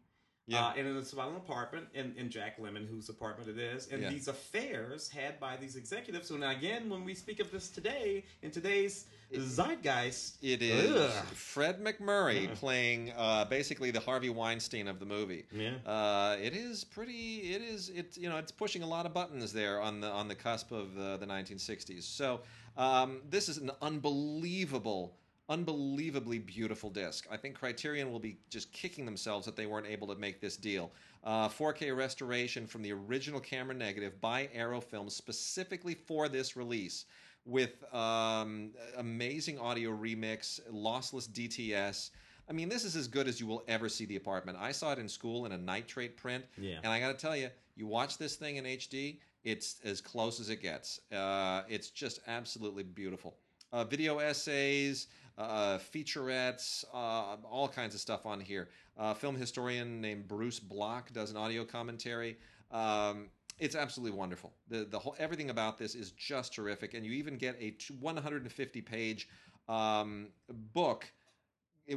Yeah. 0.45 0.67
uh, 0.67 0.73
and 0.77 0.85
it's 0.97 1.13
about 1.13 1.29
an 1.31 1.37
apartment 1.37 1.87
in, 1.95 2.13
in 2.15 2.29
Jack 2.29 2.59
Lemmon, 2.59 2.87
whose 2.87 3.09
apartment 3.09 3.49
it 3.49 3.57
is, 3.57 3.87
and 3.87 4.03
Yeah. 4.03 4.09
these 4.11 4.27
affairs 4.27 5.09
had 5.09 5.39
by 5.39 5.57
these 5.57 5.77
executives. 5.77 6.27
So 6.27 6.37
now 6.37 6.51
again, 6.51 6.87
when 6.87 7.03
we 7.03 7.15
speak 7.15 7.39
of 7.39 7.49
this 7.49 7.69
today 7.69 8.25
in 8.43 8.51
today's 8.51 9.05
zeitgeist, 9.39 10.37
It 10.41 10.61
is 10.61 10.95
ugh. 10.95 11.25
Fred 11.33 11.83
MacMurray 11.83 12.53
playing 12.55 13.11
uh, 13.17 13.45
basically 13.45 13.91
the 13.91 13.99
Harvey 13.99 14.29
Weinstein 14.29 14.87
of 14.87 14.99
the 14.99 15.05
movie. 15.05 15.45
Yeah. 15.51 15.75
Uh, 15.85 16.37
it 16.41 16.53
is 16.53 16.83
pretty. 16.83 17.53
It 17.53 17.61
is. 17.61 17.89
It's 17.89 18.17
you 18.17 18.29
know 18.29 18.37
it's 18.37 18.51
pushing 18.51 18.83
a 18.83 18.87
lot 18.87 19.05
of 19.05 19.13
buttons 19.13 19.53
there 19.53 19.81
on 19.81 20.01
the 20.01 20.09
on 20.09 20.27
the 20.27 20.35
cusp 20.35 20.71
of 20.71 20.95
the, 20.95 21.17
the 21.17 21.25
1960s. 21.25 22.03
So 22.03 22.41
um, 22.77 23.21
this 23.29 23.49
is 23.49 23.57
an 23.57 23.71
unbelievable. 23.81 25.15
Unbelievably 25.49 26.39
beautiful 26.39 26.89
disc. 26.89 27.27
I 27.29 27.35
think 27.35 27.55
Criterion 27.55 28.09
will 28.13 28.19
be 28.19 28.37
just 28.49 28.71
kicking 28.71 29.03
themselves 29.03 29.45
that 29.45 29.57
they 29.57 29.65
weren't 29.65 29.85
able 29.85 30.07
to 30.07 30.15
make 30.15 30.39
this 30.39 30.55
deal. 30.55 30.89
Uh, 31.21 31.49
4K 31.49 31.95
restoration 31.95 32.65
from 32.65 32.81
the 32.81 32.93
original 32.93 33.41
camera 33.41 33.75
negative 33.75 34.19
by 34.21 34.49
Arrow 34.53 34.79
Films 34.79 35.13
specifically 35.13 35.95
for 35.95 36.29
this 36.29 36.55
release 36.55 37.05
with 37.45 37.83
um, 37.93 38.71
amazing 38.97 39.59
audio 39.59 39.91
remix, 39.91 40.59
lossless 40.71 41.27
DTS. 41.29 42.11
I 42.49 42.53
mean, 42.53 42.69
this 42.69 42.83
is 42.83 42.95
as 42.95 43.07
good 43.07 43.27
as 43.27 43.39
you 43.39 43.47
will 43.47 43.63
ever 43.67 43.87
see 43.89 44.05
the 44.05 44.15
apartment. 44.15 44.57
I 44.59 44.71
saw 44.71 44.91
it 44.91 44.99
in 44.99 45.07
school 45.07 45.45
in 45.45 45.51
a 45.53 45.57
nitrate 45.57 46.17
print, 46.17 46.43
Yeah. 46.57 46.77
and 46.83 46.87
I 46.87 46.99
got 46.99 47.07
to 47.17 47.17
tell 47.17 47.35
you, 47.35 47.49
you 47.75 47.87
watch 47.87 48.17
this 48.17 48.35
thing 48.35 48.57
in 48.57 48.65
HD, 48.65 49.17
it's 49.43 49.77
as 49.83 49.99
close 50.01 50.39
as 50.39 50.49
it 50.49 50.61
gets. 50.61 50.99
Uh, 51.11 51.63
it's 51.67 51.89
just 51.89 52.19
absolutely 52.27 52.83
beautiful. 52.83 53.35
Uh, 53.71 53.83
video 53.83 54.19
essays, 54.19 55.07
uh, 55.37 55.77
featurettes, 55.79 56.85
uh, 56.93 57.35
all 57.49 57.67
kinds 57.67 57.95
of 57.95 58.01
stuff 58.01 58.25
on 58.25 58.39
here. 58.39 58.69
Uh, 58.97 59.13
film 59.13 59.35
historian 59.35 59.99
named 59.99 60.27
Bruce 60.27 60.59
Block 60.59 61.11
does 61.11 61.31
an 61.31 61.37
audio 61.37 61.65
commentary. 61.65 62.37
Um, 62.71 63.27
it's 63.59 63.75
absolutely 63.75 64.17
wonderful. 64.17 64.53
The 64.69 64.85
the 64.85 64.99
whole 64.99 65.15
everything 65.19 65.49
about 65.49 65.77
this 65.77 65.95
is 65.95 66.11
just 66.11 66.53
terrific, 66.53 66.93
and 66.93 67.05
you 67.05 67.11
even 67.13 67.37
get 67.37 67.55
a 67.59 67.75
150 67.99 68.81
page 68.81 69.27
um, 69.67 70.27
book 70.73 71.11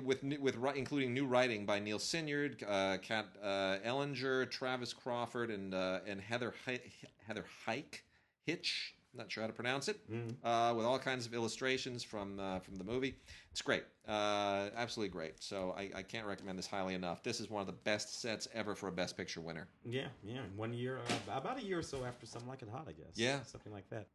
with 0.02 0.22
new- 0.22 0.40
with 0.40 0.56
ri- 0.56 0.76
including 0.78 1.14
new 1.14 1.26
writing 1.26 1.64
by 1.64 1.78
Neil 1.78 1.98
Sinyard, 1.98 2.62
uh, 2.68 2.98
Kat 2.98 3.26
uh, 3.42 3.78
Ellinger, 3.84 4.50
Travis 4.50 4.92
Crawford, 4.92 5.50
and 5.50 5.74
uh, 5.74 6.00
and 6.06 6.20
Heather 6.20 6.54
Hi- 6.64 6.80
Heather 7.26 7.44
Hike 7.64 8.04
Hitch. 8.44 8.95
Not 9.16 9.30
sure 9.30 9.42
how 9.42 9.46
to 9.46 9.52
pronounce 9.52 9.88
it. 9.88 9.98
Uh, 10.44 10.74
with 10.76 10.84
all 10.86 10.98
kinds 10.98 11.26
of 11.26 11.34
illustrations 11.34 12.02
from 12.02 12.38
uh, 12.38 12.58
from 12.60 12.76
the 12.76 12.84
movie. 12.84 13.16
It's 13.50 13.62
great, 13.62 13.84
uh, 14.06 14.68
absolutely 14.76 15.12
great. 15.12 15.42
So 15.42 15.74
I, 15.78 15.90
I 15.94 16.02
can't 16.02 16.26
recommend 16.26 16.58
this 16.58 16.66
highly 16.66 16.94
enough. 16.94 17.22
This 17.22 17.40
is 17.40 17.48
one 17.48 17.62
of 17.62 17.66
the 17.66 17.72
best 17.72 18.20
sets 18.20 18.46
ever 18.52 18.74
for 18.74 18.88
a 18.88 18.92
Best 18.92 19.16
Picture 19.16 19.40
winner. 19.40 19.66
yeah, 19.84 20.08
yeah, 20.22 20.40
one 20.56 20.74
year, 20.74 20.98
uh, 20.98 21.38
about 21.38 21.58
a 21.58 21.62
year 21.62 21.78
or 21.78 21.82
so 21.82 22.04
after 22.04 22.26
something 22.26 22.48
like 22.48 22.60
it 22.62 22.68
hot, 22.70 22.86
I 22.88 22.92
guess. 22.92 23.12
Yeah. 23.14 23.42
something 23.44 23.72
like 23.72 23.88
that. 23.90 24.08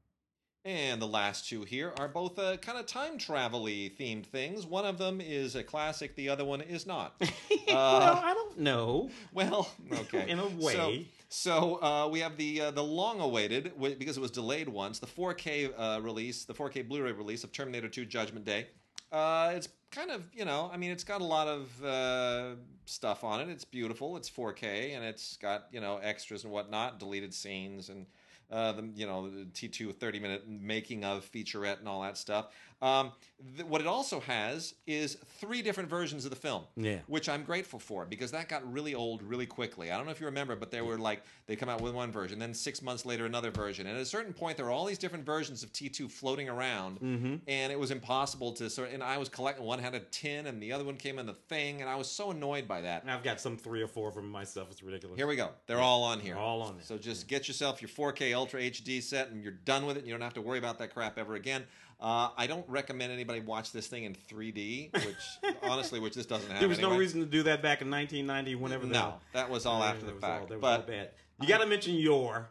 And 0.63 1.01
the 1.01 1.07
last 1.07 1.49
two 1.49 1.63
here 1.63 1.91
are 1.97 2.07
both 2.07 2.37
uh, 2.37 2.55
kind 2.57 2.77
of 2.77 2.85
time 2.85 3.17
travel-y 3.17 3.89
themed 3.99 4.27
things. 4.27 4.63
One 4.63 4.85
of 4.85 4.99
them 4.99 5.19
is 5.19 5.55
a 5.55 5.63
classic. 5.63 6.15
The 6.15 6.29
other 6.29 6.45
one 6.45 6.61
is 6.61 6.85
not. 6.85 7.15
well, 7.67 8.21
I 8.23 8.33
don't 8.35 8.59
know. 8.59 9.09
Well, 9.33 9.67
okay. 9.91 10.29
In 10.29 10.37
a 10.37 10.45
way. 10.45 11.07
So, 11.33 11.81
uh, 11.81 12.09
we 12.11 12.19
have 12.19 12.35
the 12.35 12.59
uh, 12.59 12.71
the 12.71 12.83
long-awaited 12.83 13.71
because 13.97 14.17
it 14.17 14.19
was 14.19 14.31
delayed 14.31 14.67
once. 14.67 14.99
The 14.99 15.07
4K 15.07 15.71
uh, 15.77 16.01
release, 16.01 16.43
the 16.43 16.53
4K 16.53 16.85
Blu-ray 16.85 17.13
release 17.13 17.45
of 17.45 17.53
Terminator 17.53 17.87
2: 17.87 18.03
Judgment 18.03 18.43
Day. 18.43 18.67
Uh, 19.13 19.53
it's 19.55 19.69
kind 19.91 20.11
of 20.11 20.27
you 20.33 20.43
know, 20.43 20.69
I 20.73 20.75
mean, 20.75 20.91
it's 20.91 21.05
got 21.05 21.21
a 21.21 21.23
lot 21.23 21.47
of 21.47 21.85
uh, 21.85 22.55
stuff 22.85 23.23
on 23.23 23.39
it. 23.39 23.47
It's 23.47 23.63
beautiful. 23.63 24.17
It's 24.17 24.29
4K 24.29 24.93
and 24.93 25.05
it's 25.05 25.37
got 25.37 25.67
you 25.71 25.79
know 25.79 25.99
extras 26.03 26.43
and 26.43 26.51
whatnot, 26.51 26.99
deleted 26.99 27.33
scenes 27.33 27.87
and. 27.89 28.05
Uh, 28.51 28.73
the 28.73 28.89
you 28.95 29.07
know 29.07 29.29
the 29.29 29.45
T2 29.45 29.95
30 29.95 30.19
minute 30.19 30.43
making 30.45 31.05
of 31.05 31.23
featurette 31.31 31.79
and 31.79 31.87
all 31.87 32.01
that 32.01 32.17
stuff. 32.17 32.47
Um, 32.81 33.11
th- 33.57 33.67
what 33.67 33.79
it 33.81 33.87
also 33.87 34.19
has 34.21 34.73
is 34.87 35.17
three 35.39 35.61
different 35.61 35.87
versions 35.89 36.25
of 36.25 36.31
the 36.31 36.35
film 36.37 36.63
Yeah. 36.75 36.99
which 37.07 37.29
I'm 37.29 37.43
grateful 37.43 37.79
for 37.79 38.05
because 38.05 38.31
that 38.31 38.49
got 38.49 38.71
really 38.71 38.95
old 38.95 39.21
really 39.21 39.45
quickly. 39.45 39.91
I 39.91 39.97
don't 39.97 40.05
know 40.05 40.11
if 40.11 40.19
you 40.19 40.25
remember, 40.25 40.55
but 40.55 40.71
they 40.71 40.81
were 40.81 40.97
like 40.97 41.23
they 41.45 41.55
come 41.55 41.69
out 41.69 41.81
with 41.81 41.93
one 41.93 42.11
version, 42.11 42.39
then 42.39 42.53
six 42.53 42.81
months 42.81 43.05
later 43.05 43.25
another 43.25 43.51
version, 43.51 43.85
and 43.87 43.95
at 43.95 44.01
a 44.01 44.05
certain 44.05 44.33
point 44.33 44.57
there 44.57 44.65
were 44.65 44.71
all 44.71 44.85
these 44.85 44.97
different 44.97 45.25
versions 45.25 45.61
of 45.63 45.71
T2 45.73 46.09
floating 46.09 46.49
around, 46.49 46.99
and 47.47 47.71
it 47.71 47.79
was 47.79 47.91
impossible 47.91 48.51
to 48.53 48.69
sort. 48.69 48.91
And 48.91 49.03
I 49.03 49.17
was 49.17 49.29
collecting. 49.29 49.65
One 49.65 49.79
had 49.79 49.93
a 49.95 49.99
tin, 49.99 50.47
and 50.47 50.61
the 50.61 50.71
other 50.71 50.83
one 50.83 50.97
came 50.97 51.19
in 51.19 51.25
the 51.25 51.33
thing, 51.33 51.81
and 51.81 51.89
I 51.89 51.95
was 51.95 52.09
so 52.09 52.31
annoyed 52.31 52.67
by 52.67 52.81
that. 52.81 53.03
I've 53.07 53.23
got 53.23 53.39
some 53.39 53.57
three 53.57 53.81
or 53.81 53.87
four 53.87 54.09
of 54.09 54.15
them 54.15 54.29
myself. 54.29 54.69
It's 54.71 54.81
ridiculous. 54.81 55.17
Here 55.17 55.27
we 55.27 55.35
go. 55.35 55.49
They're 55.67 55.79
all 55.79 56.03
on 56.03 56.19
here. 56.19 56.33
They're 56.35 56.43
all 56.43 56.61
on 56.61 56.75
there. 56.77 56.85
So 56.85 56.97
just 56.97 57.27
get 57.27 57.47
yourself 57.47 57.81
your 57.81 57.89
4K 57.89 58.33
Ultra 58.35 58.61
HD 58.61 59.01
set, 59.03 59.29
and 59.29 59.43
you're 59.43 59.51
done 59.53 59.85
with 59.85 59.97
it. 59.97 59.99
And 59.99 60.07
you 60.07 60.13
don't 60.13 60.21
have 60.21 60.33
to 60.35 60.41
worry 60.41 60.57
about 60.59 60.79
that 60.79 60.93
crap 60.93 61.17
ever 61.19 61.35
again. 61.35 61.63
Uh, 62.01 62.29
I 62.35 62.47
don't 62.47 62.67
recommend 62.67 63.11
anybody 63.11 63.41
watch 63.41 63.71
this 63.71 63.85
thing 63.87 64.05
in 64.05 64.15
3D, 64.15 64.91
which 65.05 65.55
honestly, 65.63 65.99
which 65.99 66.15
this 66.15 66.25
doesn't 66.25 66.49
have. 66.49 66.59
There 66.59 66.67
was 66.69 66.79
no 66.79 66.97
reason 66.97 67.19
to 67.19 67.27
do 67.27 67.43
that 67.43 67.61
back 67.61 67.81
in 67.81 67.91
1990, 67.91 68.55
whenever. 68.55 68.87
No, 68.87 69.15
that 69.33 69.49
was 69.51 69.65
all 69.67 69.83
after 69.83 70.05
the 70.07 70.13
that 70.13 70.15
was 70.15 70.23
all- 70.23 70.47
fact. 70.47 70.61
but 70.61 70.87
bad. 70.87 71.09
You 71.39 71.47
got 71.47 71.59
to 71.59 71.67
mention 71.67 71.95
your. 71.95 72.49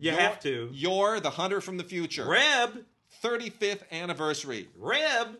You 0.00 0.10
You're- 0.12 0.22
have 0.22 0.40
to. 0.40 0.70
Yor 0.72 1.20
the 1.20 1.30
hunter 1.30 1.60
from 1.60 1.76
the 1.76 1.84
future. 1.84 2.26
Reb, 2.26 2.84
35th 3.22 3.82
anniversary. 3.92 4.68
Reb. 4.76 5.36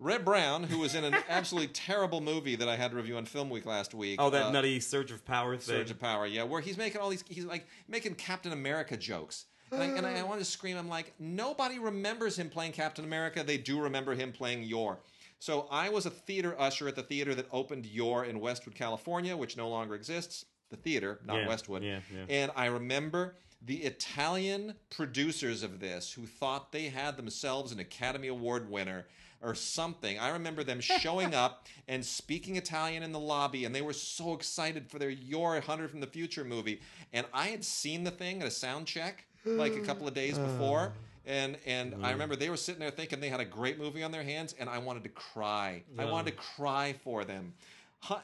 Red 0.00 0.24
Brown, 0.24 0.64
who 0.64 0.80
was 0.80 0.94
in 0.96 1.04
an 1.04 1.14
absolutely 1.28 1.68
terrible 1.72 2.20
movie 2.20 2.56
that 2.56 2.68
I 2.68 2.76
had 2.76 2.90
to 2.90 2.96
review 2.96 3.16
on 3.16 3.24
Film 3.26 3.48
Week 3.48 3.64
last 3.64 3.94
week. 3.94 4.16
Oh, 4.20 4.28
that 4.30 4.46
uh, 4.46 4.50
nutty 4.50 4.80
Surge 4.80 5.12
of 5.12 5.24
Power 5.24 5.56
thing. 5.56 5.76
Surge 5.76 5.90
of 5.92 6.00
Power, 6.00 6.26
yeah, 6.26 6.42
where 6.42 6.60
he's 6.60 6.76
making 6.76 7.00
all 7.00 7.08
these, 7.08 7.24
he's 7.28 7.44
like 7.44 7.66
making 7.88 8.16
Captain 8.16 8.52
America 8.52 8.96
jokes. 8.96 9.46
And 9.72 9.82
I, 9.82 9.86
and 9.86 10.06
I 10.06 10.22
wanted 10.22 10.40
to 10.40 10.44
scream, 10.44 10.76
I'm 10.76 10.88
like, 10.88 11.12
nobody 11.18 11.78
remembers 11.78 12.38
him 12.38 12.48
playing 12.48 12.72
Captain 12.72 13.04
America. 13.04 13.42
They 13.42 13.58
do 13.58 13.80
remember 13.80 14.14
him 14.14 14.30
playing 14.32 14.62
Yor. 14.64 14.98
So 15.40 15.66
I 15.70 15.88
was 15.88 16.06
a 16.06 16.10
theater 16.10 16.54
usher 16.58 16.86
at 16.88 16.96
the 16.96 17.02
theater 17.02 17.34
that 17.34 17.46
opened 17.52 17.86
Yor 17.86 18.24
in 18.24 18.40
Westwood, 18.40 18.74
California, 18.74 19.36
which 19.36 19.56
no 19.56 19.68
longer 19.68 19.94
exists. 19.94 20.44
The 20.70 20.76
theater, 20.76 21.20
not 21.24 21.36
Yeah, 21.38 21.48
Westwood. 21.48 21.82
yeah, 21.82 22.00
yeah. 22.12 22.24
And 22.28 22.50
I 22.56 22.66
remember 22.66 23.36
the 23.60 23.82
Italian 23.82 24.74
producers 24.90 25.62
of 25.62 25.80
this 25.80 26.12
who 26.12 26.26
thought 26.26 26.72
they 26.72 26.84
had 26.88 27.16
themselves 27.16 27.72
an 27.72 27.80
Academy 27.80 28.28
Award 28.28 28.70
winner 28.70 29.06
or 29.42 29.54
something. 29.54 30.18
I 30.18 30.30
remember 30.30 30.64
them 30.64 30.80
showing 31.00 31.34
up 31.34 31.66
and 31.88 32.04
speaking 32.04 32.56
Italian 32.56 33.02
in 33.02 33.12
the 33.12 33.18
lobby, 33.20 33.64
and 33.64 33.74
they 33.74 33.82
were 33.82 33.92
so 33.92 34.32
excited 34.34 34.88
for 34.88 34.98
their 34.98 35.10
Yor 35.10 35.60
Hunter 35.60 35.88
from 35.88 36.00
the 36.00 36.06
Future 36.06 36.44
movie. 36.44 36.80
And 37.12 37.26
I 37.32 37.48
had 37.48 37.64
seen 37.64 38.04
the 38.04 38.10
thing 38.10 38.40
at 38.40 38.48
a 38.48 38.50
sound 38.50 38.86
check 38.86 39.26
like 39.44 39.74
a 39.74 39.80
couple 39.88 40.06
of 40.08 40.14
days 40.14 40.38
uh. 40.38 40.42
before. 40.46 40.92
And 41.26 41.56
and 41.64 41.94
I 42.04 42.10
remember 42.10 42.36
they 42.36 42.50
were 42.50 42.56
sitting 42.58 42.80
there 42.80 42.90
thinking 42.90 43.18
they 43.18 43.30
had 43.30 43.40
a 43.40 43.46
great 43.46 43.78
movie 43.78 44.02
on 44.02 44.12
their 44.12 44.22
hands, 44.22 44.54
and 44.58 44.68
I 44.68 44.76
wanted 44.78 45.04
to 45.04 45.08
cry. 45.08 45.82
I 45.98 46.04
wanted 46.04 46.32
to 46.32 46.36
cry 46.36 46.94
for 47.02 47.24
them. 47.24 47.54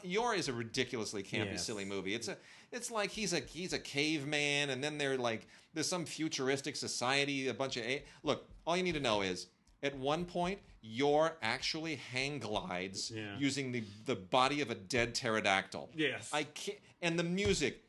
Yor 0.03 0.35
is 0.35 0.49
a 0.49 0.53
ridiculously 0.53 1.23
campy, 1.23 1.53
Yes. 1.53 1.65
silly 1.65 1.87
movie. 1.87 2.15
It's 2.15 2.29
a, 2.29 2.37
it's 2.71 2.91
like 2.91 3.11
he's 3.11 3.33
a 3.33 3.41
he's 3.41 3.73
a 3.73 3.79
caveman, 3.79 4.69
and 4.69 4.85
then 4.85 4.99
they're 4.99 5.17
like 5.17 5.47
there's 5.73 5.89
some 5.89 6.05
futuristic 6.05 6.77
society, 6.77 7.49
a 7.49 7.55
bunch 7.55 7.79
of 7.79 7.85
a- 7.85 8.03
look. 8.23 8.47
All 8.67 8.77
you 8.77 8.83
need 8.83 8.95
to 8.95 9.01
know 9.01 9.23
is 9.23 9.47
at 9.83 9.97
one 9.97 10.27
point 10.27 10.59
Yor 10.83 11.37
actually 11.41 11.95
hang 11.97 12.39
glides 12.39 13.11
Yeah. 13.11 13.35
using 13.39 13.73
the 13.73 13.83
the 14.05 14.17
body 14.17 14.61
of 14.61 14.71
a 14.71 14.75
dead 14.75 15.15
pterodactyl. 15.15 15.89
Yes. 15.97 16.29
I 16.35 16.43
can't. 16.43 16.79
And 17.01 17.19
the 17.19 17.25
music. 17.25 17.83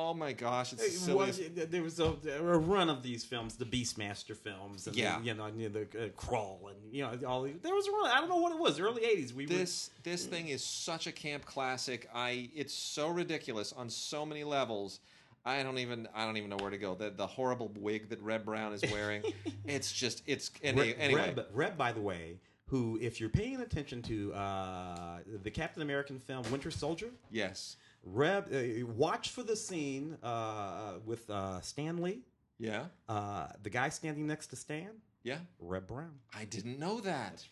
Oh 0.00 0.14
my 0.14 0.32
gosh, 0.32 0.72
it's 0.72 1.08
well, 1.08 1.28
there 1.52 1.82
was 1.82 1.98
a, 1.98 2.14
a 2.30 2.56
run 2.56 2.88
of 2.88 3.02
these 3.02 3.24
films, 3.24 3.56
the 3.56 3.64
Beastmaster 3.64 4.36
films, 4.36 4.86
and 4.86 4.94
Yeah. 4.94 5.18
the, 5.18 5.24
you 5.24 5.34
know, 5.34 5.50
the, 5.50 5.66
the 5.66 5.80
uh, 5.80 6.08
Krull, 6.10 6.70
and 6.70 6.94
you 6.94 7.02
know, 7.02 7.18
all 7.26 7.42
there 7.42 7.74
was 7.74 7.88
a 7.88 7.90
run. 7.90 8.08
I 8.08 8.20
don't 8.20 8.28
know 8.28 8.36
what 8.36 8.52
it 8.52 8.60
was, 8.60 8.78
early 8.78 9.02
'80s. 9.02 9.32
We 9.32 9.46
were, 9.46 9.54
this 9.54 9.90
this 10.04 10.24
thing 10.24 10.48
is 10.48 10.62
such 10.62 11.08
a 11.08 11.12
camp 11.12 11.44
classic. 11.46 12.08
I 12.14 12.48
it's 12.54 12.72
so 12.72 13.08
ridiculous 13.08 13.72
on 13.72 13.90
so 13.90 14.24
many 14.24 14.44
levels. 14.44 15.00
I 15.44 15.64
don't 15.64 15.78
even 15.78 16.06
I 16.14 16.24
don't 16.24 16.36
even 16.36 16.50
know 16.50 16.58
where 16.58 16.70
to 16.70 16.78
go. 16.78 16.94
The 16.94 17.10
the 17.10 17.26
horrible 17.26 17.72
wig 17.76 18.08
that 18.10 18.22
Reb 18.22 18.44
Brown 18.44 18.72
is 18.74 18.82
wearing. 18.92 19.24
it's 19.66 19.90
just 19.90 20.22
it's 20.26 20.52
any, 20.62 20.92
Reb, 20.92 20.96
anyway. 21.00 21.34
Reb, 21.34 21.46
Reb, 21.52 21.76
by 21.76 21.90
the 21.90 22.00
way, 22.00 22.36
who, 22.68 22.98
if 23.00 23.18
you're 23.20 23.30
paying 23.30 23.60
attention 23.60 24.02
to 24.02 24.32
uh, 24.34 25.18
the 25.42 25.50
Captain 25.50 25.82
American 25.82 26.18
film 26.18 26.44
Winter 26.50 26.70
Soldier, 26.70 27.10
Yes. 27.30 27.76
Reb, 28.04 28.48
uh, 28.54 28.86
watch 28.86 29.30
for 29.30 29.42
the 29.42 29.56
scene 29.56 30.16
uh, 30.22 30.94
with 31.04 31.28
uh, 31.28 31.60
Stan 31.60 32.00
Lee, 32.00 32.20
Yeah. 32.58 32.84
uh, 33.08 33.48
the 33.62 33.70
guy 33.70 33.88
standing 33.88 34.26
next 34.26 34.48
to 34.48 34.56
Stan, 34.56 34.90
Yeah. 35.24 35.38
Reb 35.58 35.86
Brown. 35.86 36.12
I 36.34 36.44
didn't 36.44 36.78
know 36.78 37.00
that. 37.00 37.42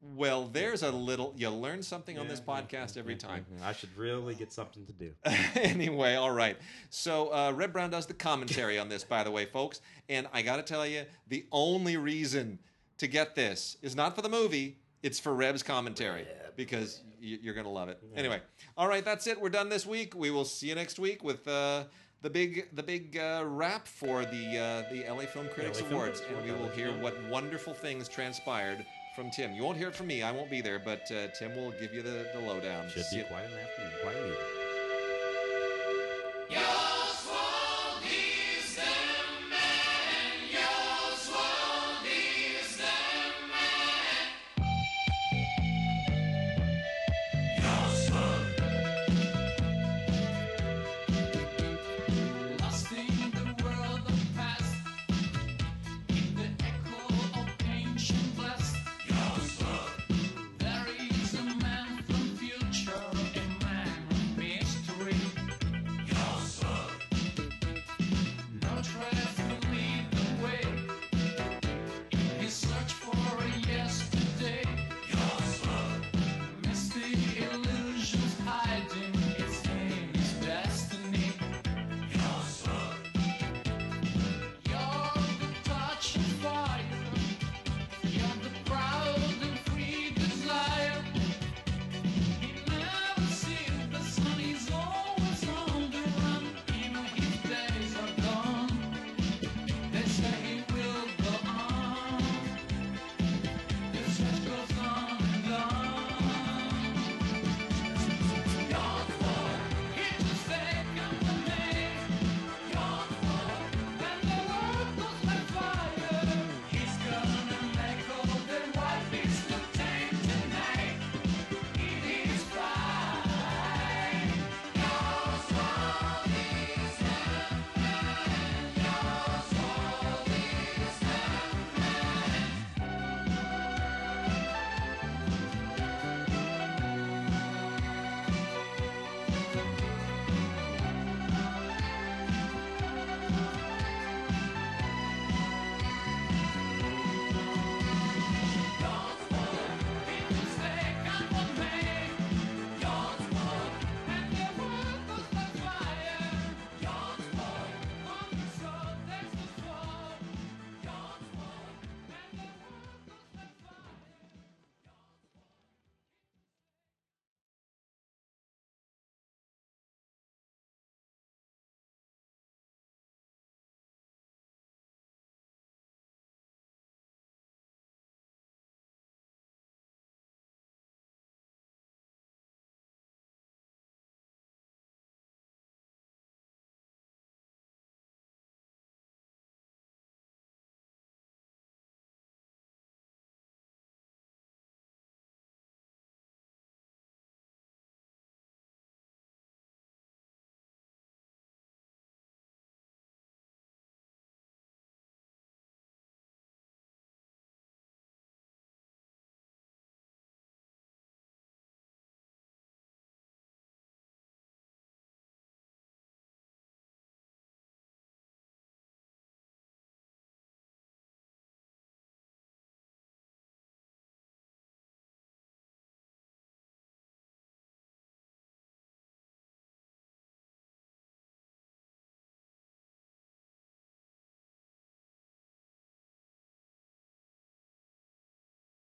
Well, 0.00 0.46
there's 0.46 0.84
a 0.84 0.92
little. 0.92 1.34
You 1.36 1.50
learn 1.50 1.82
something 1.82 2.20
on 2.20 2.28
this 2.28 2.40
podcast 2.40 2.96
every 2.96 3.16
time. 3.16 3.44
I 3.64 3.72
should 3.72 3.96
really 3.96 4.36
get 4.36 4.52
something 4.52 4.86
to 4.86 4.92
do. 4.92 5.12
anyway, 5.56 6.14
all 6.14 6.30
right. 6.30 6.56
So 6.90 7.32
uh, 7.34 7.50
Reb 7.52 7.72
Brown 7.72 7.90
does 7.90 8.06
the 8.06 8.14
commentary 8.14 8.78
on 8.78 8.88
this, 8.88 9.02
by 9.02 9.24
the 9.24 9.30
way, 9.32 9.44
folks. 9.46 9.80
And 10.08 10.28
I 10.32 10.42
got 10.42 10.56
to 10.58 10.62
tell 10.62 10.86
you, 10.86 11.02
the 11.26 11.46
only 11.50 11.96
reason 11.96 12.60
to 12.98 13.06
get 13.06 13.34
this 13.34 13.76
is 13.82 13.96
not 13.96 14.14
for 14.14 14.22
the 14.22 14.28
movie; 14.28 14.78
it's 15.02 15.18
for 15.18 15.34
Reb's 15.34 15.62
commentary 15.62 16.26
because 16.56 17.00
y- 17.22 17.38
you're 17.42 17.54
gonna 17.54 17.70
love 17.70 17.88
it. 17.88 17.98
Anyway, 18.16 18.40
all 18.76 18.88
right, 18.88 19.04
that's 19.04 19.26
it. 19.26 19.40
We're 19.40 19.48
done 19.50 19.68
this 19.68 19.86
week. 19.86 20.14
We 20.14 20.30
will 20.30 20.44
see 20.44 20.68
you 20.68 20.74
next 20.74 20.98
week 20.98 21.22
with. 21.24 21.46
Uh, 21.48 21.84
the 22.20 22.28
big, 22.30 22.66
the 22.74 22.82
big 22.82 23.16
uh, 23.16 23.44
wrap 23.46 23.86
for 23.86 24.24
the 24.24 24.58
uh, 24.58 24.92
the 24.92 25.04
LA 25.08 25.20
Film 25.26 25.46
Critics 25.54 25.80
LA 25.82 25.88
Awards, 25.90 26.20
Critics 26.20 26.36
and 26.36 26.44
we 26.44 26.50
will 26.60 26.68
hear 26.70 26.90
what 27.00 27.14
wonderful 27.30 27.72
things 27.72 28.08
transpired 28.08 28.84
from 29.14 29.30
Tim. 29.30 29.52
You 29.52 29.62
won't 29.62 29.78
hear 29.78 29.86
it 29.86 29.94
from 29.94 30.08
me; 30.08 30.24
I 30.24 30.32
won't 30.32 30.50
be 30.50 30.60
there, 30.60 30.80
but 30.80 31.08
uh, 31.12 31.28
Tim 31.38 31.54
will 31.54 31.70
give 31.80 31.94
you 31.94 32.02
the, 32.02 32.26
the 32.34 32.40
lowdown. 32.40 32.88
Should 32.88 33.04
See 33.04 33.16
be 33.18 33.22
you- 33.22 33.28
quite 33.28 33.44
an 33.44 33.52
afternoon, 33.52 33.92
quite 34.02 34.16
an 34.16 34.22
evening. 34.24 34.57